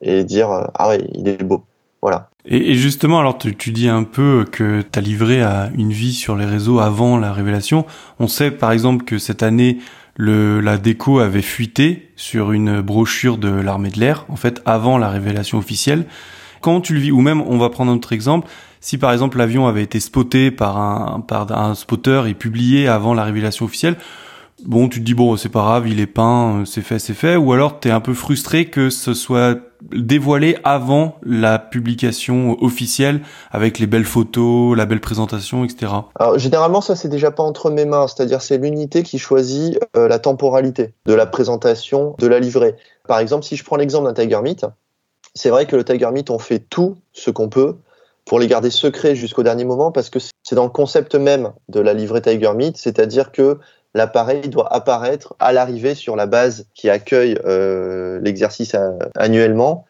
et 0.00 0.24
dire 0.24 0.48
ah 0.74 0.88
ouais 0.88 1.00
il 1.14 1.28
est 1.28 1.42
beau. 1.42 1.62
Voilà. 2.00 2.30
Et, 2.44 2.74
justement, 2.74 3.20
alors 3.20 3.38
tu, 3.38 3.56
tu, 3.56 3.70
dis 3.70 3.88
un 3.88 4.02
peu 4.02 4.44
que 4.50 4.82
tu 4.82 4.98
as 4.98 5.02
livré 5.02 5.40
à 5.40 5.70
une 5.76 5.92
vie 5.92 6.12
sur 6.12 6.36
les 6.36 6.44
réseaux 6.44 6.80
avant 6.80 7.16
la 7.16 7.32
révélation. 7.32 7.86
On 8.18 8.26
sait 8.26 8.50
par 8.50 8.72
exemple 8.72 9.04
que 9.04 9.18
cette 9.18 9.44
année, 9.44 9.78
le, 10.16 10.60
la 10.60 10.78
déco 10.78 11.20
avait 11.20 11.42
fuité 11.42 12.10
sur 12.16 12.52
une 12.52 12.80
brochure 12.80 13.38
de 13.38 13.48
l'armée 13.48 13.90
de 13.90 14.00
l'air, 14.00 14.26
en 14.28 14.36
fait, 14.36 14.60
avant 14.64 14.98
la 14.98 15.08
révélation 15.08 15.58
officielle. 15.58 16.06
Quand 16.62 16.80
tu 16.80 16.94
le 16.94 17.00
vis, 17.00 17.12
ou 17.12 17.20
même, 17.20 17.42
on 17.42 17.58
va 17.58 17.68
prendre 17.68 17.92
un 17.92 17.96
autre 17.96 18.12
exemple, 18.12 18.48
si 18.80 18.96
par 18.96 19.12
exemple 19.12 19.36
l'avion 19.36 19.66
avait 19.66 19.82
été 19.82 20.00
spoté 20.00 20.50
par 20.50 20.78
un, 20.78 21.20
par 21.20 21.52
un 21.52 21.74
spotter 21.74 22.22
et 22.26 22.34
publié 22.34 22.88
avant 22.88 23.14
la 23.14 23.24
révélation 23.24 23.66
officielle, 23.66 23.96
bon, 24.64 24.88
tu 24.88 25.00
te 25.00 25.04
dis 25.04 25.14
bon, 25.14 25.36
c'est 25.36 25.48
pas 25.48 25.62
grave, 25.62 25.88
il 25.88 26.00
est 26.00 26.06
peint, 26.06 26.60
euh, 26.60 26.64
c'est 26.64 26.82
fait, 26.82 26.98
c'est 26.98 27.14
fait, 27.14 27.36
ou 27.36 27.52
alors 27.52 27.80
t'es 27.80 27.90
un 27.90 28.00
peu 28.00 28.14
frustré 28.14 28.66
que 28.66 28.90
ce 28.90 29.14
soit 29.14 29.58
dévoilé 29.92 30.56
avant 30.64 31.16
la 31.24 31.58
publication 31.58 32.56
officielle 32.62 33.22
avec 33.50 33.78
les 33.78 33.86
belles 33.86 34.04
photos, 34.04 34.76
la 34.76 34.86
belle 34.86 35.00
présentation, 35.00 35.64
etc. 35.64 35.92
Alors 36.18 36.38
généralement 36.38 36.80
ça 36.80 36.94
c'est 36.94 37.08
déjà 37.08 37.30
pas 37.30 37.42
entre 37.42 37.70
mes 37.70 37.84
mains, 37.84 38.06
c'est-à-dire 38.06 38.42
c'est 38.42 38.58
l'unité 38.58 39.02
qui 39.02 39.18
choisit 39.18 39.78
euh, 39.96 40.08
la 40.08 40.18
temporalité 40.18 40.94
de 41.06 41.14
la 41.14 41.26
présentation, 41.26 42.14
de 42.18 42.26
la 42.26 42.38
livrée. 42.38 42.76
Par 43.08 43.18
exemple 43.18 43.44
si 43.44 43.56
je 43.56 43.64
prends 43.64 43.76
l'exemple 43.76 44.06
d'un 44.06 44.14
Tiger 44.14 44.40
Meet, 44.42 44.66
c'est 45.34 45.50
vrai 45.50 45.66
que 45.66 45.76
le 45.76 45.84
Tiger 45.84 46.10
Meet, 46.10 46.30
on 46.30 46.38
fait 46.38 46.58
tout 46.58 46.96
ce 47.12 47.30
qu'on 47.30 47.48
peut 47.48 47.76
pour 48.24 48.38
les 48.38 48.46
garder 48.46 48.70
secrets 48.70 49.16
jusqu'au 49.16 49.42
dernier 49.42 49.64
moment 49.64 49.90
parce 49.90 50.10
que 50.10 50.18
c'est 50.42 50.54
dans 50.54 50.64
le 50.64 50.70
concept 50.70 51.14
même 51.14 51.52
de 51.68 51.80
la 51.80 51.94
livrée 51.94 52.22
Tiger 52.22 52.52
Meet, 52.54 52.76
c'est-à-dire 52.76 53.32
que 53.32 53.58
l'appareil 53.94 54.48
doit 54.48 54.72
apparaître 54.72 55.34
à 55.38 55.52
l'arrivée 55.52 55.94
sur 55.94 56.16
la 56.16 56.26
base 56.26 56.66
qui 56.74 56.88
accueille 56.88 57.38
euh, 57.44 58.20
l'exercice 58.22 58.76
annuellement. 59.16 59.86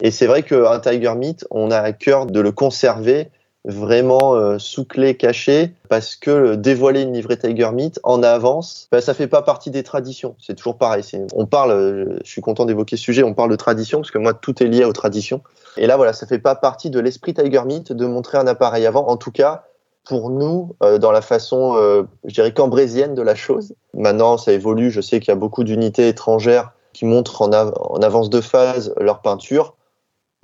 Et 0.00 0.10
c'est 0.10 0.26
vrai 0.26 0.42
qu'un 0.42 0.78
Tiger 0.80 1.14
Meet, 1.14 1.46
on 1.50 1.70
a 1.70 1.78
à 1.78 1.92
cœur 1.92 2.26
de 2.26 2.40
le 2.40 2.52
conserver 2.52 3.30
vraiment 3.64 4.34
euh, 4.34 4.58
sous 4.58 4.84
clé 4.84 5.16
cachée 5.16 5.72
parce 5.88 6.16
que 6.16 6.54
dévoiler 6.54 7.02
une 7.02 7.12
livrée 7.12 7.38
Tiger 7.38 7.70
Meat 7.72 8.00
en 8.02 8.22
avance, 8.22 8.88
ben, 8.90 9.00
ça 9.00 9.14
fait 9.14 9.28
pas 9.28 9.42
partie 9.42 9.70
des 9.70 9.82
traditions. 9.82 10.34
C'est 10.38 10.54
toujours 10.54 10.76
pareil. 10.76 11.02
On 11.34 11.46
parle, 11.46 11.70
euh, 11.70 12.18
je 12.24 12.30
suis 12.30 12.40
content 12.40 12.64
d'évoquer 12.64 12.96
ce 12.96 13.02
sujet, 13.02 13.22
on 13.22 13.34
parle 13.34 13.50
de 13.50 13.56
tradition 13.56 14.00
parce 14.00 14.10
que 14.10 14.18
moi 14.18 14.34
tout 14.34 14.62
est 14.62 14.66
lié 14.66 14.84
aux 14.84 14.92
traditions. 14.92 15.42
Et 15.76 15.86
là 15.86 15.96
voilà, 15.96 16.12
ça 16.12 16.26
fait 16.26 16.38
pas 16.38 16.54
partie 16.54 16.90
de 16.90 16.98
l'esprit 16.98 17.34
Tiger 17.34 17.62
Meat 17.64 17.92
de 17.92 18.06
montrer 18.06 18.38
un 18.38 18.46
appareil 18.46 18.86
avant. 18.86 19.06
En 19.08 19.16
tout 19.16 19.32
cas, 19.32 19.64
pour 20.04 20.30
nous, 20.30 20.74
euh, 20.82 20.98
dans 20.98 21.12
la 21.12 21.22
façon, 21.22 21.76
euh, 21.76 22.02
je 22.24 22.34
dirais 22.34 22.52
cambrésienne 22.52 23.14
de 23.14 23.22
la 23.22 23.34
chose. 23.34 23.74
Maintenant, 23.94 24.36
ça 24.36 24.52
évolue. 24.52 24.90
Je 24.90 25.00
sais 25.00 25.20
qu'il 25.20 25.28
y 25.28 25.32
a 25.32 25.36
beaucoup 25.36 25.64
d'unités 25.64 26.08
étrangères 26.08 26.72
qui 26.92 27.04
montrent 27.04 27.42
en, 27.42 27.52
en 27.52 28.02
avance 28.02 28.28
de 28.28 28.40
phase 28.40 28.92
leur 28.98 29.22
peinture. 29.22 29.74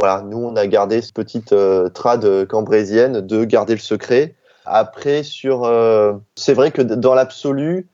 Voilà, 0.01 0.22
nous 0.22 0.38
on 0.38 0.55
a 0.55 0.66
gardé 0.68 1.03
cette 1.03 1.14
petite 1.14 1.53
euh, 1.53 1.88
trad 1.88 2.46
cambrésienne 2.46 3.20
de 3.20 3.44
garder 3.44 3.72
le 3.72 3.80
secret. 3.80 4.36
Après, 4.64 5.24
sur, 5.24 5.64
euh, 5.64 6.12
c'est 6.36 6.55
vrai 6.55 6.70
que 6.70 6.82
dans 6.82 7.14
l'absolu, 7.14 7.88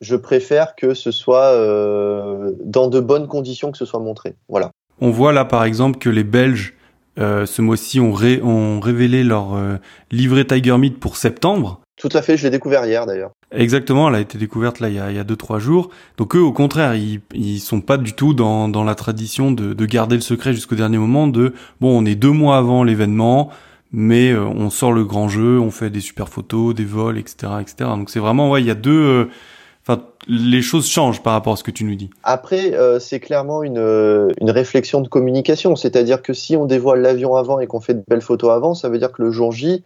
je 0.00 0.16
préfère 0.16 0.76
que 0.76 0.94
ce 0.94 1.10
soit 1.10 1.52
euh, 1.52 2.52
dans 2.64 2.88
de 2.88 3.00
bonnes 3.00 3.28
conditions 3.28 3.70
que 3.70 3.76
ce 3.76 3.84
soit 3.84 4.00
montré. 4.00 4.34
Voilà. 4.48 4.70
On 5.00 5.10
voit 5.10 5.32
là 5.32 5.44
par 5.44 5.64
exemple 5.64 5.98
que 5.98 6.08
les 6.08 6.24
Belges 6.24 6.74
ce 7.18 7.62
mois-ci 7.62 7.98
ont, 7.98 8.12
ont, 8.12 8.78
révélé 8.78 9.24
leur 9.24 9.58
livret 10.10 10.44
Tiger 10.44 10.76
Meat 10.76 11.00
pour 11.00 11.16
septembre. 11.16 11.80
Tout 11.96 12.10
à 12.12 12.20
fait, 12.20 12.36
je 12.36 12.44
l'ai 12.44 12.50
découvert 12.50 12.84
hier 12.84 13.06
d'ailleurs. 13.06 13.32
Exactement, 13.52 14.08
elle 14.08 14.16
a 14.16 14.20
été 14.20 14.38
découverte 14.38 14.80
là 14.80 14.88
il 14.88 14.96
y 14.96 14.98
a, 14.98 15.10
il 15.10 15.16
y 15.16 15.20
a 15.20 15.24
deux 15.24 15.36
trois 15.36 15.60
jours. 15.60 15.90
Donc 16.16 16.34
eux, 16.34 16.40
au 16.40 16.52
contraire, 16.52 16.96
ils, 16.96 17.20
ils 17.32 17.60
sont 17.60 17.80
pas 17.80 17.96
du 17.96 18.12
tout 18.12 18.34
dans, 18.34 18.68
dans 18.68 18.82
la 18.82 18.96
tradition 18.96 19.52
de, 19.52 19.72
de 19.72 19.86
garder 19.86 20.16
le 20.16 20.20
secret 20.20 20.52
jusqu'au 20.52 20.74
dernier 20.74 20.98
moment. 20.98 21.28
De 21.28 21.54
bon, 21.80 21.96
on 21.96 22.04
est 22.04 22.16
deux 22.16 22.32
mois 22.32 22.56
avant 22.56 22.82
l'événement, 22.82 23.50
mais 23.92 24.32
euh, 24.32 24.44
on 24.44 24.68
sort 24.68 24.92
le 24.92 25.04
grand 25.04 25.28
jeu, 25.28 25.60
on 25.60 25.70
fait 25.70 25.90
des 25.90 26.00
super 26.00 26.28
photos, 26.28 26.74
des 26.74 26.84
vols, 26.84 27.18
etc., 27.18 27.52
etc. 27.60 27.90
Donc 27.96 28.10
c'est 28.10 28.18
vraiment 28.18 28.50
ouais, 28.50 28.62
il 28.62 28.66
y 28.66 28.70
a 28.70 28.74
deux. 28.74 28.90
Euh, 28.90 29.30
enfin, 29.86 30.02
les 30.26 30.60
choses 30.60 30.88
changent 30.88 31.22
par 31.22 31.32
rapport 31.32 31.52
à 31.52 31.56
ce 31.56 31.62
que 31.62 31.70
tu 31.70 31.84
nous 31.84 31.94
dis. 31.94 32.10
Après, 32.24 32.74
euh, 32.74 32.98
c'est 32.98 33.20
clairement 33.20 33.62
une, 33.62 33.78
une 34.40 34.50
réflexion 34.50 35.00
de 35.00 35.08
communication, 35.08 35.76
c'est-à-dire 35.76 36.20
que 36.20 36.32
si 36.32 36.56
on 36.56 36.66
dévoile 36.66 37.00
l'avion 37.00 37.36
avant 37.36 37.60
et 37.60 37.68
qu'on 37.68 37.80
fait 37.80 37.94
de 37.94 38.02
belles 38.08 38.22
photos 38.22 38.50
avant, 38.50 38.74
ça 38.74 38.88
veut 38.88 38.98
dire 38.98 39.12
que 39.12 39.22
le 39.22 39.30
jour 39.30 39.52
J, 39.52 39.84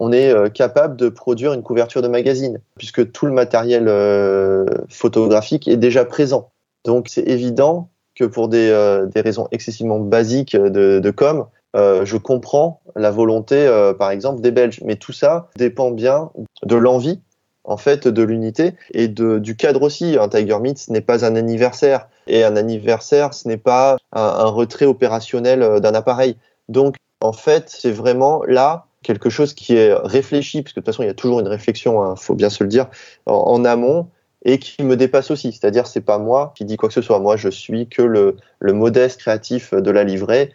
on 0.00 0.12
est 0.12 0.34
euh, 0.34 0.48
capable 0.48 0.96
de 0.96 1.10
produire 1.10 1.52
une 1.52 1.62
couverture 1.62 2.02
de 2.02 2.08
magazine, 2.08 2.58
puisque 2.78 3.12
tout 3.12 3.26
le 3.26 3.32
matériel 3.32 3.84
euh, 3.86 4.64
photographique 4.88 5.68
est 5.68 5.76
déjà 5.76 6.06
présent. 6.06 6.50
Donc 6.84 7.08
c'est 7.08 7.28
évident 7.28 7.90
que 8.14 8.24
pour 8.24 8.48
des, 8.48 8.70
euh, 8.70 9.06
raisons 9.14 9.46
excessivement 9.52 10.00
basiques 10.00 10.56
de, 10.56 11.10
com, 11.10 11.46
je 11.74 12.16
comprends 12.16 12.80
la 12.96 13.10
volonté, 13.12 13.68
par 13.98 14.10
exemple, 14.10 14.40
des 14.40 14.50
Belges. 14.50 14.80
Mais 14.84 14.96
tout 14.96 15.12
ça 15.12 15.48
dépend 15.56 15.92
bien 15.92 16.30
de 16.64 16.74
l'envie, 16.74 17.20
en 17.62 17.76
fait, 17.76 18.08
de 18.08 18.22
l'unité 18.22 18.74
et 18.92 19.06
de, 19.06 19.38
du 19.38 19.54
cadre 19.54 19.82
aussi. 19.82 20.16
Un 20.18 20.28
Tiger 20.28 20.58
Meet, 20.58 20.78
ce 20.78 20.92
n'est 20.92 21.00
pas 21.00 21.24
un 21.24 21.36
anniversaire. 21.36 22.08
Et 22.26 22.42
un 22.42 22.56
anniversaire, 22.56 23.34
ce 23.34 23.46
n'est 23.46 23.56
pas 23.56 23.98
un 24.12 24.46
retrait 24.46 24.86
opérationnel 24.86 25.80
d'un 25.80 25.94
appareil. 25.94 26.36
Donc, 26.68 26.96
en 27.20 27.32
fait, 27.32 27.66
c'est 27.68 27.92
vraiment 27.92 28.42
là 28.44 28.86
quelque 29.02 29.30
chose 29.30 29.54
qui 29.54 29.76
est 29.76 29.92
réfléchi, 29.94 30.62
parce 30.62 30.72
que 30.72 30.80
de 30.80 30.84
toute 30.84 30.92
façon, 30.92 31.02
il 31.02 31.06
y 31.06 31.10
a 31.10 31.14
toujours 31.14 31.40
une 31.40 31.48
réflexion, 31.48 32.04
il 32.04 32.10
hein, 32.10 32.16
faut 32.16 32.34
bien 32.34 32.50
se 32.50 32.62
le 32.62 32.68
dire, 32.68 32.86
en, 33.26 33.64
amont, 33.64 34.08
et 34.44 34.58
qui 34.58 34.82
me 34.82 34.96
dépasse 34.96 35.30
aussi. 35.30 35.52
C'est-à-dire, 35.52 35.86
c'est 35.86 36.00
pas 36.00 36.18
moi 36.18 36.52
qui 36.56 36.64
dis 36.64 36.76
quoi 36.76 36.88
que 36.88 36.94
ce 36.94 37.02
soit. 37.02 37.18
Moi, 37.18 37.36
je 37.36 37.48
suis 37.48 37.88
que 37.88 38.02
le, 38.02 38.36
modeste 38.62 39.20
créatif 39.20 39.74
de 39.74 39.90
la 39.90 40.04
livrée, 40.04 40.52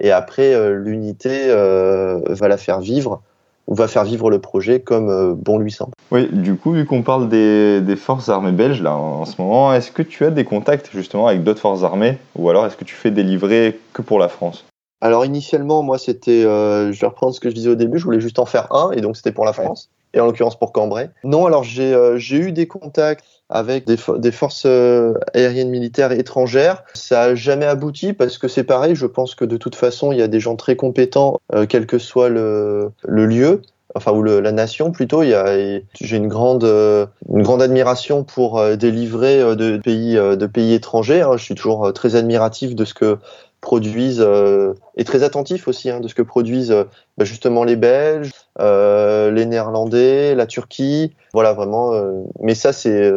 et 0.00 0.12
après, 0.12 0.54
euh, 0.54 0.76
l'unité 0.76 1.46
euh, 1.48 2.20
va 2.28 2.46
la 2.46 2.56
faire 2.56 2.80
vivre 2.80 3.20
ou 3.66 3.74
va 3.74 3.86
faire 3.86 4.04
vivre 4.04 4.30
le 4.30 4.38
projet 4.38 4.80
comme 4.80 5.10
euh, 5.10 5.34
bon 5.36 5.58
lui 5.58 5.72
semble. 5.72 5.92
Oui, 6.10 6.28
du 6.32 6.54
coup, 6.54 6.72
vu 6.72 6.86
qu'on 6.86 7.02
parle 7.02 7.28
des, 7.28 7.80
des, 7.80 7.96
forces 7.96 8.28
armées 8.28 8.52
belges 8.52 8.80
là 8.80 8.94
en, 8.94 9.24
ce 9.24 9.40
moment, 9.42 9.74
est-ce 9.74 9.90
que 9.90 10.02
tu 10.02 10.24
as 10.24 10.30
des 10.30 10.44
contacts 10.44 10.90
justement 10.92 11.26
avec 11.26 11.42
d'autres 11.42 11.60
forces 11.60 11.82
armées, 11.82 12.16
ou 12.36 12.48
alors 12.48 12.64
est-ce 12.64 12.76
que 12.76 12.84
tu 12.84 12.94
fais 12.94 13.10
des 13.10 13.24
livrées 13.24 13.78
que 13.92 14.00
pour 14.00 14.20
la 14.20 14.28
France? 14.28 14.64
Alors 15.00 15.24
initialement, 15.24 15.82
moi, 15.82 15.98
c'était, 15.98 16.44
euh, 16.44 16.92
je 16.92 17.00
vais 17.00 17.06
reprendre 17.06 17.34
ce 17.34 17.40
que 17.40 17.50
je 17.50 17.54
disais 17.54 17.70
au 17.70 17.76
début, 17.76 17.98
je 17.98 18.04
voulais 18.04 18.20
juste 18.20 18.38
en 18.38 18.46
faire 18.46 18.72
un, 18.72 18.90
et 18.92 19.00
donc 19.00 19.16
c'était 19.16 19.32
pour 19.32 19.44
la 19.44 19.52
France, 19.52 19.90
et 20.12 20.20
en 20.20 20.26
l'occurrence 20.26 20.58
pour 20.58 20.72
Cambrai. 20.72 21.10
Non, 21.22 21.46
alors 21.46 21.62
j'ai 21.62 21.94
euh, 21.94 22.16
j'ai 22.18 22.38
eu 22.38 22.52
des 22.52 22.66
contacts 22.66 23.24
avec 23.48 23.86
des, 23.86 23.96
des 24.18 24.32
forces 24.32 24.64
euh, 24.66 25.14
aériennes 25.34 25.70
militaires 25.70 26.12
étrangères. 26.12 26.82
Ça 26.94 27.22
a 27.22 27.34
jamais 27.34 27.64
abouti 27.64 28.12
parce 28.12 28.38
que 28.38 28.48
c'est 28.48 28.64
pareil. 28.64 28.94
Je 28.94 29.06
pense 29.06 29.34
que 29.34 29.44
de 29.44 29.56
toute 29.56 29.74
façon, 29.74 30.12
il 30.12 30.18
y 30.18 30.22
a 30.22 30.28
des 30.28 30.40
gens 30.40 30.56
très 30.56 30.76
compétents, 30.76 31.40
euh, 31.54 31.64
quel 31.66 31.86
que 31.86 31.98
soit 31.98 32.28
le, 32.28 32.90
le 33.06 33.26
lieu 33.26 33.62
enfin 33.94 34.12
ou 34.12 34.22
le, 34.22 34.40
la 34.40 34.52
nation 34.52 34.90
plutôt. 34.90 35.22
Il 35.22 35.30
y 35.30 35.34
a, 35.34 35.80
j'ai 35.98 36.16
une 36.16 36.28
grande, 36.28 36.64
une 36.64 37.42
grande 37.42 37.62
admiration 37.62 38.22
pour 38.22 38.62
des 38.76 38.90
livrets 38.90 39.56
de 39.56 39.78
pays, 39.78 40.14
de 40.14 40.46
pays 40.46 40.74
étrangers. 40.74 41.22
Hein. 41.22 41.38
Je 41.38 41.42
suis 41.42 41.54
toujours 41.54 41.90
très 41.94 42.14
admiratif 42.14 42.74
de 42.74 42.84
ce 42.84 42.92
que 42.92 43.16
produisent 43.60 44.24
euh, 44.24 44.74
et 44.96 45.04
très 45.04 45.22
attentif 45.22 45.68
aussi 45.68 45.90
hein, 45.90 46.00
de 46.00 46.08
ce 46.08 46.14
que 46.14 46.22
produisent 46.22 46.70
euh, 46.70 46.84
bah, 47.16 47.24
justement 47.24 47.64
les 47.64 47.76
Belges, 47.76 48.30
euh, 48.60 49.30
les 49.30 49.46
Néerlandais, 49.46 50.34
la 50.34 50.46
Turquie. 50.46 51.12
Voilà 51.32 51.52
vraiment. 51.52 51.92
mais 52.40 52.54
ça 52.54 52.72
c'est 52.72 53.12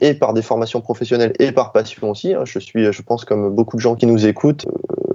et 0.00 0.14
par 0.14 0.32
des 0.32 0.42
formations 0.42 0.80
professionnelles 0.80 1.32
et 1.38 1.52
par 1.52 1.72
passion 1.72 2.10
aussi. 2.10 2.34
Hein. 2.34 2.44
Je 2.44 2.58
suis, 2.58 2.92
je 2.92 3.02
pense 3.02 3.24
comme 3.24 3.50
beaucoup 3.50 3.76
de 3.76 3.80
gens 3.80 3.94
qui 3.94 4.06
nous 4.06 4.26
écoutent, 4.26 4.66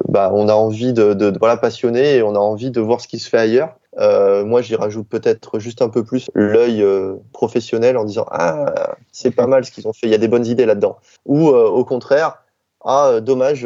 bah, 0.08 0.32
on 0.34 0.48
a 0.48 0.54
envie 0.54 0.94
de, 0.94 1.14
de, 1.14 1.34
voilà 1.38 1.58
passionner 1.58 2.16
et 2.16 2.24
on 2.24 2.36
a 2.36 2.40
envie 2.40 2.72
de 2.72 2.80
voir 2.80 3.02
ce 3.02 3.08
qui 3.08 3.20
se 3.20 3.30
fait 3.30 3.38
ailleurs. 3.38 3.76
Euh, 3.98 4.46
moi, 4.46 4.62
j'y 4.62 4.76
rajoute 4.76 5.08
peut-être 5.10 5.60
juste 5.60 5.82
un 5.82 5.90
peu 5.90 6.04
plus 6.06 6.30
l'œil 6.34 6.86
professionnel 7.34 7.98
en 7.98 8.06
disant 8.06 8.26
ah 8.32 8.74
c'est 9.12 9.32
pas 9.32 9.48
mal 9.48 9.66
ce 9.66 9.72
qu'ils 9.72 9.88
ont 9.88 9.94
fait, 9.94 10.08
il 10.08 10.12
y 10.12 10.16
a 10.16 10.20
des 10.20 10.30
bonnes 10.30 10.46
idées 10.46 10.66
là-dedans. 10.66 10.98
Ou 11.26 11.50
au 11.50 11.84
contraire, 11.84 12.44
ah 12.86 13.20
dommage, 13.20 13.66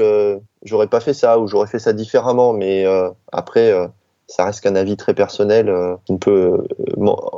j'aurais 0.63 0.87
pas 0.87 0.99
fait 0.99 1.13
ça 1.13 1.39
ou 1.39 1.47
j'aurais 1.47 1.67
fait 1.67 1.79
ça 1.79 1.93
différemment. 1.93 2.53
Mais 2.53 2.85
euh, 2.85 3.09
après, 3.31 3.71
euh, 3.71 3.87
ça 4.27 4.45
reste 4.45 4.61
qu'un 4.61 4.75
avis 4.75 4.97
très 4.97 5.13
personnel 5.13 5.69
euh, 5.69 5.95
qui 6.05 6.13
ne 6.13 6.17
peut 6.17 6.65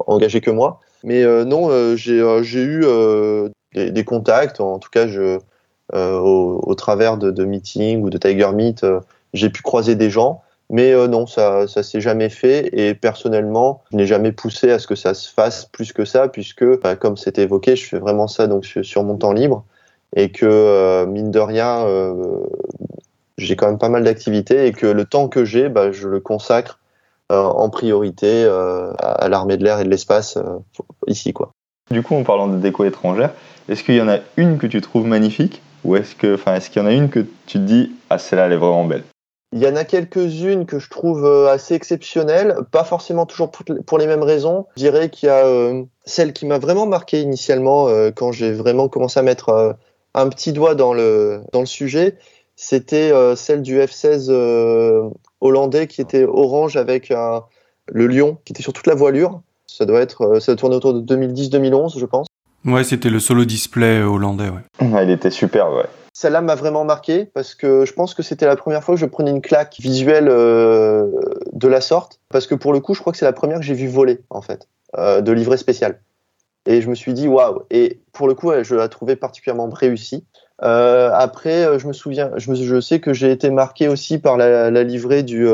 engager 0.08 0.42
que 0.42 0.52
moi. 0.52 0.80
Mais 1.04 1.24
non, 1.46 1.96
j'ai 1.96 2.18
eu 2.18 2.86
des, 3.76 3.92
des, 3.92 4.04
contacts. 4.04 4.60
En 4.60 4.80
tout 4.80 4.90
cas, 4.90 5.06
je, 5.06 5.38
au, 5.94 6.62
au, 6.64 6.76
travers 6.76 7.18
de, 7.18 7.30
de, 7.30 7.46
meetings 7.46 8.02
ou 8.02 8.10
de 8.10 8.18
Tiger 8.18 8.52
Meet, 8.54 8.84
j'ai 9.34 9.52
pu 9.52 9.62
croiser 9.62 9.94
des 9.94 10.10
gens. 10.10 10.42
Mais 10.70 10.94
euh, 10.94 11.08
non, 11.08 11.28
ça, 11.28 11.68
ça 11.68 11.84
s'est 11.84 12.02
jamais 12.02 12.30
fait. 12.30 12.70
Et 12.74 12.96
personnellement, 12.96 13.84
je 13.92 13.98
n'ai 13.98 14.08
jamais 14.08 14.32
poussé 14.32 14.72
à 14.72 14.80
ce 14.80 14.88
que 14.88 14.96
ça 14.96 15.14
se 15.14 15.32
fasse 15.32 15.66
plus 15.66 15.94
que 15.94 16.06
ça, 16.06 16.28
puisque, 16.28 16.66
bah, 16.82 16.96
comme 16.96 17.18
c'était 17.18 17.44
évoqué, 17.44 17.76
je 17.76 17.86
fais 17.86 18.00
vraiment 18.00 18.28
ça 18.28 18.48
donc 18.48 18.66
sur, 18.66 19.04
mon 19.04 19.18
temps 19.18 19.34
libre, 19.34 19.64
et 20.16 20.32
que 20.32 20.46
euh, 20.46 21.06
mine 21.06 21.32
de 21.32 21.40
rien, 21.40 21.86
euh, 21.86 22.14
j'ai 23.38 23.56
quand 23.56 23.68
même 23.68 23.78
pas 23.78 23.90
mal 23.90 24.04
d'activités, 24.04 24.68
et 24.68 24.72
que 24.72 24.88
le 24.88 25.06
temps 25.06 25.28
que 25.28 25.46
j'ai, 25.46 25.70
bah, 25.70 25.92
je 25.92 26.08
le 26.08 26.20
consacre 26.20 26.80
en 27.30 27.72
priorité 27.72 28.46
à, 28.46 29.28
l'armée 29.30 29.58
de 29.58 29.64
l'air 29.64 29.80
et 29.80 29.84
de 29.84 29.90
l'espace 29.90 30.38
ici, 31.08 31.34
quoi. 31.34 31.54
Du 31.92 32.04
coup, 32.04 32.16
en 32.16 32.24
parlant 32.24 32.48
de 32.48 32.58
déco 32.58 32.84
étrangère, 32.84 33.32
est-ce 33.70 33.84
qu'il 33.84 33.96
y 33.96 34.02
en 34.02 34.08
a 34.08 34.18
une 34.38 34.58
que 34.58 34.68
tu 34.68 34.82
trouves 34.82 35.08
magnifique, 35.08 35.62
ou 35.84 35.96
est-ce 35.96 36.16
que, 36.16 36.36
enfin, 36.36 36.56
est-ce 36.56 36.70
qu'il 36.70 36.82
y 36.82 36.86
en 36.86 36.88
a 36.88 36.94
une 36.94 37.10
que 37.10 37.20
tu 37.46 37.60
te 37.60 37.64
dis, 37.64 37.92
ah 38.10 38.18
celle-là, 38.18 38.46
elle 38.46 38.54
est 38.54 38.58
vraiment 38.58 38.86
belle? 38.86 39.04
Il 39.54 39.62
y 39.62 39.68
en 39.68 39.76
a 39.76 39.86
quelques-unes 39.86 40.66
que 40.66 40.80
je 40.80 40.90
trouve 40.90 41.26
euh, 41.26 41.48
assez 41.48 41.76
exceptionnelles, 41.76 42.58
pas 42.72 42.84
forcément 42.84 43.26
toujours 43.26 43.52
pour 43.52 43.98
les 43.98 44.08
mêmes 44.08 44.24
raisons. 44.24 44.66
Je 44.76 44.82
dirais 44.82 45.10
qu'il 45.10 45.28
y 45.28 45.30
a 45.30 45.46
euh, 45.46 45.84
celle 46.04 46.34
qui 46.34 46.46
m'a 46.46 46.58
vraiment 46.58 46.88
marqué 46.88 47.22
initialement 47.22 47.88
euh, 47.88 48.12
quand 48.12 48.32
j'ai 48.32 48.52
vraiment 48.52 48.90
commencé 48.90 49.20
à 49.20 49.24
mettre 49.24 49.78
un 50.14 50.30
petit 50.30 50.52
doigt 50.52 50.76
dans 50.76 50.94
le, 50.94 51.42
dans 51.54 51.62
le 51.62 51.66
sujet. 51.66 52.18
C'était 52.56 53.12
celle 53.36 53.62
du 53.62 53.80
F-16 53.80 54.32
hollandais 55.42 55.88
qui 55.88 56.02
était 56.02 56.24
orange 56.24 56.78
avec 56.78 57.14
le 57.88 58.08
lion 58.08 58.38
qui 58.46 58.54
était 58.54 58.64
sur 58.64 58.74
toute 58.74 58.88
la 58.88 58.96
voilure. 58.96 59.42
Ça 59.68 59.86
doit 59.86 60.00
être, 60.00 60.40
ça 60.40 60.56
tournait 60.56 60.76
autour 60.76 60.94
de 60.94 61.16
2010-2011, 61.16 62.00
je 62.00 62.06
pense. 62.06 62.28
Ouais, 62.64 62.84
c'était 62.84 63.10
le 63.10 63.20
solo 63.20 63.46
display 63.46 64.02
hollandais, 64.02 64.50
ouais. 64.50 64.88
ouais 64.88 65.04
il 65.06 65.12
était 65.12 65.30
superbe, 65.30 65.76
ouais. 65.76 65.86
Celle-là 66.18 66.40
m'a 66.40 66.56
vraiment 66.56 66.86
marqué 66.86 67.26
parce 67.26 67.56
que 67.56 67.84
je 67.84 67.92
pense 67.92 68.14
que 68.14 68.24
c'était 68.24 68.46
la 68.46 68.56
première 68.56 68.82
fois 68.86 68.96
que 68.96 69.02
je 69.02 69.06
prenais 69.06 69.32
une 69.32 69.42
claque 69.42 69.76
visuelle 69.80 70.30
euh, 70.30 71.12
de 71.52 71.68
la 71.68 71.82
sorte. 71.82 72.22
Parce 72.30 72.48
que 72.48 72.56
pour 72.56 72.72
le 72.72 72.80
coup, 72.80 72.94
je 72.94 73.02
crois 73.02 73.12
que 73.12 73.20
c'est 73.20 73.26
la 73.26 73.34
première 73.34 73.60
que 73.60 73.66
j'ai 73.66 73.74
vu 73.74 73.88
voler, 73.88 74.22
en 74.30 74.42
fait, 74.42 74.70
euh, 74.98 75.20
de 75.20 75.34
livret 75.34 75.58
spécial. 75.58 76.00
Et 76.66 76.82
je 76.82 76.90
me 76.90 76.96
suis 76.96 77.14
dit, 77.14 77.28
waouh! 77.28 77.64
Et 77.70 78.00
pour 78.14 78.30
le 78.30 78.34
coup, 78.34 78.50
je 78.64 78.76
la 78.76 78.88
trouvais 78.88 79.18
particulièrement 79.18 79.70
réussie. 79.70 80.24
Euh, 80.64 81.12
après, 81.14 81.80
je 81.80 81.88
me 81.88 81.94
souviens, 81.94 82.32
je, 82.38 82.54
je 82.54 82.80
sais 82.80 83.00
que 83.00 83.14
j'ai 83.14 83.32
été 83.32 83.50
marqué 83.50 83.88
aussi 83.88 84.18
par 84.18 84.38
la, 84.38 84.72
la 84.72 84.84
livrée 84.84 85.24
du 85.24 85.48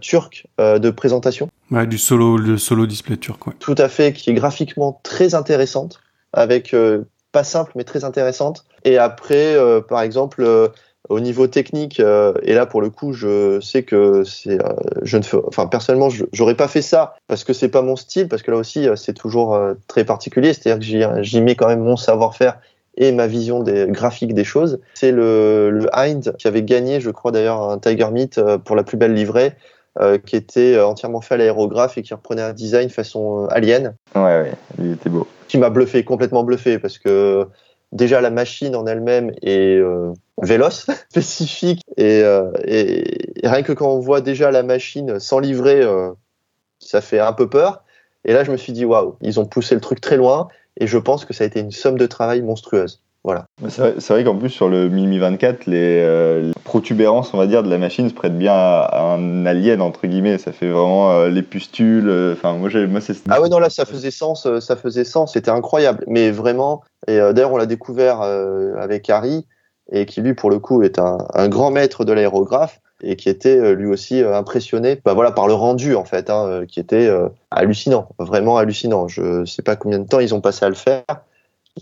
turc 0.00 0.46
de 0.58 0.90
présentation. 0.90 1.48
Ouais, 1.70 1.86
du 1.86 1.98
solo, 1.98 2.36
le 2.36 2.58
solo 2.58 2.86
display 2.86 3.16
turc, 3.16 3.46
ouais. 3.46 3.54
Tout 3.60 3.76
à 3.78 3.88
fait, 3.88 4.12
qui 4.12 4.30
est 4.30 4.34
graphiquement 4.34 5.00
très 5.02 5.34
intéressante, 5.34 6.00
avec 6.32 6.74
pas 7.32 7.44
simple 7.44 7.72
mais 7.74 7.84
très 7.84 8.04
intéressante. 8.04 8.64
Et 8.84 8.98
après, 8.98 9.54
euh, 9.54 9.80
par 9.80 10.02
exemple, 10.02 10.42
euh, 10.42 10.68
au 11.08 11.20
niveau 11.20 11.46
technique, 11.46 12.00
euh, 12.00 12.34
et 12.42 12.54
là 12.54 12.66
pour 12.66 12.80
le 12.80 12.90
coup, 12.90 13.12
je 13.12 13.60
sais 13.60 13.82
que 13.82 14.24
c'est, 14.24 14.58
je 15.02 15.16
ne 15.16 15.22
fais, 15.22 15.38
enfin 15.46 15.66
personnellement, 15.66 16.08
j'aurais 16.32 16.54
pas 16.54 16.68
fait 16.68 16.82
ça 16.82 17.14
parce 17.28 17.44
que 17.44 17.52
c'est 17.52 17.68
pas 17.68 17.82
mon 17.82 17.96
style, 17.96 18.28
parce 18.28 18.42
que 18.42 18.50
là 18.50 18.56
aussi 18.56 18.86
c'est 18.96 19.14
toujours 19.14 19.58
très 19.86 20.04
particulier, 20.04 20.52
c'est-à-dire 20.52 20.78
que 20.78 21.22
j'y 21.22 21.40
mets 21.40 21.54
quand 21.54 21.68
même 21.68 21.80
mon 21.80 21.96
savoir-faire 21.96 22.58
et 22.98 23.12
ma 23.12 23.26
vision 23.26 23.60
des 23.60 23.86
graphiques 23.88 24.34
des 24.34 24.44
choses. 24.44 24.80
C'est 24.94 25.12
le, 25.12 25.70
le 25.70 25.86
Hind 25.92 26.34
qui 26.36 26.46
avait 26.46 26.62
gagné, 26.62 27.00
je 27.00 27.10
crois 27.10 27.32
d'ailleurs, 27.32 27.62
un 27.62 27.78
Tiger 27.78 28.10
Meat 28.10 28.40
pour 28.64 28.76
la 28.76 28.82
plus 28.82 28.98
belle 28.98 29.14
livrée. 29.14 29.54
qui 30.26 30.36
était 30.36 30.78
entièrement 30.78 31.20
fait 31.20 31.34
à 31.34 31.36
l'aérographe 31.38 31.98
et 31.98 32.02
qui 32.02 32.14
reprenait 32.14 32.42
un 32.42 32.52
design 32.52 32.88
façon 32.88 33.46
alien. 33.50 33.94
Ouais, 34.14 34.22
ouais, 34.22 34.52
il 34.78 34.92
était 34.92 35.10
beau. 35.10 35.26
Qui 35.48 35.58
m'a 35.58 35.70
bluffé, 35.70 36.04
complètement 36.04 36.44
bluffé, 36.44 36.78
parce 36.78 36.98
que 36.98 37.48
déjà 37.92 38.20
la 38.20 38.30
machine 38.30 38.76
en 38.76 38.86
elle-même 38.86 39.32
est 39.42 39.76
euh, 39.76 40.12
véloce, 40.42 40.86
spécifique, 41.10 41.82
euh, 41.98 42.50
et, 42.64 43.32
rien 43.44 43.62
que 43.62 43.72
quand 43.72 43.90
on 43.90 44.00
voit 44.00 44.20
déjà 44.20 44.50
la 44.50 44.62
machine 44.62 45.18
sans 45.20 45.38
livrer, 45.38 45.82
euh, 45.82 46.10
ça 46.78 47.00
fait 47.00 47.20
un 47.20 47.32
peu 47.32 47.48
peur. 47.48 47.84
Et 48.24 48.32
là, 48.32 48.44
je 48.44 48.50
me 48.50 48.56
suis 48.56 48.72
dit, 48.72 48.84
waouh, 48.84 49.16
ils 49.20 49.40
ont 49.40 49.46
poussé 49.46 49.74
le 49.74 49.80
truc 49.80 50.00
très 50.00 50.16
loin, 50.16 50.48
et 50.78 50.86
je 50.86 50.98
pense 50.98 51.24
que 51.24 51.34
ça 51.34 51.44
a 51.44 51.46
été 51.46 51.60
une 51.60 51.70
somme 51.70 51.98
de 51.98 52.06
travail 52.06 52.42
monstrueuse. 52.42 53.02
Voilà. 53.24 53.46
C'est 53.68 54.08
vrai, 54.08 54.24
qu'en 54.24 54.36
plus, 54.36 54.48
sur 54.48 54.68
le 54.68 54.88
Mimi 54.88 55.18
24, 55.18 55.68
euh, 55.68 56.42
les, 56.46 56.52
protubérances, 56.64 57.34
on 57.34 57.36
va 57.36 57.46
dire, 57.46 57.62
de 57.62 57.68
la 57.68 57.76
machine 57.76 58.08
se 58.08 58.14
prêtent 58.14 58.38
bien 58.38 58.54
à, 58.54 59.14
un 59.14 59.44
alien, 59.44 59.82
entre 59.82 60.06
guillemets. 60.06 60.38
Ça 60.38 60.52
fait 60.52 60.68
vraiment 60.68 61.10
euh, 61.10 61.28
les 61.28 61.42
pustules. 61.42 62.08
Euh, 62.08 62.32
enfin, 62.32 62.54
moi, 62.54 62.70
moi 62.86 63.00
c'est. 63.00 63.16
Ah 63.28 63.42
ouais, 63.42 63.48
non, 63.48 63.58
là, 63.58 63.70
ça 63.70 63.84
faisait 63.84 64.12
sens. 64.12 64.48
ça 64.60 64.76
faisait 64.76 65.04
sens. 65.04 65.32
C'était 65.32 65.50
incroyable. 65.50 66.04
Mais 66.06 66.30
vraiment, 66.30 66.82
et 67.06 67.18
d'ailleurs, 67.18 67.52
on 67.52 67.58
l'a 67.58 67.66
découvert 67.66 68.22
avec 68.22 69.10
Harry, 69.10 69.44
et 69.90 70.06
qui, 70.06 70.20
lui, 70.20 70.34
pour 70.34 70.50
le 70.50 70.58
coup, 70.58 70.82
est 70.82 70.98
un, 70.98 71.48
grand 71.48 71.70
maître 71.70 72.04
de 72.04 72.12
l'aérographe 72.12 72.80
et 73.02 73.16
qui 73.16 73.28
était 73.28 73.74
lui 73.74 73.86
aussi 73.86 74.20
impressionné 74.22 75.00
bah 75.04 75.14
voilà 75.14 75.30
par 75.30 75.46
le 75.46 75.54
rendu 75.54 75.94
en 75.94 76.04
fait 76.04 76.30
hein, 76.30 76.64
qui 76.66 76.80
était 76.80 77.08
hallucinant 77.50 78.08
vraiment 78.18 78.56
hallucinant 78.56 79.06
je 79.06 79.44
sais 79.44 79.62
pas 79.62 79.76
combien 79.76 80.00
de 80.00 80.08
temps 80.08 80.18
ils 80.18 80.34
ont 80.34 80.40
passé 80.40 80.64
à 80.64 80.68
le 80.68 80.74
faire 80.74 81.04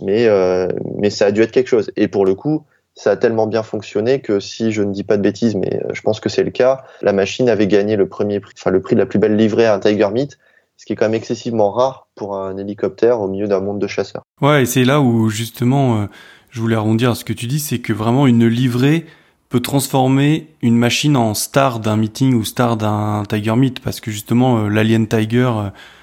mais, 0.03 0.27
euh, 0.27 0.69
mais 0.99 1.11
ça 1.11 1.27
a 1.27 1.31
dû 1.31 1.43
être 1.43 1.53
quelque 1.53 1.69
chose. 1.69 1.91
Et 1.97 2.09
pour 2.09 2.25
le 2.25 2.35
coup, 2.35 2.65
ça 2.95 3.13
a 3.13 3.17
tellement 3.17 3.47
bien 3.47 3.63
fonctionné 3.63 4.21
que 4.21 4.41
si 4.41 4.73
je 4.73 4.83
ne 4.83 4.93
dis 4.93 5.05
pas 5.05 5.17
de 5.17 5.23
bêtises, 5.23 5.55
mais 5.55 5.83
euh, 5.85 5.91
je 5.93 6.01
pense 6.03 6.21
que 6.21 6.29
c'est 6.29 6.45
le 6.45 6.51
cas, 6.51 6.85
la 7.03 7.13
machine 7.13 7.49
avait 7.49 7.67
gagné 7.67 7.97
le 7.97 8.09
premier 8.09 8.41
prix, 8.41 8.55
enfin 8.57 8.71
le 8.71 8.81
prix 8.81 8.95
de 8.95 9.01
la 9.01 9.07
plus 9.07 9.19
belle 9.19 9.37
livrée 9.37 9.67
à 9.67 9.75
un 9.75 9.81
Tiger 9.81 10.09
Meat, 10.11 10.39
ce 10.77 10.87
qui 10.87 10.93
est 10.93 10.97
quand 10.97 11.07
même 11.07 11.15
excessivement 11.15 11.71
rare 11.71 12.09
pour 12.15 12.37
un 12.37 12.57
hélicoptère 12.57 13.21
au 13.21 13.29
milieu 13.29 13.49
d'un 13.49 13.61
monde 13.61 13.79
de 13.79 13.87
chasseurs. 13.87 14.23
Ouais, 14.41 14.63
et 14.63 14.67
c'est 14.67 14.85
là 14.85 15.01
où 15.01 15.29
justement, 15.29 16.03
euh, 16.03 16.07
je 16.51 16.61
voulais 16.61 16.77
arrondir 16.77 17.17
ce 17.17 17.25
que 17.25 17.33
tu 17.33 17.47
dis, 17.47 17.61
c'est 17.61 17.79
que 17.79 17.93
vraiment 17.93 18.27
une 18.27 18.47
livrée 18.47 19.07
peut 19.49 19.61
transformer 19.61 20.49
une 20.63 20.77
machine 20.77 21.17
en 21.17 21.35
star 21.35 21.81
d'un 21.81 21.97
meeting 21.97 22.35
ou 22.35 22.45
star 22.45 22.77
d'un 22.77 23.23
Tiger 23.29 23.57
Meat, 23.57 23.81
parce 23.81 24.01
que 24.01 24.11
justement 24.11 24.69
l'Alien 24.69 25.07
Tiger 25.07 25.51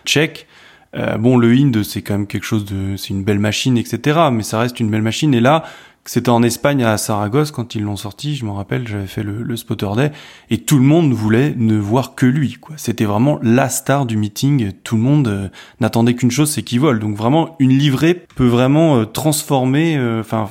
check, 0.05 0.47
euh, 0.95 1.17
bon, 1.17 1.37
le 1.37 1.53
Hind, 1.53 1.83
c'est 1.83 2.01
quand 2.01 2.13
même 2.13 2.27
quelque 2.27 2.45
chose 2.45 2.65
de, 2.65 2.95
c'est 2.97 3.09
une 3.09 3.23
belle 3.23 3.39
machine, 3.39 3.77
etc. 3.77 4.19
Mais 4.31 4.43
ça 4.43 4.59
reste 4.59 4.79
une 4.79 4.89
belle 4.89 5.01
machine. 5.01 5.33
Et 5.33 5.39
là, 5.39 5.63
c'était 6.05 6.29
en 6.29 6.43
Espagne 6.43 6.83
à 6.83 6.97
Saragosse 6.97 7.51
quand 7.51 7.75
ils 7.75 7.81
l'ont 7.81 7.95
sorti. 7.95 8.35
Je 8.35 8.45
me 8.45 8.51
rappelle, 8.51 8.87
j'avais 8.87 9.07
fait 9.07 9.23
le, 9.23 9.41
le, 9.41 9.57
spotter 9.57 9.89
day 9.95 10.11
et 10.49 10.59
tout 10.59 10.77
le 10.77 10.83
monde 10.83 11.13
voulait 11.13 11.53
ne 11.57 11.77
voir 11.77 12.13
que 12.13 12.25
lui. 12.25 12.57
Quoi. 12.59 12.75
C'était 12.77 13.05
vraiment 13.05 13.39
la 13.41 13.69
star 13.69 14.05
du 14.05 14.17
meeting. 14.17 14.71
Tout 14.83 14.95
le 14.95 15.01
monde 15.01 15.27
euh, 15.27 15.47
n'attendait 15.79 16.13
qu'une 16.13 16.31
chose, 16.31 16.51
c'est 16.51 16.63
qu'il 16.63 16.79
vole. 16.79 16.99
Donc 16.99 17.15
vraiment, 17.15 17.55
une 17.59 17.71
livrée 17.71 18.13
peut 18.13 18.47
vraiment 18.47 18.97
euh, 18.97 19.05
transformer, 19.05 19.99
enfin 20.19 20.49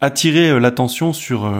attirer 0.00 0.58
l'attention 0.58 1.12
sur 1.12 1.52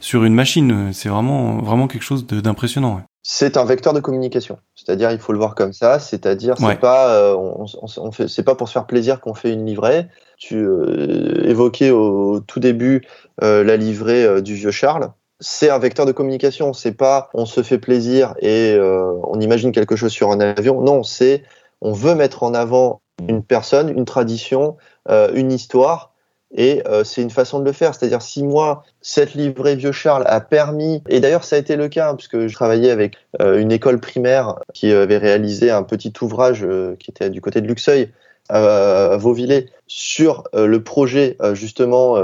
sur 0.00 0.24
une 0.24 0.34
machine. 0.34 0.92
C'est 0.92 1.08
vraiment 1.08 1.58
vraiment 1.58 1.86
quelque 1.86 2.02
chose 2.02 2.26
d'impressionnant. 2.26 2.96
Ouais. 2.96 3.02
C'est 3.22 3.56
un 3.58 3.64
vecteur 3.64 3.92
de 3.92 4.00
communication. 4.00 4.58
C'est-à-dire, 4.74 5.10
il 5.12 5.18
faut 5.18 5.32
le 5.32 5.38
voir 5.38 5.54
comme 5.54 5.74
ça. 5.74 5.98
C'est-à-dire, 5.98 6.56
c'est 6.58 6.80
pas, 6.80 7.14
euh, 7.14 7.36
on, 7.36 8.12
fait, 8.12 8.28
c'est 8.28 8.42
pas 8.42 8.54
pour 8.54 8.66
se 8.66 8.72
faire 8.72 8.86
plaisir 8.86 9.20
qu'on 9.20 9.34
fait 9.34 9.52
une 9.52 9.66
livrée. 9.66 10.08
Tu 10.38 10.56
euh, 10.56 11.44
évoquais 11.44 11.90
au 11.90 12.40
tout 12.40 12.60
début 12.60 13.06
euh, 13.42 13.62
la 13.62 13.76
livrée 13.76 14.40
du 14.40 14.54
vieux 14.54 14.70
Charles. 14.70 15.12
C'est 15.38 15.68
un 15.68 15.78
vecteur 15.78 16.06
de 16.06 16.12
communication. 16.12 16.72
C'est 16.72 16.92
pas, 16.92 17.28
on 17.34 17.44
se 17.44 17.62
fait 17.62 17.78
plaisir 17.78 18.34
et 18.40 18.78
on 18.80 19.38
imagine 19.40 19.72
quelque 19.72 19.96
chose 19.96 20.12
sur 20.12 20.30
un 20.30 20.40
avion. 20.40 20.80
Non, 20.80 21.02
c'est, 21.02 21.44
on 21.80 21.92
veut 21.92 22.14
mettre 22.14 22.42
en 22.42 22.54
avant 22.54 23.00
une 23.28 23.42
personne, 23.42 23.90
une 23.90 24.06
tradition, 24.06 24.76
une 25.08 25.52
histoire 25.52 26.09
et 26.52 26.82
euh, 26.88 27.04
c'est 27.04 27.22
une 27.22 27.30
façon 27.30 27.60
de 27.60 27.64
le 27.64 27.72
faire. 27.72 27.94
C'est-à-dire, 27.94 28.22
si 28.22 28.42
moi, 28.42 28.84
cette 29.00 29.34
livrée 29.34 29.76
Vieux 29.76 29.92
Charles 29.92 30.24
a 30.26 30.40
permis, 30.40 31.02
et 31.08 31.20
d'ailleurs 31.20 31.44
ça 31.44 31.56
a 31.56 31.58
été 31.58 31.76
le 31.76 31.88
cas, 31.88 32.10
hein, 32.10 32.14
puisque 32.16 32.46
je 32.46 32.54
travaillais 32.54 32.90
avec 32.90 33.16
euh, 33.40 33.58
une 33.58 33.72
école 33.72 34.00
primaire 34.00 34.56
qui 34.74 34.92
avait 34.92 35.18
réalisé 35.18 35.70
un 35.70 35.82
petit 35.82 36.12
ouvrage 36.20 36.64
euh, 36.64 36.96
qui 36.98 37.10
était 37.10 37.30
du 37.30 37.40
côté 37.40 37.60
de 37.60 37.68
Luxeuil, 37.68 38.10
à 38.48 39.16
Vauvillers, 39.16 39.66
sur 39.86 40.42
le 40.52 40.82
projet 40.82 41.36
justement 41.52 42.16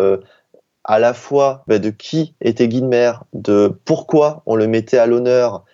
à 0.82 0.98
la 0.98 1.14
fois 1.14 1.62
bah, 1.68 1.78
de 1.78 1.90
qui 1.90 2.34
était 2.40 2.66
Guilmer, 2.66 3.12
de 3.32 3.72
pourquoi 3.84 4.42
on 4.44 4.56
le 4.56 4.66
mettait 4.66 4.98
à 4.98 5.06
l'honneur 5.06 5.64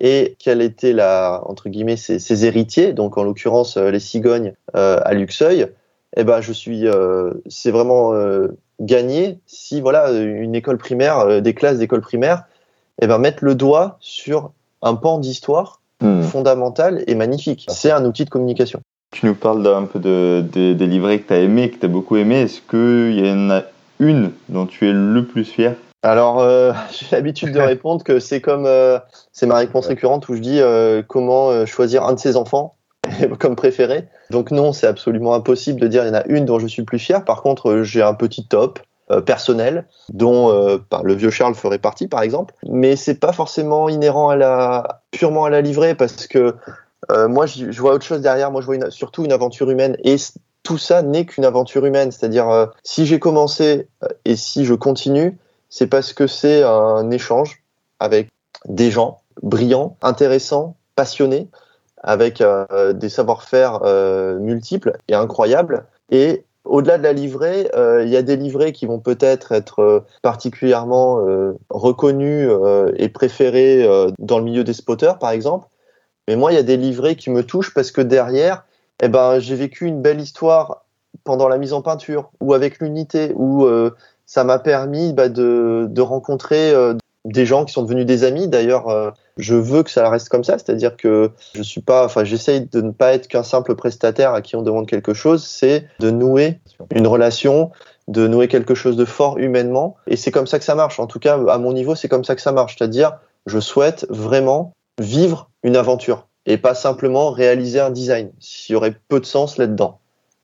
et 0.00 0.36
quels 0.38 0.60
étaient 0.60 0.92
la, 0.92 1.40
entre 1.46 1.70
guillemets, 1.70 1.96
ses, 1.96 2.18
ses 2.18 2.44
héritiers, 2.44 2.92
donc 2.92 3.16
en 3.16 3.24
l'occurrence 3.24 3.78
les 3.78 4.00
cigognes 4.00 4.52
à 4.74 5.14
Luxeuil 5.14 5.68
eh 6.16 6.24
ben 6.24 6.40
je 6.40 6.52
suis, 6.52 6.86
euh, 6.86 7.30
c'est 7.48 7.70
vraiment 7.70 8.14
euh, 8.14 8.48
gagné 8.80 9.38
si 9.46 9.80
voilà 9.80 10.10
une 10.12 10.54
école 10.54 10.78
primaire, 10.78 11.20
euh, 11.20 11.40
des 11.40 11.54
classes 11.54 11.78
d'école 11.78 12.02
primaire, 12.02 12.44
eh 13.00 13.06
ben 13.06 13.18
mettre 13.18 13.44
le 13.44 13.54
doigt 13.54 13.96
sur 14.00 14.52
un 14.82 14.94
pan 14.94 15.18
d'histoire 15.18 15.80
hmm. 16.00 16.22
fondamental 16.22 17.02
et 17.06 17.14
magnifique. 17.14 17.66
C'est 17.68 17.90
un 17.90 18.04
outil 18.04 18.24
de 18.24 18.30
communication. 18.30 18.80
Tu 19.12 19.26
nous 19.26 19.34
parles 19.34 19.66
un 19.66 19.84
peu 19.84 19.98
de, 19.98 20.42
des 20.52 20.86
livrets 20.86 21.20
que 21.20 21.28
tu 21.28 21.34
as 21.34 21.40
aimé, 21.40 21.70
que 21.70 21.78
tu 21.78 21.86
as 21.86 21.88
beaucoup 21.88 22.16
aimé. 22.16 22.42
Est-ce 22.42 22.60
qu'il 22.62 23.18
y 23.18 23.30
en 23.30 23.50
a 23.50 23.62
une 23.98 24.32
dont 24.48 24.66
tu 24.66 24.88
es 24.88 24.92
le 24.92 25.26
plus 25.26 25.44
fier? 25.44 25.74
Alors, 26.02 26.42
j'ai 26.90 27.06
l'habitude 27.12 27.52
de 27.52 27.60
répondre 27.60 28.02
que 28.04 28.20
c'est 28.20 28.40
comme 28.40 28.66
c'est 29.32 29.46
ma 29.46 29.56
réponse 29.56 29.86
récurrente 29.86 30.30
où 30.30 30.34
je 30.34 30.40
dis 30.40 30.60
comment 31.08 31.66
choisir 31.66 32.04
un 32.04 32.14
de 32.14 32.18
ses 32.18 32.36
enfants. 32.36 32.74
comme 33.38 33.56
préféré. 33.56 34.08
Donc 34.30 34.50
non, 34.50 34.72
c'est 34.72 34.86
absolument 34.86 35.34
impossible 35.34 35.80
de 35.80 35.88
dire 35.88 36.04
il 36.04 36.08
y 36.08 36.10
en 36.10 36.14
a 36.14 36.24
une 36.26 36.44
dont 36.44 36.58
je 36.58 36.66
suis 36.66 36.84
plus 36.84 36.98
fier. 36.98 37.24
Par 37.24 37.42
contre, 37.42 37.82
j'ai 37.82 38.02
un 38.02 38.14
petit 38.14 38.46
top. 38.46 38.80
personnels, 39.26 39.86
dont 40.08 40.48
bah, 40.90 41.02
le 41.04 41.14
vieux 41.14 41.30
Charles 41.30 41.54
ferait 41.54 41.78
partie, 41.78 42.08
par 42.08 42.22
exemple. 42.22 42.54
Mais 42.66 42.96
c'est 42.96 43.18
pas 43.18 43.32
forcément 43.32 43.90
inhérent 43.90 44.30
à 44.30 44.36
la 44.36 45.02
purement 45.10 45.44
à 45.44 45.50
la 45.50 45.60
livrée, 45.60 45.94
parce 45.94 46.26
que 46.26 46.54
moi, 47.10 47.44
je, 47.46 47.78
vois 47.78 47.92
autre 47.92 48.06
chose 48.06 48.22
derrière. 48.22 48.50
Moi, 48.50 48.62
je 48.62 48.66
vois 48.66 48.90
surtout 48.90 49.24
une 49.24 49.32
aventure 49.32 49.68
humaine. 49.68 49.96
Et 50.04 50.16
tout 50.62 50.78
ça 50.78 51.02
n'est 51.02 51.26
qu'une 51.26 51.44
aventure 51.44 51.84
humaine. 51.84 52.10
C'est-à-dire, 52.10 52.70
si 52.84 53.04
j'ai 53.04 53.18
commencé 53.18 53.88
et 54.24 54.36
si 54.36 54.64
je 54.64 54.74
continue, 54.74 55.36
c'est 55.68 55.86
parce 55.86 56.12
que 56.12 56.26
c'est 56.26 56.62
un 56.62 57.10
échange 57.10 57.62
avec 57.98 58.28
des 58.66 58.90
gens 58.90 59.20
brillants, 59.42 59.96
intéressants, 60.02 60.76
passionnés, 60.96 61.48
avec 62.02 62.40
euh, 62.40 62.92
des 62.92 63.08
savoir-faire 63.08 63.80
euh, 63.84 64.38
multiples 64.38 64.96
et 65.08 65.14
incroyables. 65.14 65.84
Et 66.10 66.44
au-delà 66.64 66.98
de 66.98 67.02
la 67.02 67.12
livrée, 67.12 67.70
euh, 67.74 68.04
il 68.04 68.10
y 68.10 68.16
a 68.16 68.22
des 68.22 68.36
livrées 68.36 68.72
qui 68.72 68.86
vont 68.86 69.00
peut-être 69.00 69.52
être 69.52 70.04
particulièrement 70.22 71.20
reconnus 71.70 72.50
et 72.96 73.08
préférés 73.08 73.88
dans 74.18 74.38
le 74.38 74.44
milieu 74.44 74.64
des 74.64 74.72
spotters, 74.72 75.18
par 75.18 75.30
exemple. 75.30 75.66
Mais 76.28 76.36
moi, 76.36 76.52
il 76.52 76.54
y 76.54 76.58
a 76.58 76.62
des 76.62 76.76
livrées 76.76 77.16
qui 77.16 77.30
me 77.30 77.42
touchent 77.42 77.74
parce 77.74 77.90
que 77.90 78.00
derrière, 78.00 78.64
eh 79.02 79.08
ben, 79.08 79.40
j'ai 79.40 79.56
vécu 79.56 79.86
une 79.86 80.00
belle 80.00 80.20
histoire 80.20 80.84
pendant 81.24 81.48
la 81.48 81.58
mise 81.58 81.72
en 81.72 81.82
peinture 81.82 82.30
ou 82.40 82.54
avec 82.54 82.78
l'unité, 82.78 83.32
où 83.34 83.66
ça 84.26 84.44
m'a 84.44 84.60
permis 84.60 85.12
bah, 85.12 85.28
de, 85.28 86.00
rencontrer 86.00 86.72
des 87.24 87.46
gens 87.46 87.64
qui 87.64 87.72
sont 87.72 87.82
devenus 87.82 88.06
des 88.06 88.24
amis. 88.24 88.48
D'ailleurs, 88.48 88.88
euh, 88.88 89.10
je 89.36 89.54
veux 89.54 89.82
que 89.82 89.90
ça 89.90 90.08
reste 90.10 90.28
comme 90.28 90.44
ça, 90.44 90.58
c'est-à-dire 90.58 90.96
que 90.96 91.30
je 91.54 91.62
suis 91.62 91.80
pas, 91.80 92.04
enfin, 92.04 92.24
j'essaye 92.24 92.66
de 92.66 92.80
ne 92.80 92.90
pas 92.90 93.14
être 93.14 93.28
qu'un 93.28 93.42
simple 93.42 93.74
prestataire 93.74 94.32
à 94.34 94.42
qui 94.42 94.56
on 94.56 94.62
demande 94.62 94.86
quelque 94.86 95.14
chose. 95.14 95.44
C'est 95.44 95.86
de 96.00 96.10
nouer 96.10 96.60
une 96.94 97.06
relation, 97.06 97.70
de 98.08 98.26
nouer 98.26 98.48
quelque 98.48 98.74
chose 98.74 98.96
de 98.96 99.04
fort 99.04 99.38
humainement. 99.38 99.96
Et 100.06 100.16
c'est 100.16 100.30
comme 100.30 100.46
ça 100.46 100.58
que 100.58 100.64
ça 100.64 100.74
marche. 100.74 100.98
En 100.98 101.06
tout 101.06 101.18
cas, 101.18 101.38
à 101.48 101.58
mon 101.58 101.72
niveau, 101.72 101.94
c'est 101.94 102.08
comme 102.08 102.24
ça 102.24 102.34
que 102.34 102.42
ça 102.42 102.52
marche. 102.52 102.76
C'est-à-dire, 102.76 103.18
je 103.46 103.60
souhaite 103.60 104.06
vraiment 104.10 104.72
vivre 105.00 105.50
une 105.62 105.76
aventure 105.76 106.26
et 106.46 106.58
pas 106.58 106.74
simplement 106.74 107.30
réaliser 107.30 107.80
un 107.80 107.90
design. 107.90 108.32
S'il 108.40 108.74
y 108.74 108.76
aurait 108.76 108.94
peu 109.08 109.20
de 109.20 109.26
sens 109.26 109.58
là-dedans. 109.58 110.00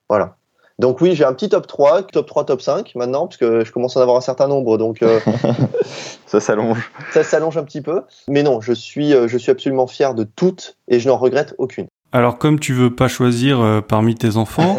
Voilà. 0.08 0.37
Donc 0.78 1.00
oui, 1.00 1.16
j'ai 1.16 1.24
un 1.24 1.32
petit 1.32 1.48
top 1.48 1.66
3, 1.66 2.04
top 2.04 2.26
3, 2.26 2.44
top 2.46 2.62
5 2.62 2.94
maintenant, 2.94 3.26
parce 3.26 3.36
que 3.36 3.64
je 3.64 3.72
commence 3.72 3.96
à 3.96 4.00
en 4.00 4.02
avoir 4.02 4.16
un 4.16 4.20
certain 4.20 4.46
nombre. 4.46 4.78
Donc 4.78 5.02
euh, 5.02 5.18
ça 6.26 6.38
s'allonge. 6.38 6.92
Ça 7.10 7.24
s'allonge 7.24 7.58
un 7.58 7.64
petit 7.64 7.80
peu. 7.80 8.02
Mais 8.28 8.44
non, 8.44 8.60
je 8.60 8.72
suis, 8.72 9.12
euh, 9.12 9.26
je 9.26 9.36
suis 9.38 9.50
absolument 9.50 9.88
fier 9.88 10.14
de 10.14 10.22
toutes 10.22 10.76
et 10.86 11.00
je 11.00 11.08
n'en 11.08 11.16
regrette 11.16 11.54
aucune. 11.58 11.88
Alors 12.12 12.38
comme 12.38 12.60
tu 12.60 12.72
veux 12.72 12.94
pas 12.94 13.08
choisir 13.08 13.60
euh, 13.60 13.80
parmi 13.80 14.14
tes 14.14 14.36
enfants, 14.36 14.78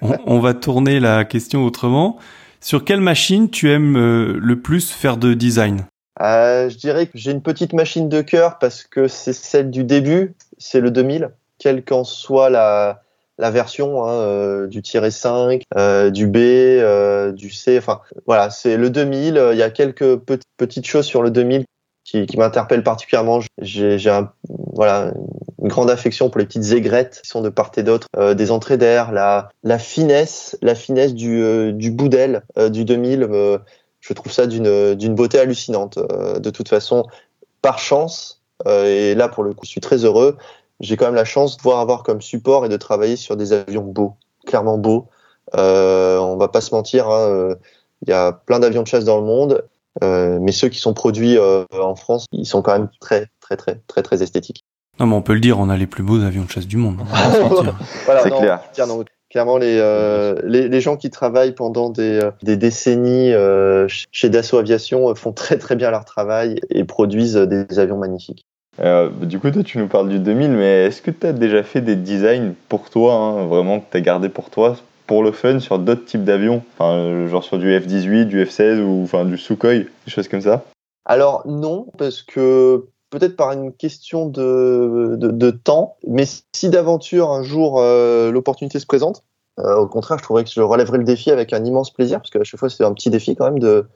on, 0.26 0.40
va 0.40 0.52
tourner 0.52 0.98
la 0.98 1.24
question 1.24 1.64
autrement. 1.64 2.18
Sur 2.60 2.84
quelle 2.84 3.00
machine 3.00 3.48
tu 3.48 3.70
aimes 3.70 3.96
le 3.96 4.60
plus 4.60 4.90
faire 4.90 5.16
de 5.16 5.32
design? 5.34 5.84
Je 6.18 6.76
dirais 6.76 7.06
que 7.06 7.12
j'ai 7.14 7.30
une 7.30 7.42
petite 7.42 7.72
machine 7.72 8.08
de 8.08 8.20
cœur 8.20 8.58
parce 8.58 8.82
que 8.82 9.06
c'est 9.06 9.34
celle 9.34 9.70
du 9.70 9.84
début, 9.84 10.34
c'est 10.58 10.80
le 10.80 10.90
2000, 10.90 11.30
quelle 11.58 11.84
qu'en 11.84 12.02
soit 12.02 12.50
la, 12.50 13.02
la 13.38 13.50
version 13.50 14.04
hein, 14.04 14.12
euh, 14.12 14.66
du 14.66 14.82
tiré 14.82 15.10
5, 15.10 15.62
euh, 15.76 16.10
du 16.10 16.26
B, 16.26 16.36
euh, 16.36 17.32
du 17.32 17.50
C. 17.50 17.78
Enfin, 17.78 18.00
voilà, 18.26 18.50
c'est 18.50 18.76
le 18.76 18.90
2000. 18.90 19.50
Il 19.52 19.58
y 19.58 19.62
a 19.62 19.70
quelques 19.70 20.16
petites 20.56 20.86
choses 20.86 21.06
sur 21.06 21.22
le 21.22 21.30
2000 21.30 21.64
qui, 22.04 22.26
qui 22.26 22.38
m'interpellent 22.38 22.84
particulièrement. 22.84 23.40
J'ai 23.60 23.98
voilà 24.74 25.12
une 25.62 25.68
grande 25.68 25.90
affection 25.90 26.30
pour 26.30 26.38
les 26.38 26.46
petites 26.46 26.72
aigrettes 26.72 27.20
qui 27.22 27.28
sont 27.28 27.42
de 27.42 27.48
part 27.48 27.72
et 27.76 27.82
d'autre 27.82 28.06
des 28.34 28.50
entrées 28.50 28.76
d'air, 28.76 29.10
la, 29.10 29.48
la 29.64 29.78
finesse, 29.78 30.56
la 30.62 30.74
finesse 30.74 31.14
du, 31.14 31.72
du 31.72 31.90
bout 31.90 32.08
d'aile 32.08 32.42
du 32.70 32.84
2000. 32.84 33.28
je 34.00 34.12
trouve 34.12 34.30
ça 34.30 34.46
d'une 34.46 34.94
d'une 34.94 35.14
beauté 35.16 35.40
hallucinante. 35.40 35.98
de 35.98 36.50
toute 36.50 36.68
façon, 36.68 37.04
par 37.62 37.80
chance, 37.80 38.42
et 38.66 39.16
là 39.16 39.28
pour 39.28 39.42
le 39.42 39.52
coup, 39.52 39.64
je 39.64 39.70
suis 39.70 39.80
très 39.80 40.04
heureux 40.04 40.36
j'ai 40.80 40.96
quand 40.96 41.06
même 41.06 41.14
la 41.14 41.24
chance 41.24 41.56
de 41.56 41.62
pouvoir 41.62 41.80
avoir 41.80 42.02
comme 42.02 42.20
support 42.20 42.66
et 42.66 42.68
de 42.68 42.76
travailler 42.76 43.16
sur 43.16 43.36
des 43.36 43.52
avions 43.52 43.84
beaux, 43.84 44.14
clairement 44.46 44.78
beaux. 44.78 45.08
Euh, 45.54 46.18
on 46.18 46.36
va 46.36 46.48
pas 46.48 46.60
se 46.60 46.74
mentir, 46.74 47.08
hein, 47.08 47.28
euh, 47.28 47.54
il 48.02 48.10
y 48.10 48.12
a 48.12 48.32
plein 48.32 48.58
d'avions 48.58 48.82
de 48.82 48.86
chasse 48.86 49.04
dans 49.04 49.18
le 49.18 49.26
monde, 49.26 49.64
euh, 50.02 50.38
mais 50.40 50.52
ceux 50.52 50.68
qui 50.68 50.78
sont 50.78 50.94
produits 50.94 51.38
euh, 51.38 51.64
en 51.72 51.94
France, 51.94 52.26
ils 52.32 52.46
sont 52.46 52.62
quand 52.62 52.72
même 52.72 52.88
très, 53.00 53.26
très, 53.40 53.56
très, 53.56 53.80
très, 53.86 54.02
très 54.02 54.22
esthétiques. 54.22 54.64
Non, 54.98 55.06
mais 55.06 55.14
on 55.14 55.22
peut 55.22 55.34
le 55.34 55.40
dire, 55.40 55.58
on 55.58 55.68
a 55.68 55.76
les 55.76 55.86
plus 55.86 56.02
beaux 56.02 56.22
avions 56.22 56.44
de 56.44 56.50
chasse 56.50 56.66
du 56.66 56.76
monde. 56.76 56.98
Hein, 57.00 57.30
voilà, 58.04 58.22
c'est 58.22 58.30
clair. 58.30 58.60
clairement, 59.28 59.58
les, 59.58 59.78
euh, 59.78 60.36
les, 60.44 60.68
les, 60.68 60.80
gens 60.80 60.96
qui 60.96 61.10
travaillent 61.10 61.54
pendant 61.54 61.90
des, 61.90 62.20
des 62.42 62.56
décennies 62.56 63.32
chez 63.88 64.30
Dassault 64.30 64.58
Aviation 64.58 65.14
font 65.14 65.32
très 65.32 65.58
très 65.58 65.76
bien 65.76 65.90
leur 65.90 66.06
travail 66.06 66.60
et 66.70 66.84
produisent 66.84 67.34
des 67.34 67.78
avions 67.78 67.98
magnifiques. 67.98 68.46
Euh, 68.80 69.08
du 69.08 69.38
coup, 69.38 69.50
toi, 69.50 69.62
tu 69.62 69.78
nous 69.78 69.88
parles 69.88 70.08
du 70.08 70.18
2000, 70.18 70.50
mais 70.50 70.84
est-ce 70.84 71.00
que 71.02 71.10
tu 71.10 71.26
as 71.26 71.32
déjà 71.32 71.62
fait 71.62 71.80
des 71.80 71.96
designs 71.96 72.54
pour 72.68 72.90
toi, 72.90 73.14
hein, 73.14 73.46
vraiment 73.46 73.80
que 73.80 73.86
tu 73.90 73.96
as 73.96 74.00
gardé 74.00 74.28
pour 74.28 74.50
toi, 74.50 74.76
pour 75.06 75.22
le 75.22 75.32
fun, 75.32 75.60
sur 75.60 75.78
d'autres 75.78 76.04
types 76.04 76.24
d'avions? 76.24 76.62
Enfin, 76.74 77.26
Genre 77.28 77.42
sur 77.42 77.58
du 77.58 77.68
F-18, 77.78 78.26
du 78.26 78.44
F-16 78.44 78.80
ou 78.80 79.02
enfin, 79.04 79.24
du 79.24 79.38
Sukhoi, 79.38 79.78
des 79.78 79.88
choses 80.08 80.28
comme 80.28 80.42
ça? 80.42 80.64
Alors, 81.04 81.46
non, 81.46 81.86
parce 81.96 82.22
que 82.22 82.86
peut-être 83.10 83.36
par 83.36 83.52
une 83.52 83.72
question 83.72 84.26
de, 84.26 85.16
de, 85.16 85.30
de 85.30 85.50
temps, 85.50 85.96
mais 86.06 86.24
si 86.26 86.68
d'aventure 86.68 87.30
un 87.30 87.42
jour 87.42 87.80
euh, 87.80 88.30
l'opportunité 88.30 88.78
se 88.78 88.86
présente, 88.86 89.22
euh, 89.58 89.76
au 89.76 89.86
contraire, 89.86 90.18
je 90.18 90.24
trouverais 90.24 90.44
que 90.44 90.50
je 90.50 90.60
relèverais 90.60 90.98
le 90.98 91.04
défi 91.04 91.30
avec 91.30 91.52
un 91.52 91.64
immense 91.64 91.90
plaisir, 91.90 92.18
parce 92.18 92.30
que 92.30 92.38
à 92.38 92.44
chaque 92.44 92.60
fois, 92.60 92.68
c'est 92.68 92.84
un 92.84 92.92
petit 92.92 93.10
défi 93.10 93.36
quand 93.36 93.44
même 93.46 93.58
de 93.58 93.86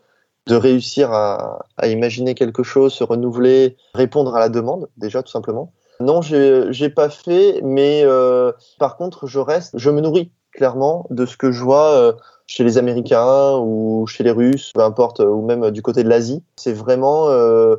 de 0.46 0.54
réussir 0.54 1.12
à, 1.12 1.66
imaginer 1.84 2.34
quelque 2.34 2.62
chose, 2.62 2.92
se 2.92 3.04
renouveler, 3.04 3.76
répondre 3.94 4.34
à 4.34 4.40
la 4.40 4.48
demande, 4.48 4.88
déjà 4.96 5.22
tout 5.22 5.30
simplement. 5.30 5.72
Non, 6.00 6.22
j'ai 6.22 6.88
pas 6.88 7.10
fait, 7.10 7.60
mais 7.62 8.02
euh, 8.04 8.52
par 8.78 8.96
contre, 8.96 9.26
je 9.26 9.38
reste, 9.38 9.78
je 9.78 9.90
me 9.90 10.00
nourris 10.00 10.30
clairement 10.52 11.06
de 11.10 11.26
ce 11.26 11.36
que 11.36 11.52
je 11.52 11.62
vois 11.62 11.92
euh, 11.94 12.12
chez 12.46 12.64
les 12.64 12.78
Américains 12.78 13.58
ou 13.58 14.06
chez 14.06 14.24
les 14.24 14.30
Russes, 14.30 14.72
peu 14.74 14.82
importe, 14.82 15.20
ou 15.20 15.42
même 15.42 15.70
du 15.70 15.82
côté 15.82 16.02
de 16.02 16.08
l'Asie. 16.08 16.42
C'est 16.56 16.72
vraiment, 16.72 17.28
euh, 17.28 17.76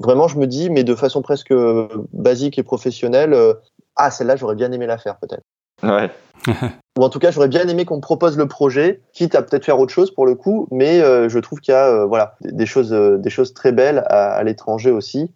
vraiment, 0.00 0.28
je 0.28 0.38
me 0.38 0.46
dis, 0.46 0.70
mais 0.70 0.84
de 0.84 0.94
façon 0.94 1.22
presque 1.22 1.52
basique 2.12 2.58
et 2.58 2.62
professionnelle, 2.62 3.36
ah, 3.96 4.10
celle-là, 4.10 4.36
j'aurais 4.36 4.54
bien 4.54 4.70
aimé 4.70 4.86
la 4.86 4.98
faire 4.98 5.18
peut-être. 5.18 5.42
Ouais. 5.82 6.10
Ou 6.98 7.02
en 7.02 7.08
tout 7.08 7.18
cas, 7.18 7.30
j'aurais 7.30 7.48
bien 7.48 7.66
aimé 7.68 7.84
qu'on 7.84 7.96
me 7.96 8.00
propose 8.00 8.36
le 8.36 8.48
projet, 8.48 9.00
quitte 9.12 9.34
à 9.34 9.42
peut-être 9.42 9.64
faire 9.64 9.78
autre 9.78 9.92
chose 9.92 10.10
pour 10.10 10.26
le 10.26 10.34
coup, 10.34 10.66
mais 10.70 11.00
euh, 11.00 11.28
je 11.28 11.38
trouve 11.38 11.60
qu'il 11.60 11.72
y 11.72 11.76
a 11.76 11.88
euh, 11.88 12.06
voilà 12.06 12.36
des 12.40 12.66
choses, 12.66 12.92
euh, 12.92 13.18
des 13.18 13.30
choses 13.30 13.52
très 13.52 13.72
belles 13.72 14.04
à, 14.08 14.42
l'étranger 14.44 14.90
aussi. 14.90 15.30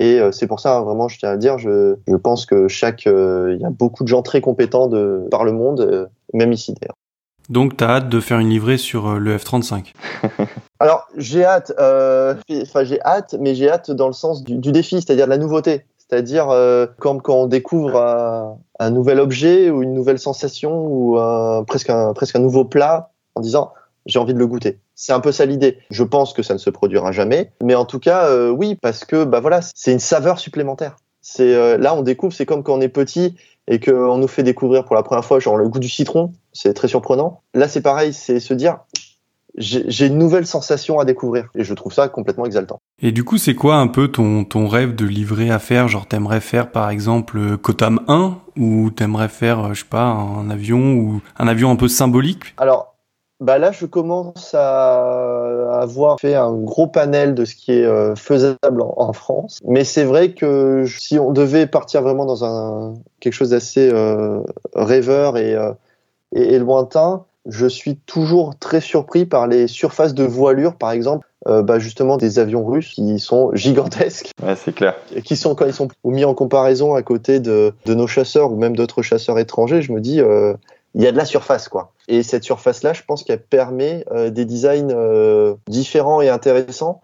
Et 0.00 0.20
c'est 0.32 0.46
pour 0.46 0.58
ça, 0.58 0.80
vraiment, 0.80 1.06
je 1.08 1.18
tiens 1.18 1.28
à 1.28 1.36
dire, 1.36 1.58
je, 1.58 1.96
je 2.08 2.16
pense 2.16 2.46
que 2.46 2.66
chaque, 2.66 3.04
il 3.04 3.58
y 3.60 3.64
a 3.64 3.68
beaucoup 3.68 4.04
de 4.04 4.08
gens 4.08 4.22
très 4.22 4.40
compétents 4.40 4.86
de, 4.86 5.28
par 5.30 5.44
le 5.44 5.52
monde, 5.52 6.08
même 6.32 6.50
ici 6.50 6.72
d'ailleurs. 6.72 6.94
Donc, 7.50 7.76
tu 7.76 7.84
as 7.84 7.90
hâte 7.90 8.08
de 8.08 8.18
faire 8.18 8.38
une 8.38 8.48
livrée 8.48 8.78
sur 8.78 9.20
le 9.20 9.36
F-35 9.36 9.92
Alors, 10.80 11.06
j'ai 11.18 11.44
hâte, 11.44 11.72
enfin, 11.78 12.84
j'ai 12.84 13.02
hâte, 13.02 13.36
mais 13.38 13.54
j'ai 13.54 13.68
hâte 13.68 13.90
dans 13.90 14.06
le 14.06 14.14
sens 14.14 14.42
du, 14.44 14.56
du 14.56 14.72
défi, 14.72 15.02
c'est-à-dire 15.02 15.26
de 15.26 15.30
la 15.30 15.36
nouveauté. 15.36 15.84
C'est-à-dire 16.12 16.50
euh, 16.50 16.86
quand, 16.98 17.26
on 17.30 17.46
découvre 17.46 17.96
un, 17.96 18.58
un, 18.78 18.90
nouvel 18.90 19.18
objet 19.18 19.70
ou 19.70 19.82
une 19.82 19.94
nouvelle 19.94 20.18
sensation 20.18 20.84
ou 20.84 21.18
un, 21.18 21.64
presque, 21.64 21.88
un, 21.88 22.12
presque 22.12 22.36
un 22.36 22.38
nouveau 22.38 22.66
plat 22.66 23.12
en 23.34 23.40
disant 23.40 23.72
j'ai 24.04 24.18
envie 24.18 24.34
de 24.34 24.38
le 24.38 24.46
goûter. 24.46 24.78
C'est 24.94 25.14
un 25.14 25.20
peu 25.20 25.32
ça 25.32 25.46
l'idée. 25.46 25.78
Je 25.88 26.04
pense 26.04 26.34
que 26.34 26.42
ça 26.42 26.52
ne 26.52 26.58
se 26.58 26.68
produira 26.68 27.12
jamais, 27.12 27.50
mais 27.62 27.74
en 27.74 27.86
tout 27.86 27.98
cas 27.98 28.26
euh, 28.26 28.50
oui 28.50 28.74
parce 28.74 29.06
que 29.06 29.24
bah 29.24 29.40
voilà 29.40 29.60
c'est 29.74 29.90
une 29.90 30.00
saveur 30.00 30.38
supplémentaire. 30.38 30.96
C'est 31.22 31.54
euh, 31.54 31.78
là 31.78 31.94
on 31.94 32.02
découvre 32.02 32.34
c'est 32.34 32.44
comme 32.44 32.62
quand 32.62 32.74
on 32.74 32.82
est 32.82 32.90
petit 32.90 33.34
et 33.66 33.80
qu'on 33.80 34.18
nous 34.18 34.28
fait 34.28 34.42
découvrir 34.42 34.84
pour 34.84 34.96
la 34.96 35.02
première 35.02 35.24
fois 35.24 35.40
genre 35.40 35.56
le 35.56 35.66
goût 35.70 35.78
du 35.78 35.88
citron, 35.88 36.34
c'est 36.52 36.74
très 36.74 36.88
surprenant. 36.88 37.40
Là 37.54 37.68
c'est 37.68 37.80
pareil, 37.80 38.12
c'est 38.12 38.38
se 38.38 38.52
dire 38.52 38.80
j'ai 39.56 40.06
une 40.06 40.18
nouvelle 40.18 40.46
sensation 40.46 40.98
à 40.98 41.04
découvrir 41.04 41.50
et 41.54 41.64
je 41.64 41.74
trouve 41.74 41.92
ça 41.92 42.08
complètement 42.08 42.46
exaltant. 42.46 42.80
Et 43.00 43.12
du 43.12 43.24
coup, 43.24 43.36
c'est 43.36 43.54
quoi 43.54 43.76
un 43.76 43.88
peu 43.88 44.08
ton, 44.08 44.44
ton 44.44 44.66
rêve 44.66 44.94
de 44.94 45.04
livrer 45.04 45.50
à 45.50 45.58
faire? 45.58 45.88
Genre, 45.88 46.06
t'aimerais 46.06 46.40
faire 46.40 46.70
par 46.70 46.88
exemple 46.88 47.38
euh, 47.38 47.56
Kotam 47.56 48.00
1 48.08 48.38
ou 48.58 48.90
t'aimerais 48.90 49.28
faire, 49.28 49.60
euh, 49.60 49.74
je 49.74 49.80
sais 49.80 49.88
pas, 49.88 50.04
un 50.04 50.48
avion 50.50 50.94
ou 50.94 51.20
un 51.38 51.48
avion 51.48 51.70
un 51.70 51.76
peu 51.76 51.88
symbolique? 51.88 52.54
Alors, 52.56 52.94
bah 53.40 53.58
là, 53.58 53.72
je 53.72 53.86
commence 53.86 54.54
à 54.54 55.80
avoir 55.80 56.20
fait 56.20 56.36
un 56.36 56.52
gros 56.52 56.86
panel 56.86 57.34
de 57.34 57.44
ce 57.44 57.56
qui 57.56 57.72
est 57.72 57.84
euh, 57.84 58.14
faisable 58.14 58.82
en, 58.82 59.12
France. 59.12 59.58
Mais 59.66 59.82
c'est 59.84 60.04
vrai 60.04 60.32
que 60.32 60.84
si 60.86 61.18
on 61.18 61.32
devait 61.32 61.66
partir 61.66 62.02
vraiment 62.02 62.24
dans 62.24 62.44
un 62.44 62.94
quelque 63.20 63.32
chose 63.32 63.50
d'assez 63.50 63.92
rêveur 64.74 65.36
et, 65.36 65.56
et, 66.32 66.54
et 66.54 66.58
lointain, 66.60 67.24
je 67.46 67.66
suis 67.66 67.96
toujours 67.96 68.56
très 68.58 68.80
surpris 68.80 69.26
par 69.26 69.46
les 69.46 69.66
surfaces 69.66 70.14
de 70.14 70.24
voilure, 70.24 70.76
par 70.76 70.92
exemple, 70.92 71.28
euh, 71.48 71.62
bah 71.62 71.80
justement 71.80 72.16
des 72.16 72.38
avions 72.38 72.64
russes 72.64 72.90
qui 72.94 73.18
sont 73.18 73.50
gigantesques. 73.54 74.30
Ouais, 74.42 74.54
c'est 74.56 74.74
clair. 74.74 74.94
Qui 75.24 75.36
sont 75.36 75.54
quand 75.54 75.66
ils 75.66 75.72
sont 75.72 75.88
mis 76.04 76.24
en 76.24 76.34
comparaison 76.34 76.94
à 76.94 77.02
côté 77.02 77.40
de, 77.40 77.74
de 77.84 77.94
nos 77.94 78.06
chasseurs 78.06 78.52
ou 78.52 78.56
même 78.56 78.76
d'autres 78.76 79.02
chasseurs 79.02 79.38
étrangers, 79.38 79.82
je 79.82 79.92
me 79.92 80.00
dis, 80.00 80.20
euh, 80.20 80.54
il 80.94 81.02
y 81.02 81.06
a 81.06 81.12
de 81.12 81.16
la 81.16 81.24
surface 81.24 81.68
quoi. 81.68 81.92
Et 82.06 82.22
cette 82.22 82.44
surface 82.44 82.82
là, 82.82 82.92
je 82.92 83.02
pense 83.06 83.24
qu'elle 83.24 83.42
permet 83.42 84.04
des 84.30 84.44
designs 84.44 84.94
différents 85.66 86.20
et 86.20 86.28
intéressants 86.28 87.00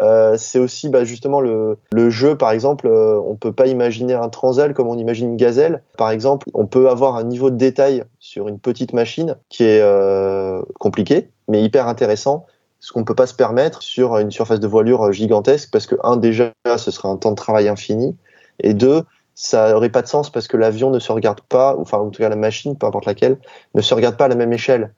euh, 0.00 0.36
c'est 0.38 0.58
aussi 0.58 0.88
bah, 0.88 1.04
justement 1.04 1.40
le, 1.40 1.78
le, 1.92 2.10
jeu, 2.10 2.36
par 2.36 2.50
exemple, 2.50 2.86
euh, 2.86 3.20
on 3.26 3.36
peut 3.36 3.52
pas 3.52 3.66
imaginer 3.66 4.14
un 4.14 4.28
transal 4.28 4.72
comme 4.74 4.88
on 4.88 4.96
imagine 4.96 5.30
une 5.30 5.36
gazelle. 5.36 5.82
Par 5.98 6.10
exemple, 6.10 6.48
on 6.54 6.66
peut 6.66 6.88
avoir 6.88 7.16
un 7.16 7.24
niveau 7.24 7.50
de 7.50 7.56
détail 7.56 8.04
sur 8.18 8.48
une 8.48 8.58
petite 8.58 8.92
machine 8.92 9.36
qui 9.48 9.64
est 9.64 9.80
euh, 9.82 10.62
compliqué, 10.78 11.28
mais 11.48 11.62
hyper 11.62 11.88
intéressant, 11.88 12.46
ce 12.80 12.92
qu'on 12.92 13.04
peut 13.04 13.14
pas 13.14 13.26
se 13.26 13.34
permettre 13.34 13.82
sur 13.82 14.16
une 14.16 14.30
surface 14.30 14.60
de 14.60 14.66
voilure 14.66 15.12
gigantesque, 15.12 15.70
parce 15.70 15.86
que 15.86 15.96
un 16.02 16.16
déjà, 16.16 16.52
ce 16.78 16.90
serait 16.90 17.08
un 17.08 17.16
temps 17.16 17.30
de 17.30 17.36
travail 17.36 17.68
infini, 17.68 18.16
et 18.60 18.74
deux, 18.74 19.02
ça 19.34 19.76
aurait 19.76 19.90
pas 19.90 20.02
de 20.02 20.08
sens 20.08 20.30
parce 20.30 20.46
que 20.46 20.56
l'avion 20.56 20.90
ne 20.90 20.98
se 20.98 21.10
regarde 21.10 21.40
pas, 21.40 21.76
enfin 21.78 21.98
en 21.98 22.10
tout 22.10 22.20
cas 22.20 22.28
la 22.28 22.36
machine, 22.36 22.76
peu 22.76 22.86
importe 22.86 23.06
laquelle, 23.06 23.38
ne 23.74 23.80
se 23.80 23.94
regarde 23.94 24.16
pas 24.16 24.26
à 24.26 24.28
la 24.28 24.34
même 24.34 24.52
échelle. 24.52 24.92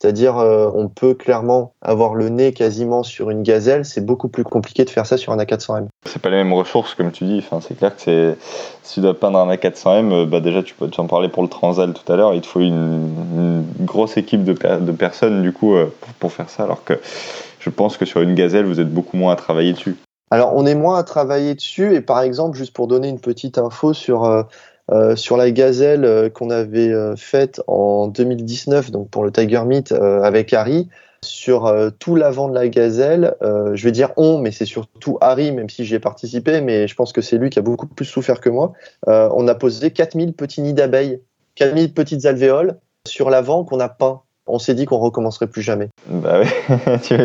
C'est-à-dire, 0.00 0.36
euh, 0.36 0.70
on 0.74 0.88
peut 0.88 1.14
clairement 1.14 1.72
avoir 1.80 2.14
le 2.14 2.28
nez 2.28 2.52
quasiment 2.52 3.02
sur 3.02 3.30
une 3.30 3.42
gazelle. 3.42 3.84
C'est 3.84 4.04
beaucoup 4.04 4.28
plus 4.28 4.44
compliqué 4.44 4.84
de 4.84 4.90
faire 4.90 5.06
ça 5.06 5.16
sur 5.16 5.32
un 5.32 5.38
A400M. 5.38 5.86
C'est 6.04 6.20
pas 6.20 6.28
les 6.28 6.36
mêmes 6.36 6.52
ressources, 6.52 6.94
comme 6.94 7.12
tu 7.12 7.24
dis. 7.24 7.38
Enfin, 7.38 7.60
c'est 7.66 7.76
clair 7.76 7.96
que 7.96 8.02
c'est 8.02 8.36
si 8.82 8.94
tu 8.94 9.00
dois 9.00 9.18
peindre 9.18 9.38
un 9.38 9.52
A400M, 9.54 10.12
euh, 10.12 10.26
bah 10.26 10.40
déjà 10.40 10.62
tu 10.62 10.74
peux 10.74 10.90
en 10.98 11.06
parler 11.06 11.28
pour 11.28 11.42
le 11.42 11.48
Transal 11.48 11.94
tout 11.94 12.12
à 12.12 12.16
l'heure. 12.16 12.34
Il 12.34 12.42
te 12.42 12.46
faut 12.46 12.60
une, 12.60 13.64
grosse 13.80 14.16
équipe 14.16 14.44
de, 14.44 14.52
de 14.52 14.92
personnes 14.92 15.42
du 15.42 15.52
coup 15.52 15.74
euh, 15.74 15.92
pour, 16.00 16.12
pour, 16.14 16.32
faire 16.32 16.50
ça. 16.50 16.64
Alors 16.64 16.84
que 16.84 17.00
je 17.58 17.70
pense 17.70 17.96
que 17.96 18.04
sur 18.04 18.20
une 18.20 18.34
gazelle, 18.34 18.66
vous 18.66 18.80
êtes 18.80 18.92
beaucoup 18.92 19.16
moins 19.16 19.32
à 19.32 19.36
travailler 19.36 19.72
dessus. 19.72 19.96
Alors, 20.30 20.54
on 20.56 20.66
est 20.66 20.74
moins 20.74 20.98
à 20.98 21.04
travailler 21.04 21.54
dessus. 21.54 21.94
Et 21.94 22.00
par 22.00 22.20
exemple, 22.20 22.56
juste 22.56 22.74
pour 22.74 22.88
donner 22.88 23.08
une 23.08 23.20
petite 23.20 23.58
info 23.58 23.92
sur 23.92 24.24
euh, 24.24 24.42
sur 25.16 25.36
la 25.36 25.50
gazelle 25.50 26.04
euh, 26.04 26.28
qu'on 26.28 26.50
avait 26.50 26.92
euh, 26.92 27.16
faite 27.16 27.60
en 27.66 28.08
2019, 28.08 28.90
donc 28.90 29.10
pour 29.10 29.24
le 29.24 29.32
Tiger 29.32 29.62
Meet 29.64 29.92
avec 29.92 30.52
Harry, 30.52 30.88
sur 31.22 31.74
tout 31.98 32.14
l'avant 32.14 32.48
de 32.48 32.54
la 32.54 32.68
gazelle, 32.68 33.34
je 33.40 33.82
vais 33.82 33.90
dire 33.90 34.12
on, 34.16 34.38
mais 34.38 34.52
c'est 34.52 34.66
surtout 34.66 35.18
Harry, 35.20 35.50
même 35.50 35.68
si 35.68 35.84
j'y 35.84 35.94
ai 35.96 35.98
participé, 35.98 36.60
mais 36.60 36.86
je 36.86 36.94
pense 36.94 37.12
que 37.12 37.20
c'est 37.20 37.36
lui 37.38 37.50
qui 37.50 37.58
a 37.58 37.62
beaucoup 37.62 37.86
plus 37.86 38.04
souffert 38.04 38.40
que 38.40 38.50
moi. 38.50 38.74
on 39.06 39.48
a 39.48 39.54
posé 39.56 39.90
4000 39.90 40.34
petits 40.34 40.60
nids 40.60 40.74
d'abeilles, 40.74 41.20
4000 41.56 41.94
petites 41.94 42.26
alvéoles 42.26 42.76
sur 43.08 43.30
l'avant 43.30 43.64
qu'on 43.64 43.80
a 43.80 43.88
peint 43.88 44.20
on 44.46 44.58
s'est 44.58 44.74
dit 44.74 44.86
qu'on 44.86 44.98
recommencerait 44.98 45.48
plus 45.48 45.62
jamais. 45.62 45.88
Bah 46.08 46.40
ouais, 46.40 46.98
tu 47.02 47.16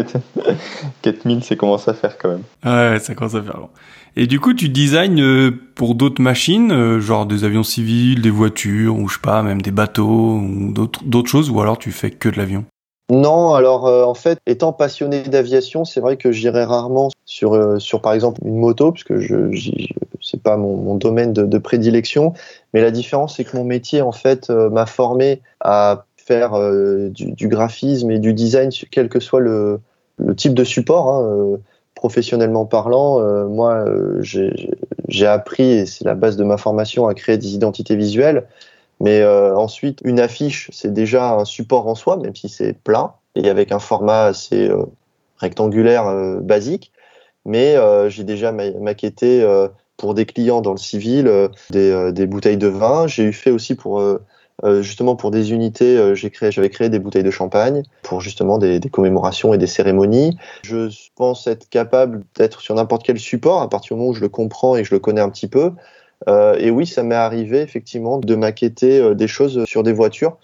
4000, 1.02 1.44
c'est 1.44 1.56
commence 1.56 1.88
à 1.88 1.94
faire 1.94 2.18
quand 2.18 2.30
même. 2.30 2.44
Ouais, 2.66 3.00
ça 3.00 3.14
commence 3.14 3.36
à 3.36 3.44
faire 3.44 3.58
long. 3.58 3.70
Et 4.18 4.28
du 4.28 4.40
coup, 4.40 4.54
tu 4.54 4.68
designes 4.68 5.22
euh, 5.22 5.52
pour 5.76 5.96
d'autres 5.96 6.22
machines, 6.22 6.72
euh, 6.72 7.00
genre 7.00 7.26
des 7.26 7.46
avions 7.46 7.64
civils, 7.64 8.22
des 8.22 8.30
voitures, 8.30 8.98
ou 8.98 9.08
je 9.08 9.16
sais 9.16 9.22
pas, 9.22 9.42
même 9.42 9.62
des 9.62 9.72
bateaux, 9.72 10.38
ou 10.38 10.74
d'autres 10.74 11.30
choses, 11.30 11.50
ou 11.50 11.62
alors 11.62 11.78
tu 11.78 11.92
fais 11.92 12.12
que 12.12 12.28
de 12.28 12.38
l'avion? 12.38 12.66
Non, 13.10 13.54
alors 13.54 13.88
euh, 13.88 14.04
en 14.04 14.14
fait, 14.14 14.40
étant 14.46 14.74
passionné 14.74 15.22
d'aviation, 15.24 15.86
c'est 15.86 16.02
vrai 16.02 16.18
que 16.18 16.32
j'irai 16.32 16.64
rarement 16.64 17.10
sur, 17.26 17.82
sur 17.82 18.02
par 18.02 18.14
exemple 18.14 18.42
une 18.46 18.58
moto, 18.58 18.92
puisque 18.92 19.18
je, 19.18 19.52
je 19.52 19.72
c'est 20.22 20.42
pas 20.42 20.56
mon, 20.56 20.96
domaine 20.96 21.34
de, 21.34 21.58
prédilection. 21.58 22.34
Mais 22.74 22.82
la 22.82 22.92
différence, 22.92 23.38
c'est 23.38 23.44
que 23.44 23.58
mon 23.58 23.64
métier 23.64 24.02
en 24.02 24.12
fait 24.12 24.50
m'a 24.50 24.86
formé 24.86 25.42
à 25.60 26.06
faire 26.16 26.52
du, 27.10 27.48
graphisme 27.48 28.12
et 28.12 28.20
du 28.20 28.34
design, 28.34 28.70
quel 28.92 29.10
que 29.10 29.20
soit 29.20 29.40
le, 29.40 29.82
type 30.38 30.54
de 30.54 30.64
support. 30.64 31.10
Hein, 31.10 31.58
professionnellement 32.02 32.66
parlant, 32.66 33.22
euh, 33.22 33.46
moi, 33.46 33.86
euh, 33.86 34.20
j'ai 34.24 35.28
appris, 35.28 35.70
et 35.70 35.86
c'est 35.86 36.04
la 36.04 36.16
base 36.16 36.36
de 36.36 36.44
ma 36.44 36.58
formation, 36.58 37.08
à 37.08 37.14
créer 37.14 37.38
des 37.38 37.54
identités 37.54 37.96
visuelles. 37.96 38.48
Mais 39.00 39.22
euh, 39.22 39.56
ensuite, 39.56 40.00
une 40.04 40.20
affiche, 40.20 40.68
c'est 40.74 40.92
déjà 40.92 41.36
un 41.36 41.46
support 41.46 41.88
en 41.88 41.94
soi, 41.94 42.18
même 42.18 42.36
si 42.36 42.50
c'est 42.50 42.74
plat, 42.74 43.18
et 43.36 43.52
avec 43.52 43.72
un 43.72 43.78
format 43.78 44.24
assez 44.24 44.72
rectangulaire 45.38 46.12
basique. 46.42 46.92
Mais 47.46 47.76
j'ai 48.10 48.24
déjà 48.24 48.52
maquetté 48.52 49.48
pour 49.98 50.16
des 50.16 50.26
clients 50.26 50.62
dans 50.62 50.72
le 50.72 50.78
civil 50.78 51.32
des, 51.70 52.12
des 52.12 52.26
bouteilles 52.26 52.58
de 52.58 52.68
vin. 52.68 53.06
J'ai 53.06 53.26
eu 53.26 53.34
fait 53.34 53.52
aussi 53.52 53.76
pour 53.76 54.02
euh, 54.64 54.82
justement 54.82 55.16
pour 55.16 55.32
des 55.32 55.54
unités, 55.54 55.98
euh, 55.98 56.14
créé, 56.14 56.52
j'avais 56.52 56.70
créé 56.70 56.90
des 56.90 57.00
bouteilles 57.00 57.24
de 57.24 57.32
champagne 57.32 57.84
pour 58.04 58.22
justement 58.22 58.58
des, 58.58 58.80
commémorations 58.92 59.54
et 59.54 59.58
des 59.58 59.68
cérémonies. 59.68 60.38
Je 60.64 60.90
pense 61.16 61.48
être 61.48 61.70
capable 61.70 62.24
d'être 62.36 62.62
sur 62.62 62.76
n'importe 62.76 63.04
quel 63.04 63.20
support 63.20 63.62
à 63.62 63.70
partir 63.70 63.96
du 63.96 64.00
moment 64.00 64.12
où 64.12 64.16
je 64.16 64.22
le 64.22 64.30
comprends 64.30 64.76
et 64.76 64.84
je 64.84 64.94
le 64.94 65.00
connais 65.00 65.22
un 65.22 65.30
petit 65.30 65.48
peu. 65.48 65.72
Euh, 66.28 66.56
et 66.60 66.70
oui, 66.70 66.86
ça 66.86 67.02
m'est 67.02 67.16
arrivé 67.16 67.62
effectivement 67.62 68.20
de 68.20 68.36
maqueter 68.36 69.16
des 69.16 69.28
choses 69.28 69.66
sur 69.66 69.82
des 69.82 69.94
voitures 69.94 70.38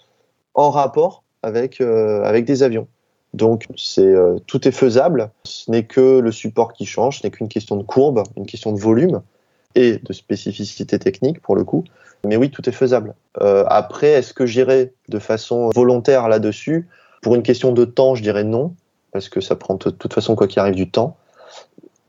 en 0.54 0.70
rapport 0.70 1.22
avec 1.42 1.80
avec 1.80 2.44
des 2.44 2.64
avions. 2.64 2.88
Donc 3.34 3.66
tout 4.46 4.66
est 4.66 4.72
faisable. 4.72 5.30
Ce 5.44 5.70
n'est 5.70 5.84
que 5.84 6.18
le 6.18 6.32
support 6.32 6.72
qui 6.72 6.86
change, 6.86 7.20
ce 7.20 7.26
n'est 7.26 7.30
qu'une 7.30 7.48
question 7.48 7.76
de 7.76 7.84
courbe, 7.84 8.24
une 8.36 8.46
question 8.46 8.72
de 8.72 8.80
volume 8.80 9.22
de 9.78 10.12
spécificité 10.12 10.98
technique 10.98 11.40
pour 11.40 11.56
le 11.56 11.64
coup. 11.64 11.84
Mais 12.24 12.36
oui, 12.36 12.50
tout 12.50 12.68
est 12.68 12.72
faisable. 12.72 13.14
Euh, 13.40 13.64
après, 13.68 14.08
est-ce 14.08 14.34
que 14.34 14.46
j'irai 14.46 14.92
de 15.08 15.18
façon 15.18 15.70
volontaire 15.74 16.28
là-dessus? 16.28 16.88
Pour 17.22 17.34
une 17.34 17.42
question 17.42 17.72
de 17.72 17.84
temps, 17.84 18.14
je 18.14 18.22
dirais 18.22 18.44
non, 18.44 18.74
parce 19.12 19.28
que 19.28 19.40
ça 19.40 19.56
prend 19.56 19.74
de 19.74 19.90
toute 19.90 20.12
façon 20.12 20.34
quoi 20.34 20.46
qu'il 20.46 20.60
arrive 20.60 20.74
du 20.74 20.90
temps, 20.90 21.16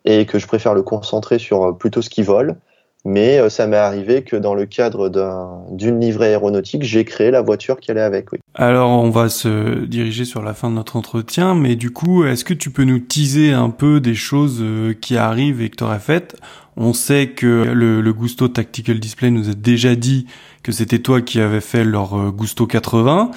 et 0.05 0.25
que 0.25 0.39
je 0.39 0.47
préfère 0.47 0.73
le 0.73 0.81
concentrer 0.81 1.39
sur 1.39 1.63
euh, 1.63 1.71
plutôt 1.73 2.01
ce 2.01 2.09
qui 2.09 2.23
vole. 2.23 2.55
Mais 3.05 3.39
euh, 3.39 3.49
ça 3.49 3.65
m'est 3.65 3.77
arrivé 3.77 4.23
que 4.23 4.35
dans 4.35 4.55
le 4.55 4.65
cadre 4.65 5.09
d'une 5.71 6.01
livrée 6.01 6.27
aéronautique, 6.27 6.83
j'ai 6.83 7.05
créé 7.05 7.31
la 7.31 7.41
voiture 7.41 7.79
qui 7.79 7.91
allait 7.91 8.01
avec. 8.01 8.25
Alors 8.55 8.89
on 8.89 9.09
va 9.09 9.29
se 9.29 9.85
diriger 9.85 10.25
sur 10.25 10.41
la 10.41 10.53
fin 10.53 10.69
de 10.69 10.75
notre 10.75 10.97
entretien, 10.97 11.55
mais 11.55 11.77
du 11.77 11.91
coup, 11.91 12.25
est-ce 12.25 12.43
que 12.43 12.53
tu 12.53 12.71
peux 12.71 12.83
nous 12.83 12.99
teaser 12.99 13.53
un 13.53 13.69
peu 13.69 14.01
des 14.01 14.15
choses 14.15 14.61
qui 14.99 15.15
arrivent 15.15 15.61
et 15.61 15.69
que 15.69 15.77
tu 15.77 15.83
aurais 15.85 15.99
faites 15.99 16.35
on 16.79 16.93
sait 16.93 17.31
que 17.31 17.45
le, 17.45 18.13
Gusto 18.13 18.47
Tactical 18.47 18.99
Display 18.99 19.29
nous 19.29 19.49
a 19.49 19.53
déjà 19.53 19.95
dit 19.95 20.25
que 20.63 20.71
c'était 20.71 20.99
toi 20.99 21.21
qui 21.21 21.41
avais 21.41 21.61
fait 21.61 21.83
leur 21.83 22.17
euh, 22.17 22.31
Gusto 22.31 22.65
80. 22.65 23.31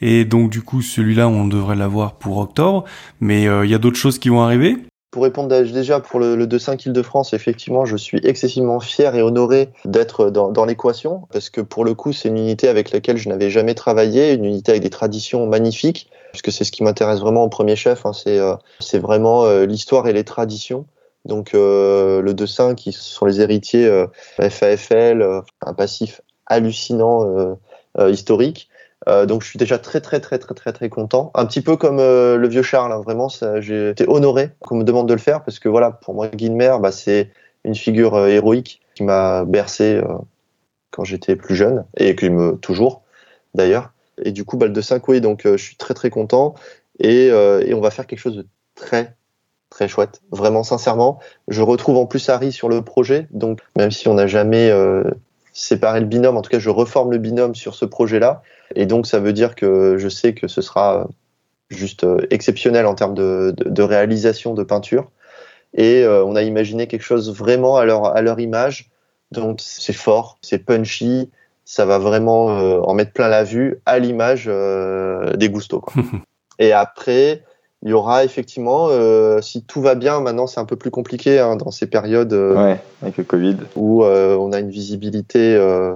Et 0.00 0.24
donc 0.24 0.50
du 0.50 0.62
coup 0.62 0.82
celui-là 0.82 1.28
on 1.28 1.46
devrait 1.46 1.76
l'avoir 1.76 2.14
pour 2.14 2.38
octobre. 2.38 2.84
Mais 3.20 3.46
euh, 3.46 3.64
il 3.64 3.70
y 3.70 3.74
a 3.74 3.78
d'autres 3.78 3.96
choses 3.96 4.18
qui 4.18 4.28
vont 4.28 4.42
arriver? 4.42 4.76
Pour 5.12 5.22
répondre 5.22 5.48
déjà 5.48 6.00
pour 6.00 6.18
le, 6.18 6.36
le 6.36 6.46
2.5 6.46 6.88
Île-de-France, 6.88 7.32
effectivement, 7.32 7.86
je 7.86 7.96
suis 7.96 8.20
excessivement 8.24 8.78
fier 8.78 9.14
et 9.14 9.22
honoré 9.22 9.70
d'être 9.86 10.28
dans, 10.28 10.64
l'équation 10.66 11.22
parce 11.32 11.48
que 11.48 11.62
pour 11.62 11.84
le 11.84 11.94
coup, 11.94 12.12
c'est 12.12 12.28
une 12.28 12.36
unité 12.36 12.68
avec 12.68 12.90
laquelle 12.90 13.16
je 13.16 13.28
n'avais 13.28 13.48
jamais 13.48 13.74
travaillé, 13.74 14.34
une 14.34 14.44
unité 14.44 14.72
avec 14.72 14.82
des 14.82 14.90
traditions 14.90 15.46
magnifiques, 15.46 16.10
puisque 16.32 16.52
c'est 16.52 16.64
ce 16.64 16.72
qui 16.72 16.82
m'intéresse 16.82 17.20
vraiment 17.20 17.44
au 17.44 17.48
premier 17.48 17.74
chef. 17.74 18.04
Hein, 18.04 18.12
euh, 18.26 18.54
c'est 18.80 18.98
vraiment 18.98 19.48
l'histoire 19.62 20.08
et 20.08 20.12
les 20.12 20.24
traditions. 20.24 20.84
Donc 21.28 21.54
euh, 21.54 22.22
le 22.22 22.32
2.5, 22.32 22.74
qui 22.74 22.92
sont 22.92 23.26
les 23.26 23.40
héritiers 23.42 23.86
euh, 23.86 24.06
FAFL, 24.40 25.20
euh, 25.22 25.42
un 25.60 25.74
passif 25.74 26.22
hallucinant 26.46 27.58
historique. 28.08 28.70
donc 29.06 29.42
je 29.42 29.48
suis 29.48 29.58
déjà 29.58 29.78
très 29.78 30.00
très 30.00 30.18
très 30.18 30.38
très 30.38 30.54
très 30.54 30.72
très 30.72 30.88
content. 30.88 31.30
Un 31.34 31.44
petit 31.44 31.60
peu 31.60 31.76
comme 31.76 31.98
le 31.98 32.48
vieux 32.48 32.62
Charles, 32.62 32.90
hein, 32.90 33.02
vraiment, 33.02 33.28
j'ai 33.60 33.90
été 33.90 34.08
honoré 34.08 34.52
qu'on 34.60 34.76
me 34.76 34.84
demande 34.84 35.06
de 35.08 35.12
le 35.12 35.18
faire 35.18 35.44
parce 35.44 35.58
que 35.58 35.68
voilà, 35.68 35.90
pour 35.90 36.14
moi 36.14 36.28
Guilmer, 36.28 36.78
bah, 36.80 36.90
c'est 36.90 37.30
une 37.64 37.74
figure 37.74 38.26
héroïque 38.26 38.80
qui 38.94 39.02
m'a 39.02 39.44
bercé 39.44 40.00
quand 40.90 41.04
j'étais 41.04 41.36
plus 41.36 41.54
jeune 41.54 41.84
et 41.98 42.16
qui 42.16 42.30
me 42.30 42.56
toujours 42.56 43.02
d'ailleurs. 43.54 43.92
Et 44.24 44.32
du 44.32 44.46
coup, 44.46 44.56
bah, 44.56 44.68
le 44.68 44.72
2.5, 44.72 45.02
oui, 45.08 45.20
donc 45.20 45.42
je 45.44 45.56
suis 45.58 45.76
très 45.76 45.92
très 45.92 46.08
content 46.08 46.54
et, 46.98 47.26
et 47.26 47.74
on 47.74 47.80
va 47.82 47.90
faire 47.90 48.06
quelque 48.06 48.20
chose 48.20 48.36
de 48.36 48.46
très 48.74 49.17
très 49.70 49.88
chouette. 49.88 50.22
Vraiment, 50.30 50.62
sincèrement, 50.62 51.18
je 51.48 51.62
retrouve 51.62 51.96
en 51.96 52.06
plus 52.06 52.28
Harry 52.28 52.52
sur 52.52 52.68
le 52.68 52.82
projet. 52.82 53.26
Donc, 53.30 53.60
même 53.76 53.90
si 53.90 54.08
on 54.08 54.14
n'a 54.14 54.26
jamais 54.26 54.70
euh, 54.70 55.04
séparé 55.52 56.00
le 56.00 56.06
binôme, 56.06 56.36
en 56.36 56.42
tout 56.42 56.50
cas, 56.50 56.58
je 56.58 56.70
reforme 56.70 57.12
le 57.12 57.18
binôme 57.18 57.54
sur 57.54 57.74
ce 57.74 57.84
projet-là. 57.84 58.42
Et 58.74 58.86
donc, 58.86 59.06
ça 59.06 59.18
veut 59.20 59.32
dire 59.32 59.54
que 59.54 59.96
je 59.98 60.08
sais 60.08 60.34
que 60.34 60.48
ce 60.48 60.62
sera 60.62 61.08
juste 61.70 62.04
euh, 62.04 62.26
exceptionnel 62.30 62.86
en 62.86 62.94
termes 62.94 63.14
de, 63.14 63.54
de, 63.56 63.82
réalisation 63.82 64.54
de 64.54 64.62
peinture. 64.62 65.10
Et 65.74 66.02
euh, 66.02 66.24
on 66.24 66.34
a 66.34 66.42
imaginé 66.42 66.86
quelque 66.86 67.02
chose 67.02 67.34
vraiment 67.34 67.76
à 67.76 67.84
leur, 67.84 68.06
à 68.16 68.22
leur 68.22 68.40
image. 68.40 68.90
Donc, 69.32 69.60
c'est 69.60 69.92
fort, 69.92 70.38
c'est 70.40 70.58
punchy. 70.58 71.30
Ça 71.66 71.84
va 71.84 71.98
vraiment 71.98 72.46
en 72.46 72.94
mettre 72.94 73.12
plein 73.12 73.28
la 73.28 73.44
vue 73.44 73.82
à 73.84 73.98
l'image 73.98 74.46
des 74.46 75.50
Gusto. 75.50 75.80
Quoi. 75.80 76.02
Et 76.58 76.72
après, 76.72 77.44
il 77.82 77.90
y 77.90 77.92
aura 77.92 78.24
effectivement, 78.24 78.88
euh, 78.90 79.40
si 79.40 79.62
tout 79.62 79.80
va 79.80 79.94
bien, 79.94 80.20
maintenant 80.20 80.46
c'est 80.46 80.58
un 80.58 80.64
peu 80.64 80.76
plus 80.76 80.90
compliqué 80.90 81.38
hein, 81.38 81.56
dans 81.56 81.70
ces 81.70 81.86
périodes 81.86 82.32
euh, 82.32 82.74
avec 83.02 83.16
le 83.16 83.24
Covid, 83.24 83.56
où 83.76 84.02
euh, 84.02 84.36
on 84.36 84.52
a 84.52 84.58
une 84.58 84.70
visibilité 84.70 85.54
euh, 85.54 85.94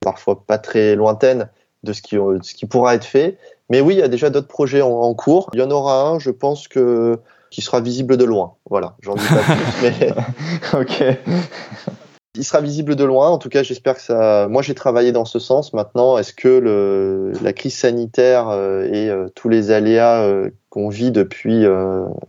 parfois 0.00 0.44
pas 0.46 0.58
très 0.58 0.94
lointaine 0.94 1.48
de 1.82 1.92
ce 1.92 2.02
qui, 2.02 2.16
ce 2.42 2.54
qui 2.54 2.66
pourra 2.66 2.94
être 2.94 3.04
fait. 3.04 3.38
Mais 3.70 3.80
oui, 3.80 3.94
il 3.94 3.98
y 3.98 4.02
a 4.02 4.08
déjà 4.08 4.30
d'autres 4.30 4.46
projets 4.46 4.82
en, 4.82 4.92
en, 4.92 5.14
cours. 5.14 5.50
Il 5.52 5.58
y 5.58 5.62
en 5.62 5.70
aura 5.70 6.08
un, 6.08 6.20
je 6.20 6.30
pense 6.30 6.68
que 6.68 7.18
qui 7.50 7.60
sera 7.60 7.80
visible 7.80 8.16
de 8.16 8.24
loin. 8.24 8.54
Voilà, 8.70 8.96
j'en 9.00 9.14
dis 9.14 9.26
pas 9.26 9.42
plus, 9.42 9.90
mais 10.00 10.12
ok. 10.80 11.04
Il 12.36 12.44
sera 12.44 12.60
visible 12.60 12.96
de 12.96 13.04
loin. 13.04 13.30
En 13.30 13.38
tout 13.38 13.48
cas, 13.48 13.62
j'espère 13.62 13.94
que 13.94 14.02
ça. 14.02 14.46
Moi, 14.48 14.62
j'ai 14.62 14.74
travaillé 14.74 15.10
dans 15.10 15.24
ce 15.24 15.38
sens. 15.38 15.72
Maintenant, 15.72 16.18
est-ce 16.18 16.34
que 16.34 16.48
le... 16.48 17.32
la 17.42 17.52
crise 17.52 17.74
sanitaire 17.74 18.48
euh, 18.50 18.84
et 18.84 19.10
tous 19.34 19.48
les 19.48 19.70
aléas 19.70 20.22
euh, 20.22 20.50
qu'on 20.76 20.90
vit 20.90 21.10
depuis 21.10 21.64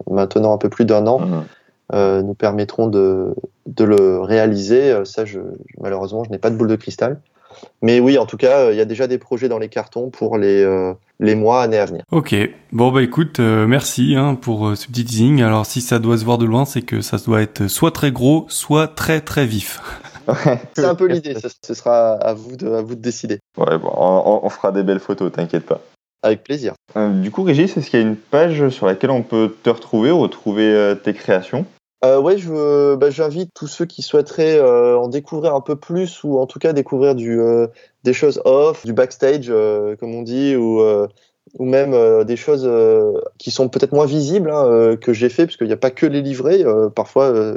maintenant 0.09 0.53
un 0.53 0.57
peu 0.57 0.69
plus 0.69 0.85
d'un 0.85 1.05
an 1.05 1.19
mmh. 1.19 2.21
nous 2.21 2.33
permettront 2.33 2.87
de, 2.87 3.35
de 3.65 3.83
le 3.83 4.21
réaliser 4.21 5.03
Ça, 5.03 5.25
je... 5.25 5.39
malheureusement, 5.81 6.23
je 6.23 6.29
n'ai 6.29 6.37
pas 6.37 6.49
de 6.49 6.55
boule 6.55 6.69
de 6.69 6.77
cristal. 6.77 7.19
Mais 7.81 7.99
oui, 7.99 8.17
en 8.17 8.25
tout 8.25 8.37
cas, 8.37 8.71
il 8.71 8.77
y 8.77 8.81
a 8.81 8.85
déjà 8.85 9.07
des 9.07 9.17
projets 9.17 9.49
dans 9.49 9.57
les 9.57 9.67
cartons 9.67 10.09
pour 10.09 10.37
les, 10.37 10.65
les 11.19 11.35
mois, 11.35 11.61
années 11.61 11.79
à 11.79 11.85
venir. 11.85 12.03
Ok, 12.11 12.33
bon 12.71 12.91
bah 12.91 13.03
écoute, 13.03 13.39
merci 13.39 14.15
hein, 14.15 14.35
pour 14.35 14.77
ce 14.77 14.87
petit 14.87 15.03
teasing. 15.03 15.41
Alors 15.41 15.65
si 15.65 15.81
ça 15.81 15.99
doit 15.99 16.17
se 16.17 16.23
voir 16.23 16.37
de 16.37 16.45
loin, 16.45 16.63
c'est 16.63 16.83
que 16.83 17.01
ça 17.01 17.17
doit 17.17 17.41
être 17.41 17.67
soit 17.67 17.91
très 17.91 18.13
gros, 18.13 18.45
soit 18.47 18.87
très 18.87 19.19
très 19.19 19.45
vif. 19.45 19.81
c'est 20.75 20.85
un 20.85 20.95
peu 20.95 21.07
l'idée, 21.07 21.35
ce 21.63 21.73
sera 21.73 22.13
à 22.13 22.33
vous 22.33 22.55
de, 22.55 22.69
à 22.71 22.81
vous 22.81 22.95
de 22.95 23.01
décider. 23.01 23.39
Ouais, 23.57 23.77
bon, 23.77 23.91
on, 23.95 24.49
fera 24.49 24.71
des 24.71 24.83
belles 24.83 24.99
photos, 24.99 25.31
t'inquiète 25.31 25.65
pas. 25.65 25.81
Avec 26.23 26.43
plaisir. 26.43 26.73
Euh, 26.95 27.09
du 27.21 27.31
coup, 27.31 27.43
Régis, 27.43 27.77
est-ce 27.77 27.89
qu'il 27.89 27.99
y 27.99 28.03
a 28.03 28.05
une 28.05 28.15
page 28.15 28.69
sur 28.69 28.85
laquelle 28.85 29.11
on 29.11 29.23
peut 29.23 29.55
te 29.63 29.69
retrouver, 29.69 30.11
retrouver 30.11 30.65
euh, 30.65 30.95
tes 30.95 31.13
créations? 31.13 31.65
Euh, 32.05 32.19
ouais, 32.19 32.37
je, 32.37 32.95
bah, 32.95 33.09
j'invite 33.09 33.51
tous 33.53 33.67
ceux 33.67 33.85
qui 33.85 34.01
souhaiteraient 34.01 34.57
euh, 34.57 34.97
en 34.97 35.07
découvrir 35.07 35.55
un 35.55 35.61
peu 35.61 35.75
plus 35.75 36.23
ou 36.23 36.37
en 36.39 36.45
tout 36.45 36.59
cas 36.59 36.73
découvrir 36.73 37.15
du, 37.15 37.39
des 38.03 38.13
choses 38.13 38.41
off, 38.45 38.85
du 38.85 38.93
backstage, 38.93 39.51
comme 39.99 40.13
on 40.13 40.21
dit, 40.21 40.55
ou 40.55 40.81
ou 41.55 41.65
même 41.65 41.93
euh, 41.93 42.23
des 42.23 42.35
choses 42.35 42.65
euh, 42.65 43.13
qui 43.37 43.51
sont 43.51 43.69
peut-être 43.69 43.93
moins 43.93 44.05
visibles 44.05 44.51
hein, 44.51 44.65
euh, 44.65 44.97
que 44.97 45.13
j'ai 45.13 45.29
fait, 45.29 45.45
parce 45.45 45.57
qu'il 45.57 45.67
n'y 45.67 45.73
a 45.73 45.77
pas 45.77 45.91
que 45.91 46.05
les 46.05 46.21
livrets. 46.21 46.63
parfois, 46.95 47.55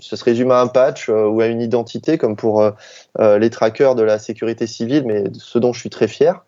ça 0.00 0.16
se 0.16 0.24
résume 0.24 0.50
à 0.50 0.60
un 0.60 0.66
patch 0.66 1.08
ou 1.08 1.40
à 1.40 1.46
une 1.46 1.60
identité, 1.60 2.18
comme 2.18 2.36
pour 2.36 2.64
les 3.18 3.50
trackers 3.50 3.94
de 3.94 4.02
la 4.02 4.18
sécurité 4.18 4.66
civile, 4.66 5.04
mais 5.06 5.24
ce 5.34 5.58
dont 5.58 5.72
je 5.72 5.80
suis 5.80 5.90
très 5.90 6.08
fier. 6.08 6.44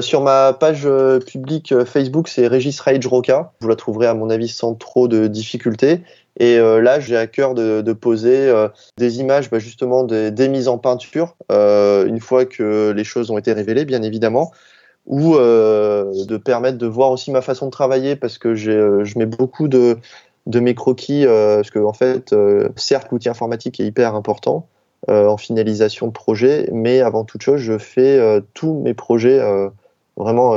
Sur 0.00 0.22
ma 0.22 0.52
page 0.52 0.88
publique 1.26 1.74
Facebook, 1.84 2.28
c'est 2.28 2.46
Régis 2.46 2.80
Rage 2.80 3.06
Roca. 3.06 3.52
Vous 3.60 3.68
la 3.68 3.76
trouverez 3.76 4.06
à 4.06 4.14
mon 4.14 4.30
avis 4.30 4.48
sans 4.48 4.74
trop 4.74 5.08
de 5.08 5.26
difficultés. 5.26 6.00
Et 6.38 6.56
là, 6.58 6.98
j'ai 7.00 7.16
à 7.16 7.26
cœur 7.26 7.54
de, 7.54 7.82
de 7.82 7.92
poser 7.92 8.52
des 8.96 9.20
images 9.20 9.50
bah, 9.50 9.58
justement 9.58 10.04
des, 10.04 10.30
des, 10.30 10.48
mises 10.48 10.68
en 10.68 10.78
peinture, 10.78 11.36
une 11.50 12.20
fois 12.20 12.46
que 12.46 12.92
les 12.96 13.04
choses 13.04 13.30
ont 13.30 13.38
été 13.38 13.52
révélées, 13.52 13.84
bien 13.84 14.02
évidemment 14.02 14.50
ou 15.06 15.36
euh, 15.36 16.12
de 16.26 16.36
permettre 16.36 16.78
de 16.78 16.86
voir 16.86 17.10
aussi 17.12 17.30
ma 17.30 17.40
façon 17.40 17.66
de 17.66 17.70
travailler 17.70 18.16
parce 18.16 18.38
que 18.38 18.48
euh, 18.48 19.04
je 19.04 19.18
mets 19.18 19.26
beaucoup 19.26 19.68
de, 19.68 19.98
de 20.46 20.60
mes 20.60 20.74
croquis 20.74 21.24
euh, 21.24 21.56
parce 21.56 21.70
que 21.70 21.78
en 21.78 21.92
fait 21.92 22.32
euh, 22.32 22.68
certes 22.76 23.08
l'outil 23.10 23.28
informatique 23.28 23.80
est 23.80 23.86
hyper 23.86 24.14
important 24.14 24.68
euh, 24.72 24.75
en 25.08 25.36
finalisation 25.36 26.08
de 26.08 26.12
projet 26.12 26.68
mais 26.72 27.00
avant 27.00 27.24
toute 27.24 27.42
chose 27.42 27.60
je 27.60 27.78
fais 27.78 28.20
tous 28.54 28.80
mes 28.82 28.94
projets 28.94 29.40
vraiment 30.16 30.54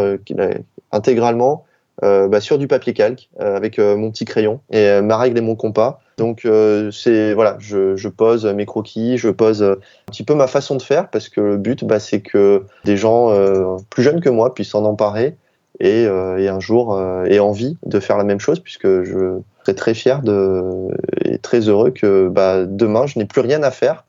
intégralement 0.92 1.66
bah, 2.02 2.40
sur 2.40 2.58
du 2.58 2.68
papier 2.68 2.94
calque 2.94 3.30
avec 3.40 3.78
mon 3.78 4.10
petit 4.12 4.26
crayon 4.26 4.62
et 4.72 5.02
ma 5.02 5.18
règle 5.18 5.38
et 5.38 5.42
mon 5.42 5.56
compas. 5.56 6.02
Donc 6.20 6.44
euh, 6.44 6.92
c'est 6.92 7.34
voilà, 7.34 7.56
je, 7.60 7.96
je, 7.96 8.10
pose 8.10 8.46
mes 8.46 8.66
croquis, 8.66 9.18
je 9.18 9.30
pose 9.30 9.64
un 9.64 9.78
petit 10.08 10.24
peu 10.24 10.36
ma 10.36 10.48
façon 10.48 10.76
de 10.76 10.82
faire 10.82 11.10
parce 11.10 11.30
que 11.30 11.40
le 11.40 11.58
but, 11.58 11.86
bah, 11.86 12.00
c'est 12.00 12.20
que 12.20 12.66
des 12.84 12.98
gens 12.98 13.32
euh, 13.32 13.78
plus 13.90 14.04
jeunes 14.04 14.20
que 14.20 14.30
moi 14.30 14.54
puissent 14.54 14.72
s'en 14.72 14.84
emparer 14.84 15.38
et, 15.80 16.06
euh, 16.06 16.38
et, 16.38 16.50
un 16.50 16.60
jour 16.60 16.94
euh, 16.94 17.24
aient 17.24 17.40
envie 17.40 17.78
de 17.86 18.02
faire 18.02 18.18
la 18.18 18.26
même 18.26 18.42
chose 18.42 18.60
puisque 18.60 19.04
je 19.04 19.40
serais 19.64 19.76
très 19.76 19.94
fier 19.94 20.22
de 20.22 20.90
et 21.24 21.38
très 21.38 21.70
heureux 21.70 21.92
que 21.92 22.28
bah, 22.28 22.66
demain 22.66 23.08
je 23.08 23.18
n'ai 23.18 23.26
plus 23.26 23.42
rien 23.42 23.64
à 23.64 23.72
faire 23.72 24.04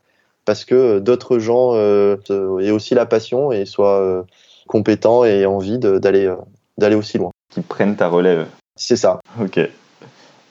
parce 0.45 0.65
que 0.65 0.99
d'autres 0.99 1.39
gens 1.39 1.75
aient 1.75 2.71
aussi 2.71 2.95
la 2.95 3.05
passion 3.05 3.51
et 3.51 3.65
soient 3.65 4.25
compétents 4.67 5.25
et 5.25 5.41
aient 5.41 5.45
envie 5.45 5.77
d'aller 5.77 6.33
d'aller 6.77 6.95
aussi 6.95 7.17
loin. 7.17 7.31
Qui 7.49 7.61
prennent 7.61 7.95
ta 7.95 8.07
relève. 8.07 8.47
C'est 8.75 8.95
ça. 8.95 9.19
Ok. 9.39 9.59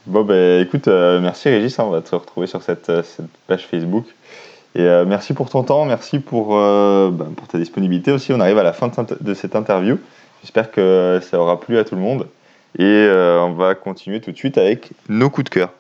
Bon, 0.07 0.25
ben 0.25 0.61
écoute, 0.61 0.89
euh, 0.89 1.21
merci 1.21 1.49
Régis, 1.51 1.79
hein, 1.79 1.85
on 1.87 1.91
va 1.91 2.01
te 2.01 2.15
retrouver 2.15 2.47
sur 2.47 2.63
cette, 2.63 2.89
euh, 2.89 3.03
cette 3.03 3.29
page 3.47 3.67
Facebook. 3.67 4.07
Et 4.75 4.81
euh, 4.81 5.05
merci 5.05 5.35
pour 5.35 5.51
ton 5.51 5.63
temps, 5.63 5.85
merci 5.85 6.21
pour, 6.21 6.51
ben, 6.51 7.33
pour 7.37 7.49
ta 7.49 7.59
disponibilité 7.59 8.13
aussi. 8.13 8.33
On 8.33 8.41
arrive 8.41 8.59
à 8.59 8.63
la 8.63 8.73
fin 8.73 8.91
de, 9.21 9.35
cette 9.35 9.57
interview. 9.57 9.99
J'espère 10.43 10.71
que 10.71 11.21
ça 11.23 11.39
aura 11.39 11.61
plu 11.61 11.77
à 11.77 11.85
tout 11.85 11.97
le 11.97 12.01
monde. 12.01 12.29
Et 12.79 13.09
on 13.11 13.53
va 13.53 13.75
continuer 13.75 14.21
tout 14.21 14.31
de 14.31 14.37
suite 14.37 14.57
avec 14.59 14.93
nos 15.09 15.29
coups 15.29 15.47
de 15.47 15.51
cœur. 15.51 15.71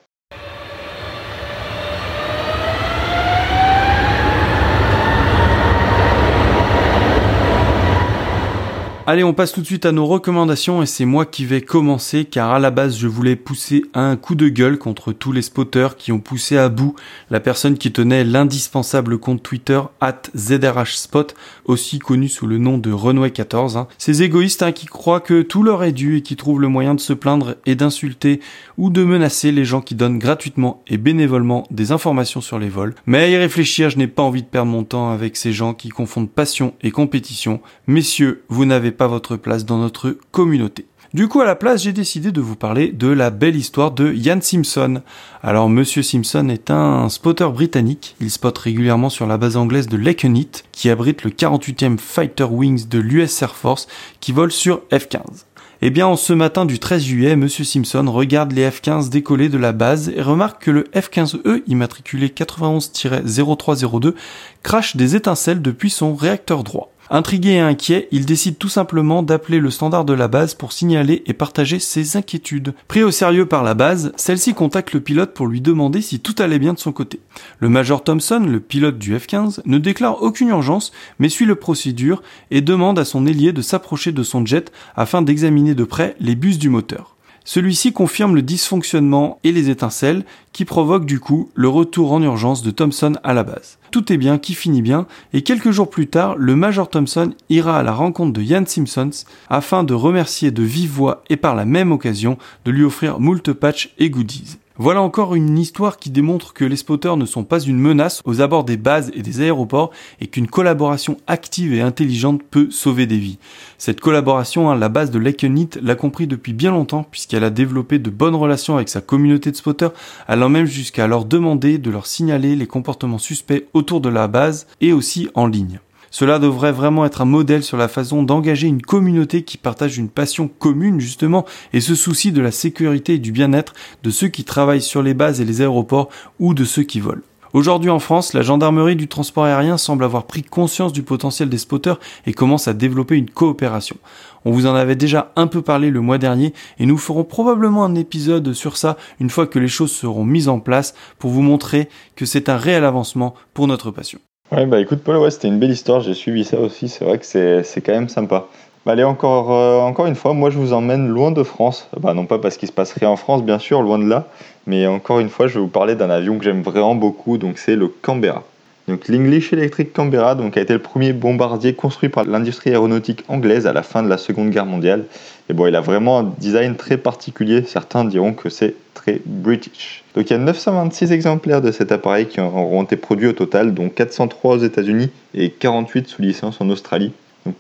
Allez, 9.11 9.25
on 9.25 9.35
passe 9.35 9.51
tout 9.51 9.61
de 9.61 9.67
suite 9.67 9.87
à 9.87 9.91
nos 9.91 10.07
recommandations 10.07 10.85
et 10.85 10.87
c'est 10.87 11.05
moi 11.05 11.27
qui 11.27 11.45
vais 11.45 11.63
commencer 11.63 12.25
car 12.25 12.53
à 12.53 12.61
la 12.61 12.71
base 12.71 12.97
je 12.97 13.09
voulais 13.09 13.35
pousser 13.35 13.83
un 13.93 14.15
coup 14.15 14.37
de 14.37 14.49
gueule 14.49 14.79
contre 14.79 15.11
tous 15.11 15.33
les 15.33 15.43
spotters 15.43 15.97
qui 15.97 16.13
ont 16.13 16.21
poussé 16.21 16.57
à 16.57 16.69
bout 16.69 16.95
la 17.29 17.41
personne 17.41 17.77
qui 17.77 17.91
tenait 17.91 18.23
l'indispensable 18.23 19.19
compte 19.19 19.43
Twitter 19.43 19.81
at 20.01 20.23
ZRHspot, 20.37 21.35
aussi 21.65 21.99
connu 21.99 22.29
sous 22.29 22.47
le 22.47 22.59
nom 22.59 22.79
de 22.79 22.93
Runway14. 22.93 23.77
Hein. 23.77 23.89
Ces 23.99 24.23
égoïstes 24.23 24.63
hein, 24.63 24.71
qui 24.71 24.87
croient 24.87 25.19
que 25.19 25.43
tout 25.43 25.65
leur 25.65 25.83
est 25.83 25.91
dû 25.91 26.19
et 26.19 26.23
qui 26.23 26.37
trouvent 26.37 26.61
le 26.61 26.69
moyen 26.69 26.95
de 26.95 27.01
se 27.01 27.13
plaindre 27.13 27.57
et 27.67 27.75
d'insulter 27.75 28.39
ou 28.79 28.91
de 28.91 29.03
menacer 29.03 29.51
les 29.51 29.65
gens 29.65 29.81
qui 29.81 29.97
donnent 29.97 30.21
gratuitement 30.21 30.85
et 30.87 30.99
bénévolement 30.99 31.67
des 31.73 31.91
informations 31.91 32.41
sur 32.41 32.61
les 32.61 32.69
vols. 32.69 32.95
Mais 33.07 33.19
à 33.19 33.29
y 33.29 33.37
réfléchir, 33.37 33.91
je 33.91 33.99
n'ai 33.99 34.07
pas 34.07 34.23
envie 34.23 34.43
de 34.43 34.47
perdre 34.47 34.71
mon 34.71 34.85
temps 34.85 35.11
avec 35.11 35.37
ces 35.37 35.53
gens 35.53 35.75
qui 35.75 35.89
confondent 35.89 36.31
passion 36.31 36.75
et 36.83 36.93
compétition. 36.93 37.61
Messieurs, 37.89 38.45
vous 38.49 38.67
n'avez 38.67 38.93
votre 39.07 39.37
place 39.37 39.65
dans 39.65 39.79
notre 39.79 40.17
communauté. 40.31 40.87
Du 41.13 41.27
coup, 41.27 41.41
à 41.41 41.45
la 41.45 41.57
place, 41.57 41.83
j'ai 41.83 41.93
décidé 41.93 42.31
de 42.31 42.41
vous 42.41 42.55
parler 42.55 42.93
de 42.93 43.09
la 43.09 43.31
belle 43.31 43.57
histoire 43.57 43.91
de 43.91 44.13
Ian 44.13 44.41
Simpson. 44.41 45.03
Alors, 45.43 45.69
Monsieur 45.69 46.05
Simpson 46.05 46.49
est 46.49 46.71
un 46.71 47.09
spotter 47.09 47.49
britannique. 47.49 48.15
Il 48.21 48.31
spotte 48.31 48.59
régulièrement 48.59 49.11
sur 49.11 49.27
la 49.27 49.37
base 49.37 49.57
anglaise 49.57 49.89
de 49.89 49.97
Lakenheath, 49.97 50.63
qui 50.71 50.89
abrite 50.89 51.25
le 51.25 51.31
48e 51.31 51.99
Fighter 51.99 52.45
Wings 52.45 52.89
de 52.89 53.01
l'US 53.01 53.43
Air 53.43 53.57
Force, 53.57 53.89
qui 54.21 54.31
vole 54.31 54.53
sur 54.53 54.83
F-15. 54.93 55.47
Eh 55.83 55.91
bien, 55.91 56.07
en 56.07 56.15
ce 56.15 56.33
matin 56.33 56.65
du 56.65 56.79
13 56.79 57.03
juillet, 57.03 57.35
Monsieur 57.35 57.65
Simpson 57.65 58.05
regarde 58.07 58.53
les 58.53 58.71
F-15 58.71 59.09
décoller 59.09 59.49
de 59.49 59.59
la 59.59 59.73
base 59.73 60.13
et 60.15 60.23
remarque 60.23 60.63
que 60.63 60.71
le 60.71 60.85
F-15E, 60.95 61.65
immatriculé 61.67 62.29
91-0302, 62.29 64.15
crache 64.63 64.95
des 64.95 65.17
étincelles 65.17 65.61
depuis 65.61 65.91
son 65.91 66.15
réacteur 66.15 66.63
droit. 66.63 66.93
Intrigué 67.13 67.55
et 67.55 67.59
inquiet, 67.59 68.07
il 68.13 68.25
décide 68.25 68.57
tout 68.57 68.69
simplement 68.69 69.25
d'appeler 69.25 69.59
le 69.59 69.71
standard 69.71 70.05
de 70.05 70.13
la 70.13 70.29
base 70.29 70.55
pour 70.55 70.73
signaler 70.73 71.25
et 71.27 71.33
partager 71.33 71.81
ses 71.81 72.17
inquiétudes. 72.17 72.73
Pris 72.87 73.03
au 73.03 73.11
sérieux 73.11 73.47
par 73.47 73.65
la 73.65 73.75
base, 73.75 74.13
celle-ci 74.15 74.55
contacte 74.55 74.93
le 74.93 75.01
pilote 75.01 75.35
pour 75.35 75.49
lui 75.49 75.61
demander 75.61 76.03
si 76.03 76.21
tout 76.21 76.37
allait 76.39 76.61
bien 76.61 76.73
de 76.73 76.79
son 76.79 76.93
côté. 76.93 77.19
Le 77.59 77.69
Major 77.69 78.05
Thompson, 78.05 78.47
le 78.47 78.61
pilote 78.61 78.97
du 78.97 79.17
F-15, 79.17 79.63
ne 79.65 79.79
déclare 79.79 80.23
aucune 80.23 80.51
urgence, 80.51 80.93
mais 81.19 81.29
suit 81.29 81.47
le 81.47 81.57
procédure 81.57 82.23
et 82.53 82.61
demande 82.61 82.97
à 82.97 83.05
son 83.05 83.27
ailier 83.27 83.53
de 83.53 83.61
s'approcher 83.61 84.13
de 84.13 84.23
son 84.23 84.47
jet 84.47 84.71
afin 84.95 85.21
d'examiner 85.21 85.75
de 85.75 85.83
près 85.83 86.15
les 86.21 86.37
bus 86.37 86.61
du 86.61 86.69
moteur. 86.69 87.17
Celui-ci 87.53 87.93
confirme 87.93 88.37
le 88.37 88.43
dysfonctionnement 88.43 89.41
et 89.43 89.51
les 89.51 89.71
étincelles 89.71 90.25
qui 90.53 90.65
provoquent 90.65 91.05
du 91.05 91.19
coup 91.19 91.51
le 91.57 91.67
retour 91.67 92.13
en 92.13 92.23
urgence 92.23 92.63
de 92.63 92.71
Thompson 92.71 93.15
à 93.25 93.35
la 93.35 93.43
base. 93.43 93.79
Tout 93.91 94.13
est 94.13 94.19
bien 94.19 94.39
qui 94.39 94.55
finit 94.55 94.83
bien 94.83 95.09
et 95.33 95.43
quelques 95.43 95.73
jours 95.73 95.91
plus 95.91 96.07
tard, 96.07 96.37
le 96.37 96.55
Major 96.55 96.89
Thompson 96.89 97.35
ira 97.49 97.77
à 97.77 97.83
la 97.83 97.93
rencontre 97.93 98.35
de 98.35 98.41
Ian 98.41 98.63
Simpsons 98.67 99.25
afin 99.49 99.83
de 99.83 99.95
remercier 99.95 100.53
de 100.53 100.63
vive 100.63 100.93
voix 100.93 101.25
et 101.29 101.37
par 101.37 101.57
la 101.57 101.65
même 101.65 101.91
occasion 101.91 102.39
de 102.65 102.71
lui 102.71 102.85
offrir 102.85 103.19
moult 103.19 103.53
patch 103.53 103.95
et 103.99 104.11
goodies. 104.11 104.59
Voilà 104.83 105.03
encore 105.03 105.35
une 105.35 105.59
histoire 105.59 105.99
qui 105.99 106.09
démontre 106.09 106.55
que 106.55 106.65
les 106.65 106.77
spotters 106.77 107.19
ne 107.19 107.27
sont 107.27 107.45
pas 107.45 107.61
une 107.61 107.77
menace 107.77 108.23
aux 108.25 108.41
abords 108.41 108.65
des 108.65 108.79
bases 108.79 109.11
et 109.15 109.21
des 109.21 109.43
aéroports 109.43 109.91
et 110.23 110.27
qu'une 110.27 110.47
collaboration 110.47 111.19
active 111.27 111.75
et 111.75 111.83
intelligente 111.83 112.41
peut 112.51 112.71
sauver 112.71 113.05
des 113.05 113.19
vies. 113.19 113.39
Cette 113.77 114.01
collaboration, 114.01 114.71
hein, 114.71 114.77
la 114.77 114.89
base 114.89 115.11
de 115.11 115.19
Lakenit 115.19 115.69
l'a 115.83 115.97
compris 115.97 116.27
depuis 116.27 116.55
bien 116.55 116.71
longtemps 116.71 117.03
puisqu'elle 117.03 117.45
a 117.45 117.51
développé 117.51 117.99
de 117.99 118.09
bonnes 118.09 118.35
relations 118.35 118.77
avec 118.77 118.89
sa 118.89 119.03
communauté 119.03 119.51
de 119.51 119.57
spotters, 119.57 119.93
allant 120.27 120.49
même 120.49 120.65
jusqu'à 120.65 121.07
leur 121.07 121.27
demander 121.27 121.77
de 121.77 121.91
leur 121.91 122.07
signaler 122.07 122.57
les 122.57 122.67
comportements 122.67 123.19
suspects 123.19 123.67
autour 123.75 124.01
de 124.01 124.09
la 124.09 124.29
base 124.29 124.67
et 124.81 124.95
aussi 124.95 125.29
en 125.35 125.47
ligne. 125.47 125.79
Cela 126.11 126.39
devrait 126.39 126.73
vraiment 126.73 127.05
être 127.05 127.21
un 127.21 127.27
modèle 127.27 127.63
sur 127.63 127.77
la 127.77 127.89
façon 127.89 128.23
d'engager 128.23 128.67
une 128.67 128.83
communauté 128.83 129.43
qui 129.43 129.57
partage 129.57 129.97
une 129.97 130.09
passion 130.09 130.49
commune 130.49 131.01
justement 131.01 131.47
et 131.73 131.81
se 131.81 131.95
soucie 131.95 132.33
de 132.33 132.43
la 132.43 132.51
sécurité 132.51 133.15
et 133.15 133.19
du 133.19 133.33
bien-être 133.33 133.75
de 134.03 134.11
ceux 134.11 134.29
qui 134.29 134.45
travaillent 134.45 134.83
sur 134.83 135.03
les 135.03 135.15
bases 135.15 135.41
et 135.41 135.45
les 135.45 135.61
aéroports 135.61 136.09
ou 136.41 136.53
de 136.53 136.65
ceux 136.65 136.83
qui 136.83 137.01
volent. 137.01 137.23
Aujourd'hui 137.53 137.91
en 137.91 137.99
France, 137.99 138.33
la 138.33 138.43
gendarmerie 138.43 138.95
du 138.95 139.09
transport 139.09 139.45
aérien 139.45 139.77
semble 139.77 140.05
avoir 140.05 140.25
pris 140.25 140.45
conscience 140.45 140.93
du 140.93 141.03
potentiel 141.03 141.49
des 141.49 141.59
spotters 141.59 141.99
et 142.27 142.33
commence 142.33 142.69
à 142.69 142.75
développer 142.75 143.17
une 143.17 143.29
coopération. 143.29 143.97
On 144.45 144.53
vous 144.53 144.67
en 144.67 144.75
avait 144.77 144.95
déjà 144.95 145.33
un 145.35 145.49
peu 145.49 145.61
parlé 145.61 145.91
le 145.91 146.01
mois 146.01 146.19
dernier 146.19 146.55
et 146.79 146.87
nous 146.87 146.97
ferons 146.97 147.25
probablement 147.25 147.85
un 147.85 147.97
épisode 147.97 148.53
sur 148.53 148.77
ça 148.77 148.97
une 149.19 149.31
fois 149.31 149.49
que 149.49 149.59
les 149.59 149.69
choses 149.69 149.93
seront 149.93 150.25
mises 150.25 150.49
en 150.49 150.61
place 150.61 150.95
pour 151.19 151.31
vous 151.31 151.43
montrer 151.43 151.89
que 152.15 152.25
c'est 152.25 152.49
un 152.49 152.57
réel 152.57 152.85
avancement 152.85 153.35
pour 153.53 153.67
notre 153.67 153.91
passion. 153.91 154.21
Ouais, 154.53 154.67
bah 154.67 154.81
écoute 154.81 155.03
Paul, 155.05 155.17
ouais, 155.17 155.31
c'était 155.31 155.49
une 155.49 155.59
belle 155.61 155.71
histoire, 155.71 156.01
j'ai 156.01 156.15
suivi 156.15 156.45
ça 156.45 156.59
aussi, 156.61 156.89
c'est 156.89 157.05
vrai 157.05 157.19
que 157.19 157.25
c'est 157.25 157.81
quand 157.83 157.93
même 157.93 158.09
sympa. 158.09 158.47
Bah 158.85 158.93
allez, 158.93 159.05
encore, 159.05 159.53
euh, 159.53 159.79
encore 159.81 160.07
une 160.07 160.15
fois, 160.17 160.35
moi 160.35 160.51
je 160.51 160.59
vous 160.59 160.73
emmène 160.73 161.07
loin 161.09 161.31
de 161.31 161.43
France. 161.45 161.89
Bah 161.99 162.15
non 162.15 162.27
pas 162.27 162.39
parce 162.39 162.57
qu'il 162.57 162.67
se 162.69 162.73
passe 162.73 162.93
rien 162.93 163.09
en 163.11 163.17
France, 163.17 163.45
bien 163.45 163.59
sûr, 163.61 163.83
loin 163.83 163.99
de 163.99 164.09
là, 164.09 164.27
mais 164.67 164.87
encore 164.89 165.21
une 165.21 165.29
fois, 165.29 165.47
je 165.47 165.55
vais 165.55 165.61
vous 165.61 165.69
parler 165.69 165.95
d'un 165.95 166.11
avion 166.11 166.37
que 166.39 166.45
j'aime 166.45 166.63
vraiment 166.63 166.95
beaucoup, 166.97 167.39
donc 167.39 167.59
c'est 167.59 167.77
le 167.77 167.89
Canberra. 167.89 168.43
Donc 168.91 169.07
l'English 169.07 169.53
Electric 169.53 169.93
Canberra 169.93 170.35
donc, 170.35 170.57
a 170.57 170.61
été 170.61 170.73
le 170.73 170.81
premier 170.81 171.13
bombardier 171.13 171.75
construit 171.75 172.09
par 172.09 172.25
l'industrie 172.25 172.71
aéronautique 172.71 173.23
anglaise 173.29 173.69
à 173.69 173.73
la 173.73 173.85
fin 173.85 174.03
de 174.03 174.09
la 174.09 174.19
Seconde 174.19 174.51
Guerre 174.51 174.67
mondiale. 174.67 175.05
Et 175.49 175.53
bon, 175.53 175.69
il 175.69 175.77
a 175.77 175.81
vraiment 175.81 176.19
un 176.19 176.35
design 176.39 176.75
très 176.75 176.97
particulier, 176.97 177.63
certains 177.63 178.05
diront 178.05 178.33
que 178.33 178.49
c'est 178.49 178.75
très 178.95 179.21
british. 179.25 180.03
Donc 180.17 180.29
il 180.29 180.33
y 180.33 180.37
a 180.37 180.41
926 180.41 181.13
exemplaires 181.13 181.63
de 181.63 181.71
cet 181.71 181.93
appareil 181.93 182.27
qui 182.27 182.41
auront 182.41 182.83
été 182.83 182.97
produits 182.97 183.29
au 183.29 183.33
total, 183.33 183.75
dont 183.75 183.91
403 183.91 184.57
aux 184.57 184.59
États-Unis 184.59 185.11
et 185.35 185.51
48 185.51 186.09
sous 186.09 186.23
licence 186.23 186.61
en 186.61 186.69
Australie. 186.69 187.13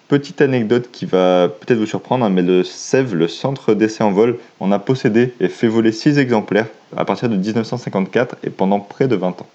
Petite 0.08 0.40
anecdote 0.40 0.88
qui 0.90 1.06
va 1.06 1.48
peut-être 1.48 1.78
vous 1.78 1.86
surprendre, 1.86 2.24
hein, 2.24 2.30
mais 2.30 2.42
le 2.42 2.64
CEV, 2.64 3.14
le 3.14 3.28
Centre 3.28 3.74
d'essai 3.74 4.02
en 4.02 4.10
vol, 4.10 4.38
en 4.58 4.72
a 4.72 4.80
possédé 4.80 5.32
et 5.38 5.46
fait 5.46 5.68
voler 5.68 5.92
6 5.92 6.18
exemplaires 6.18 6.66
à 6.96 7.04
partir 7.04 7.28
de 7.28 7.36
1954 7.36 8.34
et 8.42 8.50
pendant 8.50 8.80
près 8.80 9.06
de 9.06 9.14
20 9.14 9.42
ans. 9.42 9.46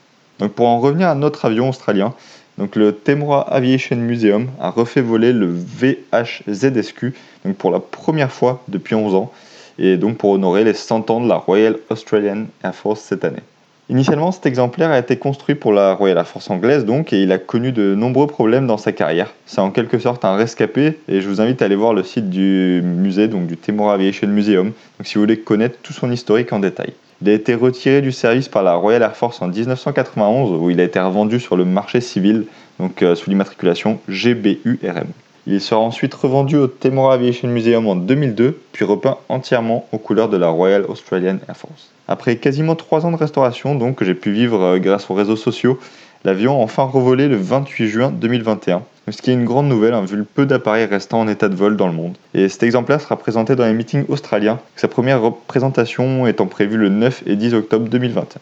Pour 0.55 0.67
en 0.67 0.79
revenir 0.79 1.07
à 1.07 1.15
notre 1.15 1.45
avion 1.45 1.69
australien, 1.69 2.13
le 2.57 2.91
Temora 2.91 3.41
Aviation 3.53 3.95
Museum 3.95 4.47
a 4.59 4.69
refait 4.69 5.01
voler 5.01 5.33
le 5.33 5.47
VHZSQ 5.47 7.13
pour 7.57 7.71
la 7.71 7.79
première 7.79 8.31
fois 8.31 8.61
depuis 8.67 8.95
11 8.95 9.15
ans 9.15 9.31
et 9.77 9.97
donc 9.97 10.17
pour 10.17 10.31
honorer 10.31 10.63
les 10.63 10.73
100 10.73 11.09
ans 11.09 11.21
de 11.21 11.27
la 11.27 11.35
Royal 11.35 11.77
Australian 11.89 12.45
Air 12.63 12.75
Force 12.75 13.01
cette 13.01 13.25
année. 13.25 13.41
Initialement, 13.87 14.31
cet 14.31 14.45
exemplaire 14.47 14.89
a 14.89 14.97
été 14.97 15.15
construit 15.17 15.53
pour 15.53 15.71
la 15.71 15.93
Royal 15.93 16.17
Air 16.17 16.27
Force 16.27 16.49
anglaise 16.49 16.85
et 17.11 17.21
il 17.21 17.31
a 17.31 17.37
connu 17.37 17.71
de 17.71 17.93
nombreux 17.93 18.25
problèmes 18.25 18.65
dans 18.65 18.77
sa 18.77 18.91
carrière. 18.91 19.33
C'est 19.45 19.61
en 19.61 19.69
quelque 19.69 19.99
sorte 19.99 20.25
un 20.25 20.35
rescapé 20.35 20.97
et 21.07 21.21
je 21.21 21.29
vous 21.29 21.39
invite 21.39 21.61
à 21.61 21.65
aller 21.65 21.75
voir 21.75 21.93
le 21.93 22.03
site 22.03 22.29
du 22.29 22.81
musée 22.83 23.27
donc 23.27 23.47
du 23.47 23.57
Temora 23.57 23.93
Aviation 23.93 24.27
Museum 24.27 24.71
si 25.03 25.15
vous 25.15 25.21
voulez 25.21 25.39
connaître 25.39 25.77
tout 25.83 25.93
son 25.93 26.11
historique 26.11 26.51
en 26.51 26.59
détail. 26.59 26.93
Il 27.21 27.29
a 27.29 27.33
été 27.33 27.55
retiré 27.55 28.01
du 28.01 28.11
service 28.11 28.49
par 28.49 28.63
la 28.63 28.75
Royal 28.75 29.01
Air 29.01 29.15
Force 29.15 29.41
en 29.41 29.47
1991 29.47 30.61
où 30.61 30.69
il 30.69 30.79
a 30.79 30.83
été 30.83 30.99
revendu 30.99 31.39
sur 31.39 31.55
le 31.55 31.65
marché 31.65 32.01
civil 32.01 32.45
donc 32.79 33.01
euh, 33.01 33.15
sous 33.15 33.29
l'immatriculation 33.29 33.99
GBURM. 34.09 35.07
Il 35.47 35.61
sera 35.61 35.79
ensuite 35.79 36.13
revendu 36.13 36.57
au 36.57 36.67
Temora 36.67 37.13
Aviation 37.13 37.47
Museum 37.47 37.87
en 37.87 37.95
2002, 37.95 38.59
puis 38.71 38.83
repeint 38.83 39.17
entièrement 39.29 39.87
aux 39.91 39.99
couleurs 39.99 40.27
de 40.27 40.37
la 40.37 40.47
Royal 40.47 40.85
Australian 40.85 41.37
Air 41.47 41.55
Force. 41.55 41.91
Après 42.07 42.37
quasiment 42.37 42.75
3 42.75 43.05
ans 43.05 43.11
de 43.11 43.15
restauration, 43.15 43.75
donc 43.75 43.95
que 43.95 44.05
j'ai 44.05 44.15
pu 44.15 44.31
vivre 44.31 44.61
euh, 44.61 44.79
grâce 44.79 45.09
aux 45.09 45.13
réseaux 45.13 45.35
sociaux, 45.35 45.79
l'avion 46.25 46.59
a 46.59 46.63
enfin 46.63 46.83
revolé 46.83 47.27
le 47.27 47.37
28 47.37 47.87
juin 47.87 48.11
2021. 48.11 48.81
Ce 49.11 49.21
qui 49.21 49.29
est 49.29 49.35
une 49.35 49.45
grande 49.45 49.67
nouvelle, 49.67 49.93
hein, 49.93 50.03
vu 50.03 50.17
le 50.17 50.23
peu 50.23 50.47
d'appareils 50.47 50.85
restant 50.85 51.19
en 51.19 51.27
état 51.27 51.47
de 51.47 51.55
vol 51.55 51.77
dans 51.77 51.85
le 51.85 51.93
monde. 51.93 52.17
Et 52.33 52.49
cet 52.49 52.63
exemplaire 52.63 52.99
sera 52.99 53.15
présenté 53.17 53.55
dans 53.55 53.65
les 53.65 53.73
meetings 53.73 54.05
australiens, 54.09 54.59
sa 54.75 54.87
première 54.87 55.21
représentation 55.21 56.25
étant 56.25 56.47
prévue 56.47 56.77
le 56.77 56.89
9 56.89 57.23
et 57.27 57.35
10 57.35 57.53
octobre 57.53 57.87
2021. 57.87 58.39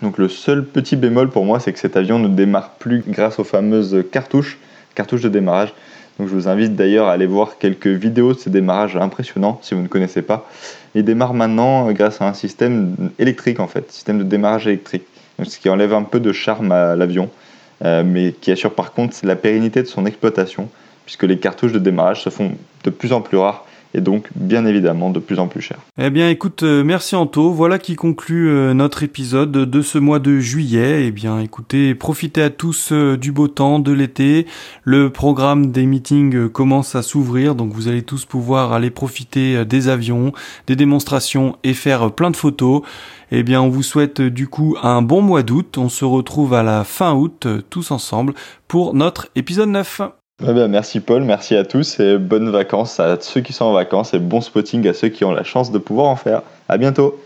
Donc 0.00 0.16
le 0.16 0.28
seul 0.28 0.64
petit 0.64 0.96
bémol 0.96 1.28
pour 1.28 1.44
moi, 1.44 1.60
c'est 1.60 1.74
que 1.74 1.78
cet 1.78 1.98
avion 1.98 2.18
ne 2.18 2.28
démarre 2.28 2.70
plus 2.70 3.04
grâce 3.06 3.38
aux 3.38 3.44
fameuses 3.44 4.02
cartouches, 4.10 4.58
cartouches 4.94 5.22
de 5.22 5.28
démarrage, 5.28 5.74
donc 6.18 6.28
je 6.28 6.34
vous 6.34 6.48
invite 6.48 6.76
d'ailleurs 6.76 7.08
à 7.08 7.12
aller 7.12 7.26
voir 7.26 7.58
quelques 7.58 7.86
vidéos 7.86 8.32
de 8.32 8.38
ces 8.38 8.50
démarrages 8.50 8.96
impressionnants 8.96 9.58
si 9.62 9.74
vous 9.74 9.82
ne 9.82 9.88
connaissez 9.88 10.22
pas. 10.22 10.48
Il 10.94 11.04
démarre 11.04 11.34
maintenant 11.34 11.90
grâce 11.92 12.20
à 12.20 12.28
un 12.28 12.34
système 12.34 12.94
électrique 13.18 13.60
en 13.60 13.66
fait, 13.66 13.90
système 13.92 14.18
de 14.18 14.24
démarrage 14.24 14.66
électrique, 14.66 15.04
ce 15.42 15.58
qui 15.58 15.68
enlève 15.68 15.92
un 15.92 16.02
peu 16.02 16.20
de 16.20 16.32
charme 16.32 16.72
à 16.72 16.96
l'avion, 16.96 17.30
euh, 17.84 18.02
mais 18.04 18.32
qui 18.32 18.50
assure 18.50 18.74
par 18.74 18.92
contre 18.92 19.16
la 19.22 19.36
pérennité 19.36 19.82
de 19.82 19.88
son 19.88 20.06
exploitation, 20.06 20.68
puisque 21.04 21.24
les 21.24 21.38
cartouches 21.38 21.72
de 21.72 21.78
démarrage 21.78 22.22
se 22.22 22.30
font 22.30 22.52
de 22.84 22.90
plus 22.90 23.12
en 23.12 23.20
plus 23.20 23.38
rares 23.38 23.64
et 23.94 24.00
donc 24.00 24.28
bien 24.34 24.64
évidemment 24.64 25.10
de 25.10 25.18
plus 25.18 25.38
en 25.38 25.48
plus 25.48 25.60
cher. 25.60 25.78
Eh 25.98 26.10
bien 26.10 26.28
écoute, 26.28 26.62
euh, 26.62 26.82
merci 26.84 27.14
Anto, 27.14 27.52
voilà 27.52 27.78
qui 27.78 27.94
conclut 27.94 28.48
euh, 28.48 28.74
notre 28.74 29.02
épisode 29.02 29.52
de 29.52 29.82
ce 29.82 29.98
mois 29.98 30.18
de 30.18 30.38
juillet. 30.38 31.06
Eh 31.06 31.10
bien 31.10 31.40
écoutez, 31.40 31.94
profitez 31.94 32.42
à 32.42 32.50
tous 32.50 32.90
euh, 32.92 33.16
du 33.16 33.32
beau 33.32 33.48
temps, 33.48 33.78
de 33.78 33.92
l'été. 33.92 34.46
Le 34.84 35.10
programme 35.10 35.70
des 35.70 35.86
meetings 35.86 36.48
commence 36.48 36.94
à 36.94 37.02
s'ouvrir, 37.02 37.54
donc 37.54 37.72
vous 37.72 37.88
allez 37.88 38.02
tous 38.02 38.24
pouvoir 38.24 38.72
aller 38.72 38.90
profiter 38.90 39.64
des 39.64 39.88
avions, 39.88 40.32
des 40.66 40.76
démonstrations 40.76 41.56
et 41.64 41.74
faire 41.74 42.12
plein 42.12 42.30
de 42.30 42.36
photos. 42.36 42.82
Eh 43.30 43.42
bien, 43.42 43.62
on 43.62 43.68
vous 43.68 43.82
souhaite 43.82 44.20
du 44.20 44.46
coup 44.46 44.76
un 44.82 45.00
bon 45.00 45.22
mois 45.22 45.42
d'août. 45.42 45.78
On 45.78 45.88
se 45.88 46.04
retrouve 46.04 46.52
à 46.54 46.62
la 46.62 46.84
fin 46.84 47.14
août 47.14 47.46
tous 47.70 47.90
ensemble 47.90 48.34
pour 48.68 48.94
notre 48.94 49.28
épisode 49.34 49.70
9. 49.70 50.02
Bah, 50.42 50.52
bah, 50.52 50.66
merci 50.66 50.98
Paul, 50.98 51.22
merci 51.22 51.54
à 51.54 51.64
tous 51.64 52.00
et 52.00 52.18
bonnes 52.18 52.50
vacances 52.50 52.98
à 52.98 53.16
ceux 53.20 53.42
qui 53.42 53.52
sont 53.52 53.66
en 53.66 53.72
vacances 53.72 54.12
et 54.12 54.18
bon 54.18 54.40
spotting 54.40 54.88
à 54.88 54.92
ceux 54.92 55.08
qui 55.08 55.24
ont 55.24 55.30
la 55.30 55.44
chance 55.44 55.70
de 55.70 55.78
pouvoir 55.78 56.08
en 56.08 56.16
faire. 56.16 56.42
À 56.68 56.78
bientôt. 56.78 57.22